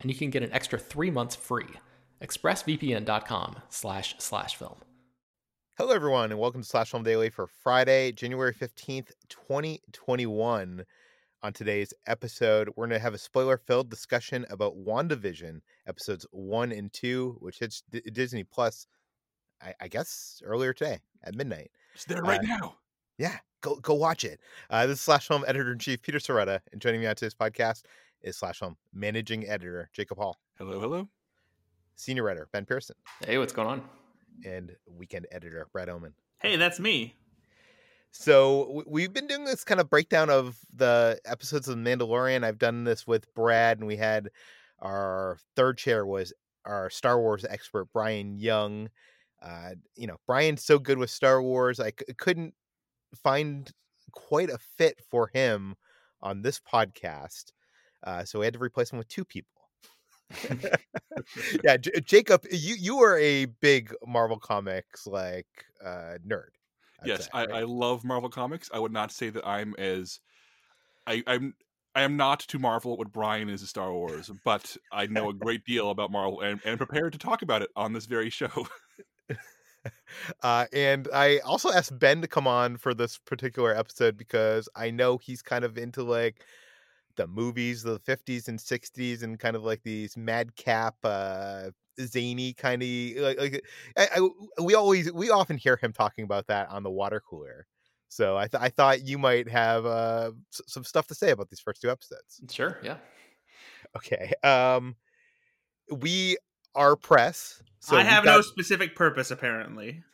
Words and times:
and 0.00 0.10
you 0.10 0.16
can 0.16 0.30
get 0.30 0.42
an 0.42 0.52
extra 0.52 0.78
three 0.78 1.10
months 1.10 1.36
free. 1.36 1.68
ExpressVPN.com 2.22 3.56
slash 3.68 4.14
slash 4.18 4.56
film. 4.56 4.76
Hello, 5.78 5.94
everyone, 5.94 6.30
and 6.30 6.38
welcome 6.38 6.60
to 6.60 6.68
Slash 6.68 6.90
Film 6.90 7.02
Daily 7.02 7.30
for 7.30 7.46
Friday, 7.46 8.12
January 8.12 8.52
15th, 8.52 9.12
2021. 9.30 10.84
On 11.42 11.52
today's 11.54 11.94
episode, 12.06 12.68
we're 12.76 12.86
going 12.86 12.98
to 12.98 13.02
have 13.02 13.14
a 13.14 13.18
spoiler 13.18 13.56
filled 13.56 13.88
discussion 13.88 14.44
about 14.50 14.76
WandaVision, 14.76 15.60
episodes 15.86 16.26
one 16.32 16.70
and 16.70 16.92
two, 16.92 17.38
which 17.40 17.60
hits 17.60 17.82
D- 17.90 18.02
Disney 18.12 18.44
Plus, 18.44 18.86
I-, 19.62 19.72
I, 19.80 19.88
guess, 19.88 20.42
earlier 20.44 20.74
today 20.74 21.00
at 21.24 21.34
midnight. 21.34 21.70
It's 21.94 22.04
there 22.04 22.20
right 22.20 22.40
uh, 22.40 22.42
now. 22.42 22.74
Yeah, 23.16 23.38
go 23.62 23.76
go 23.76 23.94
watch 23.94 24.24
it. 24.24 24.38
Uh, 24.68 24.86
this 24.86 24.98
is 24.98 25.00
Slash 25.00 25.28
Film 25.28 25.44
Editor 25.46 25.72
in 25.72 25.78
Chief 25.78 26.02
Peter 26.02 26.18
Sciretta, 26.18 26.60
and 26.72 26.80
joining 26.82 27.00
me 27.00 27.06
on 27.06 27.16
today's 27.16 27.34
podcast 27.34 27.84
is 28.22 28.36
Slash 28.36 28.58
Film 28.58 28.76
Managing 28.92 29.46
Editor 29.48 29.88
Jacob 29.92 30.18
Hall. 30.18 30.38
Hello, 30.58 30.80
hello. 30.80 31.08
Senior 31.96 32.22
Writer 32.24 32.48
Ben 32.52 32.64
Pearson. 32.64 32.96
Hey, 33.24 33.38
what's 33.38 33.52
going 33.52 33.68
on? 33.68 33.82
And 34.44 34.74
Weekend 34.86 35.26
Editor 35.30 35.66
Brad 35.72 35.88
Oman. 35.88 36.14
Hey, 36.40 36.56
that's 36.56 36.80
me. 36.80 37.14
So 38.12 38.82
we've 38.86 39.12
been 39.12 39.26
doing 39.26 39.44
this 39.44 39.62
kind 39.64 39.80
of 39.80 39.88
breakdown 39.88 40.30
of 40.30 40.58
the 40.74 41.20
episodes 41.24 41.68
of 41.68 41.76
The 41.76 41.82
Mandalorian. 41.82 42.42
I've 42.44 42.58
done 42.58 42.84
this 42.84 43.06
with 43.06 43.32
Brad, 43.34 43.78
and 43.78 43.86
we 43.86 43.96
had 43.96 44.30
our 44.80 45.38
third 45.54 45.78
chair 45.78 46.04
was 46.04 46.32
our 46.64 46.90
Star 46.90 47.20
Wars 47.20 47.44
expert 47.48 47.88
Brian 47.92 48.36
Young. 48.36 48.88
Uh, 49.42 49.70
you 49.94 50.06
know, 50.06 50.16
Brian's 50.26 50.64
so 50.64 50.78
good 50.78 50.98
with 50.98 51.10
Star 51.10 51.40
Wars, 51.42 51.80
I 51.80 51.90
c- 51.90 52.12
couldn't 52.18 52.54
find 53.14 53.70
quite 54.12 54.50
a 54.50 54.58
fit 54.76 55.00
for 55.10 55.30
him 55.32 55.76
on 56.20 56.42
this 56.42 56.60
podcast. 56.60 57.52
Uh, 58.02 58.24
so 58.24 58.38
we 58.38 58.46
had 58.46 58.54
to 58.54 58.60
replace 58.60 58.90
him 58.92 58.98
with 58.98 59.08
two 59.08 59.24
people. 59.24 59.62
yeah, 61.64 61.76
J- 61.76 62.00
Jacob, 62.04 62.44
you 62.50 62.74
you 62.76 62.98
are 63.02 63.18
a 63.18 63.46
big 63.46 63.92
Marvel 64.06 64.38
Comics 64.38 65.06
like 65.06 65.48
uh, 65.84 66.18
nerd. 66.26 66.50
I'd 67.02 67.08
yes, 67.08 67.24
say, 67.24 67.30
right? 67.34 67.50
I, 67.50 67.60
I 67.60 67.62
love 67.64 68.04
Marvel 68.04 68.30
Comics. 68.30 68.70
I 68.72 68.78
would 68.78 68.92
not 68.92 69.10
say 69.12 69.30
that 69.30 69.46
I'm 69.46 69.74
as 69.78 70.20
I, 71.06 71.22
I'm 71.26 71.54
I 71.94 72.02
am 72.02 72.16
not 72.16 72.40
to 72.40 72.58
Marvel 72.58 72.92
at 72.92 72.98
what 72.98 73.12
Brian 73.12 73.48
is 73.48 73.62
to 73.62 73.66
Star 73.66 73.92
Wars, 73.92 74.30
but 74.44 74.76
I 74.92 75.06
know 75.06 75.30
a 75.30 75.34
great 75.34 75.64
deal 75.64 75.90
about 75.90 76.12
Marvel 76.12 76.40
and, 76.40 76.60
and 76.64 76.78
prepared 76.78 77.12
to 77.14 77.18
talk 77.18 77.42
about 77.42 77.62
it 77.62 77.70
on 77.74 77.92
this 77.92 78.06
very 78.06 78.30
show. 78.30 78.66
uh, 80.42 80.66
and 80.72 81.08
I 81.12 81.38
also 81.38 81.70
asked 81.72 81.98
Ben 81.98 82.20
to 82.20 82.28
come 82.28 82.46
on 82.46 82.76
for 82.76 82.94
this 82.94 83.18
particular 83.18 83.76
episode 83.76 84.16
because 84.16 84.68
I 84.76 84.90
know 84.90 85.18
he's 85.18 85.42
kind 85.42 85.64
of 85.64 85.76
into 85.76 86.04
like 86.04 86.44
the 87.16 87.26
movies 87.26 87.84
of 87.84 88.02
the 88.04 88.16
50s 88.16 88.48
and 88.48 88.58
60s 88.58 89.22
and 89.22 89.38
kind 89.38 89.56
of 89.56 89.64
like 89.64 89.82
these 89.82 90.16
madcap 90.16 90.94
uh 91.04 91.70
zany 92.00 92.52
kind 92.54 92.82
of 92.82 92.88
like, 93.22 93.38
like 93.38 93.64
I, 93.96 94.08
I, 94.16 94.62
we 94.62 94.74
always 94.74 95.12
we 95.12 95.30
often 95.30 95.56
hear 95.56 95.76
him 95.76 95.92
talking 95.92 96.24
about 96.24 96.46
that 96.46 96.68
on 96.70 96.82
the 96.82 96.90
water 96.90 97.20
cooler. 97.20 97.66
So 98.08 98.36
i, 98.36 98.46
th- 98.46 98.62
I 98.62 98.68
thought 98.68 99.06
you 99.06 99.18
might 99.18 99.48
have 99.48 99.86
uh 99.86 100.32
s- 100.52 100.62
some 100.66 100.84
stuff 100.84 101.06
to 101.08 101.14
say 101.14 101.30
about 101.30 101.48
these 101.50 101.60
first 101.60 101.82
two 101.82 101.90
episodes. 101.90 102.40
Sure 102.50 102.78
yeah. 102.82 102.98
Okay 103.96 104.32
um 104.42 104.96
we 105.90 106.36
are 106.74 106.94
press 106.96 107.62
so 107.80 107.96
i 107.96 108.02
have 108.02 108.24
got... 108.24 108.36
no 108.36 108.40
specific 108.42 108.94
purpose 108.94 109.30
apparently 109.32 110.04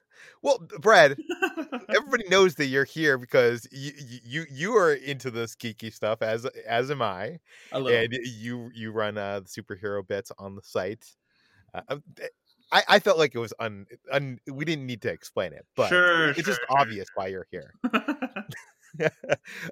well, 0.42 0.58
Brad, 0.80 1.16
everybody 1.88 2.28
knows 2.28 2.54
that 2.56 2.66
you're 2.66 2.84
here 2.84 3.18
because 3.18 3.66
you 3.72 3.92
you 4.24 4.46
you 4.50 4.76
are 4.76 4.92
into 4.92 5.30
this 5.30 5.56
geeky 5.56 5.92
stuff 5.92 6.22
as 6.22 6.46
as 6.66 6.90
am 6.90 7.02
I. 7.02 7.38
and 7.72 8.12
you 8.24 8.70
you 8.74 8.92
run 8.92 9.18
uh, 9.18 9.40
the 9.40 9.46
superhero 9.46 10.06
bits 10.06 10.32
on 10.38 10.54
the 10.54 10.62
site. 10.62 11.04
Uh, 11.74 11.82
um, 11.88 12.02
eh, 12.20 12.28
I, 12.72 12.82
I 12.88 12.98
felt 12.98 13.18
like 13.18 13.34
it 13.34 13.38
was 13.38 13.54
un, 13.60 13.86
un 14.10 14.40
we 14.50 14.64
didn't 14.64 14.86
need 14.86 15.02
to 15.02 15.10
explain 15.10 15.52
it, 15.52 15.66
but 15.76 15.88
sure, 15.88 16.30
it's 16.30 16.38
sure, 16.38 16.44
just 16.44 16.60
sure. 16.68 16.78
obvious 16.78 17.08
why 17.14 17.28
you're 17.28 17.46
here. 17.50 17.72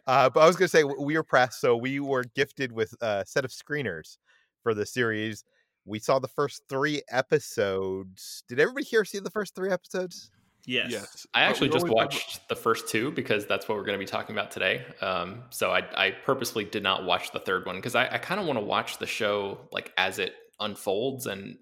uh, 0.06 0.30
but 0.30 0.40
I 0.40 0.46
was 0.46 0.56
gonna 0.56 0.68
say 0.68 0.84
we 0.84 1.16
were 1.16 1.22
pressed, 1.22 1.60
so 1.60 1.76
we 1.76 2.00
were 2.00 2.24
gifted 2.34 2.72
with 2.72 2.94
a 3.00 3.24
set 3.26 3.44
of 3.44 3.50
screeners 3.50 4.18
for 4.62 4.74
the 4.74 4.86
series. 4.86 5.44
We 5.84 5.98
saw 5.98 6.18
the 6.18 6.28
first 6.28 6.62
three 6.68 7.02
episodes. 7.10 8.42
Did 8.48 8.58
everybody 8.60 8.86
here 8.86 9.04
see 9.04 9.18
the 9.18 9.30
first 9.30 9.54
three 9.54 9.70
episodes? 9.70 10.30
Yes. 10.66 10.90
yes. 10.90 11.26
I 11.34 11.42
actually 11.42 11.68
just 11.68 11.88
watched 11.88 12.48
the 12.48 12.56
first 12.56 12.88
two 12.88 13.10
because 13.12 13.46
that's 13.46 13.68
what 13.68 13.76
we're 13.76 13.84
going 13.84 13.98
to 13.98 14.04
be 14.04 14.10
talking 14.10 14.34
about 14.34 14.50
today. 14.50 14.84
Um, 15.00 15.42
so 15.50 15.70
I, 15.70 15.82
I, 15.94 16.10
purposely 16.10 16.64
did 16.64 16.82
not 16.82 17.04
watch 17.04 17.32
the 17.32 17.38
third 17.38 17.66
one 17.66 17.76
because 17.76 17.94
I, 17.94 18.06
I 18.06 18.18
kind 18.18 18.40
of 18.40 18.46
want 18.46 18.58
to 18.58 18.64
watch 18.64 18.98
the 18.98 19.06
show 19.06 19.58
like 19.72 19.92
as 19.98 20.18
it 20.18 20.34
unfolds, 20.60 21.26
and 21.26 21.58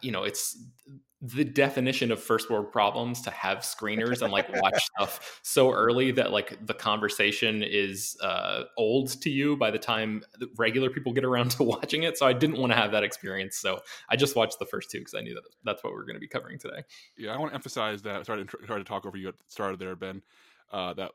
you 0.00 0.12
know, 0.12 0.24
it's 0.24 0.56
the 1.24 1.44
definition 1.44 2.10
of 2.10 2.20
first 2.20 2.50
world 2.50 2.72
problems 2.72 3.20
to 3.22 3.30
have 3.30 3.58
screeners 3.58 4.22
and 4.22 4.32
like 4.32 4.52
watch 4.62 4.84
stuff 4.96 5.40
so 5.42 5.70
early 5.70 6.10
that 6.10 6.32
like 6.32 6.58
the 6.66 6.74
conversation 6.74 7.62
is 7.62 8.16
uh, 8.22 8.64
old 8.76 9.08
to 9.22 9.30
you 9.30 9.56
by 9.56 9.70
the 9.70 9.78
time 9.78 10.24
regular 10.56 10.90
people 10.90 11.12
get 11.12 11.24
around 11.24 11.50
to 11.52 11.62
watching 11.62 12.02
it. 12.02 12.18
So 12.18 12.26
I 12.26 12.32
didn't 12.32 12.58
want 12.58 12.72
to 12.72 12.76
have 12.76 12.90
that 12.90 13.04
experience. 13.04 13.56
So 13.56 13.78
I 14.08 14.16
just 14.16 14.34
watched 14.34 14.58
the 14.58 14.66
first 14.66 14.90
two 14.90 14.98
because 14.98 15.14
I 15.14 15.20
knew 15.20 15.34
that 15.34 15.44
that's 15.64 15.84
what 15.84 15.92
we 15.92 16.00
are 16.00 16.04
going 16.04 16.16
to 16.16 16.20
be 16.20 16.26
covering 16.26 16.58
today. 16.58 16.82
Yeah, 17.16 17.32
I 17.32 17.38
want 17.38 17.52
to 17.52 17.54
emphasize 17.54 18.02
that. 18.02 18.26
Sorry 18.26 18.44
to, 18.44 18.66
sorry 18.66 18.80
to 18.80 18.84
talk 18.84 19.06
over 19.06 19.16
you 19.16 19.28
at 19.28 19.38
the 19.38 19.44
start 19.46 19.72
of 19.72 19.78
there, 19.78 19.94
Ben. 19.94 20.22
Uh, 20.72 20.92
that 20.94 21.12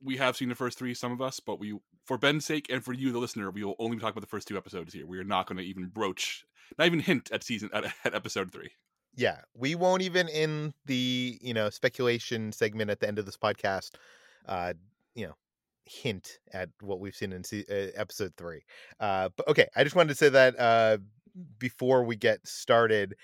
we 0.00 0.18
have 0.18 0.36
seen 0.36 0.48
the 0.48 0.54
first 0.54 0.78
three, 0.78 0.94
some 0.94 1.10
of 1.10 1.20
us, 1.20 1.40
but 1.40 1.58
we, 1.58 1.76
for 2.04 2.16
Ben's 2.16 2.44
sake 2.44 2.66
and 2.70 2.84
for 2.84 2.92
you, 2.92 3.10
the 3.10 3.18
listener, 3.18 3.50
we 3.50 3.64
will 3.64 3.74
only 3.80 3.96
be 3.96 4.00
talking 4.00 4.12
about 4.12 4.20
the 4.20 4.28
first 4.28 4.46
two 4.46 4.56
episodes 4.56 4.92
here. 4.92 5.06
We 5.06 5.18
are 5.18 5.24
not 5.24 5.48
going 5.48 5.58
to 5.58 5.64
even 5.64 5.86
broach, 5.86 6.44
not 6.78 6.86
even 6.86 7.00
hint 7.00 7.30
at 7.32 7.42
season 7.42 7.70
at, 7.72 7.86
at 8.04 8.14
episode 8.14 8.52
three 8.52 8.70
yeah, 9.18 9.38
we 9.54 9.74
won't 9.74 10.02
even 10.02 10.28
in 10.28 10.72
the 10.86 11.38
you 11.42 11.52
know 11.52 11.70
speculation 11.70 12.52
segment 12.52 12.90
at 12.90 13.00
the 13.00 13.08
end 13.08 13.18
of 13.18 13.26
this 13.26 13.36
podcast, 13.36 13.90
uh, 14.46 14.74
you 15.16 15.26
know, 15.26 15.34
hint 15.84 16.38
at 16.52 16.68
what 16.80 17.00
we've 17.00 17.16
seen 17.16 17.32
in 17.32 17.42
se- 17.42 17.64
uh, 17.68 18.00
episode 18.00 18.32
three. 18.36 18.62
Uh, 19.00 19.28
but 19.36 19.48
okay, 19.48 19.66
I 19.76 19.82
just 19.82 19.96
wanted 19.96 20.10
to 20.10 20.14
say 20.14 20.28
that 20.28 20.58
uh, 20.58 20.98
before 21.58 22.04
we 22.04 22.16
get 22.16 22.46
started. 22.46 23.14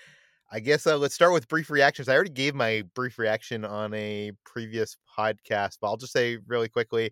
I 0.51 0.59
guess 0.59 0.87
uh, 0.87 0.97
let's 0.97 1.15
start 1.15 1.33
with 1.33 1.47
brief 1.47 1.69
reactions. 1.69 2.09
I 2.09 2.15
already 2.15 2.29
gave 2.29 2.55
my 2.55 2.83
brief 2.93 3.19
reaction 3.19 3.65
on 3.65 3.93
a 3.95 4.31
previous 4.45 4.97
podcast, 5.17 5.77
but 5.81 5.87
I'll 5.87 5.97
just 5.97 6.13
say 6.13 6.37
really 6.47 6.69
quickly 6.69 7.11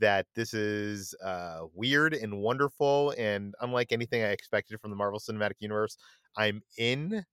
that 0.00 0.26
this 0.34 0.54
is 0.54 1.14
uh, 1.24 1.60
weird 1.74 2.14
and 2.14 2.40
wonderful, 2.40 3.14
and 3.18 3.54
unlike 3.60 3.92
anything 3.92 4.22
I 4.22 4.28
expected 4.30 4.80
from 4.80 4.90
the 4.90 4.96
Marvel 4.96 5.20
Cinematic 5.20 5.54
Universe, 5.60 5.96
I'm 6.36 6.62
in. 6.78 7.24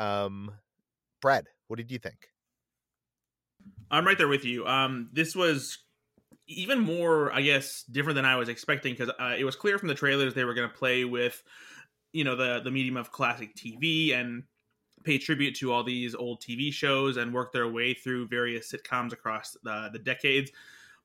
Um, 0.00 0.50
Brad, 1.20 1.46
what 1.68 1.76
did 1.76 1.92
you 1.92 1.98
think? 1.98 2.30
I'm 3.90 4.06
right 4.06 4.16
there 4.16 4.28
with 4.28 4.44
you. 4.44 4.66
Um, 4.66 5.10
this 5.12 5.36
was 5.36 5.78
even 6.46 6.80
more, 6.80 7.32
I 7.32 7.42
guess, 7.42 7.84
different 7.84 8.16
than 8.16 8.24
I 8.24 8.36
was 8.36 8.48
expecting 8.48 8.94
because 8.94 9.10
uh, 9.20 9.34
it 9.38 9.44
was 9.44 9.56
clear 9.56 9.78
from 9.78 9.88
the 9.88 9.94
trailers 9.94 10.32
they 10.32 10.44
were 10.44 10.54
going 10.54 10.68
to 10.68 10.74
play 10.74 11.04
with, 11.04 11.42
you 12.12 12.24
know, 12.24 12.34
the 12.34 12.60
the 12.64 12.70
medium 12.70 12.96
of 12.96 13.12
classic 13.12 13.54
TV 13.54 14.14
and 14.14 14.44
pay 15.04 15.18
tribute 15.18 15.54
to 15.56 15.72
all 15.72 15.84
these 15.84 16.14
old 16.14 16.40
TV 16.40 16.72
shows 16.72 17.16
and 17.16 17.32
work 17.32 17.52
their 17.52 17.68
way 17.68 17.94
through 17.94 18.28
various 18.28 18.72
sitcoms 18.72 19.12
across 19.12 19.56
the, 19.62 19.90
the 19.92 19.98
decades. 19.98 20.50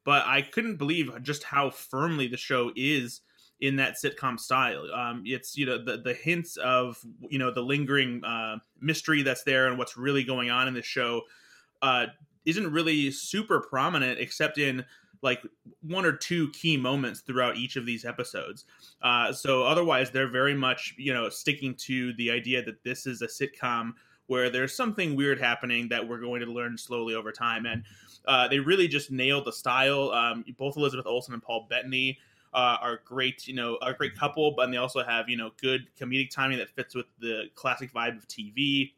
But 0.04 0.26
I 0.26 0.42
couldn't 0.42 0.78
believe 0.78 1.12
just 1.22 1.44
how 1.44 1.70
firmly 1.70 2.28
the 2.28 2.38
show 2.38 2.72
is 2.76 3.22
in 3.62 3.78
that 3.78 3.96
sitcom 3.96 4.40
style. 4.40 4.86
Um, 4.94 5.24
it's 5.26 5.58
you 5.58 5.66
know 5.66 5.84
the 5.84 5.98
the 5.98 6.14
hints 6.14 6.58
of 6.58 6.98
you 7.30 7.40
know 7.40 7.52
the 7.52 7.62
lingering 7.62 8.24
uh, 8.24 8.58
mystery 8.82 9.22
that's 9.22 9.44
there 9.44 9.68
and 9.68 9.78
what's 9.78 9.98
really 9.98 10.24
going 10.24 10.50
on 10.50 10.68
in 10.68 10.74
the 10.74 10.82
show 10.82 11.22
uh, 11.82 12.08
isn't 12.46 12.72
really 12.72 13.12
super 13.12 13.62
prominent 13.62 14.20
except 14.20 14.58
in 14.58 14.84
like 15.22 15.42
one 15.82 16.06
or 16.06 16.12
two 16.12 16.50
key 16.52 16.78
moments 16.78 17.22
throughout 17.22 17.58
each 17.58 17.78
of 17.78 17.86
these 17.86 18.06
episodes. 18.06 18.66
Uh, 19.02 19.32
so 19.32 19.64
otherwise, 19.64 20.12
they're 20.12 20.30
very 20.30 20.54
much 20.54 20.94
you 20.98 21.14
know 21.14 21.30
sticking 21.30 21.74
to 21.76 22.14
the 22.14 22.30
idea 22.30 22.64
that 22.64 22.84
this 22.84 23.08
is 23.08 23.22
a 23.22 23.28
sitcom 23.28 23.92
where 24.28 24.50
there's 24.50 24.76
something 24.76 25.16
weird 25.16 25.40
happening 25.40 25.88
that 25.88 26.06
we're 26.06 26.20
going 26.20 26.42
to 26.42 26.52
learn 26.52 26.78
slowly 26.78 27.16
over 27.16 27.32
time, 27.32 27.66
and 27.66 27.84
uh, 28.28 28.48
they 28.48 28.60
really 28.60 28.88
just 28.88 29.12
nailed 29.12 29.46
the 29.46 29.54
style. 29.54 30.12
Um, 30.12 30.44
both 30.58 30.76
Elizabeth 30.76 31.06
Olsen 31.06 31.34
and 31.34 31.44
Paul 31.44 31.68
Bettany. 31.70 32.18
Uh, 32.56 32.78
are 32.82 33.02
great, 33.04 33.48
you 33.48 33.54
know, 33.54 33.78
a 33.82 33.94
great 33.94 34.18
couple, 34.18 34.54
but 34.56 34.72
they 34.72 34.78
also 34.78 35.04
have, 35.04 35.28
you 35.28 35.36
know, 35.36 35.52
good 35.62 35.88
comedic 36.00 36.30
timing 36.30 36.58
that 36.58 36.70
fits 36.70 36.96
with 36.96 37.06
the 37.20 37.50
classic 37.54 37.92
vibe 37.92 38.16
of 38.16 38.26
TV 38.30 38.94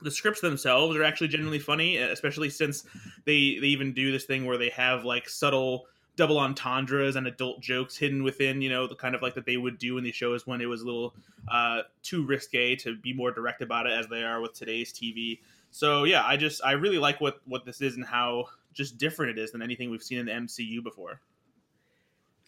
the 0.00 0.10
scripts 0.10 0.40
themselves 0.40 0.96
are 0.96 1.04
actually 1.04 1.28
genuinely 1.28 1.58
funny, 1.58 1.96
especially 1.96 2.50
since 2.50 2.84
they 3.24 3.58
they 3.60 3.68
even 3.68 3.92
do 3.92 4.12
this 4.12 4.24
thing 4.24 4.44
where 4.44 4.58
they 4.58 4.70
have 4.70 5.04
like 5.04 5.28
subtle 5.28 5.86
double 6.16 6.38
entendres 6.38 7.16
and 7.16 7.26
adult 7.26 7.60
jokes 7.60 7.96
hidden 7.96 8.22
within, 8.22 8.60
you 8.60 8.68
know, 8.68 8.86
the 8.86 8.94
kind 8.94 9.14
of 9.14 9.22
like 9.22 9.34
that 9.34 9.46
they 9.46 9.56
would 9.56 9.78
do 9.78 9.96
in 9.96 10.04
these 10.04 10.14
shows 10.14 10.46
when 10.46 10.60
it 10.60 10.66
was 10.66 10.82
a 10.82 10.84
little 10.84 11.14
uh, 11.48 11.80
too 12.02 12.24
risque 12.26 12.76
to 12.76 12.96
be 12.96 13.14
more 13.14 13.30
direct 13.30 13.62
about 13.62 13.86
it 13.86 13.92
as 13.92 14.06
they 14.08 14.22
are 14.22 14.40
with 14.40 14.52
today's 14.52 14.92
TV. 14.92 15.40
So 15.70 16.04
yeah, 16.04 16.22
I 16.24 16.36
just 16.36 16.62
I 16.64 16.72
really 16.72 16.98
like 16.98 17.20
what 17.20 17.40
what 17.46 17.64
this 17.64 17.80
is 17.80 17.96
and 17.96 18.04
how 18.04 18.46
just 18.74 18.98
different 18.98 19.38
it 19.38 19.42
is 19.42 19.52
than 19.52 19.62
anything 19.62 19.90
we've 19.90 20.02
seen 20.02 20.18
in 20.18 20.26
the 20.26 20.32
MCU 20.32 20.82
before. 20.82 21.20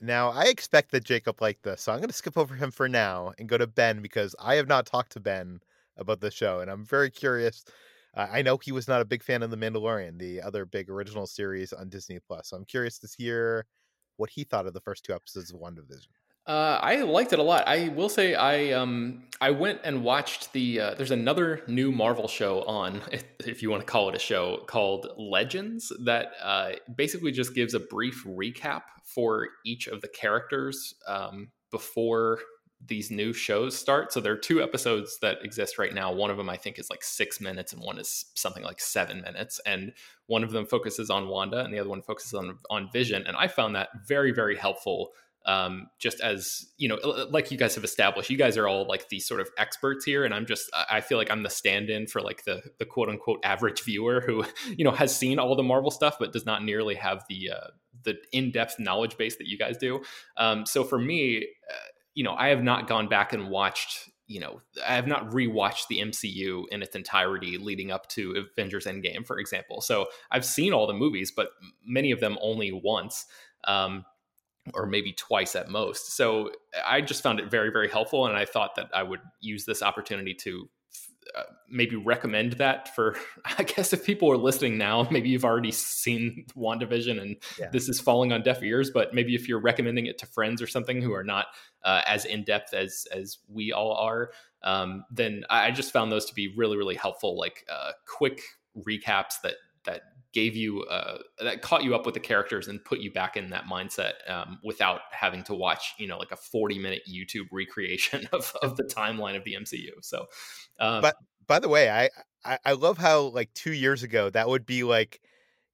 Now, 0.04 0.28
I 0.32 0.44
expect 0.48 0.90
that 0.90 1.02
Jacob 1.02 1.40
liked 1.40 1.62
this, 1.62 1.80
so 1.80 1.90
I'm 1.90 1.98
going 1.98 2.10
to 2.10 2.14
skip 2.14 2.36
over 2.36 2.54
him 2.54 2.70
for 2.70 2.90
now 2.90 3.32
and 3.38 3.48
go 3.48 3.56
to 3.56 3.66
Ben 3.66 4.02
because 4.02 4.36
I 4.38 4.56
have 4.56 4.68
not 4.68 4.84
talked 4.84 5.12
to 5.12 5.20
Ben 5.20 5.60
about 5.96 6.20
the 6.20 6.30
show, 6.30 6.60
and 6.60 6.70
I'm 6.70 6.84
very 6.84 7.08
curious. 7.08 7.64
Uh, 8.14 8.26
I 8.30 8.42
know 8.42 8.58
he 8.58 8.70
was 8.70 8.86
not 8.86 9.00
a 9.00 9.06
big 9.06 9.22
fan 9.22 9.42
of 9.42 9.50
The 9.50 9.56
Mandalorian, 9.56 10.18
the 10.18 10.42
other 10.42 10.66
big 10.66 10.90
original 10.90 11.26
series 11.26 11.72
on 11.72 11.88
Disney 11.88 12.18
Plus. 12.18 12.48
So 12.48 12.56
I'm 12.58 12.66
curious 12.66 12.98
to 12.98 13.08
hear 13.16 13.64
what 14.18 14.28
he 14.28 14.44
thought 14.44 14.66
of 14.66 14.74
the 14.74 14.80
first 14.82 15.06
two 15.06 15.14
episodes 15.14 15.50
of 15.50 15.58
WandaVision. 15.58 16.08
Uh, 16.46 16.78
I 16.82 16.96
liked 16.96 17.32
it 17.32 17.38
a 17.38 17.42
lot. 17.42 17.66
I 17.66 17.88
will 17.88 18.10
say 18.10 18.34
I 18.34 18.72
um 18.72 19.24
I 19.40 19.50
went 19.50 19.80
and 19.82 20.04
watched 20.04 20.52
the 20.52 20.80
uh, 20.80 20.94
there's 20.94 21.10
another 21.10 21.62
new 21.66 21.90
Marvel 21.90 22.28
show 22.28 22.62
on 22.64 23.00
if, 23.40 23.62
you 23.62 23.70
want 23.70 23.80
to 23.80 23.86
call 23.86 24.10
it 24.10 24.14
a 24.14 24.18
show 24.18 24.62
called 24.66 25.08
Legends 25.16 25.90
that 26.04 26.32
uh, 26.42 26.72
basically 26.96 27.32
just 27.32 27.54
gives 27.54 27.72
a 27.72 27.80
brief 27.80 28.24
recap 28.26 28.82
for 29.04 29.48
each 29.64 29.86
of 29.86 30.02
the 30.02 30.08
characters 30.08 30.94
um, 31.08 31.48
before 31.70 32.40
these 32.86 33.10
new 33.10 33.32
shows 33.32 33.76
start. 33.76 34.12
So 34.12 34.20
there 34.20 34.32
are 34.32 34.38
two 34.38 34.62
episodes 34.62 35.18
that 35.22 35.38
exist 35.42 35.78
right 35.78 35.94
now. 35.94 36.12
One 36.12 36.30
of 36.30 36.36
them 36.36 36.50
I 36.50 36.58
think 36.58 36.78
is 36.78 36.90
like 36.90 37.02
six 37.02 37.40
minutes, 37.40 37.72
and 37.72 37.82
one 37.82 37.98
is 37.98 38.26
something 38.34 38.62
like 38.62 38.80
seven 38.80 39.22
minutes. 39.22 39.60
And 39.64 39.92
one 40.26 40.44
of 40.44 40.52
them 40.52 40.66
focuses 40.66 41.08
on 41.08 41.28
Wanda, 41.28 41.64
and 41.64 41.72
the 41.72 41.78
other 41.78 41.88
one 41.88 42.02
focuses 42.02 42.34
on 42.34 42.58
on 42.68 42.90
Vision. 42.92 43.24
And 43.26 43.36
I 43.36 43.48
found 43.48 43.74
that 43.76 43.88
very 44.06 44.32
very 44.32 44.56
helpful. 44.56 45.12
Um, 45.46 45.88
just 45.98 46.20
as 46.20 46.66
you 46.78 46.88
know, 46.88 46.96
like 47.30 47.50
you 47.50 47.58
guys 47.58 47.74
have 47.74 47.84
established, 47.84 48.30
you 48.30 48.38
guys 48.38 48.56
are 48.56 48.66
all 48.66 48.86
like 48.86 49.08
these 49.08 49.26
sort 49.26 49.40
of 49.40 49.48
experts 49.58 50.04
here, 50.04 50.24
and 50.24 50.32
I'm 50.32 50.46
just 50.46 50.70
I 50.90 51.00
feel 51.00 51.18
like 51.18 51.30
I'm 51.30 51.42
the 51.42 51.50
stand-in 51.50 52.06
for 52.06 52.22
like 52.22 52.44
the 52.44 52.62
the 52.78 52.86
quote 52.86 53.08
unquote 53.08 53.40
average 53.44 53.82
viewer 53.82 54.22
who 54.24 54.44
you 54.76 54.84
know 54.84 54.92
has 54.92 55.14
seen 55.14 55.38
all 55.38 55.54
the 55.54 55.62
Marvel 55.62 55.90
stuff 55.90 56.16
but 56.18 56.32
does 56.32 56.46
not 56.46 56.64
nearly 56.64 56.94
have 56.94 57.24
the 57.28 57.50
uh, 57.50 57.68
the 58.04 58.16
in-depth 58.32 58.78
knowledge 58.78 59.16
base 59.16 59.36
that 59.36 59.46
you 59.46 59.58
guys 59.58 59.76
do. 59.76 60.02
Um, 60.36 60.64
so 60.66 60.84
for 60.84 60.98
me, 60.98 61.38
uh, 61.70 61.74
you 62.14 62.24
know, 62.24 62.34
I 62.34 62.48
have 62.48 62.62
not 62.62 62.86
gone 62.86 63.08
back 63.08 63.32
and 63.32 63.48
watched, 63.50 64.08
you 64.26 64.40
know, 64.40 64.60
I 64.86 64.94
have 64.94 65.06
not 65.06 65.30
rewatched 65.30 65.88
the 65.88 65.98
MCU 65.98 66.64
in 66.70 66.82
its 66.82 66.94
entirety 66.94 67.58
leading 67.58 67.90
up 67.90 68.08
to 68.10 68.46
Avengers 68.52 68.86
Endgame, 68.86 69.26
for 69.26 69.38
example. 69.38 69.80
So 69.80 70.06
I've 70.30 70.44
seen 70.44 70.72
all 70.72 70.86
the 70.86 70.94
movies, 70.94 71.32
but 71.34 71.50
many 71.84 72.12
of 72.12 72.20
them 72.20 72.38
only 72.40 72.72
once. 72.72 73.26
Um, 73.66 74.04
or 74.72 74.86
maybe 74.86 75.12
twice 75.12 75.54
at 75.56 75.68
most. 75.68 76.16
So 76.16 76.50
I 76.86 77.00
just 77.00 77.22
found 77.22 77.40
it 77.40 77.50
very, 77.50 77.70
very 77.70 77.88
helpful. 77.88 78.26
And 78.26 78.36
I 78.36 78.46
thought 78.46 78.76
that 78.76 78.88
I 78.94 79.02
would 79.02 79.20
use 79.40 79.64
this 79.64 79.82
opportunity 79.82 80.34
to 80.34 80.68
uh, 81.34 81.42
maybe 81.68 81.96
recommend 81.96 82.52
that 82.52 82.94
for 82.94 83.16
i 83.58 83.62
guess 83.62 83.92
if 83.92 84.04
people 84.04 84.30
are 84.30 84.36
listening 84.36 84.76
now 84.78 85.08
maybe 85.10 85.30
you've 85.30 85.44
already 85.44 85.72
seen 85.72 86.44
wandavision 86.54 87.20
and 87.20 87.36
yeah. 87.58 87.68
this 87.72 87.88
is 87.88 87.98
falling 87.98 88.32
on 88.32 88.42
deaf 88.42 88.62
ears 88.62 88.90
but 88.90 89.14
maybe 89.14 89.34
if 89.34 89.48
you're 89.48 89.60
recommending 89.60 90.06
it 90.06 90.18
to 90.18 90.26
friends 90.26 90.60
or 90.62 90.66
something 90.66 91.00
who 91.00 91.12
are 91.12 91.24
not 91.24 91.46
uh, 91.82 92.02
as 92.06 92.24
in-depth 92.24 92.74
as 92.74 93.06
as 93.10 93.38
we 93.48 93.72
all 93.72 93.96
are 93.96 94.30
um, 94.62 95.02
then 95.10 95.44
i 95.50 95.70
just 95.70 95.92
found 95.92 96.12
those 96.12 96.26
to 96.26 96.34
be 96.34 96.54
really 96.56 96.76
really 96.76 96.94
helpful 96.94 97.36
like 97.36 97.66
uh, 97.72 97.92
quick 98.06 98.42
recaps 98.86 99.40
that 99.42 99.54
that 99.84 100.02
gave 100.34 100.56
you 100.56 100.82
uh, 100.82 101.18
that 101.38 101.62
caught 101.62 101.84
you 101.84 101.94
up 101.94 102.04
with 102.04 102.14
the 102.14 102.20
characters 102.20 102.68
and 102.68 102.84
put 102.84 102.98
you 102.98 103.10
back 103.10 103.36
in 103.36 103.50
that 103.50 103.64
mindset 103.64 104.14
um, 104.28 104.58
without 104.64 105.00
having 105.12 105.44
to 105.44 105.54
watch 105.54 105.94
you 105.98 106.06
know 106.06 106.18
like 106.18 106.32
a 106.32 106.36
40 106.36 106.78
minute 106.78 107.02
youtube 107.08 107.46
recreation 107.52 108.28
of, 108.32 108.54
of 108.60 108.76
the 108.76 108.84
timeline 108.84 109.36
of 109.36 109.44
the 109.44 109.54
mcu 109.54 109.90
so 110.02 110.26
um, 110.80 111.00
but 111.00 111.14
by 111.46 111.58
the 111.58 111.68
way 111.68 111.88
I, 111.88 112.10
I 112.44 112.58
i 112.64 112.72
love 112.72 112.98
how 112.98 113.20
like 113.22 113.54
two 113.54 113.72
years 113.72 114.02
ago 114.02 114.28
that 114.30 114.48
would 114.48 114.66
be 114.66 114.82
like 114.82 115.20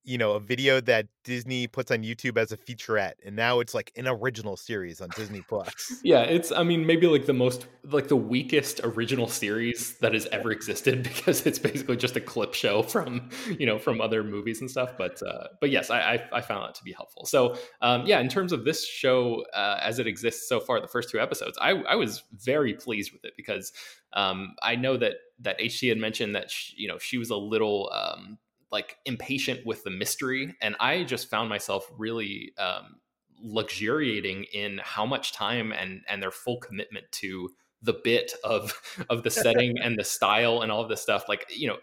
you 0.05 0.17
know, 0.17 0.33
a 0.33 0.41
video 0.41 0.81
that 0.81 1.07
Disney 1.25 1.67
puts 1.67 1.91
on 1.91 1.99
YouTube 1.99 2.39
as 2.39 2.53
a 2.53 2.57
featurette, 2.57 3.15
and 3.25 3.37
now 3.37 3.61
it's 3.61 3.75
like 3.75 3.93
an 3.97 4.09
original 4.09 4.57
series 4.57 5.01
on 5.01 5.11
Disney 5.15 5.43
Plus. 5.43 6.01
yeah, 6.03 6.23
it's 6.23 6.51
I 6.51 6.63
mean 6.63 6.87
maybe 6.87 7.07
like 7.07 7.27
the 7.27 7.35
most 7.35 7.67
like 7.85 8.09
the 8.09 8.17
weakest 8.17 8.81
original 8.83 9.29
series 9.29 9.99
that 9.99 10.15
has 10.15 10.27
ever 10.33 10.51
existed 10.51 11.03
because 11.15 11.47
it's 11.47 11.59
basically 11.59 11.97
just 11.97 12.17
a 12.17 12.21
clip 12.21 12.55
show 12.55 12.83
from 12.83 13.29
you 13.59 13.67
know 13.67 13.79
from 13.79 14.01
other 14.01 14.25
movies 14.25 14.61
and 14.61 14.71
stuff. 14.71 14.93
But 14.97 15.23
uh, 15.23 15.49
but 15.61 15.71
yes, 15.71 15.91
I, 15.91 16.01
I, 16.01 16.29
I 16.39 16.41
found 16.41 16.65
that 16.65 16.75
to 16.77 16.85
be 16.85 16.93
helpful. 16.93 17.27
So 17.27 17.57
um, 17.83 18.07
yeah, 18.07 18.21
in 18.21 18.29
terms 18.29 18.53
of 18.53 18.65
this 18.65 18.87
show 18.87 19.45
uh, 19.53 19.79
as 19.83 19.99
it 19.99 20.07
exists 20.07 20.49
so 20.49 20.61
far, 20.61 20.81
the 20.81 20.89
first 20.89 21.11
two 21.11 21.21
episodes, 21.21 21.59
I 21.61 21.73
I 21.73 21.97
was 21.97 22.23
very 22.33 22.73
pleased 22.73 23.13
with 23.13 23.25
it 23.25 23.35
because 23.37 23.73
um, 24.15 24.55
I 24.63 24.77
know 24.77 24.97
that 24.97 25.15
that 25.41 25.59
HT 25.59 25.89
had 25.89 25.99
mentioned 25.99 26.35
that 26.35 26.51
she, 26.51 26.75
you 26.77 26.89
know 26.89 26.99
she 26.99 27.19
was 27.19 27.31
a 27.31 27.37
little 27.37 27.91
um, 27.93 28.39
like 28.71 28.97
impatient 29.05 29.65
with 29.67 29.83
the 29.85 29.91
mystery 29.91 30.55
and 30.61 30.77
i 30.81 31.03
just 31.03 31.29
found 31.31 31.49
myself 31.49 31.91
really 31.97 32.53
um, 32.59 32.97
luxuriating 33.43 34.45
in 34.53 34.81
how 34.83 35.07
much 35.07 35.33
time 35.33 35.73
and 35.73 36.03
and 36.09 36.23
their 36.23 36.31
full 36.31 36.59
commitment 36.59 37.11
to 37.11 37.51
the 37.83 37.95
bit 38.05 38.33
of 38.45 38.81
of 39.09 39.23
the 39.23 39.31
setting 39.31 39.79
and 39.79 39.99
the 39.99 40.05
style 40.05 40.63
and 40.63 40.71
all 40.71 40.83
of 40.83 40.89
this 40.89 41.01
stuff. 41.01 41.29
Like 41.29 41.47
you 41.55 41.69
know 41.69 41.79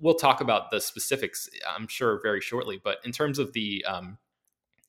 we'll 0.00 0.14
talk 0.14 0.40
about 0.40 0.70
the 0.70 0.78
specifics 0.78 1.48
i'm 1.74 1.88
sure 1.88 2.20
very 2.22 2.40
shortly 2.40 2.78
but 2.84 2.98
in 3.04 3.12
terms 3.12 3.38
of 3.38 3.54
the 3.54 3.82
um 3.88 4.18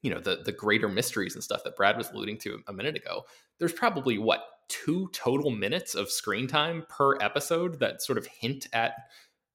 you 0.02 0.14
know 0.14 0.20
the 0.20 0.42
the 0.44 0.52
greater 0.52 0.90
mysteries 0.90 1.34
and 1.34 1.42
stuff 1.42 1.64
that 1.64 1.78
brad 1.78 1.98
was 1.98 2.10
alluding 2.12 2.38
to 2.38 2.60
a 2.68 2.74
minute 2.74 2.98
ago 2.98 3.24
there's 3.58 3.72
probably 3.72 4.18
what 4.18 4.44
two 4.68 5.10
total 5.14 5.50
minutes 5.50 5.96
of 5.96 6.12
screen 6.12 6.46
time 6.46 6.86
per 6.90 7.16
episode 7.22 7.80
that 7.80 8.02
sort 8.02 8.18
of 8.18 8.28
hint 8.28 8.68
at 8.74 8.96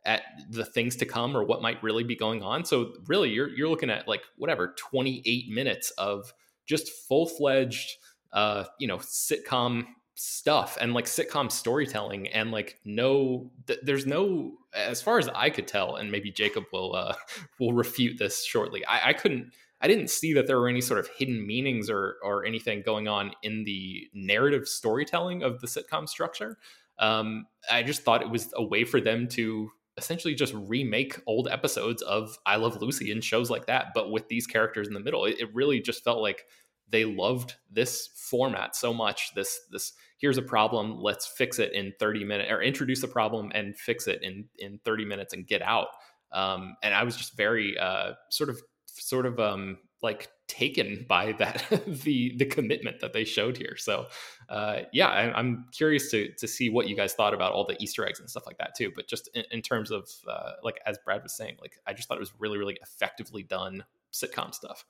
at 0.06 0.22
the 0.48 0.64
things 0.64 0.96
to 0.96 1.04
come 1.04 1.36
or 1.36 1.44
what 1.44 1.60
might 1.60 1.82
really 1.82 2.04
be 2.04 2.16
going 2.16 2.42
on. 2.42 2.64
So 2.64 2.94
really 3.06 3.30
you're 3.30 3.48
you're 3.48 3.68
looking 3.68 3.90
at 3.90 4.08
like 4.08 4.22
whatever 4.36 4.74
28 4.78 5.50
minutes 5.50 5.90
of 5.92 6.32
just 6.64 6.88
full-fledged 6.88 7.96
uh 8.32 8.64
you 8.78 8.88
know 8.88 8.98
sitcom 8.98 9.84
stuff 10.14 10.78
and 10.80 10.94
like 10.94 11.04
sitcom 11.04 11.52
storytelling 11.52 12.28
and 12.28 12.50
like 12.50 12.80
no 12.84 13.50
th- 13.66 13.80
there's 13.82 14.06
no 14.06 14.52
as 14.74 15.02
far 15.02 15.18
as 15.18 15.28
I 15.28 15.50
could 15.50 15.68
tell 15.68 15.96
and 15.96 16.10
maybe 16.10 16.30
Jacob 16.30 16.64
will 16.72 16.94
uh 16.94 17.14
will 17.60 17.72
refute 17.72 18.18
this 18.18 18.44
shortly. 18.44 18.84
I, 18.86 19.10
I 19.10 19.12
couldn't 19.12 19.52
I 19.80 19.88
didn't 19.88 20.08
see 20.08 20.32
that 20.34 20.46
there 20.46 20.58
were 20.58 20.68
any 20.68 20.80
sort 20.80 21.00
of 21.00 21.08
hidden 21.16 21.46
meanings 21.46 21.90
or 21.90 22.16
or 22.22 22.46
anything 22.46 22.82
going 22.82 23.08
on 23.08 23.32
in 23.42 23.64
the 23.64 24.08
narrative 24.14 24.68
storytelling 24.68 25.42
of 25.42 25.60
the 25.60 25.66
sitcom 25.66 26.08
structure. 26.08 26.58
Um, 26.98 27.46
I 27.70 27.82
just 27.82 28.02
thought 28.02 28.22
it 28.22 28.30
was 28.30 28.52
a 28.56 28.64
way 28.64 28.84
for 28.84 29.00
them 29.00 29.28
to 29.28 29.70
essentially 29.98 30.34
just 30.34 30.54
remake 30.54 31.20
old 31.26 31.48
episodes 31.48 32.02
of 32.02 32.38
I 32.44 32.56
Love 32.56 32.80
Lucy 32.80 33.10
and 33.10 33.24
shows 33.24 33.50
like 33.50 33.66
that, 33.66 33.88
but 33.94 34.10
with 34.10 34.28
these 34.28 34.46
characters 34.46 34.88
in 34.88 34.94
the 34.94 35.00
middle. 35.00 35.24
It, 35.24 35.40
it, 35.40 35.54
really 35.54 35.80
just 35.80 36.04
felt 36.04 36.20
like 36.20 36.44
they 36.88 37.04
loved 37.04 37.54
this 37.70 38.08
format 38.14 38.76
so 38.76 38.92
much. 38.92 39.34
This 39.34 39.60
this 39.70 39.92
here's 40.18 40.38
a 40.38 40.42
problem, 40.42 41.00
let's 41.00 41.26
fix 41.26 41.58
it 41.58 41.72
in 41.72 41.92
30 41.98 42.24
minutes, 42.24 42.50
or 42.50 42.62
introduce 42.62 43.02
a 43.02 43.08
problem 43.08 43.50
and 43.54 43.76
fix 43.76 44.06
it 44.06 44.22
in 44.22 44.46
in 44.58 44.78
30 44.84 45.04
minutes 45.04 45.32
and 45.32 45.46
get 45.46 45.62
out. 45.62 45.88
Um, 46.32 46.76
and 46.82 46.94
I 46.94 47.04
was 47.04 47.16
just 47.16 47.36
very 47.36 47.78
uh, 47.78 48.12
sort 48.30 48.50
of 48.50 48.60
sort 48.86 49.26
of 49.26 49.40
um, 49.40 49.78
like 50.02 50.28
taken 50.48 51.04
by 51.08 51.32
that 51.32 51.64
the 51.86 52.36
the 52.36 52.44
commitment 52.44 53.00
that 53.00 53.12
they 53.12 53.24
showed 53.24 53.56
here. 53.56 53.76
So 53.76 54.06
uh, 54.48 54.80
yeah, 54.92 55.08
I, 55.08 55.38
am 55.38 55.66
curious 55.72 56.10
to 56.10 56.32
to 56.34 56.46
see 56.46 56.70
what 56.70 56.88
you 56.88 56.96
guys 56.96 57.14
thought 57.14 57.34
about 57.34 57.52
all 57.52 57.66
the 57.66 57.80
Easter 57.82 58.06
eggs 58.06 58.20
and 58.20 58.28
stuff 58.28 58.46
like 58.46 58.58
that 58.58 58.74
too. 58.76 58.92
But 58.94 59.08
just 59.08 59.28
in, 59.34 59.44
in 59.50 59.62
terms 59.62 59.90
of 59.90 60.08
uh, 60.28 60.52
like 60.62 60.80
as 60.86 60.98
Brad 61.04 61.22
was 61.22 61.36
saying, 61.36 61.56
like 61.60 61.78
I 61.86 61.92
just 61.92 62.08
thought 62.08 62.16
it 62.16 62.20
was 62.20 62.32
really 62.38 62.58
really 62.58 62.78
effectively 62.82 63.42
done 63.42 63.84
sitcom 64.12 64.54
stuff. 64.54 64.84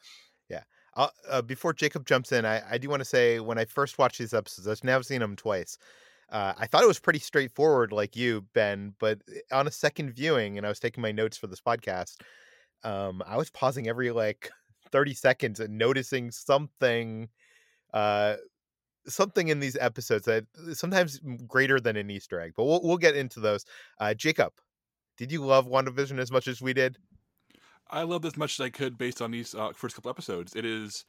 Yeah. 0.49 0.63
Uh, 0.95 1.43
before 1.43 1.75
Jacob 1.75 2.07
jumps 2.07 2.33
in, 2.33 2.47
I, 2.47 2.63
I 2.71 2.79
do 2.79 2.89
want 2.89 3.01
to 3.01 3.05
say 3.05 3.39
when 3.39 3.59
I 3.59 3.67
first 3.67 3.99
watched 3.99 4.19
these 4.19 4.33
episodes, 4.33 4.67
I've 4.67 4.83
now 4.83 5.03
seen 5.03 5.21
them 5.21 5.37
twice. 5.37 5.77
Uh, 6.31 6.55
I 6.59 6.67
thought 6.67 6.83
it 6.83 6.89
was 6.89 6.99
pretty 6.99 7.19
straightforward, 7.19 7.93
like 7.93 8.17
you, 8.17 8.47
Ben. 8.55 8.95
But 8.99 9.21
eh, 9.29 9.41
on 9.53 9.67
a 9.67 9.71
second 9.71 10.15
viewing, 10.15 10.57
and 10.57 10.67
I 10.67 10.71
was 10.71 10.81
taking 10.81 11.03
my 11.03 11.13
notes 11.13 11.37
for 11.37 11.47
this 11.49 11.61
podcast, 11.61 12.17
um, 12.83 13.23
I 13.27 13.37
was 13.37 13.51
pausing 13.51 13.89
every 13.89 14.11
like 14.11 14.51
30 14.91 15.15
seconds 15.15 15.61
and 15.61 15.77
noticing 15.79 16.31
something 16.31 17.29
uh 17.95 18.37
something 19.07 19.49
in 19.49 19.61
these 19.61 19.77
episodes 19.81 20.25
that 20.25 20.45
sometimes 20.73 21.21
greater 21.47 21.79
than 21.79 21.97
an 21.97 22.11
Easter 22.11 22.41
egg. 22.41 22.53
But 22.57 22.65
we'll 22.65 22.81
we'll 22.83 22.99
get 22.99 23.17
into 23.17 23.41
those. 23.41 23.65
Uh 24.01 24.15
Jacob, 24.15 24.53
did 25.17 25.33
you 25.33 25.45
love 25.45 25.67
WandaVision 25.67 26.19
as 26.19 26.31
much 26.31 26.49
as 26.49 26.61
we 26.61 26.73
did? 26.73 26.99
I 27.89 28.03
loved 28.03 28.25
as 28.25 28.37
much 28.37 28.59
as 28.59 28.65
I 28.65 28.71
could 28.71 28.99
based 28.99 29.23
on 29.23 29.31
these 29.31 29.55
uh, 29.55 29.73
first 29.73 29.95
couple 29.95 30.11
episodes. 30.11 30.57
It 30.57 30.65
is 30.65 31.05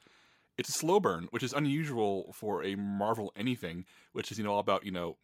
it's 0.57 0.69
a 0.69 0.73
slow 0.73 0.99
burn, 0.99 1.27
which 1.31 1.43
is 1.43 1.53
unusual 1.53 2.33
for 2.33 2.63
a 2.63 2.75
Marvel 2.75 3.31
anything, 3.35 3.85
which 4.13 4.31
is 4.31 4.37
you 4.37 4.43
know 4.43 4.53
all 4.53 4.59
about 4.59 4.85
you 4.85 4.91
know 4.91 5.17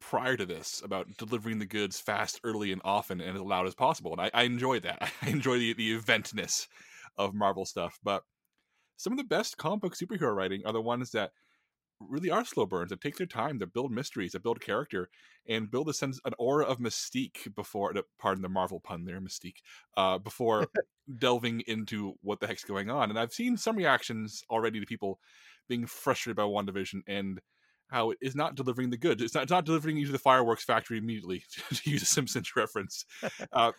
prior 0.00 0.36
to 0.36 0.46
this 0.46 0.80
about 0.82 1.06
delivering 1.18 1.58
the 1.58 1.66
goods 1.66 2.00
fast, 2.00 2.40
early, 2.44 2.72
and 2.72 2.80
often, 2.84 3.20
and 3.20 3.36
as 3.36 3.42
loud 3.42 3.66
as 3.66 3.74
possible. 3.74 4.12
And 4.12 4.20
I, 4.20 4.30
I 4.32 4.42
enjoy 4.44 4.80
that. 4.80 5.10
I 5.22 5.28
enjoy 5.28 5.58
the 5.58 5.74
the 5.74 5.96
eventness 5.96 6.66
of 7.20 7.34
Marvel 7.34 7.64
stuff. 7.64 7.98
But 8.02 8.22
some 8.96 9.12
of 9.12 9.18
the 9.18 9.24
best 9.24 9.56
comic 9.56 9.80
book 9.80 9.94
superhero 9.96 10.34
writing 10.34 10.62
are 10.64 10.72
the 10.72 10.80
ones 10.80 11.10
that 11.10 11.30
really 12.00 12.30
are 12.30 12.44
slow 12.44 12.64
burns 12.64 12.90
that 12.90 13.00
take 13.00 13.16
their 13.16 13.26
time 13.26 13.58
to 13.58 13.66
build 13.66 13.92
mysteries, 13.92 14.32
that 14.32 14.42
build 14.42 14.60
character, 14.60 15.10
and 15.46 15.70
build 15.70 15.88
a 15.88 15.92
sense, 15.92 16.18
an 16.24 16.32
aura 16.38 16.64
of 16.64 16.78
mystique 16.78 17.54
before. 17.54 17.92
Pardon 18.18 18.42
the 18.42 18.48
Marvel 18.48 18.80
pun 18.80 19.04
there, 19.04 19.20
mystique. 19.20 19.58
Uh, 19.96 20.18
before 20.18 20.66
delving 21.18 21.60
into 21.66 22.14
what 22.22 22.40
the 22.40 22.46
heck's 22.46 22.64
going 22.64 22.90
on. 22.90 23.10
And 23.10 23.18
I've 23.18 23.32
seen 23.32 23.56
some 23.56 23.76
reactions 23.76 24.42
already 24.50 24.80
to 24.80 24.86
people 24.86 25.20
being 25.68 25.86
frustrated 25.86 26.36
by 26.36 26.44
WandaVision 26.44 27.02
and 27.06 27.40
how 27.88 28.10
it 28.10 28.18
is 28.20 28.36
not 28.36 28.54
delivering 28.54 28.90
the 28.90 28.96
goods. 28.96 29.22
It's 29.22 29.34
not, 29.34 29.44
it's 29.44 29.52
not 29.52 29.66
delivering 29.66 29.96
you 29.96 30.06
to 30.06 30.12
the 30.12 30.18
fireworks 30.18 30.64
factory 30.64 30.98
immediately, 30.98 31.44
to 31.74 31.90
use 31.90 32.02
a 32.02 32.06
Simpsons 32.06 32.52
reference. 32.56 33.04
Uh, 33.52 33.72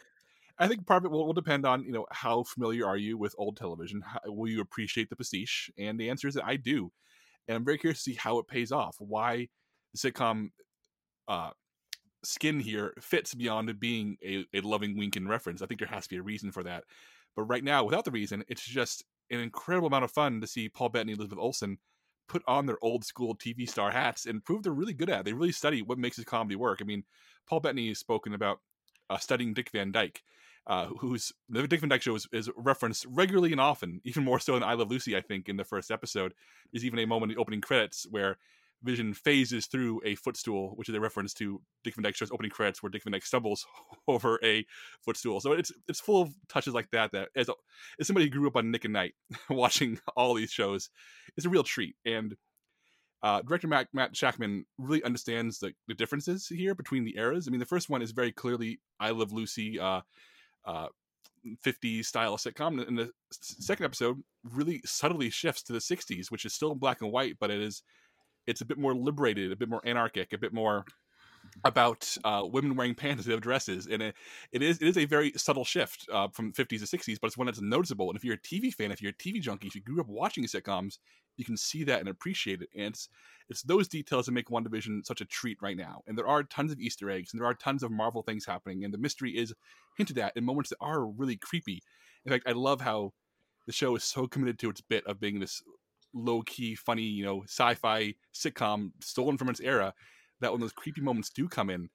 I 0.62 0.68
think 0.68 0.86
part 0.86 1.02
of 1.02 1.06
it 1.06 1.12
will, 1.12 1.26
will, 1.26 1.34
depend 1.34 1.66
on 1.66 1.84
you 1.84 1.92
know 1.92 2.06
how 2.12 2.44
familiar 2.44 2.86
are 2.86 2.98
you 2.98 3.18
with 3.18 3.36
old 3.38 3.58
television. 3.58 4.02
How, 4.02 4.20
will 4.32 4.48
you 4.48 4.62
appreciate 4.62 5.10
the 5.10 5.16
pastiche? 5.16 5.72
And 5.78 6.00
the 6.00 6.10
answer 6.10 6.28
is 6.28 6.36
that 6.36 6.46
I 6.46 6.56
do, 6.56 6.92
and 7.48 7.56
I'm 7.56 7.66
very 7.66 7.78
curious 7.78 8.04
to 8.04 8.12
see 8.12 8.16
how 8.16 8.38
it 8.38 8.48
pays 8.48 8.72
off. 8.72 8.96
Why 9.00 9.48
the 9.94 9.98
sitcom 9.98 10.52
uh, 11.28 11.52
skin 12.24 12.60
here 12.60 12.94
fits 13.02 13.34
beyond 13.34 13.80
being 13.80 14.18
a, 14.24 14.46
a 14.54 14.62
loving 14.62 14.98
wink 14.98 15.16
and 15.16 15.28
reference. 15.28 15.62
I 15.62 15.66
think 15.66 15.80
there 15.80 15.90
has 15.90 16.04
to 16.04 16.10
be 16.10 16.20
a 16.20 16.24
reason 16.24 16.52
for 16.52 16.64
that. 16.64 16.84
But 17.36 17.44
right 17.44 17.64
now, 17.64 17.84
without 17.84 18.06
the 18.06 18.12
reason, 18.12 18.44
it's 18.48 18.66
just 18.66 19.04
an 19.30 19.40
incredible 19.40 19.88
amount 19.88 20.04
of 20.04 20.12
fun 20.12 20.42
to 20.42 20.48
see 20.48 20.70
Paul 20.70 20.90
Bettany, 20.90 21.14
and 21.14 21.20
Elizabeth 21.20 21.42
Olsen 21.42 21.78
put 22.28 22.44
on 22.48 22.66
their 22.66 22.78
old 22.82 23.04
school 23.04 23.36
TV 23.36 23.68
star 23.68 23.92
hats 23.92 24.26
and 24.26 24.44
prove 24.44 24.64
they're 24.64 24.72
really 24.72 24.94
good 24.94 25.10
at. 25.10 25.22
It. 25.22 25.26
They 25.26 25.34
really 25.34 25.52
study 25.52 25.82
what 25.82 25.98
makes 25.98 26.18
his 26.18 26.26
comedy 26.26 26.56
work. 26.56 26.80
I 26.82 26.86
mean, 26.86 27.04
Paul 27.48 27.62
Bettany 27.62 27.90
has 27.90 28.00
spoken 28.00 28.34
about 28.34 28.60
uh, 29.10 29.18
studying 29.18 29.54
Dick 29.54 29.72
Van 29.72 29.92
Dyke, 29.92 30.22
uh, 30.68 30.88
who's 31.00 31.32
the 31.50 31.68
Dick 31.68 31.80
Van 31.80 31.90
Dyke 31.90 32.02
Show 32.02 32.16
is, 32.16 32.28
is, 32.32 32.50
referenced 32.56 33.06
regularly 33.10 33.52
and 33.52 33.62
often, 33.62 34.02
even 34.04 34.24
more 34.24 34.40
so 34.40 34.54
than 34.54 34.64
I 34.64 34.74
Love 34.74 34.92
Lucy. 34.92 35.18
I 35.18 35.22
think 35.22 35.50
in 35.50 35.58
the 35.58 35.64
first 35.64 35.92
episode, 35.92 36.34
there's 36.72 36.86
even 36.86 37.00
a 37.00 37.08
moment 37.08 37.32
in 37.32 37.36
the 37.36 37.42
opening 37.42 37.62
credits 37.62 38.06
where 38.10 38.38
Vision 38.84 39.14
phases 39.14 39.68
through 39.68 40.02
a 40.04 40.16
footstool, 40.16 40.74
which 40.76 40.90
is 40.90 40.96
a 40.96 41.00
reference 41.00 41.34
to 41.36 41.62
Dick 41.84 41.96
Van 41.96 42.04
Dyke 42.04 42.16
Show's 42.16 42.32
opening 42.32 42.52
credits, 42.52 42.82
where 42.82 42.90
Dick 42.90 43.04
Van 43.04 43.12
Dyke 43.12 43.26
stumbles 43.26 43.66
over 44.08 44.40
a 44.44 44.66
footstool. 45.02 45.40
So 45.40 45.52
it's 45.52 45.72
it's 45.88 46.00
full 46.00 46.24
of 46.24 46.34
touches 46.50 46.74
like 46.74 46.90
that. 46.92 47.12
That 47.12 47.30
as 47.36 47.50
a, 47.50 47.54
as 48.00 48.08
somebody 48.08 48.26
who 48.26 48.32
grew 48.32 48.48
up 48.48 48.56
on 48.56 48.72
Nick 48.72 48.86
at 48.86 48.92
Nite, 48.92 49.14
watching 49.50 50.00
all 50.16 50.34
these 50.34 50.52
shows, 50.52 50.90
is 51.38 51.46
a 51.46 51.50
real 51.50 51.64
treat. 51.64 51.96
And 52.06 52.36
uh, 53.24 53.42
director 53.44 53.68
Matt, 53.68 53.88
Matt 53.94 54.14
Shakman 54.14 54.64
really 54.80 55.04
understands 55.04 55.60
the, 55.60 55.74
the 55.88 55.94
differences 55.94 56.48
here 56.48 56.74
between 56.74 57.04
the 57.04 57.18
eras. 57.18 57.48
I 57.48 57.52
mean, 57.52 57.60
the 57.60 57.66
first 57.66 57.90
one 57.90 58.02
is 58.02 58.12
very 58.12 58.32
clearly 58.32 58.80
I 59.00 59.12
Love 59.12 59.32
Lucy, 59.32 59.80
uh, 59.80 60.02
uh, 60.66 60.88
50s 61.66 62.06
style 62.06 62.38
sitcom, 62.38 62.86
and 62.88 62.98
the 62.98 63.12
second 63.32 63.86
episode 63.86 64.22
really 64.44 64.82
subtly 64.86 65.30
shifts 65.30 65.64
to 65.64 65.74
the 65.74 65.80
60s, 65.80 66.30
which 66.30 66.46
is 66.46 66.54
still 66.54 66.76
black 66.76 67.02
and 67.02 67.12
white, 67.12 67.38
but 67.40 67.52
it 67.52 67.62
is 67.62 67.84
it's 68.48 68.62
a 68.62 68.66
bit 68.66 68.78
more 68.78 68.96
liberated, 68.96 69.52
a 69.52 69.56
bit 69.56 69.70
more 69.70 69.82
anarchic, 69.86 70.34
a 70.34 70.38
bit 70.38 70.54
more 70.54 70.86
about 71.64 72.18
uh, 72.24 72.44
women 72.46 72.76
wearing 72.76 72.96
pants 72.96 73.20
instead 73.20 73.36
of 73.36 73.42
dresses, 73.42 73.88
and 73.88 74.02
it, 74.02 74.16
it 74.52 74.62
is 74.62 74.78
it 74.78 74.88
is 74.88 74.98
a 74.98 75.06
very 75.06 75.32
subtle 75.36 75.66
shift 75.66 76.08
uh, 76.12 76.28
from 76.30 76.52
50s 76.54 76.80
to 76.80 76.98
60s, 76.98 77.18
but 77.20 77.28
it's 77.28 77.38
one 77.38 77.46
that's 77.46 77.62
noticeable. 77.62 78.10
And 78.10 78.18
if 78.18 78.24
you're 78.24 78.36
a 78.36 78.40
TV 78.40 78.74
fan, 78.74 78.92
if 78.92 79.02
you're 79.02 79.12
a 79.12 79.14
TV 79.14 79.42
junkie, 79.42 79.68
if 79.68 79.76
you 79.76 79.82
grew 79.82 80.02
up 80.02 80.08
watching 80.08 80.44
sitcoms, 80.46 80.98
you 81.38 81.46
can 81.46 81.58
see 81.58 81.84
that 81.84 82.00
and 82.00 82.10
appreciate 82.10 82.62
it. 82.62 82.70
And 82.76 82.88
it's 82.88 83.10
it's 83.50 83.64
those 83.64 83.88
details 83.88 84.26
that 84.26 84.32
make 84.32 84.50
WandaVision 84.50 85.06
such 85.06 85.22
a 85.22 85.26
treat 85.26 85.58
right 85.62 85.78
now. 85.78 86.02
And 86.08 86.18
there 86.18 86.28
are 86.28 86.44
tons 86.44 86.72
of 86.72 86.80
Easter 86.80 87.10
eggs, 87.10 87.34
and 87.34 87.40
there 87.40 87.48
are 87.48 87.54
tons 87.54 87.84
of 87.84 87.92
Marvel 87.92 88.24
things 88.24 88.46
happening, 88.46 88.84
and 88.84 88.94
the 88.94 88.98
mystery 88.98 89.38
is 89.38 89.54
hinted 89.98 90.18
at 90.18 90.36
in 90.36 90.46
moments 90.46 90.70
that 90.70 90.78
are 90.82 91.06
really 91.06 91.38
creepy. 91.38 91.82
In 92.26 92.32
fact, 92.32 92.48
I 92.48 92.52
love 92.52 92.82
how 92.82 93.14
the 93.66 93.74
show 93.74 93.96
is 93.96 94.04
so 94.04 94.28
committed 94.28 94.60
to 94.60 94.70
its 94.70 94.82
bit 94.82 95.06
of 95.06 95.20
being 95.20 95.40
this 95.40 95.62
low 96.14 96.42
key, 96.42 96.76
funny, 96.76 97.04
you 97.04 97.24
know, 97.24 97.44
sci 97.44 97.74
fi 97.76 98.16
sitcom 98.34 98.92
stolen 99.00 99.38
from 99.38 99.50
its 99.50 99.60
era, 99.60 99.94
that 100.42 100.52
when 100.52 100.62
those 100.62 100.74
creepy 100.74 101.02
moments 101.02 101.30
do 101.30 101.48
come 101.48 101.70
in, 101.70 101.90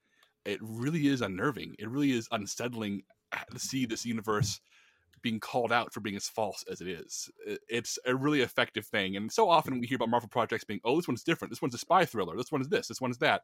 it 0.45 0.59
really 0.61 1.07
is 1.07 1.21
unnerving. 1.21 1.75
It 1.77 1.89
really 1.89 2.11
is 2.11 2.27
unsettling 2.31 3.03
uh, 3.33 3.39
to 3.51 3.59
see 3.59 3.85
this 3.85 4.05
universe 4.05 4.59
being 5.21 5.39
called 5.39 5.71
out 5.71 5.93
for 5.93 5.99
being 5.99 6.15
as 6.15 6.29
false 6.29 6.63
as 6.71 6.79
it 6.79 6.87
is. 6.87 7.29
It's 7.67 7.97
a 8.05 8.15
really 8.15 8.41
effective 8.41 8.85
thing. 8.85 9.15
And 9.15 9.31
so 9.31 9.49
often 9.49 9.79
we 9.79 9.87
hear 9.87 9.95
about 9.97 10.09
Marvel 10.09 10.29
projects 10.29 10.63
being, 10.63 10.79
oh, 10.85 10.95
this 10.95 11.07
one's 11.07 11.23
different. 11.23 11.51
This 11.51 11.61
one's 11.61 11.73
a 11.73 11.79
spy 11.79 12.05
thriller. 12.05 12.37
This 12.37 12.51
one 12.51 12.61
is 12.61 12.69
this. 12.69 12.87
This 12.87 13.01
one 13.01 13.11
is 13.11 13.17
that. 13.17 13.41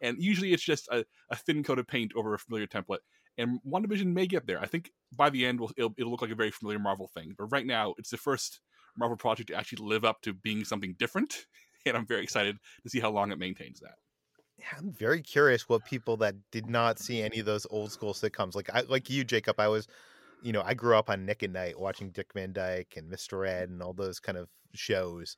And 0.00 0.20
usually 0.20 0.52
it's 0.52 0.62
just 0.62 0.88
a, 0.88 1.04
a 1.30 1.36
thin 1.36 1.62
coat 1.62 1.78
of 1.78 1.86
paint 1.86 2.12
over 2.16 2.34
a 2.34 2.38
familiar 2.38 2.66
template. 2.66 2.98
And 3.38 3.60
WandaVision 3.66 4.12
may 4.12 4.26
get 4.26 4.46
there. 4.46 4.60
I 4.60 4.66
think 4.66 4.90
by 5.16 5.30
the 5.30 5.46
end, 5.46 5.60
it'll, 5.76 5.94
it'll 5.96 6.10
look 6.10 6.22
like 6.22 6.30
a 6.30 6.36
very 6.36 6.50
familiar 6.50 6.78
Marvel 6.78 7.08
thing. 7.08 7.34
But 7.36 7.52
right 7.52 7.66
now, 7.66 7.94
it's 7.98 8.10
the 8.10 8.16
first 8.16 8.60
Marvel 8.96 9.16
project 9.16 9.48
to 9.48 9.54
actually 9.54 9.86
live 9.86 10.04
up 10.04 10.20
to 10.22 10.32
being 10.32 10.64
something 10.64 10.94
different. 10.98 11.46
And 11.86 11.98
I'm 11.98 12.06
very 12.06 12.22
excited 12.22 12.56
to 12.82 12.88
see 12.88 12.98
how 12.98 13.10
long 13.10 13.30
it 13.30 13.38
maintains 13.38 13.80
that. 13.80 13.96
I'm 14.72 14.92
very 14.92 15.22
curious 15.22 15.68
what 15.68 15.84
people 15.84 16.16
that 16.18 16.34
did 16.50 16.68
not 16.68 16.98
see 16.98 17.22
any 17.22 17.40
of 17.40 17.46
those 17.46 17.66
old 17.70 17.92
school 17.92 18.14
sitcoms, 18.14 18.54
like 18.54 18.70
I, 18.72 18.82
like 18.82 19.10
you, 19.10 19.24
Jacob, 19.24 19.60
I 19.60 19.68
was, 19.68 19.86
you 20.42 20.52
know, 20.52 20.62
I 20.64 20.74
grew 20.74 20.96
up 20.96 21.10
on 21.10 21.26
Nick 21.26 21.42
at 21.42 21.50
Nite 21.50 21.78
watching 21.78 22.10
Dick 22.10 22.32
Van 22.34 22.52
Dyke 22.52 22.94
and 22.96 23.10
Mr. 23.10 23.46
Ed 23.46 23.68
and 23.70 23.82
all 23.82 23.92
those 23.92 24.20
kind 24.20 24.38
of 24.38 24.48
shows. 24.74 25.36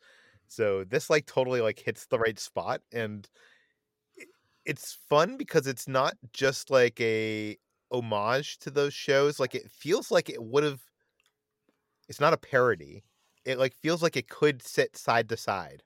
So 0.49 0.85
this 0.85 1.11
like 1.11 1.26
totally 1.26 1.61
like 1.61 1.78
hits 1.78 2.06
the 2.06 2.18
right 2.18 2.38
spot 2.38 2.80
and 2.92 3.28
it's 4.64 4.99
fun 5.09 5.37
because 5.37 5.66
it's 5.66 5.88
not 5.88 6.14
just 6.33 6.71
like 6.71 7.00
a 7.00 7.56
homage 7.90 8.59
to 8.59 8.71
those 8.71 8.95
shows. 8.95 9.40
Like 9.40 9.54
it 9.54 9.71
feels 9.71 10.11
like 10.11 10.28
it 10.28 10.42
would 10.42 10.64
have 10.64 10.80
it's 12.09 12.21
not 12.21 12.33
a 12.33 12.37
parody 12.37 13.02
it 13.47 13.59
like 13.59 13.75
feels 13.75 14.02
like 14.02 14.16
it 14.16 14.28
could 14.28 14.61
sit 14.61 14.97
side 14.97 15.28
to 15.28 15.37
side 15.37 15.83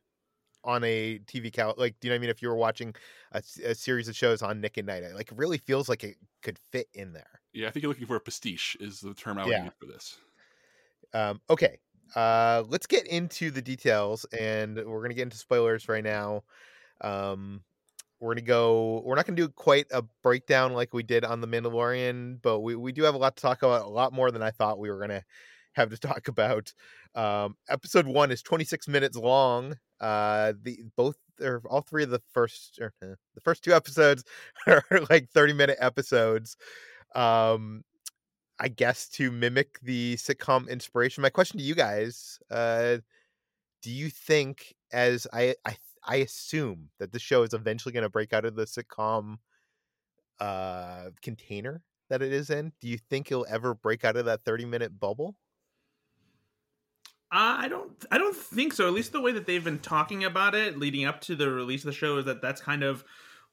on 0.65 0.85
a 0.85 1.19
TV 1.27 1.53
couch. 1.53 1.77
Like, 1.79 1.99
do 2.01 2.09
you 2.09 2.11
know 2.11 2.15
what 2.15 2.19
I 2.19 2.21
mean? 2.23 2.31
If 2.31 2.43
you 2.43 2.49
were 2.49 2.57
watching 2.57 2.95
a, 3.33 3.43
a, 3.65 3.75
series 3.75 4.09
of 4.09 4.17
shows 4.17 4.43
on 4.43 4.61
Nick 4.61 4.79
at 4.79 4.85
Nite, 4.85 5.03
it 5.03 5.15
like 5.15 5.31
really 5.35 5.59
feels 5.59 5.89
like 5.89 6.05
it 6.05 6.17
could 6.43 6.59
fit 6.71 6.89
in 6.95 7.13
there. 7.13 7.41
Yeah, 7.53 7.69
I 7.69 7.71
think 7.71 7.83
you're 7.83 7.91
looking 7.91 8.07
for 8.07 8.17
a 8.17 8.21
pastiche 8.21 8.77
is 8.81 9.01
the 9.01 9.15
term 9.15 9.39
I 9.39 9.45
would 9.45 9.51
yeah. 9.51 9.65
use 9.65 9.73
for 9.79 9.87
this. 9.87 10.19
Um, 11.13 11.41
okay, 11.51 11.79
uh, 12.15 12.65
let's 12.69 12.87
get 12.87 13.07
into 13.07 13.51
the 13.51 13.63
details, 13.63 14.25
and 14.39 14.77
we're 14.77 15.03
gonna 15.03 15.15
get 15.15 15.25
into 15.25 15.37
spoilers 15.37 15.89
right 15.89 16.05
now. 16.05 16.45
Um, 17.01 17.63
we're 18.21 18.35
gonna 18.35 18.47
go. 18.47 19.03
We're 19.05 19.17
not 19.17 19.27
gonna 19.27 19.37
do 19.37 19.49
quite 19.49 19.87
a 19.93 20.03
breakdown 20.23 20.73
like 20.73 20.93
we 20.93 21.03
did 21.03 21.25
on 21.25 21.41
the 21.41 21.49
Mandalorian, 21.49 22.41
but 22.43 22.61
we 22.61 22.77
we 22.77 22.93
do 22.93 23.03
have 23.05 23.15
a 23.15 23.19
lot 23.19 23.37
to 23.37 23.43
talk 23.43 23.63
about. 23.63 23.87
A 23.87 23.89
lot 23.89 24.13
more 24.13 24.31
than 24.31 24.43
I 24.43 24.51
thought 24.51 24.79
we 24.79 24.91
were 24.91 25.01
gonna 25.01 25.25
have 25.75 25.91
to 25.91 25.99
talk 25.99 26.29
about. 26.29 26.73
Um, 27.15 27.57
episode 27.69 28.07
one 28.07 28.31
is 28.31 28.43
26 28.43 28.89
minutes 28.89 29.17
long. 29.17 29.77
Uh, 30.01 30.55
the 30.63 30.81
both 30.97 31.17
or 31.41 31.63
all 31.69 31.83
three 31.83 32.05
of 32.05 32.11
the 32.11 32.23
first 32.33 32.79
or, 32.81 32.93
uh, 33.03 33.15
the 33.35 33.41
first 33.43 33.63
two 33.63 33.73
episodes 33.73 34.25
are 34.67 34.85
like 35.11 35.29
30 35.31 35.53
minute 35.53 35.79
episodes. 35.81 36.57
Um, 37.15 37.83
I 38.59 38.69
guess 38.69 39.09
to 39.11 39.31
mimic 39.31 39.81
the 39.83 40.17
sitcom 40.17 40.69
inspiration. 40.69 41.23
My 41.23 41.31
question 41.31 41.59
to 41.59 41.65
you 41.65 41.75
guys: 41.75 42.39
uh, 42.51 42.99
Do 43.83 43.91
you 43.91 44.11
think, 44.11 44.75
as 44.93 45.27
I 45.33 45.55
I, 45.67 45.77
I 46.07 46.17
assume 46.17 46.91
that 46.99 47.13
the 47.13 47.19
show 47.19 47.43
is 47.43 47.55
eventually 47.55 47.93
going 47.93 48.03
to 48.05 48.11
break 48.11 48.33
out 48.33 48.45
of 48.45 48.57
the 48.57 48.67
sitcom 48.67 49.37
uh, 50.41 51.11
container 51.23 51.83
that 52.09 52.23
it 52.23 52.33
is 52.33 52.51
in, 52.51 52.73
do 52.81 52.89
you 52.89 52.99
think 52.99 53.31
it'll 53.31 53.47
ever 53.49 53.75
break 53.75 54.05
out 54.05 54.17
of 54.17 54.25
that 54.27 54.45
30 54.45 54.65
minute 54.67 54.99
bubble? 54.99 55.37
I 57.33 57.69
don't. 57.69 57.93
I 58.11 58.19
don't 58.19 58.35
think 58.35 58.73
so. 58.73 58.89
At 58.89 58.93
least 58.93 59.13
the 59.13 59.21
way 59.21 59.33
that 59.33 59.47
they've 59.47 59.63
been 59.63 59.79
talking 59.79 60.25
about 60.25 60.55
it, 60.55 60.79
leading 60.79 61.05
up 61.05 61.21
to 61.23 61.37
the 61.37 61.49
release 61.51 61.83
of 61.83 61.87
the 61.87 61.93
show, 61.93 62.19
is 62.19 62.25
that 62.25 62.43
that's 62.43 62.61
kind 62.61 62.83
of 62.83 63.05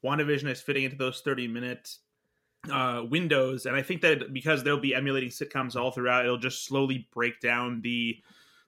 WandaVision 0.04 0.48
is 0.48 0.60
fitting 0.60 0.84
into 0.84 0.96
those 0.96 1.20
thirty 1.20 1.46
minute 1.46 1.96
uh, 2.70 3.04
windows, 3.08 3.66
and 3.66 3.76
I 3.76 3.82
think 3.82 4.00
that 4.02 4.32
because 4.32 4.64
they'll 4.64 4.80
be 4.80 4.94
emulating 4.94 5.30
sitcoms 5.30 5.76
all 5.76 5.92
throughout, 5.92 6.24
it'll 6.24 6.38
just 6.38 6.64
slowly 6.64 7.08
break 7.12 7.40
down 7.40 7.80
the 7.82 8.18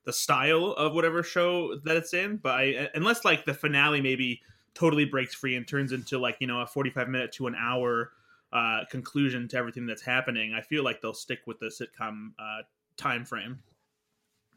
the 0.04 0.12
style 0.12 0.72
of 0.72 0.94
whatever 0.94 1.22
show 1.22 1.76
that 1.84 1.96
it's 1.96 2.14
in. 2.14 2.36
But 2.36 2.54
I, 2.54 2.88
unless 2.94 3.24
like 3.24 3.44
the 3.44 3.54
finale 3.54 4.00
maybe 4.00 4.40
totally 4.74 5.04
breaks 5.04 5.34
free 5.34 5.56
and 5.56 5.66
turns 5.66 5.92
into 5.92 6.18
like 6.18 6.36
you 6.38 6.46
know 6.46 6.60
a 6.60 6.66
forty 6.66 6.90
five 6.90 7.08
minute 7.08 7.32
to 7.32 7.48
an 7.48 7.56
hour 7.58 8.12
uh, 8.52 8.82
conclusion 8.90 9.48
to 9.48 9.56
everything 9.56 9.86
that's 9.86 10.02
happening, 10.02 10.54
I 10.54 10.60
feel 10.60 10.84
like 10.84 11.00
they'll 11.00 11.14
stick 11.14 11.40
with 11.46 11.58
the 11.58 11.66
sitcom 11.66 12.30
uh, 12.38 12.62
time 12.96 13.24
frame. 13.24 13.58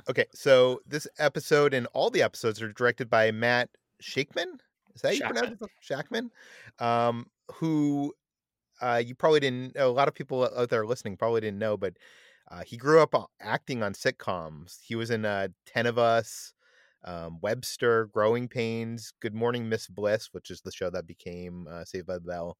Okay, 0.09 0.25
so 0.33 0.81
this 0.85 1.07
episode 1.17 1.73
and 1.73 1.87
all 1.93 2.09
the 2.09 2.23
episodes 2.23 2.61
are 2.61 2.71
directed 2.73 3.09
by 3.09 3.31
Matt 3.31 3.69
Shakman. 4.01 4.59
Is 4.95 5.01
that 5.01 5.07
how 5.07 5.13
you 5.13 5.33
pronounce 5.33 5.61
it? 5.61 5.69
Shakman, 5.81 6.29
um, 6.79 7.27
who 7.53 8.13
uh, 8.81 9.01
you 9.03 9.15
probably 9.15 9.39
didn't. 9.39 9.77
A 9.77 9.87
lot 9.87 10.09
of 10.09 10.13
people 10.13 10.49
out 10.57 10.69
there 10.69 10.85
listening 10.85 11.15
probably 11.15 11.41
didn't 11.41 11.59
know, 11.59 11.77
but 11.77 11.93
uh, 12.51 12.63
he 12.63 12.75
grew 12.75 13.01
up 13.01 13.15
acting 13.39 13.81
on 13.81 13.93
sitcoms. 13.93 14.79
He 14.83 14.95
was 14.95 15.09
in 15.09 15.23
uh, 15.23 15.47
Ten 15.65 15.85
of 15.85 15.97
Us, 15.97 16.53
um, 17.05 17.39
Webster, 17.41 18.07
Growing 18.07 18.49
Pains, 18.49 19.13
Good 19.21 19.33
Morning 19.33 19.69
Miss 19.69 19.87
Bliss, 19.87 20.29
which 20.33 20.51
is 20.51 20.61
the 20.61 20.71
show 20.71 20.89
that 20.89 21.07
became 21.07 21.65
uh, 21.71 21.85
Saved 21.85 22.07
by 22.07 22.15
the 22.15 22.19
Bell. 22.19 22.57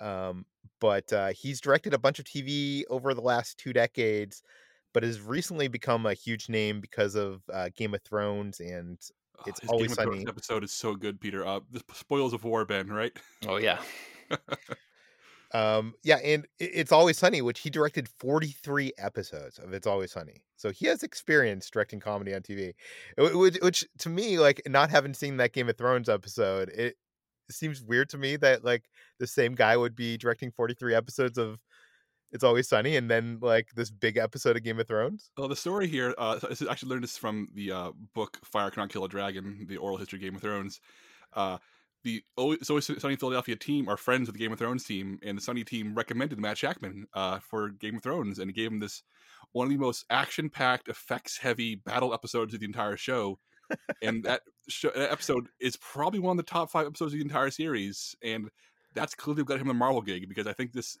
Um, 0.00 0.46
but 0.80 1.12
uh, 1.12 1.32
he's 1.36 1.60
directed 1.60 1.92
a 1.92 1.98
bunch 1.98 2.18
of 2.18 2.24
TV 2.24 2.84
over 2.88 3.12
the 3.12 3.20
last 3.20 3.58
two 3.58 3.74
decades 3.74 4.42
but 4.92 5.02
has 5.02 5.20
recently 5.20 5.68
become 5.68 6.06
a 6.06 6.14
huge 6.14 6.48
name 6.48 6.80
because 6.80 7.14
of 7.14 7.42
uh, 7.52 7.68
Game 7.76 7.94
of 7.94 8.02
Thrones 8.02 8.60
and 8.60 8.98
it's 9.46 9.60
His 9.60 9.70
always 9.70 9.88
Game 9.88 9.92
of 9.92 10.04
Thrones 10.04 10.20
sunny. 10.20 10.28
episode 10.28 10.64
is 10.64 10.72
so 10.72 10.94
good, 10.94 11.20
Peter. 11.20 11.46
Uh, 11.46 11.60
the 11.70 11.82
spoils 11.92 12.32
of 12.32 12.44
war, 12.44 12.64
Ben. 12.64 12.88
Right? 12.88 13.12
Oh 13.46 13.56
yeah. 13.56 13.78
Um, 15.54 15.94
yeah, 16.04 16.16
and 16.16 16.46
it's 16.58 16.92
always 16.92 17.16
sunny, 17.16 17.40
which 17.40 17.60
he 17.60 17.70
directed 17.70 18.06
43 18.20 18.92
episodes 18.98 19.58
of 19.58 19.72
It's 19.72 19.86
Always 19.86 20.12
Sunny. 20.12 20.44
So 20.56 20.70
he 20.70 20.86
has 20.86 21.02
experience 21.02 21.70
directing 21.70 22.00
comedy 22.00 22.34
on 22.34 22.42
TV, 22.42 22.74
which, 23.16 23.56
which 23.62 23.86
to 24.00 24.10
me, 24.10 24.38
like 24.38 24.60
not 24.66 24.90
having 24.90 25.14
seen 25.14 25.38
that 25.38 25.54
Game 25.54 25.70
of 25.70 25.78
Thrones 25.78 26.10
episode, 26.10 26.68
it 26.68 26.96
seems 27.50 27.82
weird 27.82 28.10
to 28.10 28.18
me 28.18 28.36
that 28.36 28.62
like 28.62 28.90
the 29.20 29.26
same 29.26 29.54
guy 29.54 29.74
would 29.74 29.96
be 29.96 30.18
directing 30.18 30.50
43 30.50 30.94
episodes 30.94 31.38
of 31.38 31.58
It's 32.30 32.44
Always 32.44 32.68
Sunny 32.68 32.96
and 32.96 33.10
then 33.10 33.38
like 33.40 33.68
this 33.74 33.90
big 33.90 34.16
episode 34.16 34.56
of 34.56 34.62
Game 34.62 34.78
of 34.78 34.86
Thrones. 34.86 35.30
Well, 35.36 35.48
the 35.48 35.56
story 35.56 35.88
here 35.88 36.14
uh 36.18 36.38
i 36.42 36.70
actually 36.70 36.90
learned 36.90 37.04
this 37.04 37.16
from 37.16 37.48
the 37.54 37.72
uh, 37.72 37.90
book 38.14 38.38
"Fire 38.44 38.70
Cannot 38.70 38.90
Kill 38.90 39.04
a 39.04 39.08
Dragon: 39.08 39.66
The 39.68 39.78
Oral 39.78 39.96
History 39.96 40.18
of 40.18 40.22
Game 40.22 40.34
of 40.34 40.42
Thrones." 40.42 40.80
Uh, 41.34 41.58
the 42.04 42.22
Always 42.36 42.68
Always 42.68 42.90
Sunny 43.00 43.16
Philadelphia 43.16 43.56
team 43.56 43.88
are 43.88 43.96
friends 43.96 44.28
with 44.28 44.36
the 44.36 44.44
Game 44.44 44.52
of 44.52 44.58
Thrones 44.58 44.84
team, 44.84 45.18
and 45.22 45.38
the 45.38 45.42
Sunny 45.42 45.64
team 45.64 45.94
recommended 45.94 46.38
Matt 46.38 46.56
Shakman 46.56 47.04
uh, 47.14 47.38
for 47.38 47.70
Game 47.70 47.96
of 47.96 48.02
Thrones, 48.02 48.38
and 48.38 48.54
gave 48.54 48.70
him 48.70 48.80
this 48.80 49.02
one 49.52 49.66
of 49.66 49.72
the 49.72 49.78
most 49.78 50.04
action-packed, 50.10 50.88
effects-heavy 50.88 51.76
battle 51.76 52.12
episodes 52.12 52.52
of 52.52 52.60
the 52.60 52.66
entire 52.66 52.96
show. 52.96 53.38
and 54.02 54.22
that, 54.24 54.42
show, 54.68 54.90
that 54.94 55.10
episode 55.10 55.48
is 55.60 55.76
probably 55.76 56.20
one 56.20 56.38
of 56.38 56.44
the 56.44 56.50
top 56.50 56.70
five 56.70 56.86
episodes 56.86 57.12
of 57.12 57.18
the 57.18 57.24
entire 57.24 57.50
series, 57.50 58.14
and 58.22 58.48
that's 58.94 59.14
clearly 59.14 59.44
got 59.44 59.58
him 59.58 59.68
the 59.68 59.74
Marvel 59.74 60.02
gig 60.02 60.28
because 60.28 60.46
I 60.46 60.52
think 60.52 60.72
this 60.72 60.98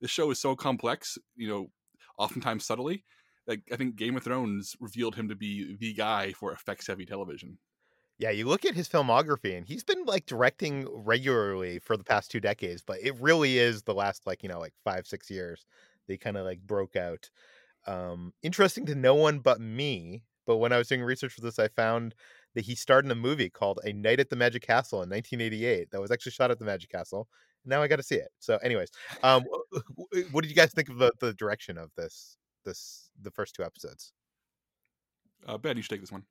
this 0.00 0.10
show 0.10 0.30
is 0.30 0.40
so 0.40 0.54
complex, 0.56 1.18
you 1.36 1.48
know, 1.48 1.70
oftentimes 2.18 2.64
subtly. 2.64 3.04
Like 3.46 3.62
I 3.72 3.76
think 3.76 3.96
Game 3.96 4.16
of 4.16 4.24
Thrones 4.24 4.76
revealed 4.80 5.16
him 5.16 5.28
to 5.28 5.34
be 5.34 5.76
the 5.76 5.94
guy 5.94 6.32
for 6.32 6.52
effects-heavy 6.52 7.06
television. 7.06 7.58
Yeah, 8.18 8.30
you 8.30 8.46
look 8.46 8.64
at 8.64 8.74
his 8.74 8.88
filmography 8.88 9.56
and 9.56 9.64
he's 9.64 9.84
been 9.84 10.04
like 10.04 10.26
directing 10.26 10.86
regularly 10.90 11.78
for 11.78 11.96
the 11.96 12.04
past 12.04 12.30
two 12.30 12.40
decades, 12.40 12.82
but 12.84 12.98
it 13.00 13.14
really 13.20 13.58
is 13.58 13.82
the 13.82 13.94
last 13.94 14.26
like, 14.26 14.42
you 14.42 14.48
know, 14.48 14.58
like 14.58 14.74
five, 14.84 15.06
six 15.06 15.30
years 15.30 15.64
they 16.08 16.16
kind 16.16 16.36
of 16.36 16.44
like 16.44 16.60
broke 16.60 16.96
out. 16.96 17.30
Um, 17.86 18.32
interesting 18.42 18.86
to 18.86 18.94
no 18.94 19.14
one 19.14 19.38
but 19.38 19.60
me, 19.60 20.24
but 20.46 20.56
when 20.56 20.72
I 20.72 20.78
was 20.78 20.88
doing 20.88 21.02
research 21.02 21.32
for 21.32 21.42
this, 21.42 21.58
I 21.58 21.68
found 21.68 22.14
that 22.54 22.64
he 22.64 22.74
starred 22.74 23.04
in 23.04 23.10
a 23.10 23.14
movie 23.14 23.50
called 23.50 23.78
A 23.84 23.92
Night 23.92 24.18
at 24.18 24.30
the 24.30 24.36
Magic 24.36 24.62
Castle 24.62 25.02
in 25.02 25.10
1988 25.10 25.90
that 25.90 26.00
was 26.00 26.10
actually 26.10 26.32
shot 26.32 26.50
at 26.50 26.58
the 26.58 26.64
Magic 26.64 26.90
Castle. 26.90 27.28
Now 27.68 27.82
I 27.82 27.88
got 27.88 27.96
to 27.96 28.02
see 28.02 28.16
it. 28.16 28.28
So, 28.40 28.56
anyways, 28.56 28.88
um, 29.22 29.44
what 30.32 30.42
did 30.42 30.50
you 30.50 30.56
guys 30.56 30.72
think 30.72 30.88
of 30.88 30.98
the, 30.98 31.12
the 31.20 31.34
direction 31.34 31.78
of 31.78 31.90
this, 31.96 32.36
this, 32.64 33.10
the 33.22 33.30
first 33.30 33.54
two 33.54 33.62
episodes? 33.62 34.12
Uh, 35.46 35.58
ben, 35.58 35.76
you 35.76 35.82
should 35.82 35.90
take 35.90 36.00
this 36.00 36.12
one. 36.12 36.24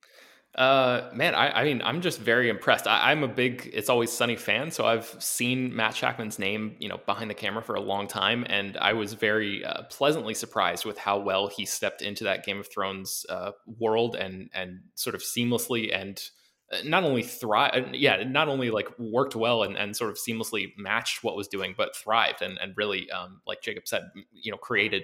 Uh, 0.55 1.11
man, 1.13 1.35
I, 1.35 1.61
I 1.61 1.63
mean, 1.63 1.81
I'm 1.83 2.01
just 2.01 2.19
very 2.19 2.49
impressed. 2.49 2.87
I, 2.87 3.11
I'm 3.11 3.23
a 3.23 3.27
big 3.27 3.69
It's 3.73 3.89
Always 3.89 4.11
Sunny 4.11 4.35
fan, 4.35 4.71
so 4.71 4.85
I've 4.85 5.15
seen 5.19 5.75
Matt 5.75 5.93
Shakman's 5.93 6.39
name, 6.39 6.75
you 6.79 6.89
know, 6.89 6.99
behind 7.05 7.29
the 7.29 7.35
camera 7.35 7.61
for 7.61 7.75
a 7.75 7.79
long 7.79 8.07
time, 8.07 8.43
and 8.49 8.75
I 8.77 8.93
was 8.93 9.13
very 9.13 9.63
uh, 9.63 9.83
pleasantly 9.83 10.33
surprised 10.33 10.83
with 10.83 10.97
how 10.97 11.19
well 11.19 11.47
he 11.47 11.65
stepped 11.65 12.01
into 12.01 12.23
that 12.23 12.43
Game 12.43 12.59
of 12.59 12.67
Thrones 12.67 13.25
uh, 13.29 13.51
world 13.67 14.15
and 14.15 14.49
and 14.53 14.79
sort 14.95 15.15
of 15.15 15.21
seamlessly 15.21 15.95
and 15.95 16.19
not 16.83 17.03
only 17.03 17.23
thrive, 17.23 17.93
yeah, 17.93 18.23
not 18.23 18.49
only 18.49 18.69
like 18.69 18.87
worked 18.99 19.35
well 19.35 19.63
and, 19.63 19.77
and 19.77 19.95
sort 19.95 20.09
of 20.09 20.17
seamlessly 20.17 20.73
matched 20.77 21.23
what 21.23 21.35
was 21.35 21.47
doing, 21.47 21.73
but 21.77 21.95
thrived 21.95 22.41
and 22.41 22.57
and 22.61 22.73
really, 22.75 23.09
um, 23.11 23.41
like 23.47 23.61
Jacob 23.61 23.87
said, 23.87 24.09
you 24.33 24.51
know, 24.51 24.57
created 24.57 25.03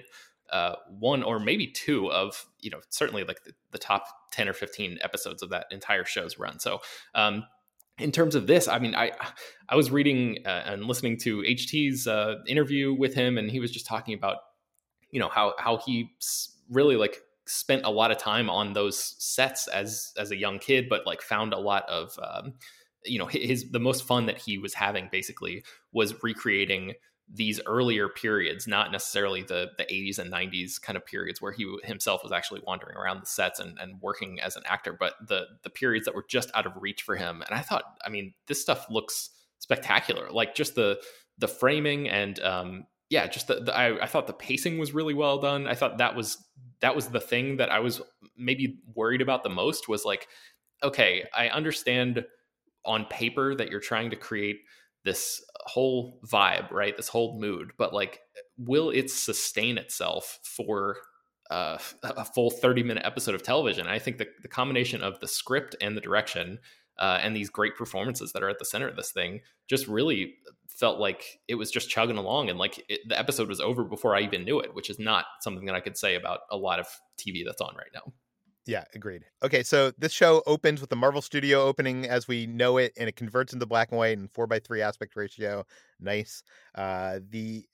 uh, 0.50 0.74
one 0.88 1.22
or 1.22 1.38
maybe 1.38 1.66
two 1.66 2.10
of 2.12 2.46
you 2.60 2.70
know 2.70 2.80
certainly 2.90 3.24
like 3.24 3.42
the, 3.44 3.52
the 3.70 3.78
top 3.78 4.06
10 4.32 4.48
or 4.48 4.52
15 4.52 4.98
episodes 5.02 5.42
of 5.42 5.50
that 5.50 5.66
entire 5.70 6.04
show's 6.04 6.38
run. 6.38 6.58
So 6.58 6.80
um, 7.14 7.44
in 7.98 8.10
terms 8.10 8.34
of 8.34 8.46
this 8.46 8.66
i 8.66 8.78
mean 8.78 8.94
i 8.94 9.12
i 9.68 9.76
was 9.76 9.90
reading 9.90 10.38
uh, 10.44 10.62
and 10.66 10.84
listening 10.84 11.16
to 11.16 11.42
ht's 11.42 12.06
uh, 12.06 12.36
interview 12.46 12.92
with 12.92 13.14
him 13.14 13.38
and 13.38 13.50
he 13.50 13.60
was 13.60 13.70
just 13.70 13.86
talking 13.86 14.14
about 14.14 14.38
you 15.10 15.20
know 15.20 15.28
how 15.28 15.54
how 15.58 15.76
he 15.76 16.10
really 16.68 16.96
like 16.96 17.20
spent 17.46 17.84
a 17.84 17.90
lot 17.90 18.10
of 18.10 18.18
time 18.18 18.48
on 18.48 18.72
those 18.72 19.14
sets 19.18 19.68
as 19.68 20.12
as 20.18 20.30
a 20.30 20.36
young 20.36 20.58
kid 20.58 20.88
but 20.88 21.06
like 21.06 21.20
found 21.20 21.52
a 21.52 21.58
lot 21.58 21.88
of 21.88 22.18
um, 22.22 22.54
you 23.04 23.18
know 23.18 23.26
his 23.26 23.70
the 23.70 23.80
most 23.80 24.04
fun 24.04 24.26
that 24.26 24.38
he 24.38 24.58
was 24.58 24.74
having 24.74 25.08
basically 25.10 25.62
was 25.92 26.22
recreating 26.22 26.94
these 27.32 27.60
earlier 27.66 28.08
periods, 28.08 28.66
not 28.66 28.92
necessarily 28.92 29.42
the 29.42 29.70
the 29.78 29.84
80s 29.84 30.18
and 30.18 30.32
90s 30.32 30.80
kind 30.80 30.96
of 30.96 31.06
periods 31.06 31.40
where 31.40 31.52
he 31.52 31.66
himself 31.84 32.22
was 32.22 32.32
actually 32.32 32.60
wandering 32.66 32.96
around 32.96 33.22
the 33.22 33.26
sets 33.26 33.60
and, 33.60 33.78
and 33.78 34.00
working 34.00 34.40
as 34.40 34.56
an 34.56 34.62
actor, 34.66 34.94
but 34.98 35.14
the 35.26 35.46
the 35.62 35.70
periods 35.70 36.04
that 36.04 36.14
were 36.14 36.26
just 36.28 36.50
out 36.54 36.66
of 36.66 36.72
reach 36.76 37.02
for 37.02 37.16
him. 37.16 37.42
And 37.48 37.58
I 37.58 37.62
thought, 37.62 37.84
I 38.04 38.10
mean, 38.10 38.34
this 38.46 38.60
stuff 38.60 38.86
looks 38.90 39.30
spectacular. 39.58 40.30
Like 40.30 40.54
just 40.54 40.74
the 40.74 41.00
the 41.38 41.48
framing 41.48 42.08
and 42.08 42.38
um 42.40 42.84
yeah, 43.14 43.28
just 43.28 43.46
the, 43.46 43.60
the 43.60 43.76
I, 43.76 44.02
I 44.02 44.06
thought 44.06 44.26
the 44.26 44.32
pacing 44.32 44.76
was 44.76 44.92
really 44.92 45.14
well 45.14 45.38
done. 45.38 45.68
I 45.68 45.76
thought 45.76 45.98
that 45.98 46.16
was 46.16 46.44
that 46.80 46.96
was 46.96 47.06
the 47.06 47.20
thing 47.20 47.58
that 47.58 47.70
I 47.70 47.78
was 47.78 48.02
maybe 48.36 48.80
worried 48.92 49.22
about 49.22 49.44
the 49.44 49.50
most 49.50 49.88
was 49.88 50.04
like, 50.04 50.26
okay, 50.82 51.24
I 51.32 51.48
understand 51.48 52.26
on 52.84 53.04
paper 53.04 53.54
that 53.54 53.70
you're 53.70 53.78
trying 53.78 54.10
to 54.10 54.16
create 54.16 54.56
this 55.04 55.44
whole 55.60 56.18
vibe, 56.26 56.72
right? 56.72 56.96
This 56.96 57.06
whole 57.06 57.38
mood, 57.38 57.70
but 57.78 57.94
like, 57.94 58.18
will 58.58 58.90
it 58.90 59.12
sustain 59.12 59.78
itself 59.78 60.40
for 60.42 60.96
uh, 61.50 61.78
a 62.02 62.24
full 62.24 62.50
30 62.50 62.82
minute 62.82 63.06
episode 63.06 63.36
of 63.36 63.44
television? 63.44 63.86
I 63.86 64.00
think 64.00 64.18
the, 64.18 64.26
the 64.42 64.48
combination 64.48 65.04
of 65.04 65.20
the 65.20 65.28
script 65.28 65.76
and 65.80 65.96
the 65.96 66.00
direction 66.00 66.58
uh, 66.98 67.18
and 67.22 67.34
these 67.36 67.50
great 67.50 67.76
performances 67.76 68.32
that 68.32 68.42
are 68.42 68.48
at 68.48 68.58
the 68.58 68.64
center 68.64 68.88
of 68.88 68.96
this 68.96 69.12
thing 69.12 69.40
just 69.68 69.86
really 69.88 70.34
felt 70.68 70.98
like 70.98 71.40
it 71.48 71.54
was 71.54 71.70
just 71.70 71.88
chugging 71.88 72.16
along 72.16 72.50
and 72.50 72.58
like 72.58 72.84
it, 72.88 73.00
the 73.08 73.18
episode 73.18 73.48
was 73.48 73.60
over 73.60 73.84
before 73.84 74.14
I 74.16 74.20
even 74.22 74.44
knew 74.44 74.60
it, 74.60 74.74
which 74.74 74.90
is 74.90 74.98
not 74.98 75.24
something 75.40 75.66
that 75.66 75.74
I 75.74 75.80
could 75.80 75.96
say 75.96 76.16
about 76.16 76.40
a 76.50 76.56
lot 76.56 76.80
of 76.80 76.86
TV 77.18 77.44
that's 77.44 77.60
on 77.60 77.74
right 77.76 77.90
now. 77.94 78.12
Yeah, 78.66 78.84
agreed. 78.94 79.24
Okay, 79.42 79.62
so 79.62 79.92
this 79.98 80.10
show 80.10 80.42
opens 80.46 80.80
with 80.80 80.88
the 80.88 80.96
Marvel 80.96 81.20
Studio 81.20 81.62
opening 81.64 82.06
as 82.06 82.26
we 82.26 82.46
know 82.46 82.78
it, 82.78 82.92
and 82.96 83.08
it 83.10 83.14
converts 83.14 83.52
into 83.52 83.66
black 83.66 83.90
and 83.90 83.98
white 83.98 84.16
and 84.16 84.30
four 84.32 84.46
by 84.46 84.58
three 84.58 84.80
aspect 84.80 85.16
ratio. 85.16 85.66
Nice. 86.00 86.42
Uh, 86.74 87.18
the 87.28 87.66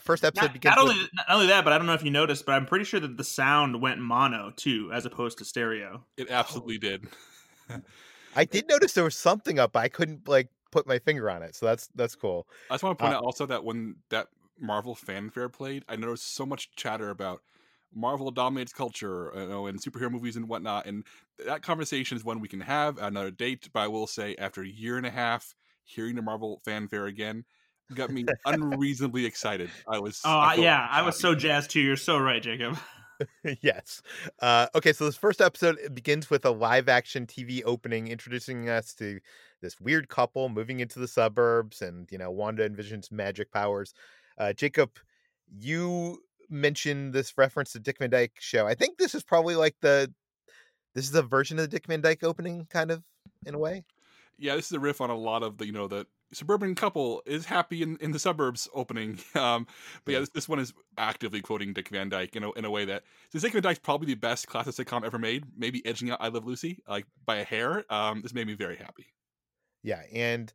first 0.00 0.24
episode 0.24 0.46
Not, 0.46 0.52
begins. 0.54 0.76
not 0.76 0.86
with- 0.86 1.08
not 1.12 1.26
only 1.28 1.46
that, 1.48 1.62
but 1.62 1.74
I 1.74 1.78
don't 1.78 1.86
know 1.86 1.92
if 1.94 2.02
you 2.02 2.10
noticed, 2.10 2.46
but 2.46 2.52
I'm 2.52 2.64
pretty 2.64 2.86
sure 2.86 3.00
that 3.00 3.18
the 3.18 3.24
sound 3.24 3.82
went 3.82 4.00
mono 4.00 4.50
too, 4.56 4.90
as 4.94 5.04
opposed 5.04 5.38
to 5.38 5.44
stereo. 5.44 6.04
It 6.16 6.30
absolutely 6.30 6.78
did. 6.78 7.06
I 8.38 8.44
did 8.44 8.68
notice 8.68 8.92
there 8.92 9.04
was 9.04 9.16
something 9.16 9.58
up. 9.58 9.72
but 9.72 9.80
I 9.80 9.88
couldn't 9.88 10.28
like 10.28 10.48
put 10.70 10.86
my 10.86 10.98
finger 10.98 11.28
on 11.28 11.42
it, 11.42 11.54
so 11.56 11.66
that's 11.66 11.88
that's 11.94 12.14
cool. 12.14 12.46
I 12.70 12.74
just 12.74 12.84
want 12.84 12.98
to 12.98 13.02
point 13.02 13.14
Uh, 13.14 13.18
out 13.18 13.24
also 13.24 13.46
that 13.46 13.64
when 13.64 13.96
that 14.10 14.28
Marvel 14.60 14.94
fanfare 14.94 15.48
played, 15.48 15.84
I 15.88 15.96
noticed 15.96 16.34
so 16.34 16.46
much 16.46 16.70
chatter 16.76 17.10
about 17.10 17.42
Marvel 17.94 18.30
dominates 18.30 18.72
culture, 18.72 19.32
you 19.34 19.48
know, 19.48 19.66
and 19.66 19.80
superhero 19.82 20.10
movies 20.10 20.36
and 20.36 20.48
whatnot. 20.48 20.86
And 20.86 21.04
that 21.44 21.62
conversation 21.62 22.16
is 22.16 22.24
one 22.24 22.40
we 22.40 22.48
can 22.48 22.60
have 22.60 22.98
at 22.98 23.08
another 23.08 23.30
date. 23.30 23.68
But 23.72 23.80
I 23.80 23.88
will 23.88 24.06
say, 24.06 24.36
after 24.38 24.62
a 24.62 24.68
year 24.68 24.96
and 24.96 25.06
a 25.06 25.10
half 25.10 25.54
hearing 25.84 26.14
the 26.14 26.22
Marvel 26.22 26.60
fanfare 26.64 27.06
again, 27.06 27.44
got 27.94 28.10
me 28.10 28.24
unreasonably 28.44 29.24
excited. 29.26 29.70
I 29.90 29.98
was. 29.98 30.20
Oh 30.24 30.30
I 30.38 30.52
I 30.52 30.54
felt 30.54 30.64
yeah, 30.64 30.86
I 30.90 31.02
was 31.02 31.18
so 31.18 31.34
jazzed 31.34 31.70
too. 31.70 31.80
You're 31.80 31.96
so 31.96 32.18
right, 32.18 32.42
Jacob. 32.42 32.78
yes. 33.62 34.02
Uh, 34.40 34.66
okay, 34.74 34.92
so 34.92 35.04
this 35.04 35.16
first 35.16 35.40
episode 35.40 35.78
begins 35.94 36.30
with 36.30 36.44
a 36.44 36.50
live 36.50 36.88
action 36.88 37.26
TV 37.26 37.62
opening 37.64 38.08
introducing 38.08 38.68
us 38.68 38.94
to 38.94 39.20
this 39.60 39.80
weird 39.80 40.08
couple 40.08 40.48
moving 40.48 40.80
into 40.80 40.98
the 40.98 41.08
suburbs 41.08 41.82
and, 41.82 42.10
you 42.10 42.18
know, 42.18 42.30
Wanda 42.30 42.68
envisions 42.68 43.10
magic 43.10 43.50
powers. 43.52 43.94
Uh, 44.38 44.52
Jacob, 44.52 44.90
you 45.58 46.18
mentioned 46.48 47.12
this 47.12 47.36
reference 47.36 47.72
to 47.72 47.80
Dick 47.80 47.98
Van 47.98 48.10
Dyke 48.10 48.36
show. 48.38 48.66
I 48.66 48.74
think 48.74 48.98
this 48.98 49.14
is 49.14 49.22
probably 49.22 49.56
like 49.56 49.76
the 49.80 50.12
this 50.94 51.08
is 51.08 51.14
a 51.14 51.22
version 51.22 51.58
of 51.58 51.64
the 51.64 51.68
Dick 51.68 51.86
Van 51.86 52.00
Dyke 52.00 52.24
opening, 52.24 52.66
kind 52.70 52.90
of 52.90 53.04
in 53.46 53.54
a 53.54 53.58
way. 53.58 53.84
Yeah, 54.38 54.56
this 54.56 54.66
is 54.66 54.72
a 54.72 54.80
riff 54.80 55.00
on 55.00 55.10
a 55.10 55.16
lot 55.16 55.42
of 55.42 55.58
the 55.58 55.66
you 55.66 55.72
know 55.72 55.88
the 55.88 56.06
suburban 56.32 56.74
couple 56.74 57.22
is 57.26 57.46
happy 57.46 57.82
in, 57.82 57.96
in 58.00 58.12
the 58.12 58.18
suburbs 58.18 58.68
opening. 58.74 59.18
Um, 59.38 59.68
but 60.04 60.12
yeah, 60.12 60.20
this, 60.20 60.30
this 60.30 60.48
one 60.48 60.58
is 60.58 60.72
actively 60.96 61.40
quoting 61.40 61.72
Dick 61.72 61.90
Van 61.90 62.08
Dyke 62.08 62.34
in 62.34 62.42
a, 62.42 62.50
in 62.52 62.64
a 62.64 62.70
way 62.70 62.84
that 62.86 63.04
since 63.30 63.42
Dick 63.42 63.52
Van 63.52 63.62
Dyke's 63.62 63.78
probably 63.78 64.08
the 64.08 64.14
best 64.14 64.48
classic 64.48 64.74
sitcom 64.74 65.04
ever 65.04 65.18
made, 65.18 65.44
maybe 65.56 65.84
edging 65.86 66.10
out 66.10 66.18
I 66.20 66.28
Love 66.28 66.44
Lucy 66.44 66.82
like 66.88 67.06
by 67.24 67.36
a 67.36 67.44
hair. 67.44 67.84
Um, 67.88 68.22
this 68.22 68.34
made 68.34 68.48
me 68.48 68.54
very 68.54 68.76
happy. 68.76 69.06
Yeah, 69.84 70.02
and 70.12 70.52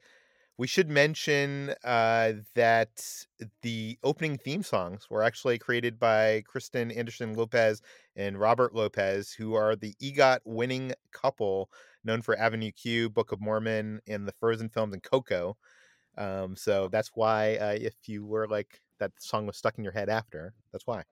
we 0.58 0.68
should 0.68 0.90
mention 0.90 1.74
uh, 1.84 2.34
that 2.56 3.26
the 3.64 3.98
opening 4.04 4.38
theme 4.38 4.64
songs 4.64 5.10
were 5.10 5.24
actually 5.24 5.58
created 5.58 6.00
by 6.00 6.44
Kristen 6.46 6.92
Anderson 6.92 7.34
Lopez 7.34 7.82
and 8.16 8.40
Robert 8.40 8.76
Lopez, 8.76 9.32
who 9.32 9.56
are 9.56 9.76
the 9.76 9.96
EGOT 10.02 10.40
winning 10.46 10.94
couple 11.12 11.72
known 12.04 12.22
for 12.22 12.38
Avenue 12.38 12.72
Q, 12.72 13.10
Book 13.10 13.32
of 13.32 13.42
Mormon, 13.42 14.02
and 14.08 14.28
the 14.28 14.34
Frozen 14.39 14.70
films 14.70 14.94
and 14.94 15.04
Coco. 15.04 15.58
Um, 16.18 16.56
so 16.56 16.88
that's 16.89 17.12
why 17.16 17.56
uh, 17.56 17.78
if 17.80 17.96
you 18.06 18.26
were 18.26 18.48
like 18.48 18.82
that 19.00 19.12
song 19.20 19.46
was 19.48 19.58
stuck 19.58 19.78
in 19.78 19.84
your 19.84 19.94
head 19.94 20.10
after, 20.10 20.54
that's 20.72 20.86
why. 20.86 21.04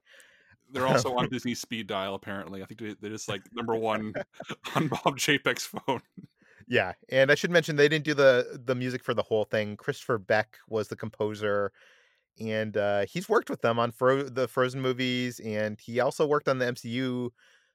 They're 0.72 0.88
also 0.88 1.16
on 1.16 1.30
Disney 1.32 1.56
Speed 1.56 1.88
Dial. 1.88 2.16
Apparently, 2.16 2.64
I 2.64 2.66
think 2.66 3.00
they're 3.02 3.10
just 3.10 3.28
like 3.28 3.42
number 3.54 3.76
one 3.76 4.14
on 4.76 4.88
Bob 4.88 5.18
Chapek's 5.18 5.66
phone. 5.66 6.02
Yeah, 6.68 6.94
and 7.10 7.32
I 7.32 7.36
should 7.36 7.52
mention 7.52 7.76
they 7.76 7.90
didn't 7.90 8.06
do 8.06 8.14
the 8.14 8.62
the 8.64 8.76
music 8.76 9.04
for 9.04 9.14
the 9.14 9.24
whole 9.24 9.46
thing. 9.46 9.76
Christopher 9.76 10.18
Beck 10.18 10.58
was 10.70 10.88
the 10.88 10.96
composer, 10.96 11.72
and 12.40 12.78
uh, 12.78 13.06
he's 13.10 13.28
worked 13.28 13.50
with 13.50 13.62
them 13.62 13.80
on 13.80 13.92
Fro- 13.92 14.30
the 14.30 14.48
Frozen 14.48 14.82
movies, 14.82 15.40
and 15.42 15.80
he 15.82 16.00
also 16.00 16.26
worked 16.26 16.48
on 16.48 16.60
the 16.60 16.66
MCU, 16.66 17.30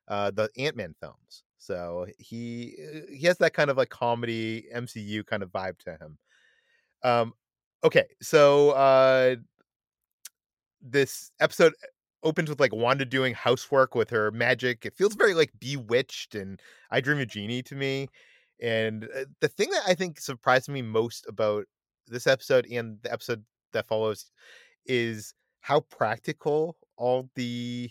uh, 0.08 0.30
the 0.30 0.48
Ant 0.56 0.76
Man 0.76 0.94
films. 1.00 1.42
So 1.58 2.06
he 2.18 2.76
uh, 2.78 3.00
he 3.12 3.26
has 3.26 3.38
that 3.38 3.54
kind 3.54 3.70
of 3.70 3.76
like 3.76 3.90
comedy 3.90 4.66
MCU 4.74 5.24
kind 5.26 5.42
of 5.42 5.50
vibe 5.50 5.78
to 5.80 5.92
him. 5.92 6.18
Um, 7.02 7.32
okay, 7.84 8.06
so 8.20 8.70
uh, 8.70 9.36
this 10.80 11.30
episode 11.40 11.74
opens 12.22 12.48
with 12.48 12.60
like 12.60 12.74
Wanda 12.74 13.04
doing 13.04 13.34
housework 13.34 13.94
with 13.94 14.10
her 14.10 14.30
magic. 14.30 14.84
It 14.84 14.96
feels 14.96 15.14
very 15.14 15.34
like 15.34 15.52
Bewitched 15.58 16.34
and 16.34 16.60
I 16.90 17.00
Dream 17.00 17.20
of 17.20 17.28
Jeannie 17.28 17.62
to 17.62 17.74
me. 17.74 18.08
And 18.60 19.04
uh, 19.04 19.24
the 19.40 19.48
thing 19.48 19.70
that 19.70 19.82
I 19.86 19.94
think 19.94 20.18
surprised 20.18 20.68
me 20.68 20.82
most 20.82 21.26
about 21.28 21.66
this 22.06 22.26
episode 22.26 22.66
and 22.66 22.98
the 23.02 23.12
episode 23.12 23.44
that 23.72 23.86
follows 23.86 24.30
is 24.86 25.34
how 25.60 25.80
practical 25.80 26.76
all 26.96 27.28
the 27.34 27.90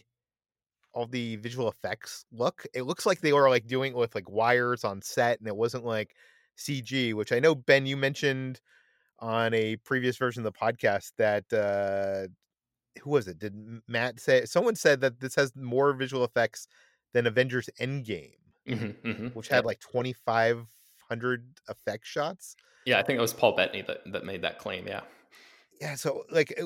all 0.96 1.06
the 1.06 1.36
visual 1.36 1.70
effects 1.70 2.26
look. 2.32 2.66
It 2.74 2.84
looks 2.84 3.06
like 3.06 3.22
they 3.22 3.34
were 3.34 3.50
like 3.50 3.68
doing 3.68 3.92
it 3.92 3.98
with 3.98 4.16
like 4.16 4.30
wires 4.30 4.84
on 4.84 5.02
set 5.02 5.40
and 5.40 5.48
it 5.48 5.56
wasn't 5.56 5.86
like 5.86 6.16
CG, 6.58 7.14
which 7.14 7.32
I 7.32 7.40
know 7.40 7.54
Ben 7.54 7.86
you 7.86 7.98
mentioned 7.98 8.62
on 9.20 9.54
a 9.54 9.76
previous 9.78 10.18
version 10.18 10.46
of 10.46 10.52
the 10.52 10.60
podcast 10.60 11.12
that 11.18 11.54
uh 11.54 12.28
who 13.02 13.10
was 13.10 13.28
it? 13.28 13.38
Did 13.38 13.54
Matt 13.88 14.20
say 14.20 14.46
someone 14.46 14.76
said 14.76 15.02
that 15.02 15.20
this 15.20 15.36
has 15.36 15.54
more 15.56 15.94
visual 15.94 16.24
effects 16.24 16.68
than 17.14 17.28
Avengers 17.28 17.70
Endgame, 17.80 18.32
Mm-hmm, 18.68 19.08
mm-hmm. 19.08 19.28
which 19.28 19.48
had 19.48 19.66
like 19.66 19.80
2500 19.80 21.46
effect 21.68 22.06
shots. 22.06 22.56
Yeah, 22.86 23.00
I 23.00 23.04
think 23.04 23.18
it 23.18 23.22
was 23.22 23.34
Paul 23.34 23.56
Bettany 23.56 23.84
that, 23.84 24.00
that 24.12 24.26
made 24.26 24.42
that 24.42 24.58
claim. 24.58 24.88
Yeah. 24.88 25.02
Yeah, 25.82 25.96
so 25.96 26.24
like 26.32 26.58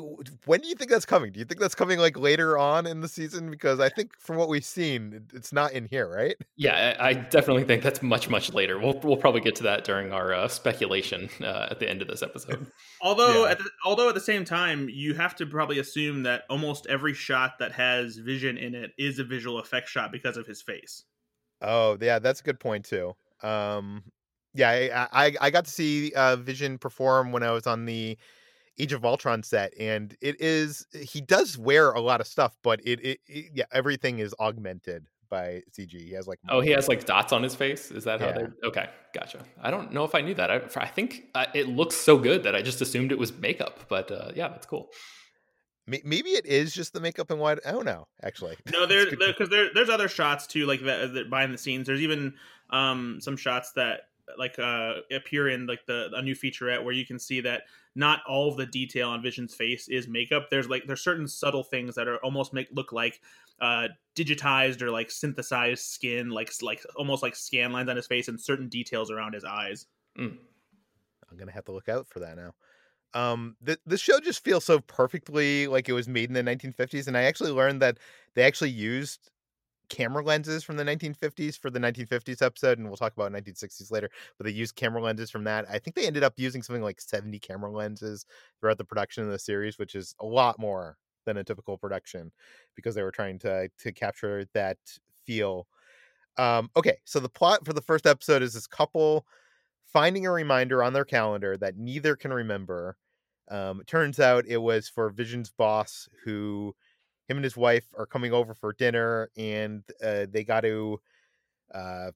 when 0.45 0.61
do 0.61 0.67
you 0.67 0.75
think 0.75 0.91
that's 0.91 1.05
coming? 1.05 1.31
Do 1.31 1.39
you 1.39 1.45
think 1.45 1.59
that's 1.59 1.73
coming 1.73 1.97
like 1.97 2.15
later 2.17 2.59
on 2.59 2.85
in 2.85 3.01
the 3.01 3.07
season 3.07 3.49
because 3.49 3.79
I 3.79 3.89
think 3.89 4.11
from 4.19 4.37
what 4.37 4.49
we've 4.49 4.63
seen 4.63 5.25
it's 5.33 5.51
not 5.51 5.71
in 5.71 5.85
here, 5.85 6.07
right? 6.07 6.35
Yeah, 6.57 6.95
I 6.99 7.13
definitely 7.13 7.63
think 7.63 7.81
that's 7.81 8.03
much 8.03 8.29
much 8.29 8.53
later. 8.53 8.77
We'll 8.77 8.99
we'll 9.01 9.17
probably 9.17 9.41
get 9.41 9.55
to 9.55 9.63
that 9.63 9.83
during 9.83 10.11
our 10.13 10.31
uh, 10.33 10.47
speculation 10.47 11.27
uh, 11.41 11.67
at 11.71 11.79
the 11.79 11.89
end 11.89 12.03
of 12.03 12.07
this 12.07 12.21
episode. 12.21 12.67
Although 13.01 13.45
Yeah. 13.45 13.51
at 13.51 13.57
the, 13.57 13.69
although 13.83 14.09
at 14.09 14.15
the 14.15 14.21
same 14.21 14.45
time, 14.45 14.89
you 14.89 15.15
have 15.15 15.35
to 15.37 15.45
probably 15.47 15.79
assume 15.79 16.23
that 16.23 16.43
almost 16.49 16.85
every 16.87 17.13
shot 17.15 17.53
that 17.59 17.71
has 17.71 18.17
Vision 18.17 18.57
in 18.57 18.75
it 18.75 18.91
is 18.99 19.17
a 19.17 19.23
visual 19.23 19.57
effect 19.59 19.89
shot 19.89 20.11
because 20.11 20.37
of 20.37 20.45
his 20.45 20.61
face. 20.61 21.03
Oh, 21.61 21.97
yeah, 21.99 22.19
that's 22.19 22.41
a 22.41 22.43
good 22.43 22.59
point 22.59 22.85
too. 22.85 23.15
Um 23.41 24.03
yeah, 24.53 25.07
I 25.11 25.25
I, 25.27 25.35
I 25.41 25.49
got 25.49 25.65
to 25.65 25.71
see 25.71 26.11
uh 26.13 26.35
Vision 26.35 26.77
perform 26.77 27.31
when 27.31 27.43
I 27.43 27.51
was 27.51 27.65
on 27.67 27.85
the 27.85 28.17
Age 28.79 28.93
of 28.93 29.03
Ultron 29.05 29.43
set 29.43 29.73
and 29.79 30.15
it 30.21 30.39
is 30.39 30.87
he 30.93 31.21
does 31.21 31.57
wear 31.57 31.91
a 31.91 31.99
lot 31.99 32.21
of 32.21 32.27
stuff, 32.27 32.55
but 32.63 32.79
it, 32.85 32.99
it, 33.03 33.19
it 33.27 33.45
yeah, 33.53 33.65
everything 33.71 34.19
is 34.19 34.33
augmented 34.39 35.07
by 35.29 35.61
CG. 35.77 35.91
He 35.91 36.13
has 36.13 36.27
like 36.27 36.39
Oh, 36.49 36.61
he 36.61 36.71
has 36.71 36.87
like 36.87 37.05
dots 37.05 37.31
on 37.33 37.43
his 37.43 37.53
face. 37.55 37.91
Is 37.91 38.05
that 38.05 38.19
how 38.19 38.27
Yeah. 38.27 38.33
they? 38.61 38.67
Okay, 38.67 38.89
gotcha. 39.13 39.43
I 39.61 39.69
don't 39.69 39.91
know 39.91 40.03
if 40.03 40.15
I 40.15 40.21
knew 40.21 40.33
that. 40.35 40.49
I, 40.49 40.61
I 40.77 40.87
think 40.87 41.25
uh, 41.35 41.45
it 41.53 41.67
looks 41.67 41.95
so 41.95 42.17
good 42.17 42.43
that 42.43 42.55
I 42.55 42.61
just 42.61 42.81
assumed 42.81 43.11
it 43.11 43.19
was 43.19 43.31
makeup. 43.33 43.81
But 43.89 44.11
uh, 44.11 44.31
yeah, 44.35 44.47
that's 44.47 44.65
cool. 44.65 44.89
Maybe 45.87 46.29
it 46.31 46.45
is 46.45 46.71
just 46.71 46.93
the 46.93 46.99
makeup 47.01 47.31
and 47.31 47.39
what 47.39 47.65
I 47.65 47.71
don't 47.71 47.85
know 47.85 48.07
actually. 48.21 48.55
No, 48.71 48.81
That's 48.81 48.89
there 48.91 49.05
good 49.09 49.19
because 49.19 49.49
there, 49.49 49.69
there's 49.73 49.89
other 49.89 50.07
shots 50.07 50.45
too, 50.45 50.65
like 50.67 50.81
that, 50.83 51.13
that 51.15 51.29
behind 51.31 51.51
the 51.53 51.57
scenes. 51.57 51.87
There's 51.87 52.01
even 52.01 52.35
um 52.69 53.17
some 53.21 53.35
shots 53.35 53.71
that 53.73 54.01
like 54.37 54.59
uh 54.59 54.93
appear 55.11 55.49
in 55.49 55.65
like 55.65 55.87
the 55.87 56.09
a 56.13 56.21
new 56.21 56.35
featurette 56.35 56.83
where 56.83 56.93
you 56.93 57.05
can 57.05 57.17
see 57.17 57.41
that 57.41 57.63
not 57.99 58.21
all 58.27 58.49
of 58.49 58.57
the 58.57 58.65
detail 58.65 59.09
on 59.09 59.21
Vision's 59.21 59.53
face 59.53 59.89
is 59.89 60.07
makeup. 60.07 60.47
There's 60.49 60.69
like 60.69 60.83
there's 60.87 61.03
certain 61.03 61.27
subtle 61.27 61.63
things 61.63 61.93
that 61.95 62.07
are 62.07 62.17
almost 62.17 62.53
make 62.53 62.69
look 62.71 62.91
like 62.91 63.21
uh 63.61 63.89
digitized 64.15 64.81
or 64.81 64.89
like 64.89 65.11
synthesized 65.11 65.83
skin, 65.83 66.29
like 66.29 66.51
like 66.61 66.81
almost 66.95 67.21
like 67.21 67.35
scan 67.35 67.73
lines 67.73 67.89
on 67.89 67.97
his 67.97 68.07
face 68.07 68.29
and 68.29 68.39
certain 68.39 68.69
details 68.69 69.11
around 69.11 69.33
his 69.33 69.43
eyes. 69.43 69.85
Mm. 70.17 70.37
I'm 71.29 71.37
gonna 71.37 71.51
have 71.51 71.65
to 71.65 71.73
look 71.73 71.89
out 71.89 72.07
for 72.07 72.21
that 72.21 72.37
now. 72.37 72.53
Um, 73.13 73.57
th- 73.65 73.79
this 73.85 74.01
show 74.01 74.19
just 74.19 74.43
feels 74.43 74.63
so 74.63 74.79
perfectly 74.79 75.67
like 75.67 75.89
it 75.89 75.93
was 75.93 76.07
made 76.07 76.29
in 76.29 76.33
the 76.33 76.43
1950s, 76.43 77.07
and 77.07 77.17
I 77.17 77.23
actually 77.23 77.51
learned 77.51 77.81
that 77.81 77.97
they 78.35 78.43
actually 78.43 78.69
used 78.69 79.29
camera 79.89 80.23
lenses 80.23 80.63
from 80.63 80.77
the 80.77 80.83
1950s 80.83 81.57
for 81.57 81.69
the 81.69 81.79
1950s 81.79 82.41
episode, 82.41 82.77
and 82.77 82.87
we'll 82.87 82.97
talk 82.97 83.13
about 83.13 83.31
1960s 83.31 83.91
later. 83.91 84.09
But 84.37 84.45
they 84.45 84.51
used 84.51 84.75
camera 84.75 85.01
lenses 85.01 85.29
from 85.29 85.43
that. 85.45 85.65
I 85.69 85.79
think 85.79 85.95
they 85.95 86.07
ended 86.07 86.23
up 86.23 86.33
using 86.37 86.61
something 86.61 86.83
like 86.83 87.01
70 87.01 87.39
camera 87.39 87.71
lenses 87.71 88.25
throughout 88.59 88.77
the 88.77 88.85
production 88.85 89.23
of 89.23 89.31
the 89.31 89.39
series, 89.39 89.77
which 89.77 89.95
is 89.95 90.15
a 90.19 90.25
lot 90.25 90.59
more 90.59 90.97
than 91.25 91.37
a 91.37 91.43
typical 91.43 91.77
production 91.77 92.31
because 92.75 92.95
they 92.95 93.03
were 93.03 93.11
trying 93.11 93.39
to 93.39 93.69
to 93.79 93.91
capture 93.91 94.45
that 94.53 94.77
feel. 95.25 95.67
Um, 96.37 96.69
okay, 96.77 96.97
so 97.03 97.19
the 97.19 97.29
plot 97.29 97.65
for 97.65 97.73
the 97.73 97.81
first 97.81 98.07
episode 98.07 98.41
is 98.41 98.53
this 98.53 98.67
couple 98.67 99.25
finding 99.85 100.25
a 100.25 100.31
reminder 100.31 100.83
on 100.83 100.93
their 100.93 101.05
calendar 101.05 101.57
that 101.57 101.77
neither 101.77 102.15
can 102.15 102.31
remember. 102.31 102.97
Um, 103.49 103.81
it 103.81 103.87
turns 103.87 104.19
out 104.19 104.45
it 104.47 104.57
was 104.57 104.87
for 104.87 105.09
Vision's 105.09 105.51
boss, 105.51 106.07
who 106.23 106.75
him 107.29 107.37
and 107.37 107.43
his 107.43 107.55
wife 107.55 107.85
are 107.97 108.05
coming 108.05 108.33
over 108.33 108.53
for 108.53 108.73
dinner, 108.73 109.29
and 109.37 109.83
uh, 110.03 110.25
they 110.29 110.43
got 110.43 110.61
to 110.61 110.99
uh, 111.73 112.11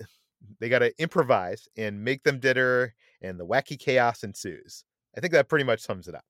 they 0.60 0.68
got 0.68 0.80
to 0.80 0.92
improvise 1.00 1.68
and 1.76 2.02
make 2.02 2.22
them 2.22 2.38
dinner, 2.38 2.94
and 3.20 3.38
the 3.38 3.46
wacky 3.46 3.78
chaos 3.78 4.24
ensues. 4.24 4.84
I 5.16 5.20
think 5.20 5.32
that 5.32 5.48
pretty 5.48 5.64
much 5.64 5.80
sums 5.80 6.08
it 6.08 6.14
up. 6.14 6.24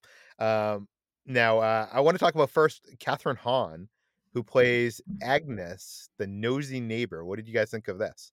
Um, 0.44 0.88
now, 1.26 1.58
uh, 1.58 1.88
I 1.92 2.00
want 2.00 2.16
to 2.16 2.24
talk 2.24 2.34
about 2.34 2.50
first 2.50 2.88
Kathryn 2.98 3.36
Hahn, 3.36 3.88
who 4.32 4.42
plays 4.42 5.00
Agnes, 5.22 6.08
the 6.18 6.26
nosy 6.26 6.80
neighbor. 6.80 7.24
What 7.24 7.36
did 7.36 7.48
you 7.48 7.54
guys 7.54 7.70
think 7.70 7.88
of 7.88 7.98
this? 7.98 8.32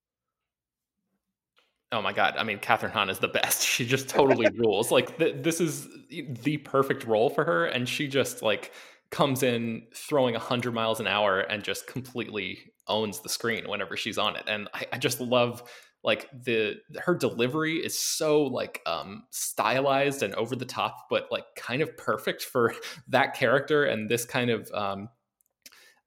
Oh 1.91 2.01
my 2.01 2.13
god! 2.13 2.35
I 2.37 2.43
mean, 2.43 2.57
Kathryn 2.57 2.91
Hahn 2.91 3.09
is 3.09 3.19
the 3.19 3.27
best. 3.27 3.61
She 3.73 3.85
just 3.85 4.09
totally 4.17 4.47
rules. 4.55 4.91
Like 4.91 5.17
th- 5.17 5.43
this 5.43 5.61
is 5.61 5.87
the 6.09 6.57
perfect 6.57 7.05
role 7.05 7.29
for 7.29 7.43
her, 7.43 7.65
and 7.65 7.87
she 7.87 8.07
just 8.07 8.41
like 8.41 8.71
comes 9.13 9.43
in 9.43 9.83
throwing 9.93 10.33
hundred 10.33 10.73
miles 10.73 10.99
an 10.99 11.05
hour 11.05 11.41
and 11.41 11.63
just 11.63 11.85
completely 11.85 12.57
owns 12.87 13.19
the 13.19 13.29
screen 13.29 13.69
whenever 13.69 13.95
she's 13.95 14.17
on 14.17 14.35
it. 14.35 14.43
And 14.47 14.67
I, 14.73 14.87
I 14.93 14.97
just 14.97 15.21
love 15.21 15.63
like 16.03 16.27
the 16.43 16.77
her 16.99 17.13
delivery 17.13 17.77
is 17.77 17.97
so 17.97 18.41
like 18.41 18.81
um 18.87 19.23
stylized 19.29 20.23
and 20.23 20.33
over 20.33 20.55
the 20.55 20.65
top, 20.65 21.05
but 21.11 21.27
like 21.31 21.45
kind 21.55 21.83
of 21.83 21.95
perfect 21.95 22.41
for 22.43 22.73
that 23.07 23.35
character 23.35 23.85
and 23.85 24.09
this 24.09 24.25
kind 24.25 24.49
of 24.49 24.69
um 24.73 25.09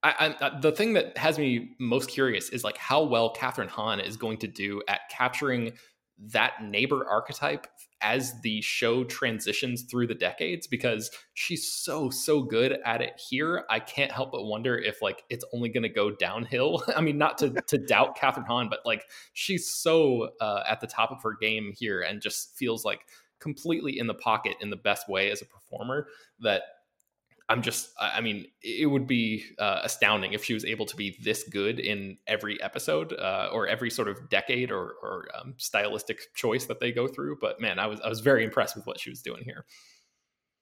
I, 0.03 0.35
I, 0.39 0.59
the 0.59 0.71
thing 0.73 0.93
that 0.93 1.17
has 1.17 1.39
me 1.39 1.75
most 1.79 2.09
curious 2.09 2.49
is 2.49 2.63
like 2.63 2.77
how 2.77 3.03
well 3.03 3.33
Kathryn 3.33 3.67
Hahn 3.67 3.99
is 3.99 4.15
going 4.15 4.37
to 4.39 4.47
do 4.47 4.83
at 4.87 5.01
capturing 5.09 5.71
that 6.19 6.63
neighbor 6.63 7.05
archetype 7.07 7.67
as 8.01 8.39
the 8.41 8.61
show 8.61 9.03
transitions 9.03 9.83
through 9.83 10.07
the 10.07 10.15
decades 10.15 10.67
because 10.67 11.09
she's 11.33 11.71
so 11.71 12.09
so 12.09 12.43
good 12.43 12.77
at 12.85 13.01
it 13.01 13.19
here. 13.29 13.65
I 13.69 13.79
can't 13.79 14.11
help 14.11 14.31
but 14.31 14.43
wonder 14.43 14.77
if 14.77 15.01
like 15.01 15.23
it's 15.29 15.45
only 15.53 15.69
going 15.69 15.83
to 15.83 15.89
go 15.89 16.11
downhill. 16.11 16.83
I 16.95 17.01
mean 17.01 17.17
not 17.17 17.37
to 17.39 17.49
to 17.67 17.77
doubt 17.77 18.17
kathryn 18.17 18.45
hahn 18.45 18.69
but 18.69 18.79
like 18.85 19.03
she's 19.33 19.69
so 19.69 20.29
uh, 20.41 20.63
at 20.67 20.81
the 20.81 20.87
top 20.87 21.11
of 21.11 21.21
her 21.23 21.35
game 21.39 21.73
here 21.75 22.01
and 22.01 22.21
just 22.21 22.55
feels 22.57 22.85
like 22.85 23.01
completely 23.39 23.99
in 23.99 24.07
the 24.07 24.13
pocket 24.13 24.55
in 24.61 24.69
the 24.69 24.75
best 24.75 25.07
way 25.07 25.29
as 25.31 25.41
a 25.41 25.45
performer 25.45 26.07
that 26.39 26.63
I'm 27.49 27.61
just, 27.61 27.91
I 27.97 28.19
mean, 28.19 28.47
it 28.61 28.87
would 28.87 29.07
be 29.07 29.45
uh, 29.57 29.79
astounding 29.83 30.33
if 30.33 30.43
she 30.43 30.53
was 30.53 30.65
able 30.65 30.85
to 30.85 30.97
be 30.97 31.17
this 31.21 31.45
good 31.47 31.79
in 31.79 32.17
every 32.27 32.61
episode 32.61 33.13
uh, 33.13 33.49
or 33.53 33.67
every 33.67 33.89
sort 33.89 34.09
of 34.09 34.29
decade 34.29 34.69
or, 34.69 34.95
or 35.01 35.27
um, 35.33 35.53
stylistic 35.57 36.33
choice 36.35 36.65
that 36.65 36.81
they 36.81 36.91
go 36.91 37.07
through. 37.07 37.37
But 37.39 37.61
man, 37.61 37.79
I 37.79 37.87
was, 37.87 38.01
I 38.01 38.09
was 38.09 38.19
very 38.19 38.43
impressed 38.43 38.75
with 38.75 38.85
what 38.85 38.99
she 38.99 39.09
was 39.09 39.21
doing 39.21 39.45
here. 39.45 39.65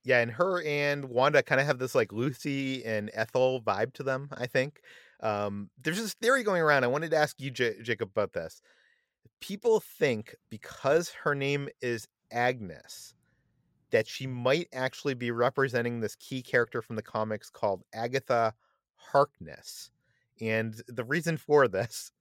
Yeah, 0.03 0.19
and 0.19 0.29
her 0.29 0.61
and 0.63 1.05
Wanda 1.05 1.41
kind 1.41 1.59
of 1.59 1.65
have 1.65 1.79
this 1.79 1.95
like 1.95 2.13
Lucy 2.13 2.85
and 2.85 3.09
Ethel 3.15 3.61
vibe 3.63 3.93
to 3.93 4.03
them. 4.03 4.29
I 4.31 4.45
think 4.45 4.79
um, 5.21 5.71
there's 5.81 5.99
this 5.99 6.13
theory 6.13 6.43
going 6.43 6.61
around. 6.61 6.83
I 6.83 6.87
wanted 6.87 7.09
to 7.11 7.17
ask 7.17 7.41
you, 7.41 7.49
J- 7.49 7.81
Jacob, 7.81 8.09
about 8.09 8.33
this. 8.33 8.61
People 9.41 9.79
think 9.79 10.35
because 10.51 11.09
her 11.23 11.33
name 11.33 11.69
is 11.81 12.07
Agnes 12.31 13.14
that 13.91 14.07
she 14.07 14.27
might 14.27 14.67
actually 14.73 15.13
be 15.13 15.31
representing 15.31 15.99
this 15.99 16.15
key 16.15 16.41
character 16.41 16.81
from 16.81 16.95
the 16.95 17.01
comics 17.01 17.49
called 17.49 17.83
Agatha 17.93 18.53
Harkness. 18.95 19.91
And 20.41 20.81
the 20.87 21.03
reason 21.03 21.37
for 21.37 21.67
this 21.69 22.11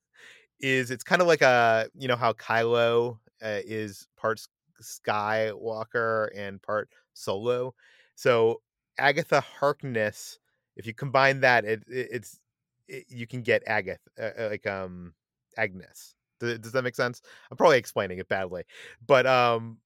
is 0.61 0.91
it's 0.91 1.05
kind 1.05 1.23
of 1.23 1.29
like 1.29 1.43
a, 1.43 1.89
you 1.95 2.09
know, 2.09 2.17
how 2.17 2.33
Kylo 2.35 3.19
uh, 3.43 3.61
is 3.65 4.09
part 4.17 4.41
Skywalker 4.83 6.29
and 6.37 6.61
part 6.63 6.89
Solo. 7.15 7.75
So 8.15 8.61
Agatha 8.99 9.41
Harkness, 9.41 10.39
if 10.77 10.87
you 10.87 10.95
combine 10.95 11.41
that, 11.41 11.65
it, 11.65 11.83
it 11.89 12.09
it's 12.11 12.41
it, 12.89 13.05
you 13.09 13.27
can 13.27 13.43
get 13.43 13.63
Agatha, 13.67 13.99
uh, 14.21 14.49
like 14.51 14.67
um 14.67 15.15
Agnes. 15.57 16.15
Does, 16.41 16.59
does 16.59 16.73
that 16.73 16.83
make 16.83 16.97
sense? 16.97 17.23
I'm 17.51 17.57
probably 17.57 17.79
explaining 17.79 18.19
it 18.19 18.29
badly, 18.29 18.65
but 19.07 19.27
um 19.27 19.79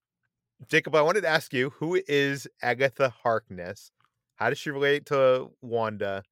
Jacob, 0.67 0.95
I 0.95 1.03
wanted 1.03 1.21
to 1.21 1.29
ask 1.29 1.53
you 1.53 1.71
who 1.71 2.01
is 2.09 2.49
Agatha 2.63 3.11
Harkness? 3.23 3.93
How 4.37 4.49
does 4.49 4.59
she 4.59 4.71
relate 4.71 5.07
to 5.07 5.51
Wanda? 5.63 6.25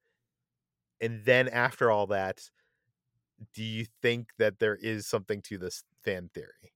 And 1.01 1.25
then 1.25 1.49
after 1.49 1.91
all 1.91 2.09
that, 2.09 2.51
do 3.55 3.63
you 3.63 3.87
think 4.03 4.31
that 4.39 4.59
there 4.59 4.77
is 4.77 5.07
something 5.07 5.43
to 5.43 5.59
this 5.59 5.85
fan 6.03 6.31
theory? 6.35 6.73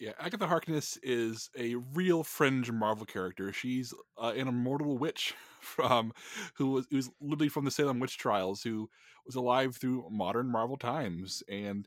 Yeah, 0.00 0.12
Agatha 0.18 0.46
Harkness 0.46 0.98
is 1.02 1.50
a 1.56 1.76
real 1.94 2.24
fringe 2.24 2.70
Marvel 2.70 3.06
character. 3.06 3.52
She's 3.52 3.94
uh, 4.20 4.32
an 4.36 4.48
immortal 4.48 4.98
witch 4.98 5.34
from 5.60 6.12
who 6.54 6.70
was 6.70 7.10
literally 7.20 7.48
from 7.48 7.64
the 7.64 7.70
Salem 7.70 8.00
witch 8.00 8.18
trials, 8.18 8.62
who 8.62 8.90
was 9.26 9.34
alive 9.34 9.76
through 9.76 10.08
modern 10.10 10.50
Marvel 10.50 10.76
times, 10.76 11.42
and 11.48 11.86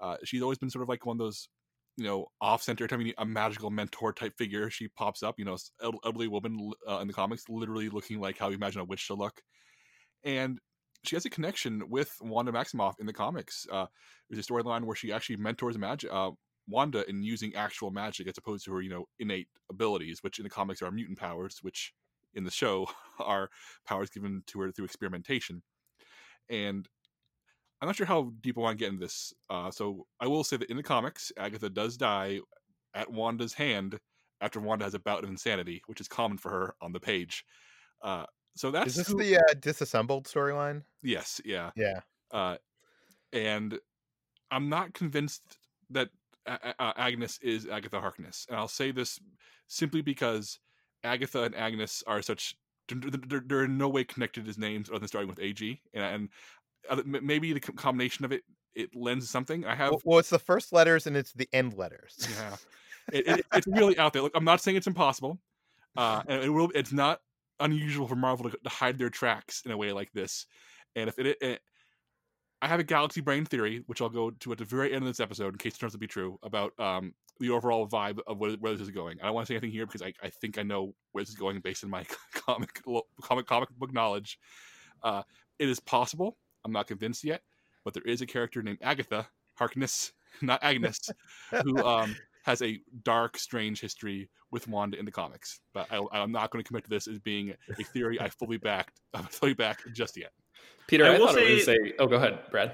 uh, 0.00 0.16
she's 0.24 0.42
always 0.42 0.58
been 0.58 0.70
sort 0.70 0.82
of 0.82 0.88
like 0.88 1.06
one 1.06 1.14
of 1.14 1.18
those 1.18 1.48
you 1.96 2.04
know 2.04 2.26
off 2.40 2.62
center 2.62 2.86
time 2.86 3.00
you 3.00 3.12
a 3.18 3.24
magical 3.24 3.70
mentor 3.70 4.12
type 4.12 4.32
figure 4.38 4.70
she 4.70 4.88
pops 4.88 5.22
up 5.22 5.38
you 5.38 5.44
know 5.44 5.56
elderly 6.04 6.28
woman 6.28 6.72
uh, 6.88 6.98
in 6.98 7.06
the 7.06 7.12
comics 7.12 7.48
literally 7.48 7.88
looking 7.88 8.20
like 8.20 8.38
how 8.38 8.48
you 8.48 8.54
imagine 8.54 8.80
a 8.80 8.84
witch 8.84 9.06
to 9.06 9.14
look. 9.14 9.42
And 10.24 10.58
she 11.04 11.16
has 11.16 11.26
a 11.26 11.30
connection 11.30 11.82
with 11.88 12.16
wanda 12.20 12.52
maximoff 12.52 12.94
in 13.00 13.06
the 13.06 13.12
comics 13.12 13.66
uh, 13.70 13.86
there's 14.30 14.44
a 14.46 14.52
storyline 14.52 14.84
where 14.84 14.96
she 14.96 15.12
actually 15.12 15.36
mentors 15.36 15.76
magic 15.76 16.10
uh, 16.12 16.30
wanda 16.68 17.08
in 17.10 17.22
using 17.22 17.54
actual 17.54 17.90
magic 17.90 18.28
as 18.28 18.38
opposed 18.38 18.64
to 18.64 18.72
her 18.72 18.80
you 18.80 18.90
know 18.90 19.04
innate 19.18 19.48
abilities 19.70 20.18
which 20.22 20.38
in 20.38 20.44
the 20.44 20.50
comics 20.50 20.80
are 20.80 20.90
mutant 20.90 21.18
powers 21.18 21.58
which 21.62 21.92
in 22.34 22.44
the 22.44 22.50
show 22.50 22.86
are 23.18 23.50
powers 23.86 24.10
given 24.10 24.42
to 24.46 24.60
her 24.60 24.70
through 24.70 24.84
experimentation. 24.84 25.62
And 26.48 26.88
I'm 27.82 27.88
not 27.88 27.96
sure 27.96 28.06
how 28.06 28.32
deep 28.40 28.56
I 28.56 28.60
want 28.60 28.78
to 28.78 28.84
get 28.84 28.92
in 28.92 29.00
this. 29.00 29.34
Uh, 29.50 29.68
so 29.72 30.06
I 30.20 30.28
will 30.28 30.44
say 30.44 30.56
that 30.56 30.70
in 30.70 30.76
the 30.76 30.84
comics, 30.84 31.32
Agatha 31.36 31.68
does 31.68 31.96
die 31.96 32.38
at 32.94 33.10
Wanda's 33.10 33.52
hand 33.52 33.98
after 34.40 34.60
Wanda 34.60 34.84
has 34.84 34.94
a 34.94 35.00
bout 35.00 35.24
of 35.24 35.30
insanity, 35.30 35.82
which 35.86 36.00
is 36.00 36.06
common 36.06 36.38
for 36.38 36.48
her 36.48 36.74
on 36.80 36.92
the 36.92 37.00
page. 37.00 37.44
Uh, 38.00 38.26
so 38.54 38.70
that's 38.70 38.90
is 38.90 38.94
this 38.94 39.08
who, 39.08 39.18
the 39.18 39.36
uh, 39.36 39.54
disassembled 39.58 40.26
storyline? 40.26 40.82
Yes, 41.02 41.40
yeah, 41.44 41.72
yeah. 41.74 42.00
Uh, 42.30 42.56
and 43.32 43.80
I'm 44.52 44.68
not 44.68 44.94
convinced 44.94 45.58
that 45.90 46.10
a- 46.46 47.00
Agnes 47.00 47.40
is 47.42 47.66
Agatha 47.66 48.00
Harkness, 48.00 48.46
and 48.48 48.58
I'll 48.58 48.68
say 48.68 48.92
this 48.92 49.18
simply 49.66 50.02
because 50.02 50.60
Agatha 51.02 51.42
and 51.42 51.56
Agnes 51.56 52.04
are 52.06 52.22
such 52.22 52.54
they're, 52.88 53.40
they're, 53.46 53.64
in 53.64 53.78
no 53.78 53.88
way 53.88 54.04
connected 54.04 54.48
as 54.48 54.58
names 54.58 54.88
other 54.90 54.98
than 54.98 55.08
starting 55.08 55.28
with 55.28 55.40
AG. 55.40 55.80
And, 55.94 56.04
and 56.04 56.28
maybe 57.04 57.52
the 57.52 57.60
combination 57.60 58.24
of 58.24 58.32
it 58.32 58.42
it 58.74 58.94
lends 58.94 59.28
something. 59.28 59.64
I 59.64 59.74
have 59.74 59.94
well, 60.04 60.18
it's 60.18 60.30
the 60.30 60.38
first 60.38 60.72
letters 60.72 61.06
and 61.06 61.16
it's 61.16 61.32
the 61.32 61.48
end 61.52 61.74
letters. 61.74 62.28
Yeah, 62.36 62.56
it, 63.12 63.26
it, 63.26 63.46
it's 63.54 63.66
really 63.66 63.98
out 63.98 64.12
there. 64.12 64.22
Look, 64.22 64.32
I'm 64.34 64.44
not 64.44 64.60
saying 64.60 64.76
it's 64.76 64.86
impossible, 64.86 65.38
uh, 65.96 66.22
and 66.26 66.42
it 66.42 66.50
will. 66.50 66.70
It's 66.74 66.92
not 66.92 67.20
unusual 67.60 68.08
for 68.08 68.16
Marvel 68.16 68.50
to, 68.50 68.56
to, 68.56 68.68
hide 68.68 68.98
their 68.98 69.10
tracks 69.10 69.62
in 69.64 69.70
a 69.70 69.76
way 69.76 69.92
like 69.92 70.10
this. 70.12 70.46
And 70.96 71.08
if 71.08 71.18
it, 71.18 71.36
it, 71.40 71.60
I 72.60 72.66
have 72.66 72.80
a 72.80 72.84
galaxy 72.84 73.20
brain 73.20 73.44
theory, 73.44 73.84
which 73.86 74.00
I'll 74.00 74.08
go 74.08 74.30
to 74.30 74.52
at 74.52 74.58
the 74.58 74.64
very 74.64 74.92
end 74.92 75.04
of 75.04 75.08
this 75.08 75.20
episode, 75.20 75.54
in 75.54 75.58
case 75.58 75.74
it 75.74 75.78
turns 75.78 75.90
out 75.90 75.94
to 75.94 75.98
be 75.98 76.06
true, 76.06 76.38
about 76.42 76.72
um, 76.78 77.14
the 77.40 77.50
overall 77.50 77.86
vibe 77.86 78.20
of 78.26 78.38
where, 78.38 78.52
where, 78.52 78.72
this 78.72 78.80
is 78.80 78.90
going. 78.90 79.18
I 79.20 79.26
don't 79.26 79.34
want 79.34 79.46
to 79.46 79.50
say 79.50 79.56
anything 79.56 79.70
here 79.70 79.86
because 79.86 80.02
I, 80.02 80.12
I 80.22 80.30
think 80.30 80.58
I 80.58 80.62
know 80.62 80.94
where 81.12 81.22
this 81.22 81.30
is 81.30 81.36
going 81.36 81.60
based 81.60 81.84
on 81.84 81.90
my 81.90 82.04
comic 82.34 82.82
comic 83.20 83.46
comic 83.46 83.68
book 83.70 83.92
knowledge. 83.92 84.38
Uh, 85.02 85.22
it 85.58 85.68
is 85.68 85.80
possible 85.80 86.36
I'm 86.64 86.72
not 86.72 86.86
convinced 86.86 87.24
yet, 87.24 87.42
but 87.84 87.94
there 87.94 88.02
is 88.04 88.20
a 88.20 88.26
character 88.26 88.62
named 88.62 88.78
Agatha 88.82 89.28
Harkness, 89.54 90.12
not 90.42 90.62
Agnes, 90.62 91.10
who 91.62 91.76
um, 91.84 92.16
has 92.44 92.62
a 92.62 92.80
dark, 93.02 93.38
strange 93.38 93.80
history 93.80 94.28
with 94.50 94.68
Wanda 94.68 94.98
in 94.98 95.04
the 95.04 95.10
comics. 95.10 95.60
But 95.72 95.86
I, 95.90 96.22
am 96.22 96.32
not 96.32 96.50
going 96.50 96.62
to 96.62 96.66
commit 96.66 96.84
to 96.84 96.90
this 96.90 97.06
as 97.06 97.18
being 97.18 97.54
a 97.78 97.84
theory 97.84 98.20
I 98.20 98.28
fully 98.28 98.56
backed, 98.58 99.00
I'm 99.14 99.24
fully 99.24 99.54
back 99.54 99.80
just 99.92 100.16
yet. 100.16 100.32
Peter, 100.86 101.04
I, 101.04 101.14
I 101.14 101.18
will 101.18 101.32
say, 101.32 101.58
say, 101.60 101.78
oh, 101.98 102.06
go 102.06 102.16
ahead, 102.16 102.38
Brad. 102.50 102.72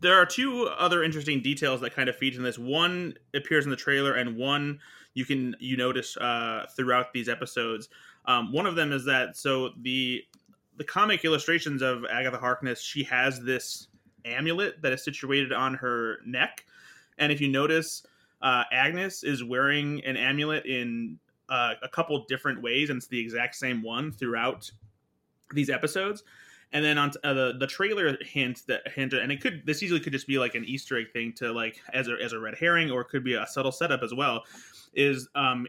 There 0.00 0.14
are 0.14 0.26
two 0.26 0.68
other 0.76 1.04
interesting 1.04 1.40
details 1.40 1.80
that 1.80 1.94
kind 1.94 2.08
of 2.08 2.16
feature 2.16 2.38
in 2.38 2.44
this. 2.44 2.58
One 2.58 3.14
appears 3.34 3.64
in 3.64 3.70
the 3.70 3.76
trailer, 3.76 4.14
and 4.14 4.36
one 4.36 4.80
you 5.14 5.24
can 5.24 5.54
you 5.60 5.76
notice 5.76 6.16
uh, 6.16 6.66
throughout 6.76 7.12
these 7.12 7.28
episodes. 7.28 7.88
Um, 8.26 8.52
one 8.52 8.66
of 8.66 8.74
them 8.74 8.92
is 8.92 9.04
that 9.04 9.36
so 9.36 9.70
the 9.80 10.24
the 10.76 10.84
comic 10.84 11.24
illustrations 11.24 11.82
of 11.82 12.04
Agatha 12.10 12.38
Harkness, 12.38 12.80
she 12.80 13.02
has 13.04 13.40
this 13.40 13.88
amulet 14.24 14.82
that 14.82 14.92
is 14.92 15.04
situated 15.04 15.52
on 15.52 15.74
her 15.74 16.18
neck, 16.26 16.64
and 17.18 17.32
if 17.32 17.40
you 17.40 17.48
notice, 17.48 18.04
uh, 18.42 18.64
Agnes 18.72 19.24
is 19.24 19.42
wearing 19.42 20.04
an 20.04 20.16
amulet 20.16 20.66
in 20.66 21.18
uh, 21.48 21.74
a 21.82 21.88
couple 21.88 22.24
different 22.28 22.60
ways, 22.60 22.90
and 22.90 22.98
it's 22.98 23.06
the 23.06 23.20
exact 23.20 23.54
same 23.54 23.82
one 23.82 24.12
throughout 24.12 24.70
these 25.52 25.70
episodes. 25.70 26.22
And 26.72 26.84
then 26.84 26.98
on 26.98 27.12
uh, 27.22 27.32
the 27.32 27.54
the 27.58 27.66
trailer 27.66 28.16
hint 28.22 28.62
that 28.66 28.88
hint, 28.88 29.12
and 29.12 29.30
it 29.30 29.40
could 29.40 29.62
this 29.64 29.82
easily 29.82 30.00
could 30.00 30.12
just 30.12 30.26
be 30.26 30.38
like 30.38 30.56
an 30.56 30.64
Easter 30.64 30.98
egg 30.98 31.12
thing 31.12 31.32
to 31.34 31.52
like 31.52 31.80
as 31.92 32.08
a 32.08 32.16
as 32.22 32.32
a 32.32 32.40
red 32.40 32.56
herring, 32.58 32.90
or 32.90 33.02
it 33.02 33.08
could 33.08 33.22
be 33.22 33.34
a 33.34 33.46
subtle 33.46 33.70
setup 33.70 34.02
as 34.02 34.12
well. 34.12 34.42
Is 34.92 35.28
um 35.36 35.66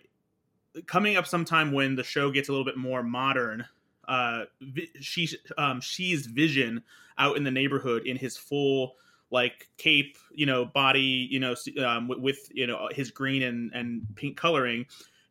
coming 0.87 1.15
up 1.15 1.27
sometime 1.27 1.71
when 1.71 1.95
the 1.95 2.03
show 2.03 2.31
gets 2.31 2.49
a 2.49 2.51
little 2.51 2.65
bit 2.65 2.77
more 2.77 3.03
modern 3.03 3.65
uh, 4.07 4.45
she 4.99 5.29
um, 5.57 5.81
she's 5.81 6.25
Vision 6.25 6.83
out 7.17 7.37
in 7.37 7.43
the 7.43 7.51
neighborhood 7.51 8.05
in 8.05 8.17
his 8.17 8.37
full 8.37 8.95
like 9.29 9.67
cape, 9.77 10.17
you 10.31 10.45
know, 10.45 10.63
body, 10.65 11.27
you 11.29 11.39
know, 11.39 11.55
um, 11.85 12.07
with, 12.07 12.19
with, 12.19 12.49
you 12.53 12.65
know 12.65 12.89
his 12.91 13.11
green 13.11 13.43
and 13.43 13.71
and 13.73 14.03
pink 14.15 14.37
coloring. 14.37 14.85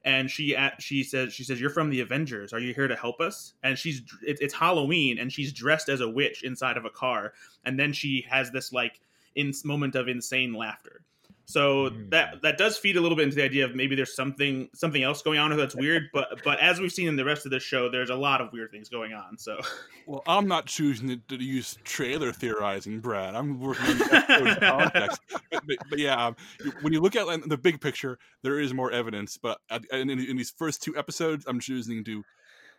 And 0.04 0.30
she 0.30 0.54
at, 0.54 0.80
she 0.80 1.02
says 1.02 1.32
she 1.32 1.42
says 1.42 1.60
you're 1.60 1.70
from 1.70 1.90
the 1.90 2.00
Avengers. 2.00 2.52
Are 2.52 2.60
you 2.60 2.72
here 2.72 2.86
to 2.86 2.94
help 2.94 3.20
us? 3.20 3.54
And 3.62 3.76
she's 3.76 4.02
it, 4.22 4.38
it's 4.40 4.54
Halloween 4.54 5.18
and 5.18 5.32
she's 5.32 5.52
dressed 5.52 5.88
as 5.88 6.00
a 6.00 6.08
witch 6.08 6.44
inside 6.44 6.76
of 6.76 6.84
a 6.84 6.90
car. 6.90 7.32
And 7.64 7.78
then 7.78 7.92
she 7.92 8.24
has 8.28 8.50
this 8.52 8.72
like 8.72 9.00
in 9.34 9.52
moment 9.64 9.96
of 9.96 10.06
insane 10.06 10.52
laughter. 10.52 11.02
So 11.46 11.90
mm. 11.90 12.10
that 12.10 12.42
that 12.42 12.58
does 12.58 12.76
feed 12.76 12.96
a 12.96 13.00
little 13.00 13.16
bit 13.16 13.22
into 13.22 13.36
the 13.36 13.44
idea 13.44 13.64
of 13.64 13.74
maybe 13.74 13.94
there's 13.94 14.14
something 14.14 14.68
something 14.74 15.02
else 15.02 15.22
going 15.22 15.38
on 15.38 15.56
that's 15.56 15.74
weird. 15.74 16.04
But 16.12 16.42
but 16.44 16.58
as 16.60 16.80
we've 16.80 16.92
seen 16.92 17.08
in 17.08 17.16
the 17.16 17.24
rest 17.24 17.44
of 17.44 17.52
the 17.52 17.60
show, 17.60 17.90
there's 17.90 18.10
a 18.10 18.14
lot 18.14 18.40
of 18.40 18.52
weird 18.52 18.70
things 18.70 18.88
going 18.88 19.12
on. 19.12 19.36
So 19.36 19.60
well, 20.06 20.22
I'm 20.26 20.48
not 20.48 20.66
choosing 20.66 21.08
to, 21.08 21.16
to 21.36 21.44
use 21.44 21.76
trailer 21.84 22.32
theorizing, 22.32 23.00
Brad. 23.00 23.34
I'm 23.34 23.60
working 23.60 23.90
in 23.90 23.98
the 23.98 24.56
context. 24.60 25.20
But, 25.30 25.66
but, 25.66 25.76
but, 25.90 25.98
yeah, 25.98 26.26
um, 26.26 26.36
when 26.80 26.92
you 26.92 27.00
look 27.00 27.16
at 27.16 27.26
the 27.48 27.58
big 27.58 27.80
picture, 27.80 28.18
there 28.42 28.58
is 28.58 28.72
more 28.72 28.90
evidence. 28.90 29.36
But 29.36 29.58
in, 29.92 30.08
in, 30.08 30.18
in 30.18 30.36
these 30.36 30.50
first 30.50 30.82
two 30.82 30.96
episodes, 30.96 31.44
I'm 31.46 31.60
choosing 31.60 32.02
to 32.04 32.24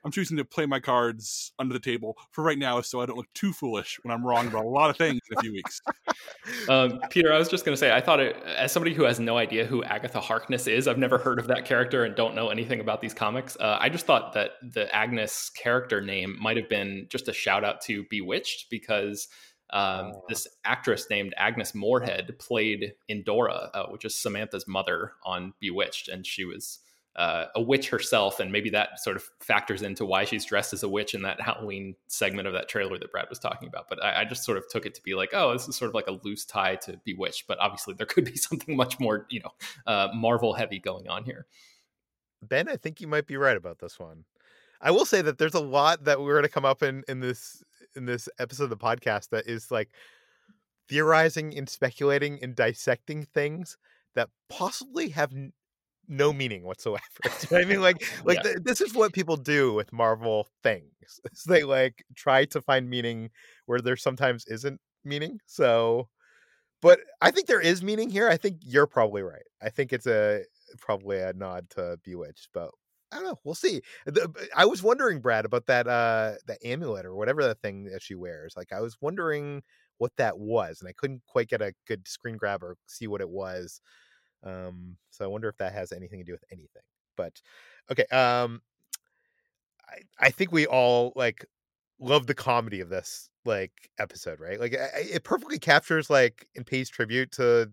I'm 0.04 0.12
choosing 0.12 0.38
to 0.38 0.46
play 0.46 0.66
my 0.66 0.80
cards 0.80 1.52
under 1.60 1.74
the 1.74 1.80
table 1.80 2.18
for 2.32 2.44
right 2.44 2.58
now, 2.58 2.82
so 2.82 3.02
I 3.02 3.06
don't 3.06 3.18
look 3.18 3.32
too 3.34 3.54
foolish 3.54 4.00
when 4.04 4.14
I'm 4.14 4.26
wrong 4.26 4.48
about 4.48 4.66
a 4.66 4.70
lot 4.70 4.90
of 4.90 4.98
things 4.98 5.20
in 5.30 5.38
a 5.38 5.42
few 5.42 5.54
weeks. 5.54 5.82
Um, 6.70 7.00
Peter, 7.10 7.34
I 7.34 7.38
was 7.38 7.50
just 7.50 7.66
going 7.66 7.74
to 7.74 7.80
say, 7.80 7.94
I 7.94 8.02
thought 8.02 8.20
it, 8.20 8.36
as 8.44 8.72
somebody 8.72 8.94
who 8.94 9.04
has 9.04 9.20
no 9.20 9.38
idea 9.38 9.66
who 9.66 9.84
Agatha 9.84 10.20
Harkness 10.20 10.66
is, 10.66 10.88
I've 10.88 10.98
never 10.98 11.18
heard 11.18 11.40
of 11.40 11.48
that 11.48 11.66
character 11.66 12.04
and 12.06 12.16
don't 12.16 12.36
know 12.36 12.50
anything 12.50 12.80
about 12.80 13.02
these 13.02 13.14
comics. 13.14 13.58
Uh, 13.60 13.78
I 13.80 13.90
just 13.90 14.06
thought 14.06 14.34
that 14.34 14.52
the 14.62 14.94
Agnes 14.94 15.50
character 15.50 16.02
name 16.02 16.38
might 16.42 16.58
have 16.58 16.70
been 16.70 17.08
just 17.10 17.28
a 17.28 17.34
shout 17.34 17.64
out 17.64 17.82
to 17.82 18.06
Bewitched 18.10 18.70
because 18.70 19.28
um, 19.72 20.14
oh. 20.16 20.24
this 20.30 20.48
actress 20.64 21.08
named 21.10 21.34
Agnes 21.38 21.76
Moorehead 21.76 22.38
played 22.40 22.94
Endora, 23.10 23.70
uh, 23.74 23.88
which 23.88 24.06
is 24.06 24.16
Samantha's 24.16 24.68
mother 24.68 25.14
on 25.26 25.54
Bewitched, 25.60 26.08
and 26.08 26.26
she 26.26 26.46
was 26.46 26.80
uh, 27.18 27.46
a 27.56 27.62
witch 27.62 27.90
herself, 27.90 28.40
and 28.40 28.52
maybe 28.52 28.70
that 28.70 29.00
sort 29.00 29.16
of 29.16 29.24
factors 29.40 29.82
into 29.82 30.06
why 30.06 30.24
she's 30.24 30.46
dressed 30.46 30.72
as 30.74 30.84
a 30.84 30.90
witch 30.90 31.16
in 31.16 31.24
that 31.24 31.42
Halloween 31.48 31.96
segment 32.08 32.48
of 32.48 32.54
that 32.54 32.70
trailer 32.70 32.98
that 33.00 33.12
Brad 33.12 33.28
was 33.30 33.40
talking 33.40 33.68
about. 33.68 33.90
But 33.90 34.04
I, 34.04 34.22
I, 34.22 34.26
just 34.26 34.44
sort 34.44 34.58
of 34.58 34.66
took 34.70 34.86
it 34.86 34.94
to 34.96 35.04
be 35.04 35.16
like, 35.16 35.32
oh, 35.34 35.52
this 35.54 35.68
is 35.68 35.76
sort 35.76 35.90
of 35.90 35.96
like 35.96 36.08
a 36.08 36.20
loose 36.24 36.46
tie 36.46 36.76
to 36.76 37.00
Bewitched, 37.04 37.48
but 37.48 37.58
obviously 37.60 37.96
there 37.96 38.06
could 38.06 38.26
be 38.26 38.36
something 38.36 38.76
much 38.76 39.00
more, 39.00 39.26
you 39.30 39.40
know, 39.40 39.52
uh, 39.88 40.10
Marvel 40.14 40.54
heavy 40.54 40.80
going 40.80 41.08
on 41.08 41.24
here. 41.24 41.48
Ben, 42.42 42.70
I 42.70 42.76
think 42.76 43.02
you 43.02 43.08
might 43.08 43.26
be 43.26 43.36
right 43.36 43.58
about 43.58 43.80
this 43.80 44.00
one. 44.00 44.26
I 44.80 44.92
will 44.92 45.06
say 45.06 45.24
that 45.24 45.40
there's 45.40 45.56
a 45.56 45.60
lot 45.60 46.04
that 46.04 46.22
we're 46.22 46.34
going 46.34 46.44
to 46.44 46.50
come 46.50 46.66
up 46.66 46.84
in 46.84 47.04
in 47.08 47.20
this 47.20 47.64
in 47.96 48.06
this 48.06 48.30
episode 48.38 48.66
of 48.66 48.70
the 48.70 48.78
podcast 48.78 49.30
that 49.30 49.48
is 49.48 49.72
like 49.72 49.90
theorizing 50.88 51.58
and 51.58 51.68
speculating 51.68 52.40
and 52.44 52.56
dissecting 52.56 53.24
things 53.24 53.78
that 54.14 54.30
possibly 54.50 55.10
have 55.10 55.34
no 56.08 56.32
meaning 56.34 56.64
whatsoever. 56.64 57.04
I 57.52 57.66
mean, 57.66 57.82
like, 57.82 58.04
like 58.24 58.40
yeah. 58.44 58.54
this 58.62 58.82
is 58.82 58.94
what 58.94 59.14
people 59.14 59.38
do 59.38 59.74
with 59.74 59.92
Marvel 59.94 60.48
things. 60.64 60.92
they 61.48 61.64
like 61.64 62.04
try 62.16 62.46
to 62.46 62.62
find 62.62 62.90
meaning 62.90 63.30
where 63.66 63.80
there 63.80 63.98
sometimes 63.98 64.46
isn't 64.48 64.80
meaning. 65.04 65.40
So, 65.46 66.10
but 66.82 67.00
I 67.22 67.32
think 67.32 67.48
there 67.48 67.62
is 67.62 67.84
meaning 67.84 68.10
here. 68.10 68.30
I 68.30 68.38
think 68.38 68.58
you're 68.62 68.88
probably 68.88 69.24
right. 69.24 69.42
I 69.62 69.70
think 69.70 69.94
it's 69.94 70.08
a 70.08 70.44
probably 70.80 71.20
a 71.20 71.34
nod 71.34 71.70
to 71.72 71.98
Bewitched, 72.04 72.50
but 72.54 72.70
I 73.12 73.18
don't 73.18 73.26
know. 73.26 73.40
We'll 73.44 73.56
see. 73.56 73.82
I 74.56 74.66
was 74.66 74.84
wondering, 74.84 75.22
Brad, 75.22 75.46
about 75.46 75.66
that 75.68 75.88
uh 75.88 76.34
that 76.48 76.60
amulet 76.64 77.06
or 77.06 77.16
whatever 77.16 77.44
that 77.44 77.62
thing 77.62 77.86
that 77.86 78.02
she 78.02 78.16
wears. 78.16 78.54
Like, 78.56 78.72
I 78.72 78.82
was 78.82 78.98
wondering 79.02 79.64
what 79.98 80.12
that 80.18 80.38
was, 80.38 80.80
and 80.80 80.90
I 80.90 80.94
couldn't 80.94 81.24
quite 81.28 81.50
get 81.50 81.62
a 81.62 81.74
good 81.88 82.08
screen 82.08 82.38
grab 82.38 82.64
or 82.64 82.76
see 82.86 83.08
what 83.08 83.22
it 83.22 83.30
was. 83.30 83.82
Um, 84.44 84.98
so 85.10 85.26
I 85.26 85.28
wonder 85.28 85.50
if 85.50 85.58
that 85.58 85.74
has 85.74 85.92
anything 85.92 86.20
to 86.20 86.26
do 86.26 86.32
with 86.32 86.44
anything. 86.52 86.84
But 87.16 87.42
okay, 87.92 88.06
um, 88.06 88.62
I 89.88 90.28
I 90.28 90.30
think 90.32 90.52
we 90.52 90.66
all 90.66 91.14
like 91.16 91.46
love 92.00 92.28
the 92.28 92.36
comedy 92.36 92.80
of 92.82 92.90
this 92.90 93.30
like 93.46 93.72
episode, 94.00 94.40
right? 94.40 94.60
Like 94.60 94.74
it 94.74 95.24
perfectly 95.24 95.60
captures 95.60 96.10
like 96.10 96.48
and 96.56 96.66
pays 96.66 96.90
tribute 96.90 97.32
to 97.34 97.72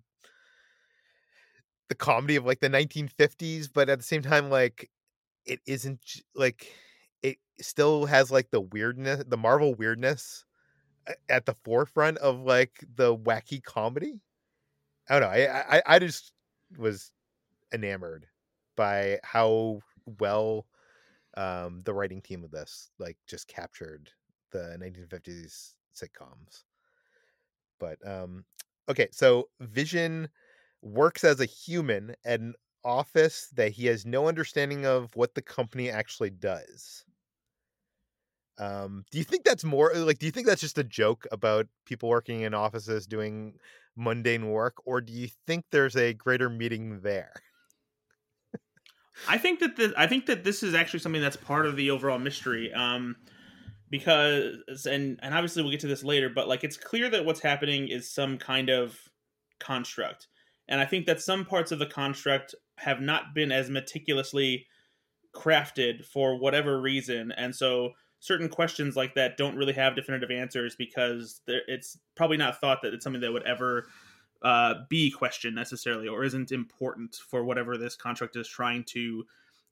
the 1.89 1.95
comedy 1.95 2.37
of 2.37 2.45
like 2.45 2.61
the 2.61 2.69
1950s, 2.69 3.69
but 3.69 3.89
at 3.89 3.99
the 3.99 4.05
same 4.05 4.23
time, 4.23 4.51
like 4.51 4.91
it 5.47 5.61
isn't 5.67 6.01
like 6.35 6.73
it 7.23 7.39
still 7.61 8.07
has 8.07 8.31
like 8.31 8.51
the 8.51 8.61
weirdness, 8.61 9.25
the 9.29 9.37
Marvel 9.37 9.75
weirdness 9.75 10.45
at 11.29 11.47
the 11.47 11.55
forefront 11.65 12.19
of 12.19 12.41
like 12.41 12.85
the 12.97 13.17
wacky 13.17 13.63
comedy. 13.63 14.21
I 15.09 15.21
don't 15.21 15.23
know. 15.31 15.37
I 15.37 15.77
I, 15.79 15.83
I 15.87 15.99
just 15.99 16.33
was 16.79 17.13
enamored 17.73 18.27
by 18.77 19.19
how 19.23 19.81
well 20.21 20.67
um, 21.37 21.83
the 21.85 21.95
writing 21.95 22.21
team 22.21 22.45
of 22.45 22.51
this 22.51 22.91
like 22.99 23.17
just 23.27 23.49
captured 23.49 24.11
the 24.51 24.77
1950s 24.81 25.75
sitcoms. 25.95 26.65
But 27.79 27.99
um, 28.07 28.45
okay, 28.89 29.09
so 29.13 29.49
Vision 29.61 30.29
works 30.83 31.25
as 31.25 31.41
a 31.41 31.47
human 31.47 32.15
at 32.25 32.41
an 32.41 32.55
office 32.85 33.49
that 33.55 33.73
he 33.73 33.87
has 33.87 34.05
no 34.07 34.29
understanding 34.29 34.87
of 34.87 35.15
what 35.17 35.35
the 35.35 35.43
company 35.43 35.91
actually 35.91 36.31
does. 36.31 37.05
Um, 38.59 39.05
do 39.11 39.19
you 39.19 39.25
think 39.25 39.45
that's 39.45 39.65
more 39.65 39.93
like 39.95 40.19
do 40.19 40.27
you 40.27 40.33
think 40.33 40.47
that's 40.47 40.61
just 40.61 40.79
a 40.79 40.85
joke 40.85 41.27
about 41.33 41.67
people 41.87 42.09
working 42.09 42.43
in 42.43 42.55
offices 42.55 43.05
doing 43.05 43.59
mundane 43.97 44.51
work, 44.51 44.75
or 44.85 45.01
do 45.01 45.13
you 45.13 45.29
think 45.47 45.65
there's 45.71 45.97
a 45.97 46.13
greater 46.13 46.51
meaning 46.51 47.01
there? 47.03 47.33
I 49.29 49.39
think 49.39 49.61
that 49.61 49.77
this, 49.77 49.93
I 49.97 50.07
think 50.07 50.27
that 50.27 50.45
this 50.45 50.63
is 50.63 50.75
actually 50.75 51.01
something 51.01 51.23
that's 51.23 51.37
part 51.37 51.67
of 51.67 51.77
the 51.77 51.91
overall 51.91 52.19
mystery. 52.19 52.73
Um, 52.73 53.17
because 53.95 54.87
and 54.87 55.21
and 55.23 55.35
obviously 55.35 55.63
we'll 55.63 55.71
get 55.71 55.79
to 55.81 55.87
this 55.87 56.03
later, 56.03 56.29
but 56.29 56.49
like 56.49 56.65
it's 56.65 56.77
clear 56.77 57.09
that 57.11 57.25
what's 57.25 57.41
happening 57.41 57.87
is 57.87 58.11
some 58.11 58.39
kind 58.39 58.69
of 58.69 58.99
construct, 59.61 60.27
and 60.69 60.81
I 60.81 60.85
think 60.85 61.07
that 61.07 61.21
some 61.21 61.45
parts 61.45 61.71
of 61.71 61.79
the 61.79 61.87
construct 61.87 62.57
have 62.79 63.01
not 63.01 63.35
been 63.35 63.53
as 63.53 63.71
meticulously 63.71 64.67
crafted 65.33 66.05
for 66.07 66.41
whatever 66.41 66.81
reason, 66.81 67.31
and 67.37 67.55
so 67.55 67.91
certain 68.25 68.49
questions 68.49 68.97
like 68.97 69.15
that 69.15 69.37
don't 69.37 69.55
really 69.55 69.75
have 69.75 69.95
definitive 69.95 70.31
answers 70.31 70.75
because 70.75 71.43
it's 71.47 71.99
probably 72.15 72.39
not 72.39 72.59
thought 72.59 72.81
that 72.81 72.95
it's 72.95 73.05
something 73.05 73.21
that 73.21 73.31
would 73.31 73.43
ever 73.43 73.87
uh, 74.41 74.77
be 74.89 75.11
questioned 75.11 75.55
necessarily 75.55 76.09
or 76.09 76.25
isn't 76.25 76.51
important 76.51 77.17
for 77.29 77.45
whatever 77.45 77.77
this 77.77 77.95
contract 77.95 78.35
is 78.37 78.49
trying 78.49 78.83
to 78.83 79.27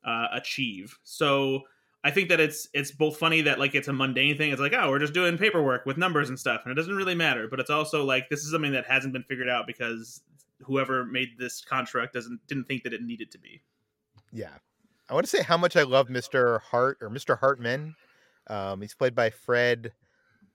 uh, 0.05 0.27
achieve. 0.33 0.99
So 1.03 1.63
I 2.05 2.11
think 2.11 2.29
that 2.29 2.41
it's 2.41 2.69
it's 2.75 2.91
both 2.91 3.17
funny 3.17 3.41
that 3.41 3.59
like 3.59 3.75
it's 3.75 3.89
a 3.89 3.93
mundane 3.93 4.37
thing. 4.37 4.53
It's 4.53 4.61
like 4.61 4.75
oh 4.75 4.91
we're 4.91 4.99
just 4.99 5.15
doing 5.15 5.39
paperwork 5.39 5.87
with 5.87 5.97
numbers 5.97 6.29
and 6.29 6.39
stuff, 6.39 6.61
and 6.65 6.73
it 6.73 6.75
doesn't 6.75 6.95
really 6.95 7.15
matter. 7.15 7.49
But 7.49 7.59
it's 7.59 7.71
also 7.71 8.05
like 8.05 8.29
this 8.29 8.45
is 8.45 8.51
something 8.51 8.73
that 8.73 8.85
hasn't 8.85 9.15
been 9.15 9.23
figured 9.23 9.49
out 9.49 9.67
because 9.67 10.21
whoever 10.61 11.07
made 11.07 11.39
this 11.39 11.65
contract 11.65 12.13
doesn't 12.13 12.47
didn't 12.49 12.65
think 12.65 12.83
that 12.83 12.93
it 12.93 13.01
needed 13.01 13.31
to 13.31 13.39
be. 13.39 13.63
Yeah, 14.31 14.59
I 15.09 15.15
want 15.15 15.25
to 15.25 15.31
say 15.31 15.43
how 15.43 15.57
much 15.57 15.75
I 15.75 15.85
love 15.85 16.11
Mister 16.11 16.59
Hart 16.59 16.99
or 17.01 17.09
Mister 17.09 17.37
Hartman 17.37 17.95
um, 18.49 18.81
he's 18.81 18.95
played 18.95 19.15
by 19.15 19.31
Fred 19.31 19.93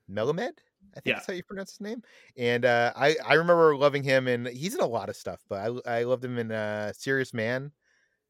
Melamed. 0.10 0.60
I 0.95 1.00
think 1.00 1.06
yeah. 1.06 1.13
that's 1.15 1.28
how 1.28 1.34
you 1.34 1.43
pronounce 1.43 1.71
his 1.71 1.82
name. 1.82 2.02
And 2.38 2.65
uh, 2.65 2.93
I 2.95 3.15
I 3.26 3.36
remember 3.36 3.76
loving 3.76 4.04
him, 4.04 4.28
and 4.28 4.47
he's 4.47 4.73
in 4.73 4.80
a 4.82 4.88
lot 4.88 5.10
of 5.10 5.15
stuff, 5.15 5.43
but 5.50 5.84
I 5.86 6.00
I 6.00 6.04
loved 6.04 6.23
him 6.23 6.38
in 6.38 6.52
uh, 6.52 6.93
Serious 6.93 7.34
Man. 7.34 7.71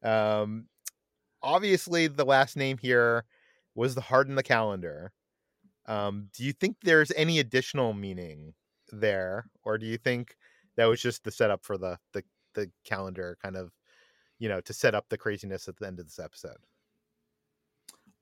Um, 0.02 0.66
obviously, 1.42 2.08
the 2.08 2.24
last 2.24 2.56
name 2.56 2.78
here 2.78 3.24
was 3.74 3.94
the 3.94 4.00
heart 4.00 4.28
in 4.28 4.34
the 4.34 4.42
calendar. 4.42 5.12
Um, 5.86 6.28
do 6.34 6.44
you 6.44 6.52
think 6.52 6.76
there's 6.82 7.12
any 7.16 7.38
additional 7.38 7.94
meaning 7.94 8.54
there, 8.92 9.46
or 9.64 9.78
do 9.78 9.86
you 9.86 9.98
think 9.98 10.36
that 10.76 10.86
was 10.86 11.00
just 11.00 11.24
the 11.24 11.30
setup 11.30 11.64
for 11.64 11.78
the 11.78 11.98
the 12.12 12.22
the 12.54 12.70
calendar, 12.84 13.38
kind 13.42 13.56
of, 13.56 13.72
you 14.38 14.48
know, 14.48 14.60
to 14.62 14.72
set 14.72 14.94
up 14.94 15.06
the 15.08 15.18
craziness 15.18 15.68
at 15.68 15.76
the 15.76 15.86
end 15.86 16.00
of 16.00 16.06
this 16.06 16.18
episode? 16.18 16.58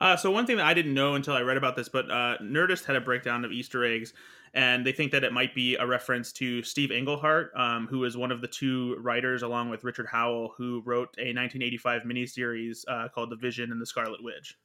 Uh, 0.00 0.16
so 0.16 0.30
one 0.30 0.46
thing 0.46 0.58
that 0.58 0.66
I 0.66 0.74
didn't 0.74 0.94
know 0.94 1.14
until 1.14 1.34
I 1.34 1.40
read 1.40 1.56
about 1.56 1.74
this, 1.74 1.88
but 1.88 2.10
uh, 2.10 2.36
Nerdist 2.42 2.84
had 2.84 2.96
a 2.96 3.00
breakdown 3.00 3.44
of 3.44 3.52
Easter 3.52 3.84
eggs, 3.84 4.12
and 4.52 4.86
they 4.86 4.92
think 4.92 5.10
that 5.12 5.24
it 5.24 5.32
might 5.32 5.54
be 5.54 5.76
a 5.76 5.86
reference 5.86 6.32
to 6.32 6.62
Steve 6.62 6.92
Englehart, 6.92 7.50
um, 7.56 7.86
who 7.86 8.04
is 8.04 8.16
one 8.16 8.30
of 8.30 8.42
the 8.42 8.46
two 8.46 8.96
writers, 9.00 9.42
along 9.42 9.70
with 9.70 9.84
Richard 9.84 10.06
Howell, 10.06 10.54
who 10.56 10.82
wrote 10.84 11.08
a 11.18 11.32
1985 11.32 12.02
miniseries 12.02 12.84
uh, 12.88 13.08
called 13.08 13.30
*The 13.30 13.36
Vision 13.36 13.72
and 13.72 13.80
the 13.80 13.86
Scarlet 13.86 14.22
Witch*. 14.22 14.58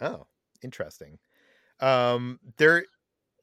Oh, 0.00 0.26
interesting. 0.62 1.18
Um, 1.80 2.40
there, 2.58 2.84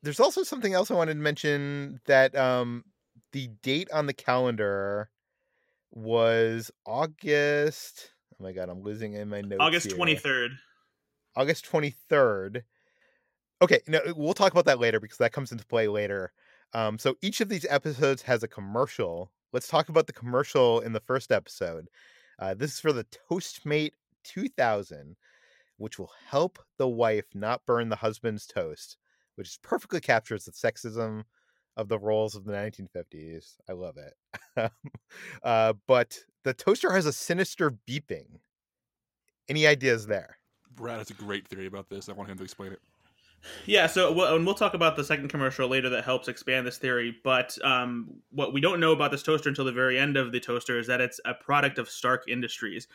there's 0.04 0.20
also 0.20 0.44
something 0.44 0.74
else 0.74 0.92
I 0.92 0.96
wanted 0.96 1.16
to 1.16 1.20
mention 1.20 2.02
that 2.06 2.36
um, 2.36 2.84
the 3.32 3.48
date 3.64 3.90
on 3.92 4.06
the 4.06 4.14
calendar 4.14 5.10
was 5.92 6.70
August 6.86 8.12
Oh 8.40 8.44
my 8.44 8.52
god, 8.52 8.70
I'm 8.70 8.82
losing 8.82 9.14
in 9.14 9.30
my 9.30 9.42
notes. 9.42 9.62
August 9.62 9.92
twenty 9.92 10.16
third. 10.16 10.52
August 11.36 11.66
twenty 11.66 11.92
third. 12.10 12.64
Okay, 13.62 13.80
no, 13.88 14.02
we'll 14.16 14.34
talk 14.34 14.52
about 14.52 14.66
that 14.66 14.80
later 14.80 15.00
because 15.00 15.18
that 15.18 15.32
comes 15.32 15.52
into 15.52 15.66
play 15.66 15.88
later. 15.88 16.34
Um, 16.74 17.00
so 17.00 17.16
each 17.22 17.40
of 17.40 17.48
these 17.48 17.66
episodes 17.70 18.22
has 18.24 18.44
a 18.44 18.48
commercial. 18.48 19.32
Let's 19.54 19.68
talk 19.68 19.88
about 19.88 20.08
the 20.08 20.14
commercial 20.14 20.82
in 20.82 20.92
the 20.92 21.00
first 21.00 21.32
episode. 21.32 21.88
Uh, 22.38 22.54
this 22.54 22.74
is 22.74 22.80
for 22.82 22.92
the 22.92 23.06
Toastmate 23.32 23.94
2000, 24.26 25.16
which 25.78 25.98
will 25.98 26.12
help 26.28 26.60
the 26.78 26.88
wife 26.88 27.26
not 27.34 27.66
burn 27.66 27.88
the 27.88 27.96
husband's 27.96 28.46
toast, 28.46 28.98
which 29.36 29.58
perfectly 29.62 30.02
captures 30.02 30.44
the 30.44 30.52
sexism 30.52 31.24
of 31.78 31.88
the 31.88 32.00
roles 32.00 32.36
of 32.36 32.46
the 32.46 32.54
1950s. 32.54 33.56
I 33.70 33.74
love 33.74 33.98
it. 33.98 34.72
uh, 35.44 35.74
but 35.88 36.20
the 36.44 36.54
toaster 36.54 36.92
has 36.94 37.06
a 37.06 37.14
sinister 37.14 37.76
beeping. 37.88 38.40
Any 39.48 39.68
ideas 39.68 40.08
there? 40.08 40.38
Brad 40.76 40.98
has 41.00 41.10
a 41.10 41.14
great 41.14 41.48
theory 41.48 41.68
about 41.68 41.90
this. 41.90 42.10
I 42.10 42.14
want 42.14 42.30
him 42.30 42.38
to 42.38 42.44
explain 42.44 42.72
it. 42.72 42.80
Yeah, 43.66 43.88
so 43.88 44.12
we'll, 44.12 44.36
and 44.36 44.46
we'll 44.46 44.56
talk 44.56 44.74
about 44.74 44.96
the 44.96 45.04
second 45.04 45.30
commercial 45.30 45.68
later 45.68 45.90
that 45.90 46.04
helps 46.04 46.28
expand 46.28 46.66
this 46.66 46.78
theory. 46.78 47.16
But 47.24 47.58
um, 47.64 48.16
what 48.32 48.54
we 48.54 48.62
don't 48.62 48.80
know 48.80 48.92
about 48.92 49.12
this 49.12 49.24
toaster 49.24 49.50
until 49.50 49.66
the 49.66 49.72
very 49.72 49.98
end 49.98 50.18
of 50.18 50.32
the 50.32 50.40
toaster 50.40 50.80
is 50.80 50.88
that 50.88 51.02
it's 51.02 51.20
a 51.26 51.34
product 51.34 51.78
of 51.78 51.90
Stark 51.90 52.26
Industries. 52.28 52.88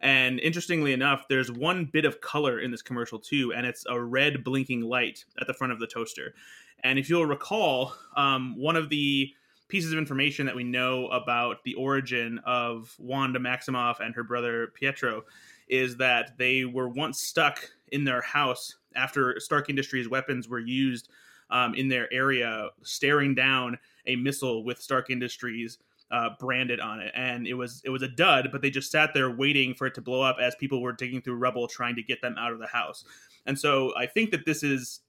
And 0.00 0.40
interestingly 0.40 0.92
enough, 0.92 1.26
there's 1.28 1.50
one 1.50 1.86
bit 1.86 2.04
of 2.04 2.20
color 2.20 2.60
in 2.60 2.70
this 2.70 2.82
commercial 2.82 3.18
too, 3.18 3.52
and 3.52 3.66
it's 3.66 3.84
a 3.88 4.00
red 4.00 4.44
blinking 4.44 4.82
light 4.82 5.24
at 5.40 5.46
the 5.46 5.54
front 5.54 5.72
of 5.72 5.80
the 5.80 5.86
toaster. 5.86 6.34
And 6.82 6.98
if 6.98 7.10
you'll 7.10 7.26
recall, 7.26 7.94
um, 8.16 8.56
one 8.58 8.76
of 8.76 8.88
the 8.88 9.32
pieces 9.68 9.92
of 9.92 9.98
information 9.98 10.46
that 10.46 10.56
we 10.56 10.64
know 10.64 11.06
about 11.08 11.62
the 11.64 11.74
origin 11.74 12.40
of 12.44 12.94
Wanda 12.98 13.38
Maximoff 13.38 14.00
and 14.00 14.14
her 14.14 14.24
brother 14.24 14.72
Pietro 14.74 15.24
is 15.68 15.96
that 15.98 16.36
they 16.38 16.64
were 16.64 16.88
once 16.88 17.22
stuck 17.22 17.70
in 17.92 18.04
their 18.04 18.20
house 18.20 18.76
after 18.94 19.38
Stark 19.40 19.68
Industries 19.68 20.08
weapons 20.08 20.48
were 20.48 20.58
used 20.58 21.08
um, 21.50 21.74
in 21.74 21.88
their 21.88 22.12
area, 22.12 22.68
staring 22.82 23.34
down 23.34 23.78
a 24.06 24.16
missile 24.16 24.64
with 24.64 24.80
Stark 24.80 25.10
Industries 25.10 25.78
uh, 26.10 26.30
branded 26.38 26.80
on 26.80 27.00
it, 27.00 27.12
and 27.14 27.46
it 27.46 27.54
was 27.54 27.82
it 27.84 27.90
was 27.90 28.02
a 28.02 28.08
dud. 28.08 28.48
But 28.50 28.62
they 28.62 28.70
just 28.70 28.90
sat 28.90 29.14
there 29.14 29.30
waiting 29.30 29.74
for 29.74 29.86
it 29.86 29.94
to 29.94 30.00
blow 30.00 30.22
up 30.22 30.38
as 30.40 30.54
people 30.56 30.82
were 30.82 30.92
digging 30.92 31.22
through 31.22 31.36
rubble 31.36 31.68
trying 31.68 31.96
to 31.96 32.02
get 32.02 32.20
them 32.20 32.34
out 32.38 32.52
of 32.52 32.58
the 32.58 32.66
house. 32.66 33.04
And 33.46 33.58
so 33.58 33.94
I 33.96 34.06
think 34.06 34.30
that 34.32 34.44
this 34.44 34.62
is 34.62 35.00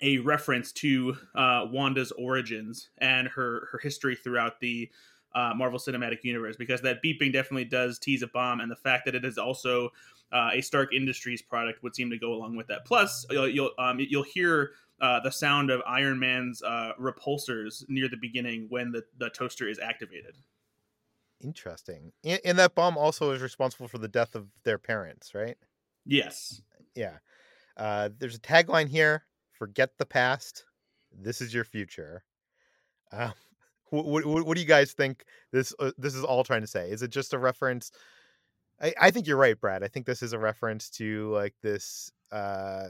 a 0.00 0.18
reference 0.18 0.72
to 0.72 1.16
uh, 1.34 1.66
Wanda's 1.70 2.12
origins 2.12 2.90
and 2.98 3.28
her 3.28 3.68
her 3.72 3.78
history 3.78 4.16
throughout 4.16 4.60
the 4.60 4.90
uh, 5.34 5.52
Marvel 5.54 5.78
Cinematic 5.78 6.24
Universe, 6.24 6.56
because 6.56 6.80
that 6.80 7.02
beeping 7.04 7.32
definitely 7.32 7.66
does 7.66 7.98
tease 7.98 8.22
a 8.22 8.28
bomb, 8.28 8.60
and 8.60 8.70
the 8.70 8.76
fact 8.76 9.04
that 9.04 9.14
it 9.14 9.24
is 9.24 9.38
also 9.38 9.90
uh, 10.32 10.50
a 10.54 10.60
Stark 10.60 10.92
Industries 10.92 11.42
product 11.42 11.82
would 11.82 11.94
seem 11.94 12.10
to 12.10 12.18
go 12.18 12.32
along 12.34 12.56
with 12.56 12.66
that. 12.68 12.84
Plus, 12.84 13.26
you'll 13.30 13.48
you'll, 13.48 13.70
um, 13.78 13.98
you'll 14.00 14.22
hear 14.22 14.72
uh, 15.00 15.20
the 15.20 15.30
sound 15.30 15.70
of 15.70 15.80
Iron 15.86 16.18
Man's 16.18 16.62
uh, 16.62 16.92
repulsors 17.00 17.84
near 17.88 18.08
the 18.08 18.16
beginning 18.16 18.66
when 18.68 18.90
the, 18.90 19.04
the 19.18 19.30
toaster 19.30 19.68
is 19.68 19.78
activated. 19.78 20.36
Interesting. 21.40 22.12
And, 22.24 22.40
and 22.44 22.58
that 22.58 22.74
bomb 22.74 22.98
also 22.98 23.30
is 23.30 23.40
responsible 23.40 23.88
for 23.88 23.98
the 23.98 24.08
death 24.08 24.34
of 24.34 24.48
their 24.64 24.78
parents, 24.78 25.34
right? 25.34 25.56
Yes. 26.04 26.62
Yeah. 26.94 27.18
Uh, 27.76 28.08
there's 28.18 28.34
a 28.34 28.40
tagline 28.40 28.88
here: 28.88 29.24
"Forget 29.52 29.90
the 29.98 30.06
past. 30.06 30.64
This 31.12 31.40
is 31.40 31.54
your 31.54 31.64
future." 31.64 32.24
Um, 33.12 33.32
what, 33.90 34.26
what, 34.26 34.46
what 34.46 34.54
do 34.54 34.60
you 34.60 34.66
guys 34.66 34.92
think 34.92 35.24
this 35.52 35.72
uh, 35.78 35.92
this 35.96 36.14
is 36.14 36.24
all 36.24 36.42
trying 36.42 36.62
to 36.62 36.66
say? 36.66 36.90
Is 36.90 37.02
it 37.02 37.10
just 37.10 37.34
a 37.34 37.38
reference? 37.38 37.92
I, 38.80 38.94
I 39.00 39.10
think 39.10 39.26
you're 39.26 39.36
right, 39.36 39.60
Brad. 39.60 39.82
I 39.82 39.88
think 39.88 40.06
this 40.06 40.22
is 40.22 40.32
a 40.32 40.38
reference 40.38 40.90
to 40.90 41.30
like 41.32 41.54
this 41.62 42.10
uh 42.32 42.88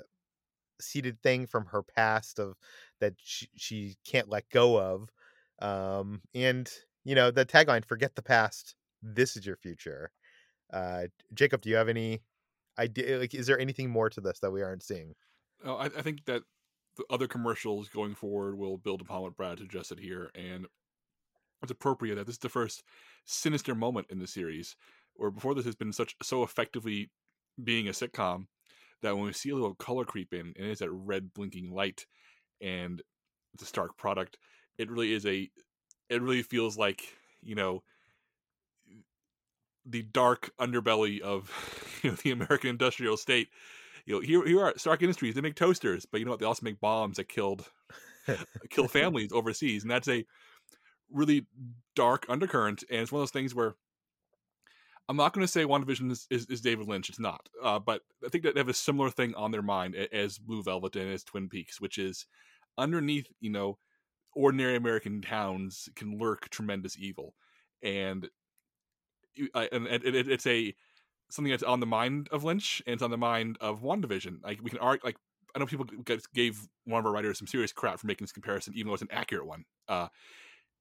seated 0.81 1.21
thing 1.23 1.47
from 1.47 1.67
her 1.67 1.83
past 1.83 2.39
of 2.39 2.55
that 3.01 3.15
she, 3.19 3.49
she 3.57 3.97
can't 4.07 4.29
let 4.29 4.49
go 4.51 4.79
of. 4.79 5.11
Um 5.61 6.23
and 6.35 6.71
you 7.05 7.15
know, 7.15 7.31
the 7.31 7.47
tagline 7.47 7.85
forget 7.85 8.15
the 8.15 8.23
past, 8.23 8.75
this 9.03 9.37
is 9.37 9.47
your 9.47 9.57
future. 9.57 10.11
Uh 10.73 11.05
Jacob, 11.35 11.63
do 11.63 11.71
you 11.71 11.77
have 11.77 11.89
any 11.89 12.21
idea 12.79 13.19
like 13.19 13.35
is 13.35 13.47
there 13.47 13.59
anything 13.59 13.91
more 13.91 14.11
to 14.11 14.21
this 14.21 14.41
that 14.41 14.51
we 14.51 14.63
aren't 14.63 14.83
seeing? 14.83 15.15
Oh, 15.65 15.75
I, 15.77 15.87
I 15.87 16.03
think 16.03 16.25
that 16.27 16.43
the 16.97 17.05
other 17.11 17.27
commercials 17.27 17.89
going 17.89 18.15
forward 18.15 18.59
will 18.59 18.77
build 18.77 19.01
upon 19.01 19.23
what 19.23 19.37
Brad 19.37 19.59
suggested 19.59 19.99
here, 20.01 20.31
and 20.35 20.67
it's 21.63 21.73
appropriate 21.73 22.17
that 22.17 22.27
this 22.27 22.35
is 22.35 22.41
the 22.41 22.49
first 22.49 22.83
sinister 23.25 23.75
moment 23.75 24.09
in 24.11 24.19
the 24.19 24.27
series, 24.27 24.77
where 25.19 25.31
before 25.31 25.55
this 25.55 25.67
has 25.67 25.75
been 25.75 25.93
such 25.93 26.17
so 26.23 26.43
effectively 26.43 27.11
being 27.63 27.89
a 27.89 27.93
sitcom 27.93 28.47
that 29.03 29.15
when 29.15 29.27
we 29.27 29.33
see 29.33 29.51
a 29.51 29.55
little 29.55 29.75
color 29.75 30.05
creep 30.05 30.33
in 30.33 30.53
and 30.57 30.67
it's 30.67 30.81
that 30.81 30.91
red 30.91 31.33
blinking 31.35 31.71
light 31.73 32.07
and 32.61 33.03
it's 33.55 33.63
a 33.63 33.67
Stark 33.67 33.97
product, 33.97 34.39
it 34.79 34.91
really 34.91 35.13
is 35.13 35.27
a 35.27 35.51
it 36.09 36.23
really 36.23 36.43
feels 36.43 36.79
like, 36.79 37.03
you 37.43 37.55
know, 37.55 37.83
the 39.85 40.03
dark 40.03 40.51
underbelly 40.61 41.21
of 41.21 41.51
you 42.03 42.11
know 42.11 42.17
the 42.17 42.31
American 42.31 42.71
industrial 42.71 43.17
state. 43.17 43.49
You 44.07 44.15
know, 44.15 44.21
here 44.21 44.47
here 44.47 44.63
are 44.63 44.75
Stark 44.77 45.03
Industries. 45.03 45.35
They 45.35 45.41
make 45.41 45.57
toasters, 45.57 46.07
but 46.07 46.21
you 46.21 46.25
know 46.25 46.33
what? 46.33 46.41
They 46.41 46.47
also 46.47 46.65
make 46.65 46.81
bombs 46.81 47.17
that 47.17 47.29
killed 47.29 47.69
kill 48.71 48.89
families 48.89 49.33
overseas, 49.33 49.83
and 49.83 49.91
that's 49.91 50.09
a 50.09 50.25
really 51.11 51.47
dark 51.95 52.27
undercurrent. 52.29 52.85
And 52.91 53.01
it's 53.01 53.13
one 53.13 53.21
of 53.21 53.23
those 53.23 53.33
things 53.33 53.55
where 53.55 53.75
I'm 55.09 55.17
not 55.17 55.33
going 55.33 55.47
to 55.47 55.51
say 55.51 55.65
WandaVision 55.65 56.11
is, 56.11 56.27
is, 56.31 56.47
is 56.47 56.61
David 56.61 56.87
Lynch. 56.87 57.09
It's 57.09 57.19
not. 57.19 57.49
Uh, 57.63 57.79
but 57.79 58.03
I 58.25 58.29
think 58.29 58.45
that 58.45 58.55
they 58.55 58.61
have 58.61 58.69
a 58.69 58.75
similar 58.75 59.11
thing 59.11 59.35
on 59.35 59.51
their 59.51 59.63
mind 59.63 59.97
as 59.97 60.39
Blue 60.39 60.63
Velvet 60.63 60.97
and 60.97 61.11
as 61.11 61.25
Twin 61.25 61.49
Peaks, 61.49 61.81
which 61.81 61.97
is 61.97 62.27
underneath, 62.77 63.29
you 63.41 63.51
know, 63.51 63.79
ordinary 64.35 64.77
American 64.77 65.23
towns 65.23 65.89
can 65.97 66.19
lurk 66.19 66.51
tremendous 66.51 66.99
evil. 66.99 67.35
And, 67.83 68.29
uh, 69.55 69.67
and 69.73 69.87
it, 69.87 70.05
it, 70.05 70.29
it's 70.29 70.47
a 70.47 70.75
something 71.31 71.51
that's 71.51 71.63
on 71.63 71.81
the 71.81 71.87
mind 71.87 72.29
of 72.31 72.45
Lynch 72.45 72.83
and 72.87 72.95
it's 72.95 73.03
on 73.03 73.11
the 73.11 73.17
mind 73.19 73.57
of 73.61 73.83
WandaVision. 73.83 74.43
Like 74.43 74.61
we 74.63 74.71
can 74.71 74.79
argue, 74.79 75.05
like 75.05 75.17
I 75.55 75.59
know 75.59 75.67
people 75.67 75.87
gave 76.35 76.69
one 76.85 77.01
of 77.01 77.07
our 77.07 77.13
writers 77.13 77.39
some 77.39 77.47
serious 77.47 77.73
crap 77.73 77.99
for 77.99 78.07
making 78.07 78.25
this 78.25 78.33
comparison, 78.33 78.75
even 78.77 78.89
though 78.89 78.95
it's 78.95 79.03
an 79.03 79.09
accurate 79.11 79.47
one. 79.47 79.65
Uh, 79.89 80.09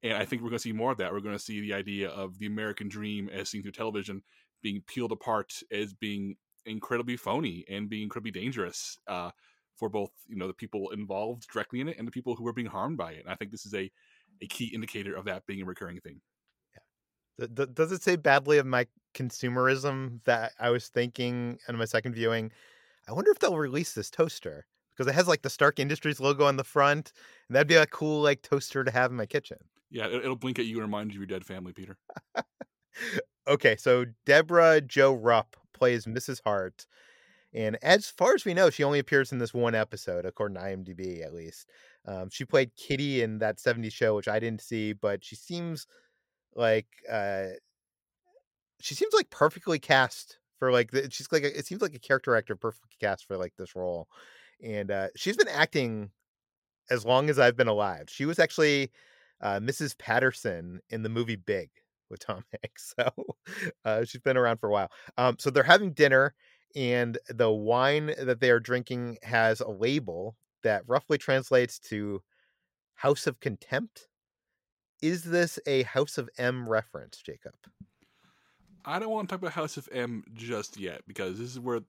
and 0.03 0.13
I 0.13 0.25
think 0.25 0.41
we're 0.41 0.49
going 0.49 0.59
to 0.59 0.63
see 0.63 0.73
more 0.73 0.91
of 0.91 0.97
that. 0.99 1.11
We're 1.11 1.19
going 1.19 1.35
to 1.35 1.43
see 1.43 1.61
the 1.61 1.73
idea 1.73 2.09
of 2.09 2.37
the 2.39 2.45
American 2.45 2.87
dream 2.87 3.29
as 3.29 3.49
seen 3.49 3.63
through 3.63 3.71
television 3.71 4.21
being 4.61 4.81
peeled 4.87 5.11
apart 5.11 5.61
as 5.71 5.93
being 5.93 6.35
incredibly 6.65 7.17
phony 7.17 7.63
and 7.69 7.89
being 7.89 8.03
incredibly 8.03 8.31
dangerous 8.31 8.97
uh, 9.07 9.31
for 9.75 9.89
both 9.89 10.11
you 10.27 10.35
know 10.35 10.47
the 10.47 10.53
people 10.53 10.89
involved 10.89 11.47
directly 11.51 11.79
in 11.81 11.87
it 11.87 11.97
and 11.97 12.07
the 12.07 12.11
people 12.11 12.35
who 12.35 12.47
are 12.47 12.53
being 12.53 12.67
harmed 12.67 12.97
by 12.97 13.11
it. 13.13 13.23
And 13.23 13.29
I 13.29 13.35
think 13.35 13.51
this 13.51 13.65
is 13.65 13.73
a 13.73 13.91
a 14.41 14.47
key 14.47 14.65
indicator 14.73 15.15
of 15.15 15.25
that 15.25 15.45
being 15.47 15.61
a 15.61 15.65
recurring 15.65 15.99
theme. 15.99 16.21
Yeah. 17.39 17.65
Does 17.73 17.91
it 17.91 18.03
say 18.03 18.15
badly 18.15 18.59
of 18.59 18.65
my 18.65 18.85
consumerism 19.15 20.23
that 20.25 20.53
I 20.59 20.69
was 20.69 20.89
thinking 20.89 21.57
in 21.67 21.77
my 21.77 21.85
second 21.85 22.13
viewing? 22.13 22.51
I 23.07 23.13
wonder 23.13 23.31
if 23.31 23.39
they'll 23.39 23.57
release 23.57 23.93
this 23.93 24.11
toaster 24.11 24.65
because 24.91 25.09
it 25.09 25.15
has 25.15 25.27
like 25.27 25.43
the 25.43 25.49
Stark 25.49 25.79
Industries 25.79 26.19
logo 26.19 26.45
on 26.45 26.57
the 26.57 26.63
front, 26.63 27.13
and 27.47 27.55
that'd 27.55 27.67
be 27.67 27.75
a 27.75 27.87
cool 27.87 28.21
like 28.21 28.41
toaster 28.41 28.83
to 28.83 28.91
have 28.91 29.11
in 29.11 29.17
my 29.17 29.25
kitchen. 29.25 29.57
Yeah, 29.89 30.07
it'll 30.07 30.35
blink 30.35 30.59
at 30.59 30.65
you 30.65 30.75
and 30.75 30.83
remind 30.83 31.13
you 31.13 31.21
of 31.21 31.29
your 31.29 31.39
dead 31.39 31.45
family, 31.45 31.73
Peter. 31.73 31.97
okay, 33.47 33.75
so 33.77 34.05
Debra 34.25 34.81
Jo 34.81 35.13
Rupp 35.13 35.55
plays 35.73 36.05
Mrs. 36.05 36.41
Hart. 36.43 36.85
And 37.53 37.77
as 37.81 38.07
far 38.07 38.33
as 38.33 38.43
we 38.43 38.53
know, 38.53 38.69
she 38.69 38.83
only 38.83 38.99
appears 38.99 39.31
in 39.31 39.39
this 39.39 39.53
one 39.53 39.73
episode, 39.73 40.25
according 40.25 40.55
to 40.55 40.61
IMDb 40.61 41.25
at 41.25 41.33
least. 41.33 41.69
Um, 42.05 42.29
she 42.29 42.45
played 42.45 42.75
Kitty 42.75 43.21
in 43.21 43.39
that 43.39 43.59
70s 43.59 43.93
show, 43.93 44.15
which 44.15 44.27
I 44.27 44.39
didn't 44.39 44.61
see, 44.61 44.93
but 44.93 45.23
she 45.23 45.35
seems 45.35 45.87
like 46.55 46.87
uh, 47.09 47.47
she 48.81 48.95
seems 48.95 49.13
like 49.13 49.29
perfectly 49.29 49.79
cast 49.79 50.39
for 50.59 50.71
like 50.71 50.91
the, 50.91 51.09
she's 51.11 51.31
like 51.31 51.43
a, 51.43 51.57
it 51.57 51.65
seems 51.65 51.81
like 51.81 51.95
a 51.95 51.99
character 51.99 52.35
actor 52.35 52.55
perfectly 52.55 52.95
cast 52.99 53.25
for 53.25 53.37
like 53.37 53.53
this 53.57 53.75
role. 53.75 54.07
And 54.63 54.91
uh, 54.91 55.07
she's 55.15 55.37
been 55.37 55.47
acting 55.47 56.11
as 56.89 57.05
long 57.05 57.29
as 57.29 57.39
I've 57.39 57.57
been 57.57 57.67
alive. 57.67 58.05
She 58.09 58.25
was 58.25 58.39
actually 58.39 58.91
uh, 59.41 59.59
Mrs. 59.59 59.97
Patterson 59.97 60.79
in 60.89 61.03
the 61.03 61.09
movie 61.09 61.35
Big 61.35 61.69
with 62.09 62.19
Tom 62.19 62.43
Hanks. 62.63 62.93
So 62.97 63.09
uh, 63.85 64.05
she's 64.05 64.21
been 64.21 64.37
around 64.37 64.57
for 64.57 64.69
a 64.69 64.71
while. 64.71 64.91
Um, 65.17 65.37
so 65.39 65.49
they're 65.49 65.63
having 65.63 65.93
dinner, 65.93 66.35
and 66.75 67.17
the 67.29 67.51
wine 67.51 68.13
that 68.19 68.39
they 68.39 68.49
are 68.49 68.59
drinking 68.59 69.17
has 69.23 69.59
a 69.61 69.69
label 69.69 70.35
that 70.63 70.83
roughly 70.87 71.17
translates 71.17 71.79
to 71.79 72.21
House 72.95 73.27
of 73.27 73.39
Contempt. 73.39 74.07
Is 75.01 75.23
this 75.23 75.59
a 75.67 75.83
House 75.83 76.17
of 76.17 76.29
M 76.37 76.67
reference, 76.67 77.21
Jacob? 77.21 77.53
I 78.83 78.99
don't 78.99 79.09
want 79.09 79.27
to 79.27 79.33
talk 79.33 79.41
about 79.41 79.53
House 79.53 79.77
of 79.77 79.87
M 79.91 80.23
just 80.33 80.77
yet 80.79 81.01
because 81.07 81.37
this 81.37 81.51
is 81.51 81.59
where 81.59 81.81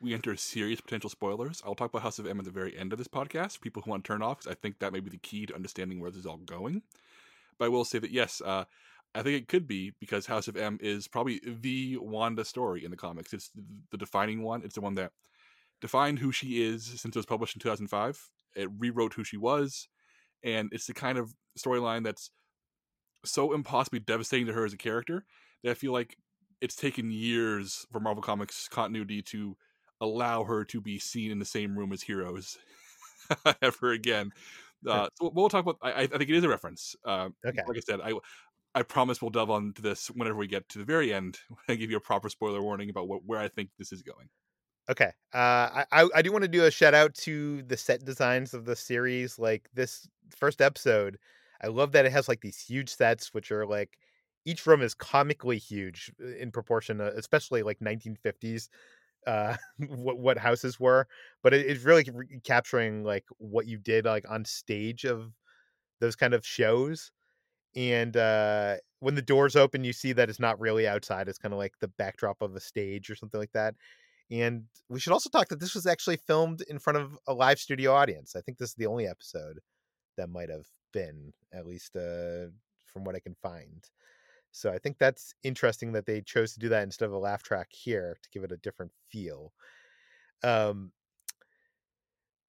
we 0.00 0.14
enter 0.14 0.36
serious 0.36 0.80
potential 0.80 1.10
spoilers. 1.10 1.62
I'll 1.64 1.74
talk 1.74 1.90
about 1.90 2.02
House 2.02 2.18
of 2.18 2.26
M 2.26 2.38
at 2.38 2.44
the 2.44 2.50
very 2.50 2.76
end 2.76 2.92
of 2.92 2.98
this 2.98 3.08
podcast 3.08 3.60
people 3.60 3.82
who 3.82 3.90
want 3.90 4.04
to 4.04 4.08
turn 4.08 4.22
off, 4.22 4.38
because 4.38 4.52
I 4.52 4.54
think 4.54 4.78
that 4.78 4.92
may 4.92 5.00
be 5.00 5.10
the 5.10 5.18
key 5.18 5.46
to 5.46 5.54
understanding 5.54 6.00
where 6.00 6.10
this 6.10 6.20
is 6.20 6.26
all 6.26 6.38
going. 6.38 6.82
But 7.58 7.66
I 7.66 7.68
will 7.68 7.84
say 7.84 7.98
that 7.98 8.10
yes, 8.10 8.42
uh, 8.44 8.64
I 9.14 9.22
think 9.22 9.36
it 9.36 9.48
could 9.48 9.66
be 9.66 9.94
because 9.98 10.26
House 10.26 10.48
of 10.48 10.56
M 10.56 10.78
is 10.80 11.08
probably 11.08 11.40
the 11.44 11.96
Wanda 11.96 12.44
story 12.44 12.84
in 12.84 12.90
the 12.90 12.96
comics. 12.96 13.32
It's 13.32 13.50
the 13.90 13.96
defining 13.96 14.42
one. 14.42 14.62
It's 14.62 14.74
the 14.74 14.82
one 14.82 14.94
that 14.96 15.12
defined 15.80 16.18
who 16.18 16.32
she 16.32 16.62
is 16.62 16.84
since 16.84 17.16
it 17.16 17.16
was 17.16 17.26
published 17.26 17.56
in 17.56 17.60
2005. 17.60 18.30
It 18.54 18.68
rewrote 18.78 19.14
who 19.14 19.24
she 19.24 19.36
was, 19.36 19.88
and 20.42 20.68
it's 20.72 20.86
the 20.86 20.94
kind 20.94 21.18
of 21.18 21.34
storyline 21.58 22.04
that's 22.04 22.30
so 23.24 23.52
impossibly 23.52 24.00
devastating 24.00 24.46
to 24.46 24.52
her 24.52 24.64
as 24.64 24.72
a 24.72 24.78
character 24.78 25.24
that 25.62 25.70
I 25.70 25.74
feel 25.74 25.92
like 25.92 26.16
it's 26.60 26.76
taken 26.76 27.10
years 27.10 27.86
for 27.90 28.00
Marvel 28.00 28.22
Comics 28.22 28.68
continuity 28.68 29.20
to 29.22 29.56
allow 30.00 30.44
her 30.44 30.64
to 30.66 30.80
be 30.80 30.98
seen 30.98 31.30
in 31.30 31.38
the 31.38 31.44
same 31.44 31.78
room 31.78 31.92
as 31.92 32.02
heroes 32.02 32.58
ever 33.62 33.92
again. 33.92 34.32
Uh, 34.86 35.08
so 35.14 35.32
we'll 35.34 35.48
talk 35.48 35.62
about. 35.62 35.78
I, 35.82 36.02
I, 36.02 36.06
think 36.06 36.28
it 36.28 36.36
is 36.36 36.44
a 36.44 36.48
reference. 36.48 36.94
Uh, 37.04 37.30
okay. 37.44 37.62
Like 37.66 37.76
I 37.76 37.80
said, 37.80 38.00
I 38.00 38.12
I 38.74 38.82
promise 38.82 39.22
we'll 39.22 39.30
delve 39.30 39.50
onto 39.50 39.82
this 39.82 40.08
whenever 40.08 40.36
we 40.36 40.46
get 40.46 40.68
to 40.70 40.78
the 40.78 40.84
very 40.84 41.12
end. 41.12 41.38
I 41.68 41.74
give 41.74 41.90
you 41.90 41.96
a 41.96 42.00
proper 42.00 42.28
spoiler 42.28 42.62
warning 42.62 42.90
about 42.90 43.08
what, 43.08 43.22
where 43.24 43.40
I 43.40 43.48
think 43.48 43.70
this 43.78 43.92
is 43.92 44.02
going. 44.02 44.28
Okay. 44.88 45.12
Uh, 45.34 45.84
I 45.90 46.08
I 46.14 46.22
do 46.22 46.30
want 46.30 46.42
to 46.42 46.48
do 46.48 46.64
a 46.64 46.70
shout 46.70 46.94
out 46.94 47.14
to 47.14 47.62
the 47.62 47.76
set 47.76 48.04
designs 48.04 48.54
of 48.54 48.64
the 48.64 48.76
series. 48.76 49.38
Like 49.38 49.68
this 49.74 50.08
first 50.36 50.60
episode, 50.60 51.18
I 51.62 51.68
love 51.68 51.92
that 51.92 52.06
it 52.06 52.12
has 52.12 52.28
like 52.28 52.40
these 52.40 52.58
huge 52.58 52.90
sets, 52.90 53.34
which 53.34 53.50
are 53.50 53.66
like 53.66 53.98
each 54.44 54.64
room 54.66 54.82
is 54.82 54.94
comically 54.94 55.58
huge 55.58 56.12
uh, 56.22 56.36
in 56.36 56.52
proportion, 56.52 57.00
especially 57.00 57.62
like 57.62 57.80
1950s 57.80 58.68
uh 59.26 59.56
what 59.88 60.18
what 60.18 60.38
houses 60.38 60.78
were 60.80 61.06
but 61.42 61.54
it, 61.54 61.66
it's 61.66 61.84
really 61.84 62.04
re- 62.12 62.40
capturing 62.44 63.04
like 63.04 63.24
what 63.38 63.66
you 63.66 63.78
did 63.78 64.04
like 64.04 64.24
on 64.30 64.44
stage 64.44 65.04
of 65.04 65.32
those 66.00 66.16
kind 66.16 66.34
of 66.34 66.46
shows 66.46 67.12
and 67.74 68.16
uh 68.16 68.76
when 69.00 69.14
the 69.14 69.22
doors 69.22 69.56
open 69.56 69.84
you 69.84 69.92
see 69.92 70.12
that 70.12 70.30
it's 70.30 70.40
not 70.40 70.58
really 70.60 70.86
outside 70.88 71.28
it's 71.28 71.38
kind 71.38 71.52
of 71.54 71.58
like 71.58 71.74
the 71.80 71.88
backdrop 71.88 72.40
of 72.40 72.54
a 72.56 72.60
stage 72.60 73.10
or 73.10 73.14
something 73.14 73.40
like 73.40 73.52
that 73.52 73.74
and 74.30 74.64
we 74.88 74.98
should 74.98 75.12
also 75.12 75.30
talk 75.30 75.48
that 75.48 75.60
this 75.60 75.74
was 75.74 75.86
actually 75.86 76.16
filmed 76.16 76.62
in 76.68 76.78
front 76.78 76.96
of 76.98 77.18
a 77.26 77.34
live 77.34 77.58
studio 77.58 77.92
audience 77.92 78.34
i 78.36 78.40
think 78.40 78.58
this 78.58 78.70
is 78.70 78.76
the 78.76 78.86
only 78.86 79.06
episode 79.06 79.60
that 80.16 80.30
might 80.30 80.50
have 80.50 80.66
been 80.92 81.32
at 81.52 81.66
least 81.66 81.96
uh 81.96 82.46
from 82.84 83.04
what 83.04 83.16
i 83.16 83.20
can 83.20 83.36
find 83.42 83.84
so 84.56 84.72
I 84.72 84.78
think 84.78 84.96
that's 84.96 85.34
interesting 85.42 85.92
that 85.92 86.06
they 86.06 86.22
chose 86.22 86.54
to 86.54 86.58
do 86.58 86.70
that 86.70 86.82
instead 86.82 87.04
of 87.04 87.12
a 87.12 87.18
laugh 87.18 87.42
track 87.42 87.68
here 87.72 88.16
to 88.22 88.30
give 88.30 88.42
it 88.42 88.50
a 88.50 88.56
different 88.56 88.90
feel. 89.10 89.52
Um, 90.42 90.92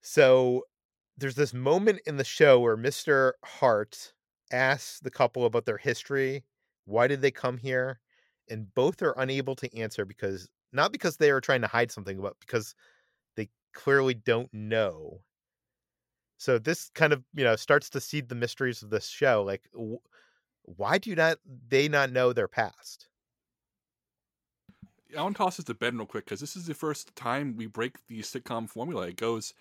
so 0.01 0.63
there's 1.17 1.35
this 1.35 1.53
moment 1.53 1.99
in 2.05 2.15
the 2.15 2.23
show 2.23 2.61
where 2.61 2.77
Mr. 2.77 3.33
Hart 3.43 4.13
asks 4.53 5.01
the 5.01 5.11
couple 5.11 5.43
about 5.45 5.65
their 5.65 5.77
history. 5.77 6.45
Why 6.85 7.07
did 7.07 7.21
they 7.21 7.31
come 7.31 7.57
here? 7.57 7.99
And 8.49 8.73
both 8.73 9.01
are 9.01 9.13
unable 9.17 9.57
to 9.57 9.77
answer 9.77 10.05
because 10.05 10.49
not 10.71 10.93
because 10.93 11.17
they 11.17 11.29
are 11.29 11.41
trying 11.41 11.61
to 11.61 11.67
hide 11.67 11.91
something, 11.91 12.21
but 12.21 12.39
because 12.39 12.73
they 13.35 13.49
clearly 13.73 14.13
don't 14.13 14.53
know. 14.53 15.19
So 16.37 16.57
this 16.57 16.89
kind 16.93 17.11
of, 17.11 17.25
you 17.33 17.43
know, 17.43 17.57
starts 17.57 17.89
to 17.89 17.99
seed 17.99 18.29
the 18.29 18.35
mysteries 18.35 18.81
of 18.81 18.91
this 18.91 19.07
show. 19.09 19.43
Like, 19.43 19.67
why 20.75 20.97
do 20.97 21.15
not 21.15 21.37
they 21.69 21.87
not 21.87 22.11
know 22.11 22.33
their 22.33 22.47
past? 22.47 23.07
I 25.17 25.21
want 25.21 25.35
to 25.35 25.43
toss 25.43 25.57
this 25.57 25.65
to 25.65 25.73
Ben 25.73 25.97
real 25.97 26.05
quick 26.05 26.25
because 26.25 26.41
this 26.41 26.55
is 26.55 26.65
the 26.65 26.73
first 26.73 27.15
time 27.15 27.55
we 27.55 27.65
break 27.65 28.05
the 28.07 28.19
sitcom 28.19 28.69
formula. 28.69 29.07
It 29.07 29.15
goes 29.15 29.53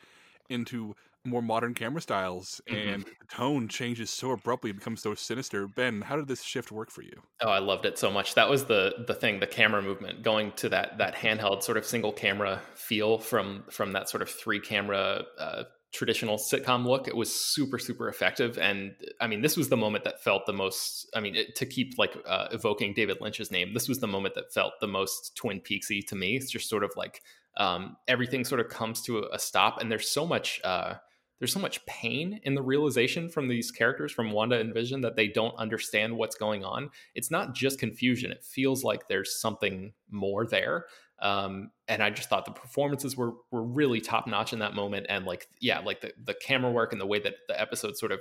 into 0.50 0.96
more 1.24 1.42
modern 1.42 1.74
camera 1.74 2.00
styles, 2.00 2.60
mm-hmm. 2.68 2.88
and 2.88 3.04
the 3.04 3.26
tone 3.28 3.68
changes 3.68 4.10
so 4.10 4.30
abruptly, 4.30 4.70
it 4.70 4.74
becomes 4.74 5.02
so 5.02 5.14
sinister. 5.14 5.66
Ben, 5.66 6.00
how 6.00 6.16
did 6.16 6.28
this 6.28 6.42
shift 6.42 6.72
work 6.72 6.90
for 6.90 7.02
you? 7.02 7.22
Oh, 7.40 7.50
I 7.50 7.58
loved 7.58 7.84
it 7.84 7.98
so 7.98 8.10
much. 8.10 8.34
That 8.34 8.48
was 8.48 8.64
the 8.64 9.04
the 9.06 9.14
thing, 9.14 9.40
the 9.40 9.46
camera 9.46 9.82
movement, 9.82 10.22
going 10.22 10.52
to 10.52 10.68
that 10.70 10.98
that 10.98 11.14
handheld 11.14 11.62
sort 11.62 11.78
of 11.78 11.84
single 11.84 12.12
camera 12.12 12.60
feel 12.74 13.18
from 13.18 13.64
from 13.70 13.92
that 13.92 14.08
sort 14.08 14.22
of 14.22 14.30
three 14.30 14.60
camera 14.60 15.24
uh, 15.38 15.64
traditional 15.96 16.36
sitcom 16.36 16.86
look. 16.86 17.08
It 17.08 17.16
was 17.16 17.34
super, 17.34 17.78
super 17.78 18.08
effective. 18.08 18.58
And 18.58 18.94
I 19.20 19.26
mean, 19.26 19.40
this 19.40 19.56
was 19.56 19.68
the 19.68 19.76
moment 19.76 20.04
that 20.04 20.22
felt 20.22 20.46
the 20.46 20.52
most, 20.52 21.08
I 21.14 21.20
mean, 21.20 21.34
it, 21.34 21.56
to 21.56 21.66
keep 21.66 21.98
like 21.98 22.16
uh, 22.26 22.48
evoking 22.52 22.94
David 22.94 23.18
Lynch's 23.20 23.50
name, 23.50 23.74
this 23.74 23.88
was 23.88 23.98
the 23.98 24.06
moment 24.06 24.34
that 24.34 24.52
felt 24.52 24.74
the 24.80 24.86
most 24.86 25.36
Twin 25.36 25.60
Peaksy 25.60 26.06
to 26.06 26.14
me. 26.14 26.36
It's 26.36 26.50
just 26.50 26.68
sort 26.68 26.84
of 26.84 26.92
like 26.96 27.22
um, 27.56 27.96
everything 28.06 28.44
sort 28.44 28.60
of 28.60 28.68
comes 28.68 29.00
to 29.02 29.18
a, 29.18 29.34
a 29.34 29.38
stop. 29.38 29.80
And 29.80 29.90
there's 29.90 30.08
so 30.08 30.26
much, 30.26 30.60
uh, 30.62 30.94
there's 31.38 31.52
so 31.52 31.60
much 31.60 31.84
pain 31.86 32.40
in 32.44 32.54
the 32.54 32.62
realization 32.62 33.28
from 33.28 33.48
these 33.48 33.70
characters 33.70 34.12
from 34.12 34.32
Wanda 34.32 34.58
and 34.58 34.72
Vision 34.72 35.02
that 35.02 35.16
they 35.16 35.28
don't 35.28 35.54
understand 35.58 36.16
what's 36.16 36.36
going 36.36 36.64
on. 36.64 36.90
It's 37.14 37.30
not 37.30 37.54
just 37.54 37.78
confusion. 37.78 38.30
It 38.30 38.44
feels 38.44 38.84
like 38.84 39.08
there's 39.08 39.40
something 39.40 39.92
more 40.10 40.46
there. 40.46 40.86
Um, 41.20 41.70
and 41.88 42.02
I 42.02 42.10
just 42.10 42.28
thought 42.28 42.44
the 42.44 42.52
performances 42.52 43.16
were 43.16 43.32
were 43.50 43.62
really 43.62 44.00
top 44.00 44.26
notch 44.26 44.52
in 44.52 44.58
that 44.58 44.74
moment. 44.74 45.06
And 45.08 45.24
like, 45.24 45.48
yeah, 45.60 45.80
like 45.80 46.00
the, 46.00 46.12
the 46.22 46.34
camera 46.34 46.70
work 46.70 46.92
and 46.92 47.00
the 47.00 47.06
way 47.06 47.20
that 47.20 47.34
the 47.48 47.60
episode 47.60 47.96
sort 47.96 48.12
of 48.12 48.20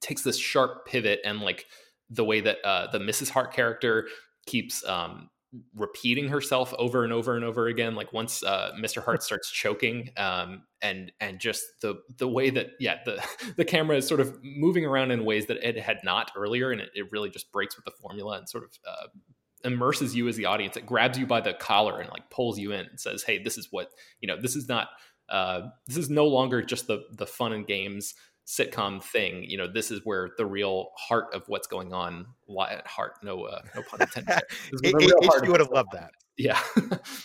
takes 0.00 0.22
this 0.22 0.36
sharp 0.36 0.86
pivot 0.86 1.20
and 1.24 1.40
like 1.40 1.66
the 2.10 2.24
way 2.24 2.40
that 2.40 2.58
uh, 2.64 2.90
the 2.90 2.98
Mrs. 2.98 3.30
Hart 3.30 3.52
character 3.54 4.08
keeps 4.46 4.84
um, 4.86 5.30
repeating 5.74 6.28
herself 6.28 6.74
over 6.78 7.04
and 7.04 7.12
over 7.12 7.36
and 7.36 7.44
over 7.44 7.66
again. 7.66 7.94
Like 7.94 8.12
once 8.12 8.42
uh, 8.42 8.72
Mr. 8.78 9.02
Hart 9.02 9.22
starts 9.22 9.50
choking, 9.50 10.10
um, 10.16 10.64
and 10.80 11.12
and 11.20 11.38
just 11.38 11.64
the 11.80 11.96
the 12.18 12.28
way 12.28 12.50
that 12.50 12.70
yeah 12.80 12.98
the 13.04 13.24
the 13.56 13.64
camera 13.64 13.96
is 13.96 14.06
sort 14.06 14.20
of 14.20 14.38
moving 14.42 14.84
around 14.84 15.10
in 15.10 15.24
ways 15.24 15.46
that 15.46 15.58
it 15.66 15.78
had 15.78 15.98
not 16.04 16.30
earlier, 16.36 16.70
and 16.70 16.80
it, 16.80 16.90
it 16.94 17.10
really 17.12 17.30
just 17.30 17.50
breaks 17.52 17.76
with 17.76 17.84
the 17.84 17.92
formula 17.92 18.38
and 18.38 18.48
sort 18.48 18.64
of 18.64 18.70
uh, 18.86 19.06
immerses 19.64 20.14
you 20.14 20.28
as 20.28 20.36
the 20.36 20.46
audience. 20.46 20.76
It 20.76 20.86
grabs 20.86 21.18
you 21.18 21.26
by 21.26 21.40
the 21.40 21.54
collar 21.54 22.00
and 22.00 22.10
like 22.10 22.30
pulls 22.30 22.58
you 22.58 22.72
in 22.72 22.86
and 22.86 23.00
says, 23.00 23.22
"Hey, 23.22 23.42
this 23.42 23.58
is 23.58 23.68
what 23.70 23.90
you 24.20 24.28
know. 24.28 24.40
This 24.40 24.56
is 24.56 24.68
not. 24.68 24.88
Uh, 25.28 25.68
this 25.86 25.96
is 25.96 26.10
no 26.10 26.26
longer 26.26 26.62
just 26.62 26.86
the 26.86 27.04
the 27.12 27.26
fun 27.26 27.52
and 27.52 27.66
games 27.66 28.14
sitcom 28.46 29.02
thing. 29.02 29.44
You 29.44 29.58
know, 29.58 29.66
this 29.72 29.90
is 29.90 30.00
where 30.04 30.30
the 30.36 30.46
real 30.46 30.90
heart 30.96 31.34
of 31.34 31.42
what's 31.46 31.66
going 31.66 31.92
on. 31.92 32.26
At 32.68 32.86
heart, 32.86 33.14
no, 33.22 33.44
uh, 33.44 33.62
no 33.74 33.82
pun 33.82 34.02
intended. 34.02 34.42
you 34.82 35.50
would 35.50 35.60
have 35.60 35.70
loved 35.70 35.90
that. 35.92 36.10
Yeah. 36.36 36.60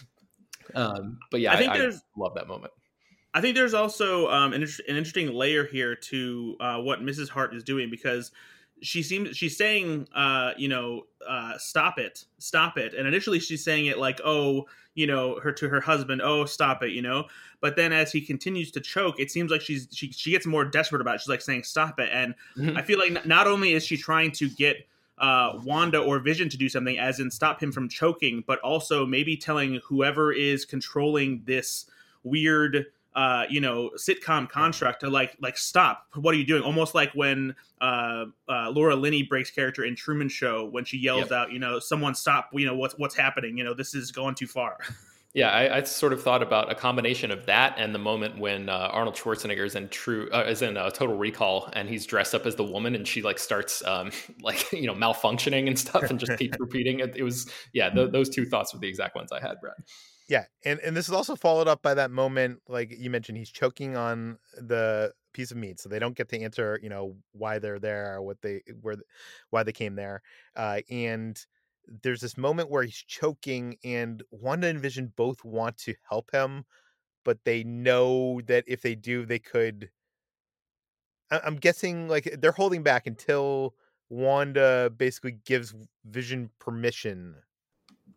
um, 0.75 1.19
but 1.31 1.41
yeah, 1.41 1.53
I 1.53 1.57
think 1.57 1.71
I, 1.71 1.77
there's 1.77 1.97
I 1.97 2.19
love 2.19 2.35
that 2.35 2.47
moment. 2.47 2.71
I 3.33 3.41
think 3.41 3.55
there's 3.55 3.73
also 3.73 4.29
um, 4.29 4.53
an, 4.53 4.63
an 4.63 4.69
interesting 4.87 5.33
layer 5.33 5.65
here 5.65 5.95
to 5.95 6.55
uh, 6.59 6.77
what 6.79 7.01
Mrs. 7.01 7.29
Hart 7.29 7.53
is 7.55 7.63
doing 7.63 7.89
because 7.89 8.31
she 8.81 9.01
seems 9.03 9.35
she's 9.35 9.57
saying 9.57 10.07
uh 10.13 10.51
you 10.57 10.67
know 10.67 11.03
uh 11.27 11.57
stop 11.57 11.97
it 11.97 12.25
stop 12.37 12.77
it. 12.77 12.93
And 12.93 13.07
initially 13.07 13.39
she's 13.39 13.63
saying 13.63 13.87
it 13.87 13.97
like 13.97 14.19
oh 14.23 14.67
you 14.95 15.07
know 15.07 15.39
her 15.41 15.51
to 15.53 15.69
her 15.69 15.81
husband 15.81 16.21
oh 16.23 16.45
stop 16.45 16.83
it 16.83 16.91
you 16.91 17.01
know? 17.01 17.25
But 17.59 17.75
then 17.75 17.91
as 17.91 18.11
he 18.11 18.21
continues 18.21 18.71
to 18.71 18.81
choke 18.81 19.19
it 19.19 19.31
seems 19.31 19.51
like 19.51 19.61
she's 19.61 19.87
she, 19.91 20.11
she 20.11 20.31
gets 20.31 20.45
more 20.45 20.65
desperate 20.65 21.01
about 21.01 21.15
it. 21.15 21.21
She's 21.21 21.29
like 21.29 21.41
saying 21.41 21.63
stop 21.63 21.99
it. 21.99 22.09
And 22.11 22.35
mm-hmm. 22.57 22.77
i 22.77 22.81
feel 22.81 22.99
like 22.99 23.25
not 23.25 23.47
only 23.47 23.73
is 23.73 23.85
she 23.85 23.97
trying 23.97 24.31
to 24.33 24.49
get 24.49 24.87
uh, 25.19 25.59
Wanda 25.63 25.99
or 25.99 26.19
Vision 26.19 26.49
to 26.49 26.57
do 26.57 26.69
something, 26.69 26.99
as 26.99 27.19
in 27.19 27.31
stop 27.31 27.61
him 27.61 27.71
from 27.71 27.89
choking, 27.89 28.43
but 28.45 28.59
also 28.59 29.05
maybe 29.05 29.35
telling 29.35 29.81
whoever 29.83 30.31
is 30.31 30.65
controlling 30.65 31.41
this 31.45 31.85
weird 32.23 32.85
uh, 33.17 33.45
you 33.49 33.59
know, 33.59 33.89
sitcom 33.97 34.47
contract 34.47 34.99
to 34.99 35.09
like 35.09 35.35
like 35.41 35.57
stop. 35.57 36.05
What 36.13 36.35
are 36.35 36.37
you 36.37 36.45
doing? 36.45 36.61
Almost 36.61 36.93
like 36.93 37.11
when 37.13 37.55
uh, 37.81 38.25
uh, 38.47 38.69
Laura 38.69 38.95
Linney 38.95 39.23
breaks 39.23 39.49
character 39.49 39.83
in 39.83 39.95
Truman 39.95 40.29
Show 40.29 40.69
when 40.69 40.85
she 40.85 40.99
yells 40.99 41.21
yep. 41.21 41.31
out, 41.31 41.51
you 41.51 41.57
know, 41.57 41.79
someone 41.79 42.13
stop. 42.13 42.49
You 42.53 42.67
know 42.67 42.75
what's 42.75 42.93
what's 42.99 43.15
happening. 43.15 43.57
You 43.57 43.63
know, 43.63 43.73
this 43.73 43.95
is 43.95 44.11
going 44.11 44.35
too 44.35 44.47
far. 44.47 44.77
Yeah, 45.33 45.51
I, 45.51 45.77
I, 45.77 45.83
sort 45.83 46.13
of 46.13 46.23
thought 46.23 46.41
about 46.41 46.71
a 46.71 46.73
combination 46.73 47.29
of 47.29 47.45
that 47.45 47.75
and 47.77 47.93
the 47.93 47.99
moment 47.99 48.39
when 48.39 48.69
uh, 48.69 48.89
Arnold 48.91 49.15
Schwarzenegger 49.15 49.65
is 49.65 49.75
in 49.75 49.87
True 49.89 50.29
uh, 50.31 50.45
is 50.47 50.63
in 50.63 50.77
uh, 50.77 50.89
Total 50.89 51.15
Recall 51.15 51.69
and 51.73 51.87
he's 51.87 52.07
dressed 52.07 52.33
up 52.33 52.47
as 52.47 52.55
the 52.55 52.63
woman 52.63 52.95
and 52.95 53.07
she 53.07 53.21
like 53.21 53.37
starts 53.37 53.85
um, 53.85 54.09
like 54.41 54.71
you 54.71 54.87
know 54.87 54.95
malfunctioning 54.95 55.67
and 55.67 55.77
stuff 55.77 56.03
and 56.03 56.19
just 56.19 56.39
keeps 56.39 56.57
repeating 56.59 57.01
it. 57.01 57.15
It 57.15 57.21
was 57.21 57.51
yeah, 57.71 57.89
th- 57.89 58.11
those 58.11 58.29
two 58.29 58.45
thoughts 58.45 58.73
were 58.73 58.79
the 58.79 58.87
exact 58.87 59.15
ones 59.15 59.31
I 59.31 59.39
had, 59.39 59.59
Brad. 59.61 59.75
Yeah, 60.27 60.45
and 60.65 60.79
and 60.81 60.95
this 60.95 61.07
is 61.07 61.13
also 61.13 61.35
followed 61.35 61.67
up 61.69 61.81
by 61.81 61.93
that 61.93 62.11
moment, 62.11 62.61
like 62.67 62.91
you 62.97 63.09
mentioned, 63.09 63.37
he's 63.37 63.49
choking 63.49 63.95
on 63.95 64.37
the 64.57 65.13
piece 65.33 65.51
of 65.51 65.57
meat, 65.57 65.79
so 65.79 65.87
they 65.87 65.99
don't 65.99 66.15
get 66.17 66.27
to 66.29 66.41
answer, 66.41 66.79
you 66.83 66.89
know, 66.89 67.15
why 67.31 67.59
they're 67.59 67.79
there, 67.79 68.15
or 68.15 68.21
what 68.21 68.41
they 68.41 68.61
where, 68.81 68.95
why 69.51 69.63
they 69.63 69.71
came 69.71 69.95
there, 69.95 70.21
uh, 70.57 70.81
and 70.89 71.45
there's 72.03 72.19
this 72.21 72.37
moment 72.37 72.69
where 72.69 72.83
he's 72.83 73.03
choking, 73.07 73.77
and 73.85 74.21
Wanda 74.31 74.67
and 74.67 74.81
Vision 74.81 75.13
both 75.15 75.45
want 75.45 75.77
to 75.79 75.95
help 76.09 76.31
him, 76.31 76.65
but 77.25 77.43
they 77.45 77.63
know 77.63 78.41
that 78.47 78.65
if 78.67 78.81
they 78.81 78.95
do, 78.95 79.25
they 79.25 79.39
could. 79.39 79.91
I'm 81.31 81.57
guessing 81.57 82.07
like 82.07 82.35
they're 82.39 82.51
holding 82.51 82.83
back 82.83 83.05
until 83.07 83.75
Wanda 84.09 84.89
basically 84.95 85.33
gives 85.45 85.73
Vision 86.05 86.49
permission 86.59 87.35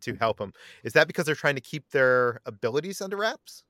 to 0.00 0.14
help 0.14 0.40
him. 0.40 0.52
Is 0.84 0.92
that 0.94 1.06
because 1.06 1.26
they're 1.26 1.34
trying 1.34 1.56
to 1.56 1.60
keep 1.60 1.90
their 1.90 2.40
abilities 2.46 3.00
under 3.00 3.16
wraps? 3.16 3.64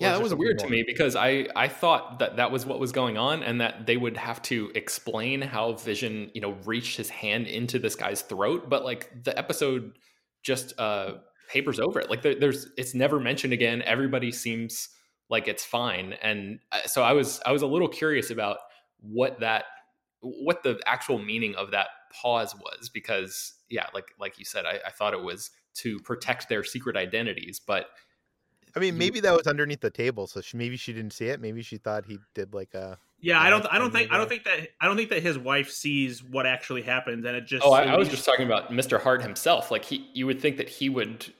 yeah, 0.00 0.12
that 0.12 0.22
was 0.22 0.34
weird 0.34 0.58
to 0.60 0.68
me 0.68 0.82
because 0.82 1.14
I 1.14 1.46
I 1.54 1.68
thought 1.68 2.20
that 2.20 2.36
that 2.36 2.50
was 2.50 2.64
what 2.64 2.80
was 2.80 2.90
going 2.90 3.18
on, 3.18 3.42
and 3.42 3.60
that 3.60 3.86
they 3.86 3.98
would 3.98 4.16
have 4.16 4.40
to 4.42 4.72
explain 4.74 5.42
how 5.42 5.74
Vision, 5.74 6.30
you 6.32 6.40
know, 6.40 6.56
reached 6.64 6.96
his 6.96 7.10
hand 7.10 7.46
into 7.46 7.78
this 7.78 7.96
guy's 7.96 8.22
throat. 8.22 8.70
But 8.70 8.82
like 8.82 9.24
the 9.24 9.38
episode 9.38 9.92
just 10.42 10.78
uh 10.80 11.16
papers 11.50 11.78
over 11.78 12.00
it. 12.00 12.08
Like 12.08 12.22
there, 12.22 12.34
there's, 12.34 12.68
it's 12.78 12.94
never 12.94 13.20
mentioned 13.20 13.52
again. 13.52 13.82
Everybody 13.82 14.32
seems 14.32 14.88
like 15.28 15.48
it's 15.48 15.64
fine, 15.64 16.14
and 16.22 16.60
uh, 16.72 16.86
so 16.86 17.02
I 17.02 17.12
was 17.12 17.40
I 17.44 17.52
was 17.52 17.60
a 17.60 17.66
little 17.66 17.88
curious 17.88 18.30
about 18.30 18.56
what 19.00 19.40
that 19.40 19.64
what 20.20 20.62
the 20.62 20.80
actual 20.86 21.18
meaning 21.18 21.54
of 21.56 21.72
that 21.72 21.88
pause 22.10 22.54
was 22.54 22.88
because 22.88 23.54
yeah, 23.68 23.86
like 23.94 24.08
like 24.18 24.38
you 24.38 24.44
said, 24.44 24.64
I, 24.66 24.80
I 24.86 24.90
thought 24.90 25.14
it 25.14 25.22
was 25.22 25.50
to 25.74 25.98
protect 26.00 26.48
their 26.48 26.64
secret 26.64 26.96
identities, 26.96 27.60
but 27.64 27.90
I 28.76 28.80
mean, 28.80 28.98
maybe 28.98 29.20
that 29.20 29.36
was 29.36 29.46
underneath 29.46 29.80
the 29.80 29.90
table, 29.90 30.26
so 30.26 30.40
she, 30.40 30.56
maybe 30.56 30.76
she 30.76 30.92
didn't 30.92 31.12
see 31.12 31.26
it. 31.26 31.40
Maybe 31.40 31.62
she 31.62 31.78
thought 31.78 32.04
he 32.06 32.18
did 32.34 32.54
like 32.54 32.74
a. 32.74 32.98
Yeah, 33.20 33.40
I 33.40 33.50
don't. 33.50 33.66
I 33.70 33.78
don't 33.78 33.92
think. 33.92 34.12
I 34.12 34.16
don't 34.16 34.28
think 34.28 34.44
that. 34.44 34.68
I 34.80 34.86
don't 34.86 34.96
think 34.96 35.10
that 35.10 35.22
his 35.22 35.38
wife 35.38 35.70
sees 35.70 36.22
what 36.22 36.46
actually 36.46 36.82
happens, 36.82 37.24
and 37.24 37.36
it 37.36 37.46
just. 37.46 37.64
Oh, 37.64 37.72
I, 37.72 37.84
I 37.84 37.96
was 37.96 38.08
just 38.08 38.24
talking 38.24 38.46
about 38.46 38.70
Mr. 38.70 39.00
Hart 39.00 39.22
himself. 39.22 39.70
Like 39.70 39.84
he, 39.84 40.08
you 40.14 40.26
would 40.26 40.40
think 40.40 40.56
that 40.56 40.68
he 40.68 40.88
would 40.88 41.32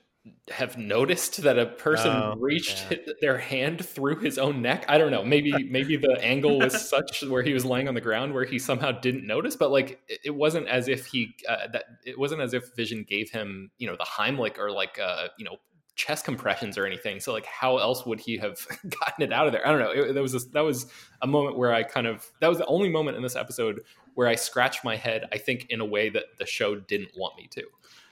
have 0.50 0.76
noticed 0.76 1.42
that 1.42 1.58
a 1.58 1.66
person 1.66 2.10
Oh, 2.10 2.34
reached 2.38 2.86
yeah. 2.90 2.98
their 3.20 3.38
hand 3.38 3.84
through 3.84 4.16
his 4.20 4.38
own 4.38 4.62
neck. 4.62 4.84
I 4.88 4.98
don't 4.98 5.10
know. 5.10 5.24
Maybe 5.24 5.52
maybe 5.70 5.96
the 5.96 6.18
angle 6.22 6.58
was 6.58 6.88
such 6.88 7.22
where 7.22 7.42
he 7.42 7.52
was 7.52 7.64
laying 7.64 7.88
on 7.88 7.94
the 7.94 8.00
ground 8.00 8.34
where 8.34 8.44
he 8.44 8.58
somehow 8.58 8.92
didn't 8.92 9.26
notice. 9.26 9.56
But 9.56 9.70
like 9.70 10.00
it, 10.08 10.34
wasn't 10.34 10.68
as 10.68 10.88
if 10.88 11.06
he 11.06 11.34
uh, 11.48 11.68
that 11.72 11.84
it 12.04 12.18
wasn't 12.18 12.40
as 12.40 12.54
if 12.54 12.74
Vision 12.74 13.04
gave 13.08 13.30
him 13.30 13.70
you 13.78 13.86
know 13.86 13.96
the 13.96 14.04
Heimlich 14.04 14.58
or 14.58 14.70
like 14.70 14.98
uh, 14.98 15.28
you 15.38 15.44
know 15.44 15.56
chest 15.96 16.24
compressions 16.24 16.78
or 16.78 16.86
anything. 16.86 17.20
So 17.20 17.32
like 17.32 17.46
how 17.46 17.78
else 17.78 18.06
would 18.06 18.20
he 18.20 18.38
have 18.38 18.58
gotten 19.00 19.22
it 19.22 19.32
out 19.32 19.46
of 19.46 19.52
there? 19.52 19.66
I 19.66 19.70
don't 19.70 19.80
know. 19.80 19.90
It, 19.90 20.12
that 20.14 20.22
was 20.22 20.34
a, 20.34 20.48
that 20.52 20.62
was 20.64 20.86
a 21.22 21.26
moment 21.26 21.58
where 21.58 21.72
I 21.74 21.82
kind 21.82 22.06
of 22.06 22.30
that 22.40 22.48
was 22.48 22.58
the 22.58 22.66
only 22.66 22.88
moment 22.88 23.16
in 23.16 23.22
this 23.22 23.36
episode 23.36 23.80
where 24.14 24.26
I 24.26 24.34
scratched 24.34 24.84
my 24.84 24.96
head. 24.96 25.28
I 25.32 25.38
think 25.38 25.66
in 25.70 25.80
a 25.80 25.84
way 25.84 26.08
that 26.10 26.24
the 26.38 26.46
show 26.46 26.74
didn't 26.76 27.10
want 27.16 27.36
me 27.36 27.48
to. 27.52 27.62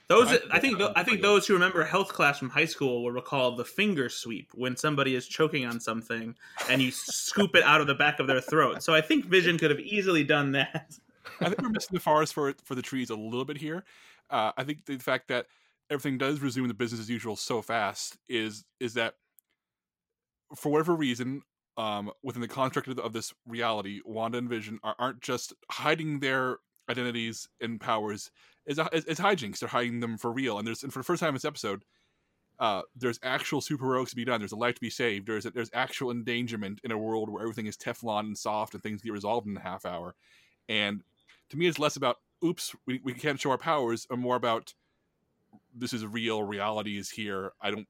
Those, 0.09 0.27
I- 0.27 0.39
I, 0.51 0.59
think, 0.59 0.81
I 0.95 1.03
think 1.03 1.21
those 1.21 1.45
who 1.45 1.53
remember 1.53 1.83
health 1.83 2.09
class 2.11 2.39
from 2.39 2.49
high 2.49 2.65
school 2.65 3.03
will 3.03 3.11
recall 3.11 3.55
the 3.55 3.63
finger 3.63 4.09
sweep 4.09 4.49
when 4.55 4.75
somebody 4.75 5.15
is 5.15 5.27
choking 5.27 5.65
on 5.65 5.79
something 5.79 6.35
and 6.67 6.81
you 6.81 6.89
scoop 6.91 7.55
it 7.55 7.63
out 7.63 7.79
of 7.79 7.85
the 7.87 7.93
back 7.93 8.19
of 8.19 8.25
their 8.25 8.41
throat. 8.41 8.81
So 8.81 8.93
I 8.93 9.01
think 9.01 9.25
Vision 9.25 9.57
could 9.59 9.69
have 9.69 9.79
easily 9.79 10.23
done 10.23 10.51
that. 10.53 10.97
I 11.39 11.45
think 11.45 11.61
we're 11.61 11.69
missing 11.69 11.93
the 11.93 11.99
forest 11.99 12.33
for 12.33 12.53
for 12.63 12.73
the 12.73 12.81
trees 12.81 13.11
a 13.11 13.15
little 13.15 13.45
bit 13.45 13.57
here. 13.57 13.83
Uh, 14.31 14.51
I 14.57 14.63
think 14.63 14.85
the 14.85 14.97
fact 14.97 15.27
that 15.27 15.45
everything 15.91 16.17
does 16.17 16.39
resume 16.39 16.67
the 16.67 16.73
business 16.73 17.01
as 17.01 17.09
usual 17.09 17.35
so 17.35 17.61
fast 17.61 18.17
is 18.27 18.65
is 18.79 18.95
that 18.95 19.13
for 20.55 20.71
whatever 20.71 20.95
reason, 20.95 21.43
um, 21.77 22.11
within 22.23 22.41
the 22.41 22.47
construct 22.47 22.87
of, 22.87 22.97
of 22.97 23.13
this 23.13 23.31
reality, 23.47 24.01
Wanda 24.05 24.39
and 24.39 24.49
Vision 24.49 24.79
are, 24.83 24.95
aren't 24.97 25.21
just 25.21 25.53
hiding 25.71 26.19
their 26.19 26.57
identities 26.89 27.47
and 27.61 27.79
powers 27.79 28.31
as, 28.69 28.79
as, 28.79 29.05
as 29.05 29.19
hijinks. 29.19 29.59
They're 29.59 29.69
hiding 29.69 29.99
them 29.99 30.17
for 30.17 30.31
real. 30.31 30.57
And 30.57 30.67
there's 30.67 30.83
and 30.83 30.93
for 30.93 30.99
the 30.99 31.03
first 31.03 31.19
time 31.19 31.29
in 31.29 31.35
this 31.35 31.45
episode, 31.45 31.83
uh, 32.59 32.81
there's 32.95 33.19
actual 33.23 33.61
super 33.61 33.85
heroics 33.85 34.11
to 34.11 34.15
be 34.15 34.25
done. 34.25 34.39
There's 34.39 34.51
a 34.51 34.57
life 34.57 34.75
to 34.75 34.81
be 34.81 34.89
saved. 34.89 35.27
There's 35.27 35.45
a, 35.45 35.51
there's 35.51 35.71
actual 35.73 36.11
endangerment 36.11 36.79
in 36.83 36.91
a 36.91 36.97
world 36.97 37.29
where 37.29 37.41
everything 37.41 37.67
is 37.67 37.77
Teflon 37.77 38.21
and 38.21 38.37
soft 38.37 38.73
and 38.73 38.83
things 38.83 39.01
get 39.01 39.13
resolved 39.13 39.47
in 39.47 39.57
a 39.57 39.61
half 39.61 39.85
hour. 39.85 40.15
And 40.67 41.01
to 41.49 41.57
me, 41.57 41.67
it's 41.67 41.79
less 41.79 41.95
about 41.95 42.17
oops, 42.43 42.75
we, 42.85 43.01
we 43.03 43.13
can't 43.13 43.39
show 43.39 43.51
our 43.51 43.57
powers, 43.57 44.07
and 44.09 44.21
more 44.21 44.35
about 44.35 44.73
this 45.75 45.93
is 45.93 46.05
real. 46.05 46.43
Reality 46.43 46.97
is 46.97 47.09
here. 47.09 47.53
I 47.61 47.71
don't. 47.71 47.87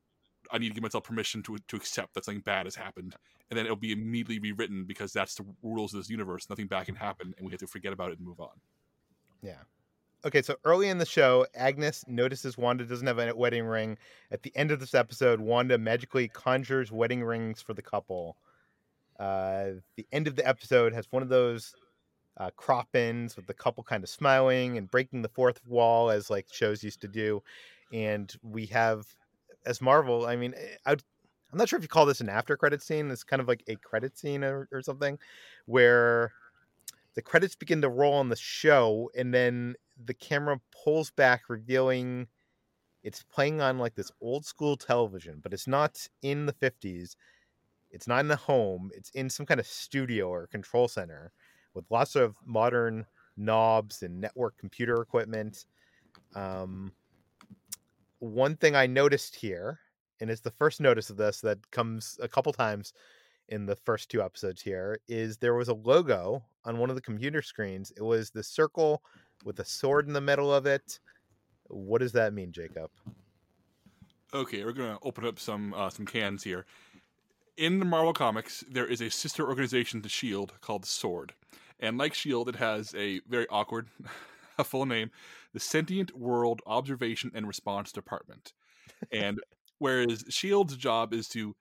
I 0.51 0.57
need 0.57 0.69
to 0.69 0.73
give 0.73 0.83
myself 0.83 1.03
permission 1.03 1.43
to 1.43 1.57
to 1.67 1.75
accept 1.75 2.13
that 2.13 2.25
something 2.25 2.41
bad 2.41 2.65
has 2.65 2.75
happened, 2.75 3.15
and 3.49 3.57
then 3.57 3.65
it'll 3.65 3.75
be 3.75 3.91
immediately 3.91 4.39
rewritten 4.39 4.85
because 4.85 5.13
that's 5.13 5.35
the 5.35 5.45
rules 5.61 5.93
of 5.93 5.99
this 5.99 6.09
universe. 6.09 6.49
Nothing 6.49 6.67
bad 6.67 6.85
can 6.85 6.95
happen, 6.95 7.33
and 7.37 7.45
we 7.45 7.51
have 7.51 7.59
to 7.59 7.67
forget 7.67 7.93
about 7.93 8.11
it 8.11 8.17
and 8.17 8.27
move 8.27 8.39
on. 8.39 8.61
Yeah. 9.41 9.61
Okay, 10.25 10.41
so 10.41 10.55
early 10.65 10.89
in 10.89 10.97
the 10.97 11.05
show, 11.05 11.45
Agnes 11.55 12.03
notices 12.05 12.57
Wanda 12.57 12.83
doesn't 12.83 13.07
have 13.07 13.19
a 13.19 13.33
wedding 13.33 13.63
ring. 13.63 13.97
At 14.31 14.43
the 14.43 14.51
end 14.53 14.69
of 14.69 14.81
this 14.81 14.93
episode, 14.93 15.39
Wanda 15.39 15.77
magically 15.77 16.27
conjures 16.27 16.91
wedding 16.91 17.23
rings 17.23 17.61
for 17.61 17.73
the 17.73 17.81
couple. 17.81 18.35
Uh, 19.17 19.79
the 19.95 20.05
end 20.11 20.27
of 20.27 20.35
the 20.35 20.45
episode 20.45 20.93
has 20.93 21.07
one 21.11 21.23
of 21.23 21.29
those 21.29 21.73
uh, 22.37 22.49
crop 22.57 22.93
ins 22.97 23.37
with 23.37 23.47
the 23.47 23.53
couple 23.53 23.81
kind 23.81 24.03
of 24.03 24.09
smiling 24.09 24.77
and 24.77 24.91
breaking 24.91 25.21
the 25.21 25.29
fourth 25.29 25.61
wall 25.65 26.09
as 26.09 26.29
like 26.29 26.47
shows 26.51 26.83
used 26.83 26.99
to 27.01 27.07
do. 27.07 27.41
And 27.93 28.33
we 28.43 28.65
have, 28.67 29.07
as 29.65 29.81
Marvel, 29.81 30.25
I 30.25 30.35
mean, 30.35 30.53
eh, 30.57 30.75
I, 30.85 30.91
I'm 30.91 31.57
not 31.57 31.69
sure 31.69 31.77
if 31.77 31.83
you 31.83 31.89
call 31.89 32.05
this 32.05 32.19
an 32.19 32.29
after 32.29 32.57
credit 32.57 32.81
scene. 32.81 33.09
It's 33.09 33.23
kind 33.23 33.41
of 33.41 33.47
like 33.47 33.63
a 33.69 33.77
credit 33.77 34.17
scene 34.17 34.43
or, 34.43 34.67
or 34.73 34.81
something 34.81 35.17
where 35.65 36.33
the 37.15 37.21
credits 37.21 37.55
begin 37.55 37.81
to 37.81 37.89
roll 37.89 38.13
on 38.13 38.29
the 38.29 38.35
show 38.35 39.09
and 39.17 39.33
then 39.33 39.75
the 40.05 40.13
camera 40.13 40.59
pulls 40.83 41.11
back 41.11 41.43
revealing 41.49 42.27
it's 43.03 43.23
playing 43.23 43.61
on 43.61 43.77
like 43.77 43.95
this 43.95 44.11
old 44.21 44.45
school 44.45 44.75
television 44.77 45.39
but 45.41 45.53
it's 45.53 45.67
not 45.67 46.07
in 46.21 46.45
the 46.45 46.53
50s 46.53 47.15
it's 47.91 48.07
not 48.07 48.19
in 48.19 48.27
the 48.27 48.35
home. 48.35 48.91
It's 48.93 49.09
in 49.11 49.29
some 49.29 49.45
kind 49.45 49.59
of 49.59 49.67
studio 49.67 50.29
or 50.29 50.47
control 50.47 50.87
center 50.87 51.31
with 51.73 51.85
lots 51.89 52.15
of 52.15 52.35
modern 52.45 53.05
knobs 53.37 54.03
and 54.03 54.19
network 54.19 54.57
computer 54.57 55.01
equipment. 55.01 55.65
Um, 56.35 56.91
one 58.19 58.57
thing 58.57 58.75
i 58.75 58.85
noticed 58.85 59.33
here 59.33 59.79
and 60.19 60.29
it's 60.29 60.41
the 60.41 60.51
first 60.51 60.81
notice 60.81 61.09
of 61.09 61.15
this 61.15 61.39
that 61.39 61.71
comes 61.71 62.19
a 62.21 62.27
couple 62.27 62.51
times 62.51 62.91
in 63.49 63.65
the 63.65 63.75
first 63.75 64.09
two 64.09 64.21
episodes 64.21 64.61
here 64.61 64.99
is 65.07 65.37
there 65.37 65.55
was 65.55 65.67
a 65.67 65.73
logo 65.73 66.43
on 66.65 66.77
one 66.77 66.89
of 66.89 66.95
the 66.95 67.01
computer 67.01 67.41
screens. 67.41 67.91
It 67.97 68.03
was 68.03 68.29
the 68.29 68.43
circle 68.43 69.03
with 69.43 69.59
a 69.59 69.65
sword 69.65 70.07
in 70.07 70.13
the 70.13 70.21
middle 70.21 70.53
of 70.53 70.65
it. 70.65 70.99
What 71.67 71.99
does 71.99 72.13
that 72.13 72.33
mean, 72.33 72.51
Jacob? 72.51 72.91
Okay, 74.33 74.63
we're 74.63 74.73
gonna 74.73 74.99
open 75.03 75.25
up 75.25 75.39
some 75.39 75.73
uh, 75.73 75.89
some 75.89 76.05
cans 76.05 76.43
here. 76.43 76.65
In 77.57 77.79
the 77.79 77.85
Marvel 77.85 78.13
comics, 78.13 78.63
there 78.69 78.85
is 78.85 79.01
a 79.01 79.09
sister 79.09 79.47
organization 79.47 80.01
to 80.03 80.09
Shield 80.09 80.53
called 80.61 80.83
the 80.83 80.87
Sword, 80.87 81.33
and 81.79 81.97
like 81.97 82.13
Shield, 82.13 82.47
it 82.47 82.55
has 82.55 82.93
a 82.95 83.21
very 83.27 83.47
awkward, 83.49 83.87
a 84.59 84.63
full 84.63 84.85
name, 84.85 85.09
the 85.53 85.59
Sentient 85.59 86.15
World 86.15 86.61
Observation 86.67 87.31
and 87.33 87.47
Response 87.47 87.91
Department. 87.91 88.53
And 89.11 89.39
whereas 89.79 90.25
Shield's 90.29 90.77
job 90.77 91.13
is 91.13 91.27
to 91.29 91.55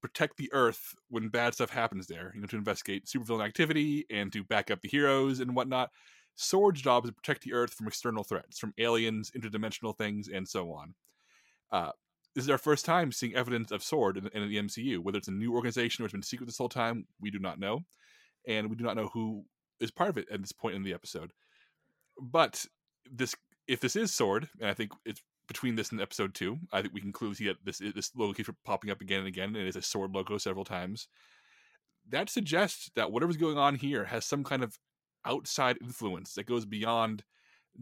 protect 0.00 0.36
the 0.36 0.50
Earth 0.52 0.94
when 1.08 1.28
bad 1.28 1.54
stuff 1.54 1.70
happens 1.70 2.06
there, 2.06 2.32
you 2.34 2.40
know, 2.40 2.46
to 2.46 2.56
investigate 2.56 3.06
supervillain 3.06 3.44
activity 3.44 4.06
and 4.10 4.32
to 4.32 4.44
back 4.44 4.70
up 4.70 4.80
the 4.80 4.88
heroes 4.88 5.40
and 5.40 5.54
whatnot. 5.54 5.90
Sword's 6.36 6.80
job 6.80 7.04
is 7.04 7.10
to 7.10 7.14
protect 7.14 7.42
the 7.42 7.52
Earth 7.52 7.74
from 7.74 7.88
external 7.88 8.22
threats, 8.22 8.58
from 8.58 8.72
aliens, 8.78 9.32
interdimensional 9.36 9.96
things, 9.96 10.28
and 10.28 10.46
so 10.48 10.72
on. 10.72 10.94
Uh, 11.72 11.90
this 12.34 12.44
is 12.44 12.50
our 12.50 12.58
first 12.58 12.84
time 12.84 13.10
seeing 13.10 13.34
evidence 13.34 13.72
of 13.72 13.82
Sword 13.82 14.16
in, 14.16 14.28
in 14.28 14.48
the 14.48 14.58
MCU. 14.58 15.00
Whether 15.00 15.18
it's 15.18 15.28
a 15.28 15.32
new 15.32 15.54
organization 15.54 16.02
or 16.02 16.06
it's 16.06 16.12
been 16.12 16.22
secret 16.22 16.46
this 16.46 16.58
whole 16.58 16.68
time, 16.68 17.06
we 17.20 17.30
do 17.30 17.40
not 17.40 17.58
know, 17.58 17.80
and 18.46 18.70
we 18.70 18.76
do 18.76 18.84
not 18.84 18.96
know 18.96 19.08
who 19.12 19.44
is 19.80 19.90
part 19.90 20.10
of 20.10 20.18
it 20.18 20.28
at 20.30 20.40
this 20.40 20.52
point 20.52 20.76
in 20.76 20.84
the 20.84 20.94
episode. 20.94 21.32
But 22.20 22.64
this, 23.10 23.34
if 23.66 23.80
this 23.80 23.96
is 23.96 24.14
Sword, 24.14 24.48
and 24.60 24.70
I 24.70 24.74
think 24.74 24.92
it's 25.04 25.22
between 25.48 25.74
this 25.74 25.90
and 25.90 26.00
episode 26.00 26.34
two, 26.34 26.58
I 26.72 26.82
think 26.82 26.94
we 26.94 27.00
can 27.00 27.12
clearly 27.12 27.34
see 27.34 27.46
that 27.46 27.56
this 27.64 27.78
this 27.78 28.12
logo 28.14 28.32
keeps 28.34 28.50
popping 28.64 28.90
up 28.90 29.00
again 29.00 29.20
and 29.20 29.28
again, 29.28 29.48
and 29.48 29.56
it 29.56 29.66
is 29.66 29.76
a 29.76 29.82
Sword 29.82 30.14
logo 30.14 30.38
several 30.38 30.64
times. 30.64 31.08
That 32.08 32.30
suggests 32.30 32.90
that 32.94 33.10
whatever's 33.10 33.36
going 33.36 33.58
on 33.58 33.74
here 33.74 34.04
has 34.04 34.24
some 34.24 34.44
kind 34.44 34.62
of 34.62 34.78
outside 35.26 35.78
influence 35.82 36.34
that 36.34 36.46
goes 36.46 36.64
beyond 36.64 37.24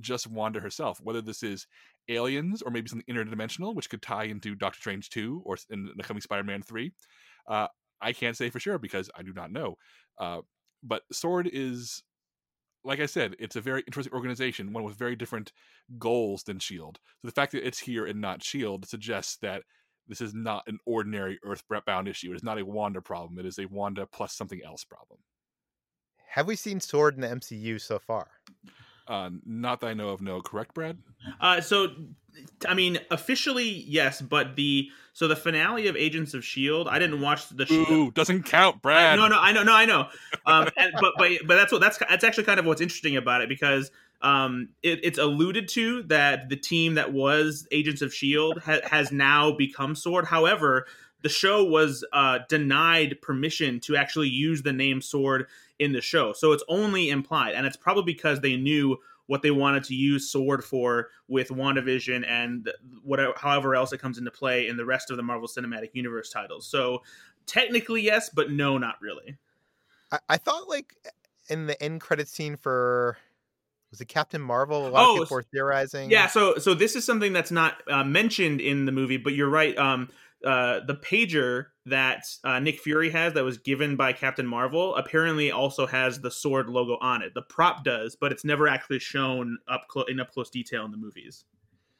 just 0.00 0.26
Wanda 0.26 0.60
herself. 0.60 1.00
Whether 1.02 1.20
this 1.20 1.42
is 1.42 1.66
aliens 2.08 2.62
or 2.62 2.70
maybe 2.70 2.88
something 2.88 3.14
interdimensional, 3.14 3.74
which 3.74 3.90
could 3.90 4.02
tie 4.02 4.24
into 4.24 4.54
Doctor 4.54 4.78
Strange 4.80 5.10
2 5.10 5.42
or 5.44 5.56
in 5.70 5.90
the 5.96 6.02
coming 6.02 6.20
Spider 6.20 6.44
Man 6.44 6.62
3. 6.62 6.92
Uh, 7.48 7.66
I 8.00 8.12
can't 8.12 8.36
say 8.36 8.50
for 8.50 8.60
sure 8.60 8.78
because 8.78 9.10
I 9.16 9.22
do 9.22 9.32
not 9.32 9.50
know. 9.50 9.76
Uh, 10.18 10.40
but 10.82 11.02
Sword 11.12 11.48
is, 11.52 12.02
like 12.86 13.00
I 13.00 13.06
said, 13.06 13.34
it's 13.38 13.56
a 13.56 13.60
very 13.60 13.82
interesting 13.86 14.14
organization, 14.14 14.72
one 14.72 14.84
with 14.84 14.96
very 14.96 15.16
different 15.16 15.52
goals 15.98 16.44
than 16.44 16.56
S.H.I.E.L.D. 16.56 17.00
So 17.20 17.26
the 17.26 17.32
fact 17.32 17.52
that 17.52 17.66
it's 17.66 17.80
here 17.80 18.06
and 18.06 18.20
not 18.20 18.40
S.H.I.E.L.D. 18.42 18.86
suggests 18.86 19.36
that 19.38 19.64
this 20.08 20.20
is 20.20 20.34
not 20.34 20.62
an 20.68 20.78
ordinary 20.86 21.38
Earthbound 21.44 22.06
issue. 22.06 22.30
It 22.30 22.36
is 22.36 22.44
not 22.44 22.60
a 22.60 22.64
Wanda 22.64 23.02
problem. 23.02 23.38
It 23.38 23.46
is 23.46 23.58
a 23.58 23.66
Wanda 23.66 24.06
plus 24.06 24.32
something 24.34 24.60
else 24.64 24.84
problem. 24.84 25.18
Have 26.28 26.46
we 26.46 26.54
seen 26.54 26.80
Sword 26.80 27.16
in 27.16 27.22
the 27.22 27.28
MCU 27.28 27.80
so 27.80 27.98
far? 27.98 28.28
Uh, 29.08 29.30
not 29.44 29.80
that 29.80 29.88
I 29.88 29.94
know 29.94 30.08
of. 30.10 30.20
No, 30.20 30.40
correct, 30.40 30.74
Brad? 30.74 30.98
Uh, 31.40 31.60
so, 31.60 31.88
I 32.68 32.74
mean, 32.74 32.98
officially 33.10 33.68
yes, 33.68 34.20
but 34.20 34.56
the 34.56 34.88
so 35.12 35.28
the 35.28 35.36
finale 35.36 35.86
of 35.86 35.96
Agents 35.96 36.34
of 36.34 36.44
Shield, 36.44 36.88
I 36.88 36.98
didn't 36.98 37.20
watch 37.20 37.48
the. 37.48 37.66
Shield. 37.66 37.88
Ooh, 37.90 38.10
doesn't 38.10 38.42
count, 38.44 38.82
Brad. 38.82 39.18
No, 39.18 39.28
no, 39.28 39.38
I 39.40 39.52
know, 39.52 39.62
no, 39.62 39.74
I 39.74 39.86
know. 39.86 40.08
Um, 40.44 40.68
and, 40.76 40.92
but 41.00 41.14
but 41.16 41.30
but 41.46 41.56
that's 41.56 41.72
what 41.72 41.80
that's 41.80 41.98
that's 41.98 42.24
actually 42.24 42.44
kind 42.44 42.60
of 42.60 42.66
what's 42.66 42.80
interesting 42.80 43.16
about 43.16 43.42
it 43.42 43.48
because 43.48 43.90
um, 44.22 44.70
it, 44.82 45.00
it's 45.02 45.18
alluded 45.18 45.68
to 45.68 46.02
that 46.04 46.48
the 46.48 46.56
team 46.56 46.94
that 46.94 47.12
was 47.12 47.66
Agents 47.70 48.02
of 48.02 48.12
Shield 48.12 48.60
ha- 48.64 48.80
has 48.84 49.12
now 49.12 49.52
become 49.52 49.94
Sword. 49.94 50.26
However, 50.26 50.86
the 51.22 51.28
show 51.28 51.64
was 51.64 52.04
uh, 52.12 52.40
denied 52.48 53.20
permission 53.20 53.80
to 53.80 53.96
actually 53.96 54.28
use 54.28 54.62
the 54.62 54.72
name 54.72 55.00
Sword 55.00 55.46
in 55.78 55.92
the 55.92 56.00
show, 56.00 56.32
so 56.32 56.52
it's 56.52 56.64
only 56.68 57.10
implied, 57.10 57.54
and 57.54 57.66
it's 57.66 57.76
probably 57.76 58.04
because 58.04 58.40
they 58.40 58.56
knew 58.56 58.98
what 59.26 59.42
they 59.42 59.50
wanted 59.50 59.84
to 59.84 59.94
use 59.94 60.30
Sword 60.30 60.62
for 60.64 61.08
with 61.28 61.48
WandaVision 61.48 62.24
and 62.28 62.70
whatever, 63.02 63.32
however 63.36 63.74
else 63.74 63.92
it 63.92 63.98
comes 63.98 64.18
into 64.18 64.30
play 64.30 64.68
in 64.68 64.76
the 64.76 64.84
rest 64.84 65.10
of 65.10 65.16
the 65.16 65.22
Marvel 65.22 65.48
Cinematic 65.48 65.90
Universe 65.94 66.30
titles. 66.30 66.66
So 66.66 67.02
technically 67.44 68.02
yes, 68.02 68.30
but 68.30 68.50
no, 68.50 68.78
not 68.78 68.96
really. 69.00 69.36
I, 70.12 70.18
I 70.28 70.36
thought 70.36 70.68
like 70.68 70.94
in 71.48 71.66
the 71.66 71.80
end 71.82 72.00
credit 72.00 72.28
scene 72.28 72.56
for 72.56 73.16
was 73.90 74.00
it 74.00 74.06
Captain 74.06 74.40
Marvel? 74.40 74.86
A 74.86 74.90
lot 74.90 75.04
Oh, 75.04 75.14
of 75.14 75.22
people 75.24 75.36
were 75.36 75.42
theorizing. 75.42 76.10
Yeah, 76.10 76.26
so 76.26 76.58
so 76.58 76.74
this 76.74 76.96
is 76.96 77.04
something 77.04 77.32
that's 77.32 77.50
not 77.50 77.82
uh, 77.88 78.04
mentioned 78.04 78.60
in 78.60 78.84
the 78.84 78.92
movie, 78.92 79.16
but 79.16 79.32
you're 79.32 79.48
right. 79.48 79.76
Um, 79.76 80.08
uh, 80.44 80.80
the 80.86 80.94
pager 80.94 81.66
that 81.86 82.24
uh, 82.44 82.58
Nick 82.58 82.80
Fury 82.80 83.10
has 83.10 83.32
that 83.34 83.44
was 83.44 83.58
given 83.58 83.96
by 83.96 84.12
Captain 84.12 84.46
Marvel 84.46 84.94
apparently 84.96 85.50
also 85.50 85.86
has 85.86 86.20
the 86.20 86.30
sword 86.30 86.68
logo 86.68 86.98
on 87.00 87.22
it. 87.22 87.34
The 87.34 87.42
prop 87.42 87.84
does, 87.84 88.16
but 88.16 88.32
it's 88.32 88.44
never 88.44 88.68
actually 88.68 88.98
shown 88.98 89.58
up 89.68 89.88
clo- 89.88 90.04
in 90.04 90.20
up 90.20 90.32
close 90.32 90.50
detail 90.50 90.84
in 90.84 90.90
the 90.90 90.96
movies. 90.96 91.44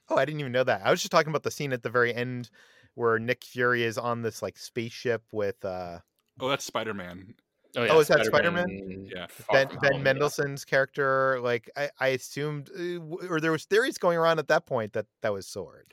Oh, 0.09 0.17
I 0.17 0.25
didn't 0.25 0.41
even 0.41 0.53
know 0.53 0.65
that. 0.65 0.83
I 0.85 0.91
was 0.91 1.01
just 1.01 1.11
talking 1.11 1.31
about 1.31 1.43
the 1.43 1.51
scene 1.51 1.73
at 1.73 1.83
the 1.83 1.91
very 1.91 2.15
end 2.15 2.51
where 2.95 3.19
Nick 3.19 3.45
Fury 3.45 3.83
is 3.83 3.99
on 3.99 4.23
this 4.23 4.43
like 4.43 4.57
spaceship 4.57 5.23
with 5.33 5.65
uh 5.65 5.99
Oh, 6.39 6.49
that's 6.49 6.65
Spider 6.65 6.95
Man. 6.95 7.35
Oh, 7.77 8.01
is 8.01 8.09
that 8.09 8.25
Spider-Man? 8.25 9.09
Yeah. 9.15 9.27
Far 9.29 9.57
Ben 9.57 9.69
From 9.69 9.79
Ben 9.81 9.93
Home, 9.93 10.01
yeah. 10.01 10.13
Mendelsohn's 10.13 10.65
character. 10.65 11.39
Like 11.43 11.71
I, 11.77 11.91
I 12.01 12.09
assumed, 12.09 12.71
uh, 12.71 13.27
or 13.29 13.41
there 13.41 13.53
was 13.53 13.65
theories 13.65 13.99
going 13.99 14.17
around 14.17 14.39
at 14.39 14.49
that 14.49 14.67
point 14.67 14.95
that 14.95 15.07
that 15.23 15.33
was 15.33 15.47
Sword. 15.47 15.93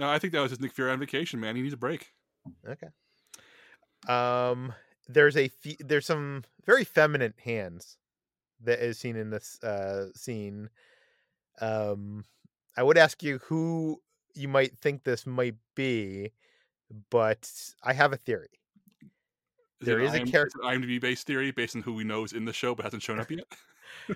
No, 0.00 0.08
I 0.08 0.18
think 0.18 0.32
that 0.32 0.40
was 0.40 0.50
just 0.50 0.62
Nick 0.62 0.72
Fury 0.72 0.90
on 0.90 0.98
vacation, 0.98 1.38
man. 1.40 1.54
He 1.56 1.62
needs 1.62 1.74
a 1.74 1.76
break. 1.76 2.08
Okay. 2.66 2.88
Um, 4.08 4.72
there's 5.06 5.36
a 5.36 5.48
fe- 5.48 5.76
there's 5.78 6.06
some 6.06 6.44
very 6.64 6.84
feminine 6.84 7.34
hands 7.44 7.98
that 8.62 8.78
is 8.80 8.98
seen 8.98 9.14
in 9.14 9.28
this 9.28 9.62
uh 9.62 10.06
scene. 10.14 10.70
Um, 11.60 12.24
I 12.78 12.82
would 12.82 12.96
ask 12.96 13.22
you 13.22 13.38
who 13.44 14.00
you 14.34 14.48
might 14.48 14.78
think 14.78 15.04
this 15.04 15.26
might 15.26 15.56
be, 15.76 16.32
but 17.10 17.50
I 17.82 17.92
have 17.92 18.14
a 18.14 18.16
theory. 18.16 18.48
Is 19.82 19.86
There 19.86 20.00
is 20.00 20.14
a 20.14 20.20
IM 20.20 20.30
character- 20.30 20.60
is 20.62 20.66
it 20.66 20.80
IMDb 20.80 20.98
based 21.00 21.26
theory 21.26 21.50
based 21.50 21.76
on 21.76 21.82
who 21.82 21.92
we 21.92 22.04
know 22.04 22.24
is 22.24 22.32
in 22.32 22.46
the 22.46 22.52
show 22.54 22.74
but 22.74 22.84
hasn't 22.84 23.02
shown 23.02 23.20
up 23.20 23.30
yet. 23.30 23.44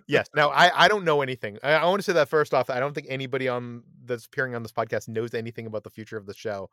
Yes. 0.07 0.29
Now 0.35 0.51
I, 0.51 0.85
I 0.85 0.89
don't 0.89 1.05
know 1.05 1.23
anything. 1.23 1.59
I, 1.63 1.73
I 1.73 1.85
want 1.85 1.99
to 1.99 2.03
say 2.03 2.13
that 2.15 2.29
first 2.29 2.55
off. 2.55 2.71
I 2.71 2.81
don't 2.81 2.95
think 2.95 3.07
anybody 3.11 3.49
on 3.49 3.83
that's 4.05 4.27
appearing 4.27 4.55
on 4.55 4.63
this 4.63 4.73
podcast 4.73 5.09
knows 5.09 5.35
anything 5.35 5.67
about 5.67 5.85
the 5.85 5.91
future 5.91 6.17
of 6.17 6.27
the 6.27 6.35
show. 6.35 6.71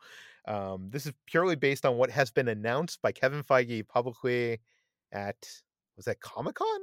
Um, 0.48 0.90
this 0.90 1.06
is 1.06 1.14
purely 1.26 1.56
based 1.56 1.86
on 1.86 1.98
what 1.98 2.10
has 2.10 2.32
been 2.32 2.48
announced 2.48 3.02
by 3.02 3.12
Kevin 3.12 3.44
Feige 3.44 3.88
publicly 3.88 4.60
at 5.12 5.38
was 5.96 6.06
that 6.06 6.20
Comic 6.20 6.56
Con? 6.56 6.80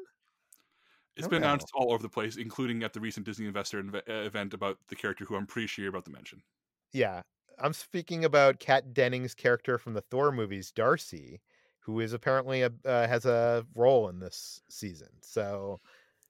It's 1.16 1.26
been 1.26 1.40
know. 1.42 1.48
announced 1.48 1.72
all 1.74 1.92
over 1.92 2.02
the 2.02 2.08
place, 2.08 2.36
including 2.36 2.84
at 2.84 2.92
the 2.92 3.00
recent 3.00 3.26
Disney 3.26 3.46
Investor 3.46 3.82
inve- 3.82 4.08
uh, 4.08 4.24
event 4.24 4.54
about 4.54 4.78
the 4.88 4.94
character 4.94 5.24
who 5.24 5.34
I'm 5.34 5.46
pretty 5.46 5.66
sure 5.66 5.82
you're 5.82 5.90
about 5.90 6.04
to 6.04 6.12
mention. 6.12 6.42
Yeah, 6.92 7.22
I'm 7.58 7.72
speaking 7.72 8.24
about 8.24 8.60
Kat 8.60 8.94
Dennings' 8.94 9.34
character 9.34 9.78
from 9.78 9.94
the 9.94 10.00
Thor 10.00 10.30
movies, 10.30 10.70
Darcy, 10.70 11.40
who 11.80 12.00
is 12.00 12.12
apparently 12.12 12.62
a 12.62 12.70
uh, 12.84 13.08
has 13.08 13.26
a 13.26 13.66
role 13.74 14.08
in 14.08 14.20
this 14.20 14.62
season. 14.68 15.08
So 15.22 15.80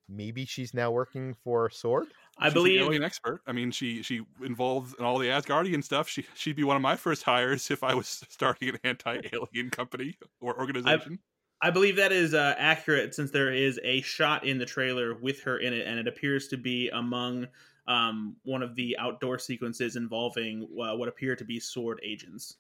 maybe 0.09 0.45
she's 0.45 0.75
now 0.75 0.91
working 0.91 1.35
for 1.35 1.71
Sword. 1.71 2.09
I 2.39 2.51
believe 2.51 2.75
She's 2.75 2.83
an 2.83 2.87
alien 2.87 3.03
expert. 3.03 3.41
I 3.47 3.53
mean, 3.53 3.71
she 3.71 4.03
she 4.03 4.23
involved 4.45 4.99
in 4.99 5.05
all 5.05 5.19
the 5.19 5.29
Asgardian 5.29 5.83
stuff. 5.83 6.09
She 6.09 6.27
she'd 6.35 6.57
be 6.57 6.65
one 6.65 6.77
of 6.77 6.83
my 6.83 6.97
first 6.97 7.23
hires 7.23 7.71
if 7.71 7.83
I 7.83 7.95
was 7.95 8.25
starting 8.29 8.71
an 8.71 8.79
anti-alien 8.85 9.71
company 9.71 10.17
or 10.41 10.59
organization. 10.59 11.19
I 11.61 11.71
believe 11.71 11.97
that 11.97 12.13
is 12.13 12.35
uh, 12.35 12.55
accurate 12.57 13.15
since 13.15 13.33
there 13.33 13.53
is 13.53 13.81
a 13.83 14.01
shot 14.03 14.47
in 14.47 14.59
the 14.59 14.65
trailer 14.65 15.15
with 15.15 15.43
her 15.43 15.59
in 15.59 15.73
it, 15.73 15.87
and 15.87 15.99
it 15.99 16.07
appears 16.07 16.47
to 16.49 16.57
be 16.57 16.89
among 16.91 17.49
um, 17.89 18.37
one 18.45 18.63
of 18.63 18.77
the 18.77 18.97
outdoor 18.99 19.39
sequences 19.39 19.97
involving 19.97 20.69
uh, 20.81 20.95
what 20.95 21.09
appear 21.09 21.35
to 21.35 21.45
be 21.45 21.59
sword 21.59 22.01
agents. 22.05 22.57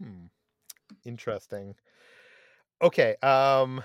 Hmm. 0.00 0.26
Interesting. 1.04 1.74
Okay. 2.80 3.16
Um, 3.22 3.82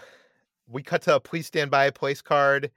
we 0.68 0.84
cut 0.84 1.01
to 1.04 1.16
a 1.16 1.20
please 1.20 1.47
stand 1.47 1.72
by 1.72 1.89
place 1.89 2.22
card. 2.22 2.70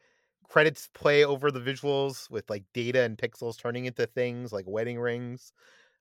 Credits 0.48 0.88
play 0.94 1.24
over 1.24 1.50
the 1.50 1.60
visuals 1.60 2.30
with 2.30 2.48
like 2.48 2.64
data 2.72 3.02
and 3.02 3.18
pixels 3.18 3.58
turning 3.58 3.86
into 3.86 4.06
things 4.06 4.52
like 4.52 4.64
wedding 4.66 4.98
rings. 4.98 5.52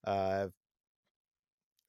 Uh, 0.05 0.47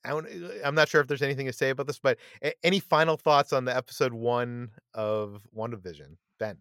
I 0.04 0.10
don't, 0.10 0.26
I'm 0.64 0.74
not 0.74 0.88
sure 0.88 1.00
if 1.00 1.08
there's 1.08 1.22
anything 1.22 1.46
to 1.46 1.52
say 1.52 1.70
about 1.70 1.86
this, 1.86 1.98
but 1.98 2.18
a- 2.42 2.54
any 2.64 2.78
final 2.80 3.16
thoughts 3.16 3.52
on 3.52 3.64
the 3.64 3.76
episode 3.76 4.12
one 4.12 4.70
of 4.94 5.46
WandaVision, 5.56 6.16
Ben? 6.38 6.58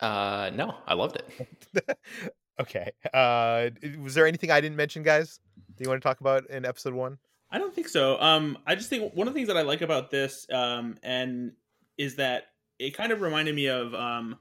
Uh, 0.00 0.50
no, 0.54 0.76
I 0.86 0.94
loved 0.94 1.16
it. 1.16 1.98
okay. 2.60 2.92
Uh, 3.12 3.70
was 4.00 4.14
there 4.14 4.26
anything 4.26 4.50
I 4.50 4.60
didn't 4.60 4.76
mention, 4.76 5.02
guys? 5.02 5.40
Do 5.76 5.82
you 5.82 5.90
want 5.90 6.00
to 6.00 6.08
talk 6.08 6.20
about 6.20 6.48
in 6.48 6.64
episode 6.64 6.94
one? 6.94 7.18
I 7.50 7.58
don't 7.58 7.74
think 7.74 7.88
so. 7.88 8.20
Um, 8.20 8.58
I 8.66 8.74
just 8.74 8.88
think 8.88 9.14
one 9.14 9.28
of 9.28 9.34
the 9.34 9.38
things 9.38 9.48
that 9.48 9.56
I 9.56 9.62
like 9.62 9.82
about 9.82 10.10
this, 10.10 10.46
um, 10.52 10.96
and 11.02 11.52
is 11.98 12.16
that 12.16 12.46
it 12.78 12.96
kind 12.96 13.12
of 13.12 13.20
reminded 13.20 13.54
me 13.54 13.66
of 13.66 13.94
um, 13.94 14.38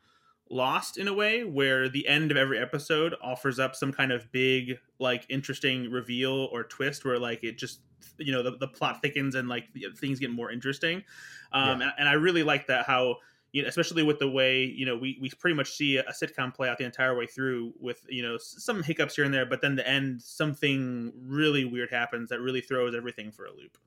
Lost 0.50 0.98
in 0.98 1.08
a 1.08 1.14
way, 1.14 1.44
where 1.44 1.90
the 1.90 2.08
end 2.08 2.32
of 2.32 2.38
every 2.38 2.60
episode 2.60 3.16
offers 3.22 3.60
up 3.60 3.76
some 3.76 3.92
kind 3.92 4.12
of 4.12 4.32
big, 4.32 4.78
like, 5.00 5.26
interesting 5.30 5.90
reveal 5.92 6.50
or 6.52 6.64
twist, 6.64 7.06
where 7.06 7.18
like 7.20 7.44
it 7.44 7.58
just, 7.58 7.82
you 8.18 8.32
know, 8.32 8.44
the, 8.44 8.58
the 8.58 8.68
plot 8.68 9.02
thickens 9.02 9.36
and 9.36 9.48
like 9.48 9.66
things 9.98 10.20
get 10.20 10.30
more 10.32 10.52
interesting. 10.52 11.04
Um, 11.52 11.82
and, 11.82 11.92
and 11.98 12.10
I 12.10 12.14
really 12.14 12.44
like 12.44 12.68
that 12.68 12.86
how. 12.86 13.18
You 13.56 13.62
know, 13.62 13.68
especially 13.68 14.02
with 14.02 14.18
the 14.18 14.28
way 14.28 14.64
you 14.64 14.84
know 14.84 14.98
we, 14.98 15.20
we 15.22 15.30
pretty 15.30 15.56
much 15.56 15.74
see 15.74 15.98
a 15.98 16.12
sitcom 16.12 16.52
play 16.52 16.70
out 16.70 16.80
the 16.80 16.86
entire 16.86 17.16
way 17.16 17.28
through 17.28 17.72
with 17.80 18.04
you 18.10 18.24
know 18.24 18.36
some 18.40 18.82
hiccups 18.82 19.16
here 19.16 19.26
and 19.26 19.32
there, 19.32 19.46
but 19.46 19.62
then 19.62 19.76
the 19.76 19.88
end 19.88 20.24
something 20.24 21.14
really 21.24 21.64
weird 21.64 21.92
happens 21.92 22.30
that 22.30 22.42
really 22.42 22.62
throws 22.62 22.96
everything 22.96 23.32
for 23.32 23.46
a 23.46 23.52
loop. 23.52 23.78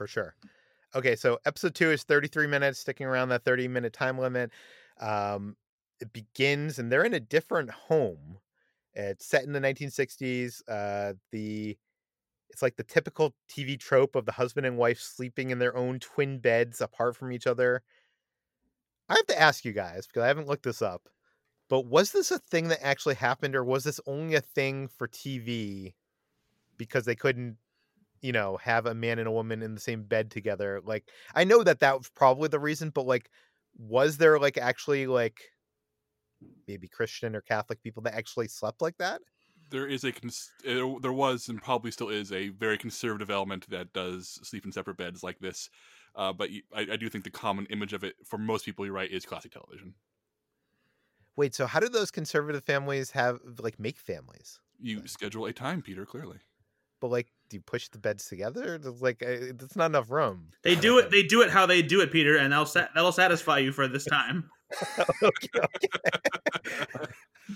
for 0.00 0.06
sure. 0.06 0.34
Okay, 0.94 1.14
so 1.14 1.38
episode 1.46 1.74
two 1.74 1.90
is 1.90 2.02
33 2.02 2.46
minutes, 2.46 2.80
sticking 2.80 3.06
around 3.06 3.28
that 3.28 3.44
30 3.44 3.68
minute 3.68 3.92
time 3.92 4.18
limit. 4.18 4.50
Um, 5.00 5.56
it 6.00 6.12
begins, 6.12 6.78
and 6.78 6.90
they're 6.90 7.04
in 7.04 7.14
a 7.14 7.20
different 7.20 7.70
home. 7.70 8.38
It's 8.94 9.26
set 9.26 9.44
in 9.44 9.52
the 9.52 9.60
1960s. 9.60 10.62
Uh, 10.68 11.14
the 11.30 11.76
it's 12.50 12.62
like 12.62 12.76
the 12.76 12.84
typical 12.84 13.34
TV 13.48 13.78
trope 13.78 14.16
of 14.16 14.26
the 14.26 14.32
husband 14.32 14.66
and 14.66 14.76
wife 14.76 15.00
sleeping 15.00 15.50
in 15.50 15.60
their 15.60 15.76
own 15.76 16.00
twin 16.00 16.38
beds 16.40 16.80
apart 16.80 17.16
from 17.16 17.32
each 17.32 17.46
other. 17.46 17.82
I 19.08 19.14
have 19.14 19.26
to 19.26 19.40
ask 19.40 19.64
you 19.64 19.72
guys 19.72 20.06
because 20.06 20.22
I 20.22 20.28
haven't 20.28 20.46
looked 20.48 20.64
this 20.64 20.82
up, 20.82 21.08
but 21.68 21.86
was 21.86 22.12
this 22.12 22.30
a 22.30 22.38
thing 22.38 22.68
that 22.68 22.84
actually 22.84 23.16
happened, 23.16 23.56
or 23.56 23.64
was 23.64 23.84
this 23.84 24.00
only 24.06 24.34
a 24.34 24.40
thing 24.40 24.88
for 24.88 25.08
TV 25.08 25.94
because 26.78 27.04
they 27.04 27.16
couldn't 27.16 27.58
you 28.22 28.32
know 28.32 28.56
have 28.58 28.86
a 28.86 28.94
man 28.94 29.18
and 29.18 29.28
a 29.28 29.32
woman 29.32 29.62
in 29.62 29.74
the 29.74 29.80
same 29.80 30.02
bed 30.04 30.30
together 30.30 30.80
like 30.84 31.10
i 31.34 31.44
know 31.44 31.62
that 31.62 31.80
that 31.80 31.98
was 31.98 32.10
probably 32.10 32.48
the 32.48 32.60
reason 32.60 32.90
but 32.90 33.06
like 33.06 33.30
was 33.76 34.18
there 34.18 34.38
like 34.38 34.58
actually 34.58 35.06
like 35.06 35.40
maybe 36.66 36.88
christian 36.88 37.34
or 37.36 37.40
catholic 37.40 37.82
people 37.82 38.02
that 38.02 38.14
actually 38.14 38.48
slept 38.48 38.80
like 38.80 38.96
that 38.98 39.20
there 39.70 39.86
is 39.86 40.02
a 40.04 40.12
cons- 40.12 40.50
uh, 40.66 40.98
there 41.00 41.12
was 41.12 41.48
and 41.48 41.62
probably 41.62 41.90
still 41.90 42.08
is 42.08 42.32
a 42.32 42.48
very 42.48 42.76
conservative 42.76 43.30
element 43.30 43.68
that 43.70 43.92
does 43.92 44.40
sleep 44.42 44.64
in 44.64 44.72
separate 44.72 44.96
beds 44.96 45.22
like 45.22 45.38
this. 45.38 45.70
Uh, 46.16 46.32
but 46.32 46.50
I 46.74 46.96
do 46.96 47.08
think 47.08 47.22
the 47.22 47.30
common 47.30 47.66
image 47.66 47.92
of 47.92 48.02
it 48.02 48.16
for 48.26 48.36
most 48.36 48.64
people, 48.64 48.84
you're 48.84 48.94
right, 48.94 49.10
is 49.10 49.24
classic 49.24 49.52
television. 49.52 49.94
wait 51.36 51.54
so 51.54 51.66
how 51.66 51.80
do 51.80 51.88
those 51.88 52.10
conservative 52.10 52.64
families 52.64 53.10
have 53.10 53.40
like 53.58 53.78
make 53.78 53.98
families 53.98 54.60
You 54.80 55.06
schedule 55.06 55.46
a 55.46 55.52
time, 55.52 55.80
Peter. 55.80 56.04
Clearly, 56.04 56.40
but 57.00 57.08
like 57.08 57.32
do 57.50 57.56
you 57.56 57.60
push 57.60 57.88
the 57.88 57.98
beds 57.98 58.26
together 58.26 58.78
There's 58.78 59.02
like 59.02 59.22
uh, 59.22 59.52
there's 59.54 59.76
not 59.76 59.86
enough 59.86 60.10
room 60.10 60.48
They 60.62 60.76
do 60.76 60.98
it. 60.98 61.10
They 61.10 61.22
do 61.22 61.42
it 61.42 61.50
how 61.50 61.66
they 61.66 61.82
do 61.82 62.00
it, 62.00 62.10
Peter, 62.10 62.36
and 62.36 62.52
that'll 62.52 62.66
sa- 62.66 62.88
that'll 62.94 63.12
satisfy 63.12 63.58
you 63.58 63.72
for 63.72 63.88
this 63.88 64.04
time. 64.04 64.48
okay, 65.22 65.48
okay. 65.56 67.06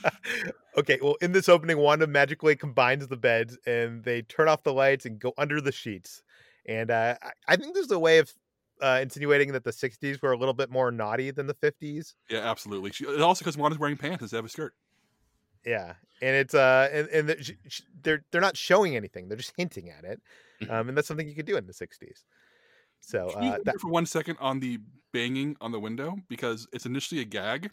okay, 0.78 0.98
well, 1.02 1.16
in 1.22 1.32
this 1.32 1.48
opening, 1.48 1.78
Wanda 1.78 2.06
magically 2.06 2.56
combines 2.56 3.06
the 3.06 3.16
beds 3.16 3.56
and 3.66 4.02
they 4.04 4.22
turn 4.22 4.48
off 4.48 4.62
the 4.62 4.72
lights 4.72 5.06
and 5.06 5.18
go 5.18 5.32
under 5.38 5.60
the 5.60 5.72
sheets. 5.72 6.22
And 6.66 6.90
uh, 6.90 7.16
I, 7.22 7.30
I 7.48 7.56
think 7.56 7.74
there's 7.74 7.90
a 7.90 7.98
way 7.98 8.18
of 8.18 8.32
uh, 8.82 8.98
insinuating 9.02 9.52
that 9.52 9.64
the 9.64 9.70
60s 9.70 10.20
were 10.22 10.32
a 10.32 10.36
little 10.36 10.54
bit 10.54 10.70
more 10.70 10.90
naughty 10.90 11.30
than 11.30 11.46
the 11.46 11.54
50s. 11.54 12.14
yeah, 12.28 12.40
absolutely. 12.40 12.90
She, 12.90 13.04
it 13.04 13.20
also 13.20 13.44
because 13.44 13.56
Wanda's 13.56 13.78
wearing 13.78 13.96
pants 13.96 14.22
instead 14.22 14.38
of 14.38 14.46
a 14.46 14.48
skirt. 14.48 14.74
Yeah, 15.64 15.94
and 16.20 16.36
it's 16.36 16.54
uh, 16.54 16.88
and, 16.92 17.08
and 17.08 17.28
the- 17.28 17.56
they're 18.02 18.24
they're 18.30 18.40
not 18.40 18.56
showing 18.56 18.96
anything; 18.96 19.28
they're 19.28 19.36
just 19.38 19.54
hinting 19.56 19.90
at 19.90 20.04
it, 20.04 20.20
Mhm. 20.60 20.70
um, 20.70 20.88
and 20.88 20.96
that's 20.96 21.08
something 21.08 21.28
you 21.28 21.34
could 21.34 21.46
do 21.46 21.56
in 21.56 21.66
the 21.66 21.72
60s. 21.72 22.24
So 23.00 23.30
uh, 23.30 23.58
that, 23.64 23.80
for 23.80 23.88
one 23.88 24.06
second 24.06 24.38
on 24.40 24.60
the 24.60 24.78
banging 25.12 25.56
on 25.60 25.72
the 25.72 25.80
window 25.80 26.16
because 26.28 26.66
it's 26.72 26.86
initially 26.86 27.20
a 27.20 27.24
gag, 27.24 27.70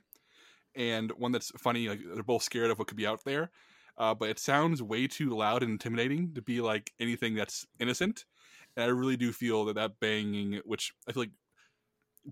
and 0.76 1.12
one 1.14 1.32
that's 1.32 1.52
funny. 1.60 1.89
Like 1.89 2.02
they're 2.06 2.24
both 2.24 2.44
scared 2.44 2.72
of 2.72 2.80
what 2.80 2.88
could 2.88 2.98
be 2.98 3.08
out 3.08 3.24
there, 3.26 3.52
uh, 3.98 4.16
but 4.16 4.30
it 4.30 4.39
sounds 4.39 4.82
way 4.84 5.08
too 5.08 5.32
loud 5.32 5.64
and 5.64 5.72
intimidating 5.74 6.34
to 6.36 6.42
be 6.42 6.62
like 6.62 6.94
anything 7.00 7.36
that's 7.36 7.66
innocent. 7.80 8.26
And 8.78 8.86
I 8.86 8.89
really 8.89 9.18
do 9.18 9.34
feel 9.34 9.66
that 9.66 9.76
that 9.76 10.00
banging, 10.00 10.62
which 10.66 10.94
I 11.08 11.14
feel 11.14 11.24
like 11.24 11.32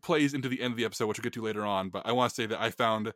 plays 0.02 0.34
into 0.34 0.50
the 0.50 0.62
end 0.62 0.72
of 0.72 0.78
the 0.78 0.86
episode, 0.86 1.08
which 1.08 1.18
we'll 1.18 1.24
get 1.24 1.34
to 1.34 1.42
later 1.42 1.66
on. 1.66 1.90
But 1.90 2.06
I 2.06 2.12
want 2.12 2.30
to 2.30 2.36
say 2.36 2.46
that 2.46 2.62
I 2.62 2.70
found 2.72 3.14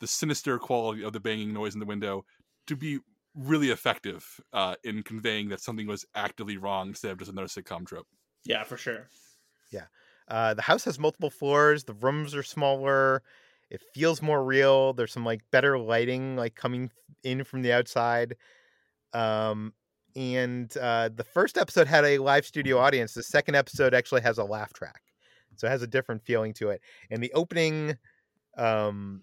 the 0.00 0.06
sinister 0.06 0.58
quality 0.58 1.02
of 1.02 1.12
the 1.12 1.20
banging 1.20 1.52
noise 1.52 1.74
in 1.74 1.80
the 1.80 1.86
window 1.86 2.24
to 2.66 2.76
be 2.76 2.98
really 3.34 3.70
effective 3.70 4.40
uh, 4.52 4.76
in 4.84 5.02
conveying 5.02 5.48
that 5.48 5.60
something 5.60 5.86
was 5.86 6.04
actively 6.14 6.56
wrong 6.56 6.88
instead 6.88 7.10
of 7.10 7.18
just 7.18 7.30
another 7.30 7.48
sitcom 7.48 7.86
trope. 7.86 8.06
Yeah, 8.44 8.62
for 8.64 8.76
sure. 8.76 9.08
Yeah. 9.72 9.86
Uh, 10.28 10.54
the 10.54 10.62
house 10.62 10.84
has 10.84 10.98
multiple 10.98 11.30
floors. 11.30 11.84
The 11.84 11.94
rooms 11.94 12.34
are 12.34 12.42
smaller. 12.42 13.22
It 13.70 13.82
feels 13.94 14.22
more 14.22 14.44
real. 14.44 14.92
There's 14.92 15.12
some 15.12 15.24
like 15.24 15.40
better 15.50 15.78
lighting 15.78 16.36
like 16.36 16.54
coming 16.54 16.90
in 17.22 17.44
from 17.44 17.62
the 17.62 17.72
outside. 17.72 18.36
Um, 19.12 19.72
and 20.16 20.74
uh, 20.76 21.10
the 21.14 21.24
first 21.24 21.58
episode 21.58 21.86
had 21.86 22.04
a 22.04 22.18
live 22.18 22.46
studio 22.46 22.78
audience. 22.78 23.14
The 23.14 23.22
second 23.22 23.56
episode 23.56 23.94
actually 23.94 24.20
has 24.22 24.38
a 24.38 24.44
laugh 24.44 24.72
track, 24.72 25.02
so 25.56 25.66
it 25.66 25.70
has 25.70 25.82
a 25.82 25.88
different 25.88 26.22
feeling 26.22 26.52
to 26.54 26.70
it. 26.70 26.80
And 27.10 27.22
the 27.22 27.32
opening 27.32 27.96
um, 28.56 29.22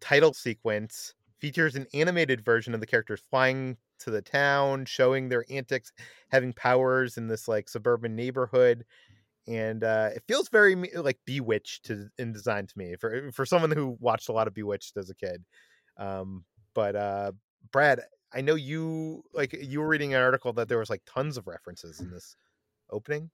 title 0.00 0.32
sequence 0.32 1.14
features 1.38 1.74
an 1.76 1.86
animated 1.94 2.44
version 2.44 2.74
of 2.74 2.80
the 2.80 2.86
characters 2.86 3.20
flying 3.30 3.76
to 4.00 4.10
the 4.10 4.22
town, 4.22 4.84
showing 4.84 5.28
their 5.28 5.44
antics, 5.50 5.92
having 6.30 6.52
powers 6.52 7.16
in 7.16 7.28
this 7.28 7.48
like 7.48 7.68
suburban 7.68 8.16
neighborhood. 8.16 8.84
And 9.46 9.84
uh, 9.84 10.10
it 10.14 10.22
feels 10.26 10.48
very 10.48 10.74
like 10.74 11.18
Bewitched 11.26 11.86
to, 11.86 12.08
in 12.18 12.32
design 12.32 12.66
to 12.66 12.78
me 12.78 12.96
for 12.98 13.30
for 13.32 13.44
someone 13.44 13.70
who 13.70 13.96
watched 14.00 14.28
a 14.28 14.32
lot 14.32 14.48
of 14.48 14.54
Bewitched 14.54 14.96
as 14.96 15.10
a 15.10 15.14
kid. 15.14 15.44
Um, 15.98 16.44
but 16.74 16.96
uh, 16.96 17.32
Brad, 17.70 18.00
I 18.32 18.40
know 18.40 18.54
you 18.54 19.22
like 19.32 19.52
you 19.52 19.80
were 19.80 19.88
reading 19.88 20.14
an 20.14 20.22
article 20.22 20.52
that 20.54 20.68
there 20.68 20.78
was 20.78 20.90
like 20.90 21.02
tons 21.06 21.36
of 21.36 21.46
references 21.46 22.00
in 22.00 22.10
this 22.10 22.36
opening. 22.90 23.30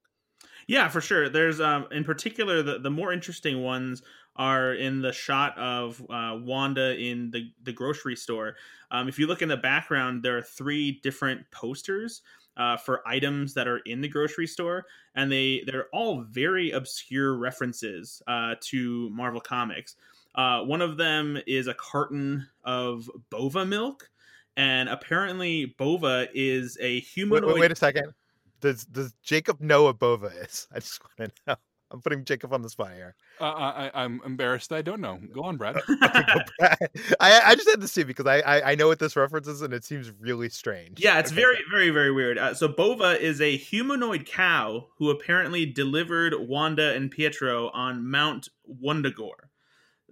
Yeah, 0.66 0.88
for 0.88 1.01
sure. 1.01 1.28
There's 1.28 1.61
um 1.61 1.86
in 1.91 2.05
particular 2.05 2.62
the 2.62 2.78
the 2.78 2.91
more 2.91 3.12
interesting 3.12 3.62
ones 3.62 4.03
are 4.36 4.72
in 4.74 5.03
the 5.03 5.12
shot 5.12 5.59
of 5.59 6.01
uh, 6.09 6.38
Wanda 6.41 6.97
in 6.97 7.30
the 7.30 7.53
the 7.62 7.72
grocery 7.72 8.16
store. 8.16 8.57
Um, 8.91 9.09
if 9.09 9.18
you 9.18 9.26
look 9.26 9.43
in 9.43 9.49
the 9.49 9.57
background, 9.57 10.22
there 10.22 10.38
are 10.38 10.43
three 10.43 11.01
different 11.03 11.51
posters 11.51 12.22
uh, 12.57 12.76
for 12.76 13.07
items 13.07 13.55
that 13.55 13.68
are 13.68 13.78
in 13.78 14.01
the 14.01 14.09
grocery 14.09 14.47
store, 14.47 14.86
and 15.14 15.30
they 15.30 15.62
they're 15.66 15.88
all 15.93 16.22
very 16.22 16.70
obscure 16.70 17.34
references 17.36 18.22
uh, 18.26 18.55
to 18.61 19.11
Marvel 19.11 19.41
Comics. 19.41 19.97
Uh, 20.34 20.62
one 20.62 20.80
of 20.80 20.97
them 20.97 21.38
is 21.47 21.66
a 21.66 21.74
carton 21.74 22.47
of 22.64 23.11
Bova 23.30 23.66
milk, 23.66 24.09
and 24.57 24.88
apparently 24.88 25.74
Bova 25.78 26.28
is 26.32 26.78
a 26.80 27.03
Wait, 27.28 27.45
humanoid. 27.45 27.45
wait, 27.45 27.59
wait 27.59 27.72
a 27.72 27.76
second. 27.76 28.12
Does 28.61 28.84
does 28.84 29.12
Jacob 29.22 29.61
know 29.61 29.84
what 29.84 29.98
Bova 29.98 30.26
is? 30.26 30.68
I 30.72 30.80
just 30.80 31.00
want 31.18 31.32
to 31.34 31.42
know. 31.46 31.56
I'm 31.92 32.00
putting 32.00 32.24
Jacob 32.24 32.52
on 32.52 32.62
the 32.62 32.70
spot 32.70 32.92
here. 32.92 33.16
Uh, 33.40 33.46
I, 33.46 33.90
I'm 33.92 34.20
embarrassed. 34.24 34.70
I 34.72 34.80
don't 34.80 35.00
know. 35.00 35.18
Go 35.34 35.42
on, 35.42 35.56
Brad. 35.56 35.74
Okay, 35.88 35.96
go 36.34 36.40
Brad. 36.61 36.78
I 37.18 37.40
I 37.46 37.54
just 37.56 37.68
had 37.68 37.80
to 37.80 37.88
see 37.88 38.04
because 38.04 38.26
I, 38.26 38.38
I 38.40 38.70
I 38.70 38.74
know 38.76 38.86
what 38.86 39.00
this 39.00 39.16
reference 39.16 39.48
is 39.48 39.61
and 39.62 39.74
it 39.74 39.82
seems 39.84 40.12
really 40.20 40.48
strange. 40.50 41.00
Yeah, 41.00 41.18
it's 41.18 41.32
Okay. 41.32 41.40
very, 41.40 41.58
very, 41.68 41.90
very 41.90 42.12
weird. 42.12 42.38
Uh, 42.38 42.54
so 42.54 42.68
Bova 42.68 43.20
is 43.20 43.40
a 43.40 43.56
humanoid 43.56 44.24
cow 44.24 44.86
who 44.98 45.11
apparently 45.11 45.66
delivered 45.66 46.34
Wanda 46.38 46.94
and 46.94 47.11
Pietro 47.11 47.70
on 47.70 48.08
Mount 48.08 48.48
Wundagore. 48.80 49.49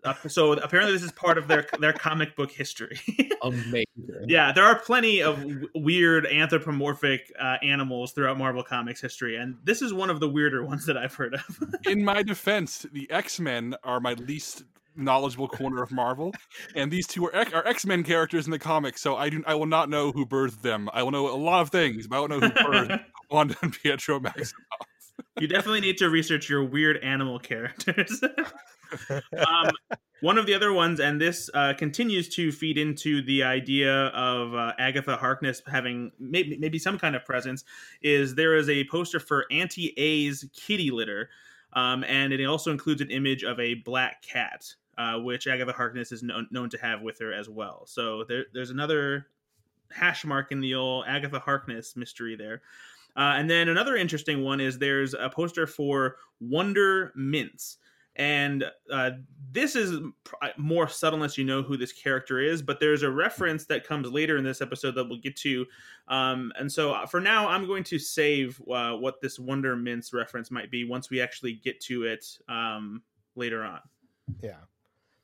Uh, 0.05 0.15
so 0.29 0.53
apparently, 0.53 0.93
this 0.93 1.03
is 1.03 1.13
part 1.13 1.39
of 1.39 1.49
their 1.49 1.67
their 1.81 1.93
comic 1.93 2.37
book 2.37 2.51
history. 2.51 2.99
Amazing. 3.43 3.85
yeah, 4.27 4.53
there 4.53 4.65
are 4.65 4.79
plenty 4.79 5.23
of 5.23 5.37
w- 5.41 5.69
weird 5.75 6.27
anthropomorphic 6.27 7.33
uh, 7.39 7.57
animals 7.63 8.13
throughout 8.13 8.39
Marvel 8.39 8.63
Comics 8.63 9.01
history, 9.01 9.37
and 9.37 9.57
this 9.65 9.83
is 9.83 9.93
one 9.93 10.11
of 10.11 10.21
the 10.21 10.29
weirder 10.29 10.65
ones 10.65 10.87
that 10.87 10.97
I've 10.97 11.15
heard 11.15 11.35
of. 11.35 11.45
In 11.87 12.05
my 12.05 12.23
defense, 12.23 12.87
the 12.93 13.11
X 13.11 13.41
Men 13.41 13.75
are 13.85 14.01
my 14.01 14.15
least 14.15 14.65
knowledgeable 14.97 15.47
corner 15.49 15.83
of 15.83 15.93
Marvel, 15.93 16.35
and 16.75 16.91
these 16.91 17.07
two 17.07 17.25
are, 17.27 17.35
X- 17.37 17.53
are 17.53 17.67
X 17.67 17.87
Men 17.87 18.03
characters 18.03 18.47
in 18.47 18.51
the 18.51 18.59
comics. 18.59 19.01
So 19.01 19.17
I 19.17 19.29
do 19.31 19.43
I 19.47 19.55
will 19.55 19.67
not 19.67 19.89
know 19.89 20.11
who 20.13 20.27
birthed 20.27 20.63
them. 20.63 20.89
I 20.93 21.03
will 21.03 21.13
know 21.13 21.29
a 21.29 21.37
lot 21.37 21.61
of 21.63 21.71
things, 21.71 22.07
but 22.07 22.17
I 22.23 22.27
don't 22.27 22.41
know 22.41 22.49
who 22.49 22.55
birthed 22.55 23.05
Wanda 23.31 23.57
and 23.63 23.73
Pietro 23.73 24.19
Maximoff. 24.21 24.53
you 25.41 25.47
definitely 25.49 25.81
need 25.81 25.99
to 25.99 26.09
research 26.09 26.49
your 26.49 26.65
weird 26.65 26.97
animal 26.99 27.39
characters. 27.39 28.21
Um, 29.11 29.71
one 30.21 30.39
of 30.39 30.47
the 30.47 30.55
other 30.55 30.73
ones, 30.73 31.01
and 31.01 31.21
this 31.21 31.49
uh, 31.55 31.75
continues 31.79 32.29
to 32.31 32.51
feed 32.51 32.77
into 32.79 33.23
the 33.23 33.43
idea 33.43 34.07
of 34.09 34.55
uh, 34.55 34.73
Agatha 34.79 35.17
Harkness 35.17 35.63
having 35.67 36.11
maybe, 36.19 36.57
maybe 36.59 36.79
some 36.79 36.99
kind 36.99 37.15
of 37.15 37.25
presence, 37.25 37.65
is 38.03 38.35
there 38.35 38.57
is 38.57 38.69
a 38.69 38.85
poster 38.85 39.21
for 39.21 39.47
Auntie 39.51 39.95
A's 39.97 40.45
kitty 40.55 40.91
litter, 40.91 41.29
um, 41.75 42.05
and 42.05 42.33
it 42.33 42.45
also 42.45 42.71
includes 42.71 43.01
an 43.01 43.11
image 43.11 43.45
of 43.45 43.61
a 43.61 43.75
black 43.75 44.23
cat, 44.23 44.65
uh, 44.97 45.19
which 45.19 45.47
Agatha 45.47 45.73
Harkness 45.73 46.11
is 46.13 46.23
known, 46.23 46.49
known 46.51 46.69
to 46.71 46.79
have 46.79 47.03
with 47.03 47.19
her 47.21 47.33
as 47.33 47.49
well. 47.49 47.85
So 47.87 48.25
there, 48.29 48.47
there's 48.53 48.71
another 48.71 49.27
hash 49.91 50.25
mark 50.25 50.53
in 50.53 50.61
the 50.61 50.75
old 50.75 51.05
Agatha 51.07 51.39
Harkness 51.39 51.97
mystery 51.97 52.37
there. 52.37 52.63
Uh, 53.17 53.35
and 53.37 53.51
then 53.51 53.69
another 53.69 53.97
interesting 53.97 54.45
one 54.45 54.61
is 54.61 54.79
there's 54.79 55.15
a 55.15 55.29
poster 55.29 55.67
for 55.67 56.17
Wonder 56.41 57.13
Mints. 57.17 57.79
And 58.19 58.65
uh, 58.93 59.11
this 59.53 59.77
is 59.77 60.01
uh, 60.43 60.49
more 60.57 60.89
subtle 60.89 61.19
unless 61.19 61.39
you 61.39 61.45
know 61.45 61.63
who 61.63 61.77
this 61.77 61.93
character 61.93 62.41
is, 62.41 62.63
but 62.63 62.81
there's 62.81 63.05
a 63.05 63.11
reference 63.11 63.65
that 63.67 63.87
comes 63.87 64.11
later 64.11 64.37
in 64.37 64.45
this 64.45 64.61
episode 64.61 64.97
that 64.97 65.09
we'll 65.09 65.21
get 65.21 65.37
to. 65.37 65.65
Um, 66.09 66.53
and 66.59 66.71
so 66.71 66.93
uh, 66.93 67.07
for 67.07 67.21
now, 67.21 67.49
I'm 67.49 67.67
going 67.67 67.85
to 67.85 67.99
save 67.99 68.61
uh, 68.71 68.95
what 68.95 69.21
this 69.21 69.39
Wonder 69.39 69.77
Mints 69.77 70.13
reference 70.13 70.51
might 70.51 70.71
be 70.71 70.85
once 70.85 71.11
we 71.11 71.21
actually 71.21 71.55
get 71.55 71.81
to 71.83 72.05
it 72.05 72.27
um, 72.49 73.03
later 73.37 73.65
on. 73.65 73.81
Yeah. 74.43 74.59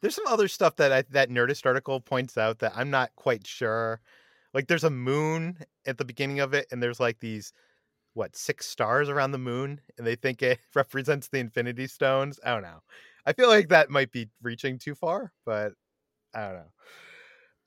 There's 0.01 0.15
some 0.15 0.27
other 0.29 0.49
stuff 0.49 0.77
that 0.77 0.93
I, 0.93 1.03
that 1.11 1.31
Nerdist 1.31 1.67
article 1.67 1.99
points 2.01 2.39
out 2.39 2.61
that 2.61 2.73
I'm 2.77 2.91
not 2.91 3.11
quite 3.17 3.47
sure. 3.47 4.01
Like 4.53 4.69
there's 4.69 4.85
a 4.85 4.91
moon 4.91 5.59
at 5.87 5.99
the 5.99 6.05
beginning 6.05 6.39
of 6.41 6.55
it, 6.55 6.67
and 6.71 6.81
there's 6.81 7.01
like 7.01 7.19
these 7.19 7.53
what 8.15 8.35
six 8.37 8.67
stars 8.67 9.09
around 9.09 9.33
the 9.33 9.39
moon, 9.39 9.81
and 9.99 10.07
they 10.07 10.15
think 10.17 10.43
it 10.43 10.59
represents 10.75 11.29
the 11.29 11.39
Infinity 11.39 11.87
Stones. 11.87 12.41
I 12.45 12.53
don't 12.53 12.63
know. 12.63 12.81
I 13.27 13.33
feel 13.33 13.49
like 13.49 13.69
that 13.69 13.91
might 13.91 14.11
be 14.13 14.29
reaching 14.43 14.79
too 14.79 14.95
far, 14.95 15.33
but 15.45 15.73
I 16.35 16.43
don't 16.47 16.55
know. 16.55 16.73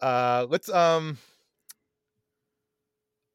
Uh, 0.01 0.47
let's 0.49 0.69
um. 0.69 1.17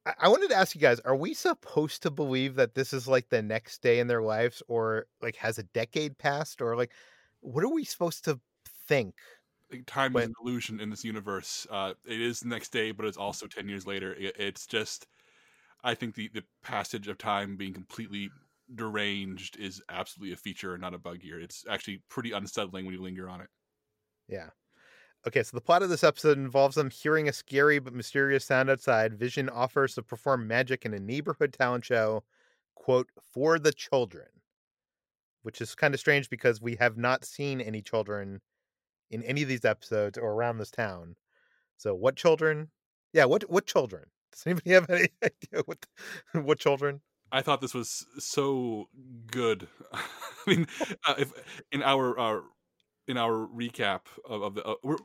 I- 0.06 0.14
I 0.20 0.28
wanted 0.28 0.50
to 0.50 0.56
ask 0.56 0.74
you 0.74 0.80
guys: 0.80 1.00
Are 1.00 1.16
we 1.16 1.34
supposed 1.34 2.02
to 2.02 2.10
believe 2.10 2.54
that 2.56 2.74
this 2.74 2.92
is 2.92 3.06
like 3.08 3.28
the 3.28 3.42
next 3.42 3.82
day 3.82 3.98
in 4.00 4.06
their 4.08 4.22
lives, 4.22 4.62
or 4.68 5.06
like 5.20 5.36
has 5.36 5.58
a 5.58 5.62
decade 5.64 6.18
passed, 6.18 6.60
or 6.60 6.76
like 6.76 6.92
what 7.40 7.64
are 7.64 7.68
we 7.72 7.84
supposed 7.84 8.24
to 8.24 8.40
think? 8.88 9.14
Time 9.86 10.12
But- 10.12 10.24
is 10.24 10.28
an 10.28 10.34
illusion 10.44 10.80
in 10.80 10.90
this 10.90 11.04
universe. 11.04 11.66
Uh, 11.70 11.94
it 12.04 12.20
is 12.20 12.40
the 12.40 12.48
next 12.48 12.70
day, 12.72 12.90
but 12.92 13.06
it's 13.06 13.16
also 13.16 13.46
ten 13.46 13.68
years 13.68 13.86
later. 13.86 14.14
It, 14.14 14.36
it's 14.38 14.66
just, 14.66 15.06
I 15.84 15.94
think 15.94 16.14
the 16.14 16.28
the 16.28 16.44
passage 16.62 17.08
of 17.08 17.18
time 17.18 17.56
being 17.56 17.74
completely 17.74 18.30
deranged 18.74 19.56
is 19.58 19.82
absolutely 19.88 20.32
a 20.32 20.36
feature, 20.36 20.74
and 20.74 20.80
not 20.80 20.94
a 20.94 20.98
bug 20.98 21.22
here. 21.22 21.40
It's 21.40 21.64
actually 21.68 21.98
pretty 22.08 22.32
unsettling 22.32 22.86
when 22.86 22.94
you 22.94 23.02
linger 23.02 23.28
on 23.28 23.40
it. 23.40 23.50
Yeah. 24.28 24.50
Okay, 25.26 25.42
so 25.42 25.56
the 25.56 25.62
plot 25.62 25.82
of 25.82 25.90
this 25.90 26.04
episode 26.04 26.38
involves 26.38 26.76
them 26.76 26.90
hearing 26.90 27.28
a 27.28 27.34
scary 27.34 27.78
but 27.80 27.94
mysterious 27.94 28.44
sound 28.46 28.70
outside. 28.70 29.14
Vision 29.18 29.48
offers 29.50 29.94
to 29.96 30.02
perform 30.02 30.48
magic 30.48 30.86
in 30.86 30.94
a 30.94 31.00
neighborhood 31.00 31.52
talent 31.54 31.84
show, 31.84 32.24
quote, 32.74 33.10
for 33.22 33.58
the 33.58 33.72
children, 33.72 34.28
which 35.42 35.60
is 35.60 35.74
kind 35.74 35.94
of 35.94 36.00
strange 36.00 36.28
because 36.30 36.60
we 36.60 36.76
have 36.76 36.96
not 36.96 37.24
seen 37.24 37.60
any 37.60 37.82
children 37.82 38.40
in 39.10 39.22
any 39.24 39.42
of 39.42 39.48
these 39.48 39.64
episodes 39.66 40.18
or 40.18 40.32
around 40.32 40.58
this 40.58 40.72
town. 40.72 41.16
So, 41.78 41.94
what 41.94 42.16
children? 42.16 42.72
Yeah, 43.14 43.26
what 43.26 43.50
what 43.50 43.66
children? 43.66 44.11
Does 44.32 44.46
anybody 44.46 44.70
have 44.72 44.90
any 44.90 45.08
idea 45.22 45.62
what 45.64 45.86
what 46.32 46.58
children? 46.58 47.00
I 47.30 47.40
thought 47.40 47.60
this 47.60 47.74
was 47.74 48.04
so 48.18 48.88
good. 49.26 49.68
I 49.92 50.00
mean, 50.46 50.66
uh, 51.06 51.14
if 51.18 51.32
in 51.70 51.82
our 51.82 52.18
uh, 52.18 52.40
in 53.08 53.16
our 53.16 53.46
recap 53.46 54.02
of, 54.28 54.42
of 54.42 54.54
the 54.54 54.66
uh, 54.66 54.96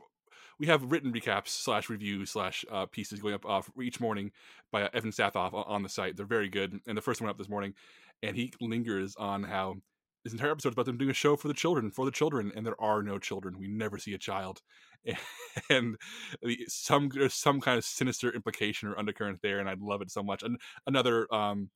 we 0.58 0.66
have 0.66 0.90
written 0.90 1.12
recaps 1.12 1.48
slash 1.48 1.88
reviews 1.88 2.30
slash 2.30 2.64
uh, 2.70 2.86
pieces 2.86 3.20
going 3.20 3.34
up 3.34 3.46
uh, 3.48 3.62
each 3.80 4.00
morning 4.00 4.32
by 4.72 4.82
uh, 4.82 4.88
Evan 4.92 5.10
Saathoff 5.10 5.52
on 5.54 5.82
the 5.82 5.88
site. 5.88 6.16
They're 6.16 6.26
very 6.26 6.48
good, 6.48 6.80
and 6.86 6.96
the 6.96 7.02
first 7.02 7.20
one 7.20 7.30
up 7.30 7.38
this 7.38 7.48
morning, 7.48 7.74
and 8.22 8.36
he 8.36 8.52
lingers 8.60 9.14
on 9.16 9.44
how 9.44 9.76
this 10.24 10.32
entire 10.32 10.50
episode 10.50 10.70
is 10.70 10.74
about 10.74 10.86
them 10.86 10.98
doing 10.98 11.10
a 11.10 11.14
show 11.14 11.36
for 11.36 11.48
the 11.48 11.54
children, 11.54 11.90
for 11.90 12.04
the 12.04 12.10
children, 12.10 12.52
and 12.54 12.66
there 12.66 12.80
are 12.80 13.02
no 13.02 13.18
children. 13.18 13.58
We 13.58 13.68
never 13.68 13.98
see 13.98 14.14
a 14.14 14.18
child, 14.18 14.62
and 15.70 15.96
some 16.68 17.08
there's 17.10 17.34
some 17.34 17.60
kind 17.60 17.78
of 17.78 17.84
sinister 17.84 18.32
implication 18.32 18.88
or 18.88 18.98
undercurrent 18.98 19.40
there, 19.42 19.60
and 19.60 19.68
I 19.68 19.74
love 19.78 20.02
it 20.02 20.10
so 20.10 20.22
much. 20.22 20.42
And 20.42 20.60
another 20.86 21.32
um 21.32 21.70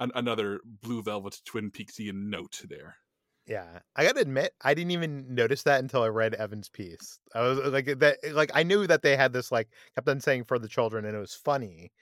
an, 0.00 0.12
another 0.14 0.60
blue 0.64 1.02
velvet 1.02 1.40
twin 1.46 1.70
peaksian 1.70 2.28
note 2.30 2.62
there 2.68 2.98
Yeah, 3.46 3.80
I 3.96 4.04
gotta 4.04 4.20
admit, 4.20 4.54
I 4.62 4.74
didn't 4.74 4.92
even 4.92 5.34
notice 5.34 5.64
that 5.64 5.80
until 5.80 6.02
I 6.02 6.08
read 6.08 6.34
Evan's 6.34 6.68
piece. 6.68 7.18
I 7.34 7.40
was 7.42 7.58
uh, 7.58 7.70
like 7.70 7.86
that, 7.98 8.18
like 8.32 8.50
I 8.54 8.62
knew 8.62 8.86
that 8.86 9.02
they 9.02 9.16
had 9.16 9.32
this 9.32 9.50
like 9.50 9.72
kept 9.94 10.08
on 10.08 10.20
saying 10.20 10.44
for 10.44 10.58
the 10.58 10.68
children, 10.68 11.04
and 11.04 11.16
it 11.16 11.20
was 11.20 11.34
funny, 11.34 11.92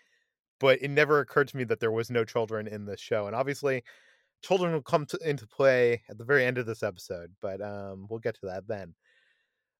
but 0.61 0.82
it 0.82 0.91
never 0.91 1.20
occurred 1.20 1.49
to 1.49 1.59
me 1.59 1.64
that 1.64 1.80
there 1.80 1.93
was 1.93 2.11
no 2.11 2.24
children 2.24 2.66
in 2.68 2.86
the 2.86 2.97
show. 2.99 3.26
And 3.26 3.36
obviously, 3.36 3.84
children 4.43 4.72
will 4.72 4.82
come 4.82 5.07
to, 5.07 5.18
into 5.24 5.47
play 5.47 6.03
at 6.09 6.18
the 6.18 6.24
very 6.24 6.45
end 6.45 6.59
of 6.59 6.66
this 6.66 6.82
episode, 6.82 7.32
but 7.41 7.61
um, 7.61 8.07
we'll 8.09 8.20
get 8.20 8.34
to 8.36 8.47
that 8.47 8.68
then. 8.68 8.95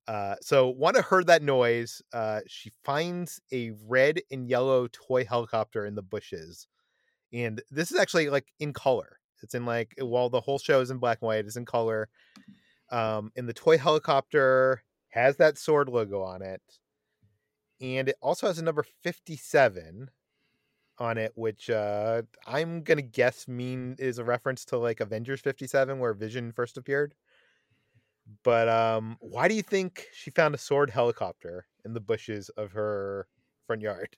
Uh, 0.07 0.37
so 0.41 0.69
Wanda 0.69 1.03
heard 1.03 1.27
that 1.27 1.43
noise. 1.43 2.01
Uh, 2.13 2.41
she 2.47 2.73
finds 2.83 3.41
a 3.53 3.73
red 3.87 4.21
and 4.31 4.49
yellow 4.49 4.89
toy 4.91 5.25
helicopter 5.25 5.85
in 5.85 5.95
the 5.95 6.03
bushes, 6.03 6.67
and 7.33 7.61
this 7.71 7.93
is 7.93 7.99
actually 7.99 8.31
like 8.31 8.47
in 8.59 8.73
color. 8.73 9.19
It's 9.43 9.55
in 9.55 9.67
like 9.67 9.95
while 10.01 10.31
the 10.31 10.41
whole 10.41 10.59
show 10.59 10.81
is 10.81 10.91
in 10.91 10.99
black 10.99 11.19
and 11.21 11.27
white, 11.27 11.45
it's 11.45 11.57
in 11.57 11.67
color. 11.67 12.09
Um, 12.91 13.31
and 13.37 13.47
the 13.47 13.53
toy 13.53 13.77
helicopter 13.77 14.83
has 15.11 15.37
that 15.37 15.59
sword 15.59 15.91
logo 15.91 16.23
on 16.23 16.41
it, 16.41 16.63
and 17.81 18.09
it 18.09 18.17
also 18.23 18.47
has 18.47 18.59
a 18.59 18.65
number 18.65 18.85
fifty-seven 19.03 20.09
on 21.01 21.19
it, 21.19 21.33
which 21.37 21.71
uh, 21.71 22.23
I'm 22.47 22.83
gonna 22.83 23.03
guess 23.03 23.49
mean 23.49 23.97
is 23.99 24.19
a 24.19 24.25
reference 24.25 24.65
to 24.67 24.79
like 24.79 25.01
Avengers 25.01 25.41
fifty-seven, 25.41 25.99
where 25.99 26.15
Vision 26.15 26.53
first 26.53 26.79
appeared. 26.79 27.15
But 28.45 28.69
um, 28.69 29.17
why 29.21 29.49
do 29.49 29.55
you 29.55 29.63
think 29.63 30.07
she 30.13 30.31
found 30.31 30.55
a 30.55 30.59
sword 30.59 30.91
helicopter 30.91 31.67
in 31.85 31.95
the 31.95 32.01
bushes 32.01 32.51
of 32.51 32.73
her 32.73 33.27
front 33.69 33.83
yard. 33.83 34.17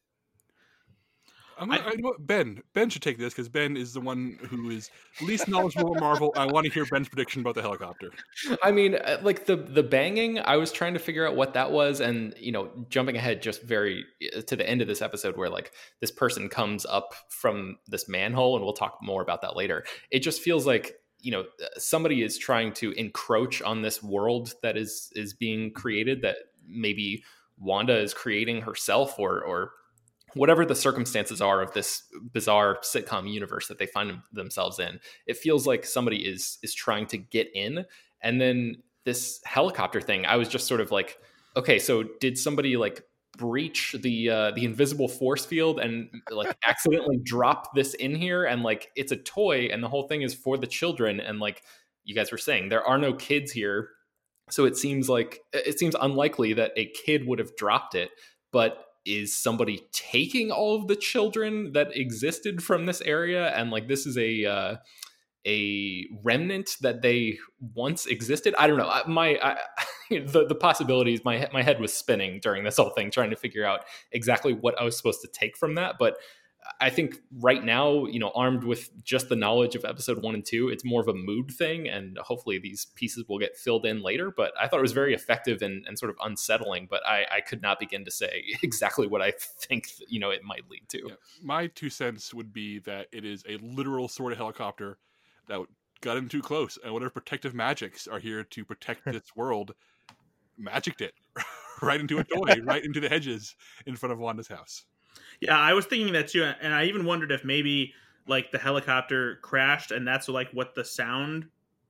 I'm 1.61 1.69
gonna, 1.69 1.83
I, 1.87 1.91
you 1.93 1.99
know 1.99 2.15
Ben. 2.19 2.63
Ben 2.73 2.89
should 2.89 3.03
take 3.03 3.19
this 3.19 3.35
because 3.35 3.51
Ben 3.51 3.77
is 3.77 3.93
the 3.93 4.01
one 4.01 4.39
who 4.49 4.71
is 4.71 4.91
least 5.21 5.47
knowledgeable 5.47 5.93
of 5.93 6.01
Marvel. 6.01 6.33
I 6.35 6.47
want 6.47 6.65
to 6.67 6.73
hear 6.73 6.87
Ben's 6.87 7.09
prediction 7.09 7.43
about 7.43 7.55
the 7.55 7.61
helicopter. 7.61 8.11
I 8.63 8.73
mean, 8.73 8.95
uh, 8.95 9.19
like 9.23 9.45
the 9.45 9.57
the 9.57 9.83
banging, 9.83 10.39
I 10.39 10.57
was 10.57 10.73
trying 10.73 10.95
to 10.95 10.99
figure 10.99 11.29
out 11.29 11.37
what 11.37 11.53
that 11.55 11.71
was, 11.71 12.01
and 12.01 12.35
you 12.39 12.51
know, 12.51 12.71
jumping 12.89 13.17
ahead 13.17 13.43
just 13.43 13.63
very 13.63 14.05
uh, 14.35 14.41
to 14.41 14.57
the 14.57 14.69
end 14.69 14.81
of 14.81 14.89
this 14.89 15.03
episode 15.03 15.37
where 15.37 15.51
like 15.51 15.73
this 16.01 16.11
person 16.11 16.49
comes 16.49 16.87
up 16.87 17.15
from 17.29 17.77
this 17.87 18.09
manhole, 18.09 18.57
and 18.57 18.65
we'll 18.65 18.73
talk 18.73 18.99
more 19.03 19.21
about 19.21 19.43
that 19.43 19.55
later. 19.55 19.85
It 20.11 20.21
just 20.21 20.41
feels 20.41 20.67
like 20.67 20.95
you 21.21 21.31
know 21.31 21.45
somebody 21.77 22.23
is 22.23 22.39
trying 22.39 22.73
to 22.73 22.93
encroach 22.93 23.61
on 23.61 23.83
this 23.83 24.03
world 24.03 24.55
that 24.63 24.79
is 24.79 25.13
is 25.15 25.35
being 25.35 25.73
created 25.73 26.23
that 26.23 26.37
maybe 26.67 27.23
Wanda 27.59 27.99
is 27.99 28.15
creating 28.15 28.63
herself 28.63 29.19
or 29.19 29.43
or 29.45 29.73
whatever 30.35 30.65
the 30.65 30.75
circumstances 30.75 31.41
are 31.41 31.63
of 31.63 31.73
this 31.73 32.03
bizarre 32.33 32.79
sitcom 32.83 33.31
universe 33.31 33.69
that 33.69 33.79
they 33.79 33.87
find 33.87 34.21
themselves 34.33 34.79
in 34.79 35.01
it 35.27 35.37
feels 35.37 35.67
like 35.67 35.85
somebody 35.85 36.19
is 36.19 36.59
is 36.63 36.75
trying 36.75 37.07
to 37.07 37.17
get 37.19 37.49
in. 37.55 37.85
And 38.23 38.41
then 38.41 38.83
this 39.05 39.41
helicopter 39.47 40.01
thing 40.01 40.27
i 40.27 40.37
was 40.37 40.47
just 40.47 40.67
sort 40.67 40.79
of 40.79 40.91
like 40.91 41.17
okay 41.57 41.79
so 41.79 42.05
did 42.21 42.37
somebody 42.37 42.77
like 42.77 43.03
breach 43.37 43.97
the 43.99 44.29
uh, 44.29 44.51
the 44.53 44.65
invisible 44.65 45.09
force 45.09 45.47
field 45.47 45.81
and 45.81 46.11
like 46.31 46.55
accidentally 46.67 47.19
drop 47.23 47.75
this 47.75 47.95
in 47.95 48.15
here? 48.15 48.45
And 48.45 48.63
like 48.63 48.91
it's 48.97 49.13
a 49.13 49.17
toy 49.17 49.69
and 49.73 49.83
the 49.83 49.89
whole 49.89 50.09
thing 50.09 50.23
is 50.23 50.35
for 50.35 50.57
the 50.59 50.67
children. 50.67 51.21
And 51.21 51.41
like 51.41 51.63
you 52.05 52.15
guys 52.15 52.31
were 52.33 52.39
saying 52.39 52.69
there 52.69 52.85
are 52.85 52.99
no 52.99 53.15
kids 53.15 53.53
here. 53.53 53.91
So 54.51 54.65
it 54.65 54.77
seems 54.77 55.09
like 55.09 55.41
it 55.53 55.79
seems 55.79 55.95
unlikely 56.01 56.55
that 56.55 56.73
a 56.77 56.87
kid 56.87 57.27
would 57.27 57.39
have 57.39 57.57
dropped 57.57 57.95
it 57.95 58.11
but 58.53 58.85
is 59.05 59.37
somebody 59.37 59.87
taking 59.93 60.51
all 60.51 60.77
of 60.77 60.89
the 60.89 60.97
children 60.97 61.73
that 61.73 61.97
existed 61.97 62.63
from 62.63 62.87
this 62.87 63.01
area 63.03 63.49
and 63.49 63.71
like 63.71 63.89
this 63.89 64.07
is 64.07 64.17
a 64.19 64.45
uh, 64.45 64.77
a 65.47 66.07
remnant 66.23 66.77
that 66.83 67.03
they 67.03 67.39
once 67.75 68.07
existed? 68.07 68.55
I 68.59 68.67
don't 68.67 68.77
know. 68.77 68.93
My 69.07 69.39
I, 69.43 69.57
the, 70.11 70.47
the 70.47 70.55
possibilities 70.55 71.25
my 71.25 71.49
my 71.53 71.63
head 71.63 71.81
was 71.81 71.93
spinning 71.93 72.41
during 72.43 72.65
this 72.65 72.77
whole 72.77 72.91
thing 72.91 73.11
trying 73.11 73.31
to 73.31 73.37
figure 73.37 73.65
out 73.65 73.85
exactly 74.13 74.53
what 74.53 74.79
i 74.81 74.85
was 74.85 74.97
supposed 74.97 75.21
to 75.21 75.29
take 75.29 75.57
from 75.57 75.77
that 75.77 75.97
but 75.99 76.17
I 76.81 76.91
think 76.91 77.21
right 77.39 77.65
now, 77.65 78.07
you 78.07 78.19
know, 78.19 78.33
armed 78.35 78.65
with 78.65 78.91
just 79.03 79.29
the 79.29 79.37
knowledge 79.37 79.75
of 79.75 79.85
episode 79.85 80.23
one 80.23 80.35
and 80.35 80.45
two, 80.45 80.69
it's 80.69 80.85
more 80.85 81.01
of 81.01 81.09
a 81.09 81.15
mood 81.15 81.51
thing, 81.51 81.89
and 81.89 82.19
hopefully 82.19 82.59
these 82.59 82.87
pieces 82.95 83.25
will 83.29 83.39
get 83.39 83.57
filled 83.57 83.87
in 83.87 84.03
later. 84.03 84.31
But 84.31 84.53
I 84.61 84.69
thought 84.69 84.79
it 84.79 84.83
was 84.83 84.93
very 84.93 85.15
effective 85.15 85.63
and, 85.63 85.85
and 85.87 85.99
sort 85.99 86.11
of 86.11 86.17
unsettling. 86.23 86.87
But 86.91 87.05
I, 87.07 87.25
I 87.31 87.41
could 87.41 87.63
not 87.63 87.81
begin 87.81 88.05
to 88.05 88.11
say 88.11 88.45
exactly 88.63 89.07
what 89.07 89.23
I 89.23 89.33
think 89.33 89.89
you 90.09 90.21
know 90.21 90.31
it 90.31 90.43
might 90.45 90.69
lead 90.71 90.89
to. 90.91 91.01
Yeah. 91.09 91.15
My 91.43 91.67
two 91.69 91.91
cents 91.91 92.35
would 92.35 92.53
be 92.53 92.79
that 92.81 93.09
it 93.13 93.25
is 93.25 93.43
a 93.49 93.57
literal 93.59 94.09
sort 94.09 94.33
of 94.33 94.39
helicopter 94.39 94.99
that 95.49 95.61
got 96.01 96.17
in 96.17 96.29
too 96.29 96.43
close, 96.43 96.79
and 96.83 96.93
whatever 96.93 97.11
protective 97.11 97.55
magics 97.55 98.07
are 98.07 98.19
here 98.19 98.45
to 98.45 98.65
protect 98.65 99.05
this 99.07 99.35
world, 99.35 99.75
magicked 100.57 101.01
it 101.01 101.15
right 101.83 102.01
into 102.01 102.19
a 102.19 102.25
toy, 102.25 102.61
right 102.63 102.85
into 102.85 103.01
the 103.01 103.09
hedges 103.09 103.55
in 103.87 103.97
front 103.97 104.13
of 104.13 104.19
Wanda's 104.19 104.49
house. 104.49 104.85
Yeah, 105.41 105.59
I 105.59 105.73
was 105.73 105.87
thinking 105.87 106.13
that 106.13 106.29
too, 106.29 106.45
and 106.61 106.75
I 106.75 106.85
even 106.85 107.05
wondered 107.05 107.33
if 107.33 107.45
maybe 107.45 107.95
like 108.27 108.51
the 108.53 108.59
helicopter 108.59 109.39
crashed, 109.43 109.91
and 109.91 110.07
that's 110.07 110.29
like 110.29 110.51
what 110.53 110.75
the 110.75 110.85
sound, 110.85 111.47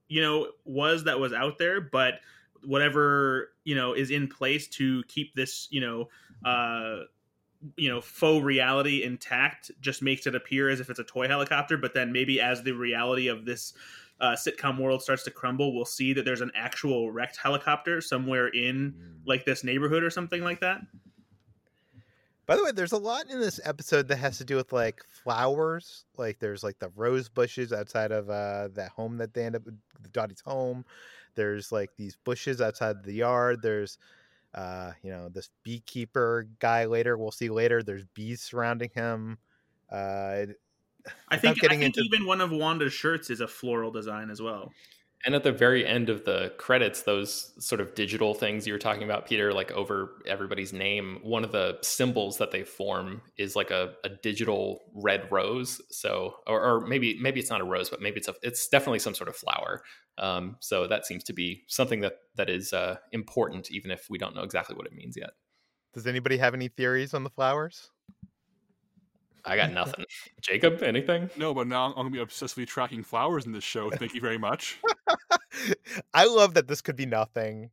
you 0.08 0.22
know, 0.22 0.48
was 0.64 1.04
that 1.04 1.18
was 1.18 1.32
out 1.32 1.58
there. 1.58 1.80
But 1.80 2.20
whatever 2.64 3.52
you 3.64 3.74
know 3.74 3.92
is 3.94 4.10
in 4.10 4.28
place 4.28 4.68
to 4.68 5.02
keep 5.08 5.34
this, 5.34 5.66
you 5.70 5.80
know, 5.80 6.08
uh, 6.44 7.04
you 7.76 7.88
know, 7.88 8.00
faux 8.00 8.44
reality 8.44 9.02
intact, 9.02 9.70
just 9.80 10.00
makes 10.00 10.26
it 10.26 10.34
appear 10.34 10.68
as 10.68 10.80
if 10.80 10.88
it's 10.88 11.00
a 11.00 11.04
toy 11.04 11.26
helicopter. 11.26 11.76
But 11.76 11.92
then 11.92 12.12
maybe 12.12 12.40
as 12.40 12.62
the 12.62 12.72
reality 12.72 13.26
of 13.26 13.44
this 13.44 13.74
uh, 14.20 14.36
sitcom 14.36 14.78
world 14.78 15.02
starts 15.02 15.24
to 15.24 15.30
crumble, 15.30 15.74
we'll 15.74 15.84
see 15.84 16.12
that 16.12 16.24
there's 16.24 16.40
an 16.40 16.52
actual 16.54 17.10
wrecked 17.10 17.36
helicopter 17.36 18.00
somewhere 18.00 18.48
in 18.48 18.92
mm. 18.92 19.26
like 19.26 19.44
this 19.44 19.64
neighborhood 19.64 20.04
or 20.04 20.10
something 20.10 20.42
like 20.42 20.60
that. 20.60 20.80
By 22.50 22.56
the 22.56 22.64
way, 22.64 22.72
there's 22.72 22.90
a 22.90 22.98
lot 22.98 23.30
in 23.30 23.38
this 23.38 23.60
episode 23.62 24.08
that 24.08 24.16
has 24.16 24.38
to 24.38 24.44
do 24.44 24.56
with 24.56 24.72
like 24.72 25.04
flowers. 25.22 26.04
Like 26.16 26.40
there's 26.40 26.64
like 26.64 26.80
the 26.80 26.90
rose 26.96 27.28
bushes 27.28 27.72
outside 27.72 28.10
of 28.10 28.28
uh 28.28 28.70
that 28.74 28.90
home 28.90 29.18
that 29.18 29.32
they 29.32 29.44
end 29.44 29.54
up 29.54 29.62
Dottie's 30.10 30.40
home. 30.40 30.84
There's 31.36 31.70
like 31.70 31.90
these 31.96 32.16
bushes 32.24 32.60
outside 32.60 33.04
the 33.04 33.12
yard. 33.12 33.62
There's 33.62 33.98
uh, 34.52 34.90
you 35.04 35.12
know, 35.12 35.28
this 35.28 35.48
beekeeper 35.62 36.48
guy 36.58 36.86
later. 36.86 37.16
We'll 37.16 37.30
see 37.30 37.50
later. 37.50 37.84
There's 37.84 38.02
bees 38.14 38.42
surrounding 38.42 38.90
him. 38.96 39.38
Uh 39.88 40.46
I 41.28 41.36
think 41.36 41.62
I 41.62 41.68
think 41.68 41.82
into... 41.84 42.00
even 42.00 42.26
one 42.26 42.40
of 42.40 42.50
Wanda's 42.50 42.92
shirts 42.92 43.30
is 43.30 43.40
a 43.40 43.46
floral 43.46 43.92
design 43.92 44.28
as 44.28 44.42
well. 44.42 44.72
And 45.26 45.34
at 45.34 45.42
the 45.42 45.52
very 45.52 45.86
end 45.86 46.08
of 46.08 46.24
the 46.24 46.52
credits, 46.56 47.02
those 47.02 47.52
sort 47.58 47.82
of 47.82 47.94
digital 47.94 48.32
things 48.32 48.66
you 48.66 48.72
were 48.72 48.78
talking 48.78 49.02
about, 49.02 49.26
Peter, 49.26 49.52
like 49.52 49.70
over 49.72 50.22
everybody's 50.26 50.72
name, 50.72 51.18
one 51.22 51.44
of 51.44 51.52
the 51.52 51.76
symbols 51.82 52.38
that 52.38 52.52
they 52.52 52.64
form 52.64 53.20
is 53.36 53.54
like 53.54 53.70
a, 53.70 53.92
a 54.02 54.08
digital 54.08 54.80
red 54.94 55.30
rose. 55.30 55.78
So, 55.90 56.36
or, 56.46 56.62
or, 56.62 56.86
maybe 56.86 57.18
maybe 57.20 57.38
it's 57.38 57.50
not 57.50 57.60
a 57.60 57.64
rose, 57.64 57.90
but 57.90 58.00
maybe 58.00 58.16
it's 58.16 58.28
a 58.28 58.34
it's 58.42 58.66
definitely 58.68 59.00
some 59.00 59.14
sort 59.14 59.28
of 59.28 59.36
flower. 59.36 59.82
Um, 60.16 60.56
so 60.60 60.86
that 60.86 61.04
seems 61.04 61.22
to 61.24 61.34
be 61.34 61.64
something 61.68 62.00
that 62.00 62.14
that 62.36 62.48
is 62.48 62.72
uh, 62.72 62.96
important, 63.12 63.70
even 63.70 63.90
if 63.90 64.06
we 64.08 64.16
don't 64.16 64.34
know 64.34 64.42
exactly 64.42 64.74
what 64.74 64.86
it 64.86 64.94
means 64.94 65.16
yet. 65.18 65.30
Does 65.92 66.06
anybody 66.06 66.38
have 66.38 66.54
any 66.54 66.68
theories 66.68 67.12
on 67.12 67.24
the 67.24 67.30
flowers? 67.30 67.90
I 69.44 69.56
got 69.56 69.72
nothing. 69.72 70.04
Jacob, 70.40 70.82
anything? 70.82 71.30
No, 71.36 71.54
but 71.54 71.66
now 71.66 71.86
I'm 71.86 71.94
gonna 71.94 72.10
be 72.10 72.18
obsessively 72.18 72.66
tracking 72.66 73.02
flowers 73.02 73.46
in 73.46 73.52
this 73.52 73.64
show. 73.64 73.90
Thank 73.90 74.14
you 74.14 74.20
very 74.20 74.38
much. 74.38 74.78
I 76.14 76.26
love 76.26 76.54
that 76.54 76.68
this 76.68 76.80
could 76.80 76.96
be 76.96 77.06
nothing. 77.06 77.70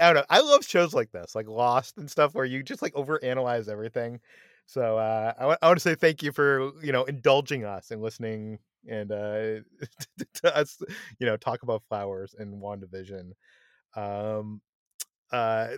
I 0.00 0.06
don't 0.06 0.14
know. 0.14 0.24
I 0.30 0.40
love 0.40 0.64
shows 0.64 0.94
like 0.94 1.12
this, 1.12 1.34
like 1.34 1.48
Lost 1.48 1.98
and 1.98 2.10
stuff, 2.10 2.34
where 2.34 2.44
you 2.44 2.62
just 2.62 2.82
like 2.82 2.94
overanalyze 2.94 3.68
everything. 3.68 4.20
So 4.66 4.98
uh, 4.98 5.32
I, 5.36 5.40
w- 5.40 5.58
I 5.62 5.66
want 5.66 5.78
to 5.78 5.82
say 5.82 5.94
thank 5.94 6.22
you 6.22 6.32
for 6.32 6.72
you 6.82 6.92
know 6.92 7.04
indulging 7.04 7.64
us 7.64 7.90
and 7.90 8.02
listening 8.02 8.58
and 8.88 9.10
uh, 9.12 9.60
to 10.34 10.56
us, 10.56 10.80
you 11.18 11.26
know, 11.26 11.36
talk 11.36 11.62
about 11.62 11.82
flowers 11.88 12.34
and 12.38 12.62
Wandavision. 12.62 13.32
Um, 13.96 14.60
uh, 15.32 15.68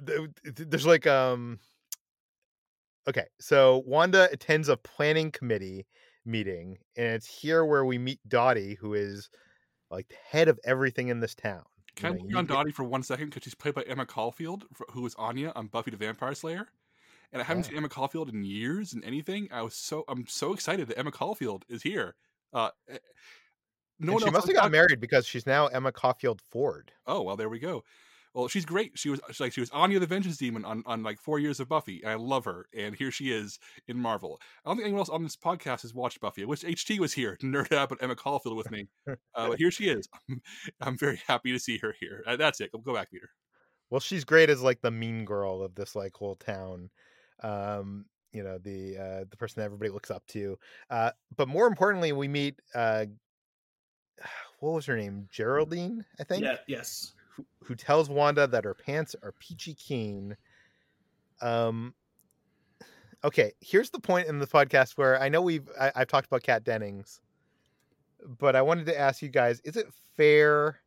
there's 0.44 0.86
like 0.86 1.06
um 1.06 1.58
Okay, 3.08 3.24
so 3.40 3.82
Wanda 3.86 4.28
attends 4.30 4.68
a 4.68 4.76
planning 4.76 5.30
committee 5.30 5.86
meeting, 6.24 6.78
and 6.96 7.14
it's 7.14 7.26
here 7.26 7.64
where 7.64 7.84
we 7.84 7.98
meet 7.98 8.20
Dottie, 8.28 8.74
who 8.74 8.94
is 8.94 9.30
like 9.90 10.08
the 10.08 10.16
head 10.28 10.48
of 10.48 10.58
everything 10.64 11.08
in 11.08 11.20
this 11.20 11.34
town. 11.34 11.62
Can 11.96 12.18
you 12.18 12.28
know, 12.28 12.36
I 12.36 12.38
on 12.40 12.46
Dottie 12.46 12.72
for 12.72 12.84
one 12.84 13.02
second 13.02 13.26
because 13.26 13.42
she's 13.42 13.54
played 13.54 13.74
by 13.74 13.82
Emma 13.82 14.06
Caulfield, 14.06 14.64
who 14.92 15.02
was 15.02 15.14
Anya 15.16 15.52
on 15.56 15.66
Buffy 15.66 15.90
the 15.90 15.96
Vampire 15.96 16.34
Slayer, 16.34 16.68
and 17.32 17.42
I 17.42 17.44
haven't 17.44 17.64
yeah. 17.64 17.70
seen 17.70 17.78
Emma 17.78 17.88
Caulfield 17.88 18.28
in 18.28 18.44
years 18.44 18.92
in 18.92 19.02
anything. 19.04 19.48
I 19.50 19.62
was 19.62 19.74
so 19.74 20.04
I'm 20.08 20.26
so 20.26 20.52
excited 20.52 20.88
that 20.88 20.98
Emma 20.98 21.10
Caulfield 21.10 21.64
is 21.68 21.82
here. 21.82 22.14
Uh, 22.52 22.70
eh, 22.88 22.98
no 23.98 24.18
she 24.18 24.30
must 24.30 24.46
have 24.46 24.56
got 24.56 24.70
married 24.70 25.00
because 25.00 25.26
she's 25.26 25.46
now 25.46 25.66
Emma 25.66 25.92
Caulfield 25.92 26.40
Ford. 26.50 26.92
Oh 27.06 27.22
well, 27.22 27.36
there 27.36 27.48
we 27.48 27.58
go. 27.58 27.84
Well, 28.34 28.46
she's 28.46 28.64
great. 28.64 28.92
She 28.94 29.08
was 29.08 29.20
she's 29.28 29.40
like 29.40 29.52
she 29.52 29.60
was 29.60 29.70
Anya 29.70 29.98
the 29.98 30.06
Vengeance 30.06 30.36
Demon 30.36 30.64
on, 30.64 30.84
on 30.86 31.02
like 31.02 31.18
four 31.18 31.40
years 31.40 31.58
of 31.58 31.68
Buffy, 31.68 32.00
and 32.02 32.12
I 32.12 32.14
love 32.14 32.44
her. 32.44 32.66
And 32.76 32.94
here 32.94 33.10
she 33.10 33.32
is 33.32 33.58
in 33.88 33.96
Marvel. 33.96 34.40
I 34.64 34.68
don't 34.68 34.76
think 34.76 34.84
anyone 34.84 35.00
else 35.00 35.08
on 35.08 35.24
this 35.24 35.36
podcast 35.36 35.82
has 35.82 35.94
watched 35.94 36.20
Buffy. 36.20 36.42
I 36.42 36.46
wish 36.46 36.62
HT 36.62 37.00
was 37.00 37.12
here 37.12 37.36
to 37.36 37.46
nerd 37.46 37.72
out 37.72 37.90
about 37.90 38.02
Emma 38.02 38.14
Caulfield 38.14 38.56
with 38.56 38.70
me. 38.70 38.88
Uh, 39.34 39.48
but 39.48 39.58
here 39.58 39.70
she 39.70 39.88
is. 39.88 40.08
I'm, 40.28 40.42
I'm, 40.80 40.98
very 40.98 41.20
happy 41.26 41.52
to 41.52 41.58
see 41.58 41.78
her 41.78 41.94
here. 41.98 42.22
Uh, 42.26 42.36
that's 42.36 42.60
it. 42.60 42.70
Go 42.84 42.94
back, 42.94 43.10
Peter. 43.10 43.30
Well, 43.90 44.00
she's 44.00 44.24
great 44.24 44.50
as 44.50 44.62
like 44.62 44.80
the 44.80 44.90
mean 44.90 45.24
girl 45.24 45.62
of 45.62 45.74
this 45.74 45.96
like 45.96 46.14
whole 46.14 46.36
town. 46.36 46.90
Um, 47.42 48.04
you 48.32 48.44
know 48.44 48.58
the 48.58 48.96
uh, 48.96 49.24
the 49.28 49.36
person 49.36 49.60
that 49.60 49.64
everybody 49.64 49.90
looks 49.90 50.10
up 50.10 50.24
to. 50.28 50.56
Uh, 50.88 51.10
but 51.36 51.48
more 51.48 51.66
importantly, 51.66 52.12
we 52.12 52.28
meet 52.28 52.60
uh, 52.76 53.06
what 54.60 54.74
was 54.74 54.86
her 54.86 54.96
name? 54.96 55.26
Geraldine, 55.32 56.04
I 56.20 56.24
think. 56.24 56.44
Yeah. 56.44 56.56
Yes 56.68 57.14
who, 57.64 57.74
tells 57.74 58.08
Wanda 58.08 58.46
that 58.46 58.64
her 58.64 58.74
pants 58.74 59.14
are 59.22 59.32
peachy 59.32 59.74
keen. 59.74 60.36
Um, 61.40 61.94
okay, 63.24 63.52
here's 63.60 63.90
the 63.90 64.00
point 64.00 64.28
in 64.28 64.38
the 64.38 64.46
podcast 64.46 64.92
where 64.96 65.20
I 65.20 65.28
know 65.28 65.42
we've 65.42 65.68
I, 65.78 65.92
have 65.94 66.08
talked 66.08 66.26
about 66.26 66.42
Kat 66.42 66.64
Dennings, 66.64 67.20
but 68.38 68.56
I 68.56 68.62
wanted 68.62 68.86
to 68.86 68.98
ask 68.98 69.22
you 69.22 69.28
guys: 69.28 69.60
Is 69.60 69.76
it 69.76 69.86
fair 70.16 70.80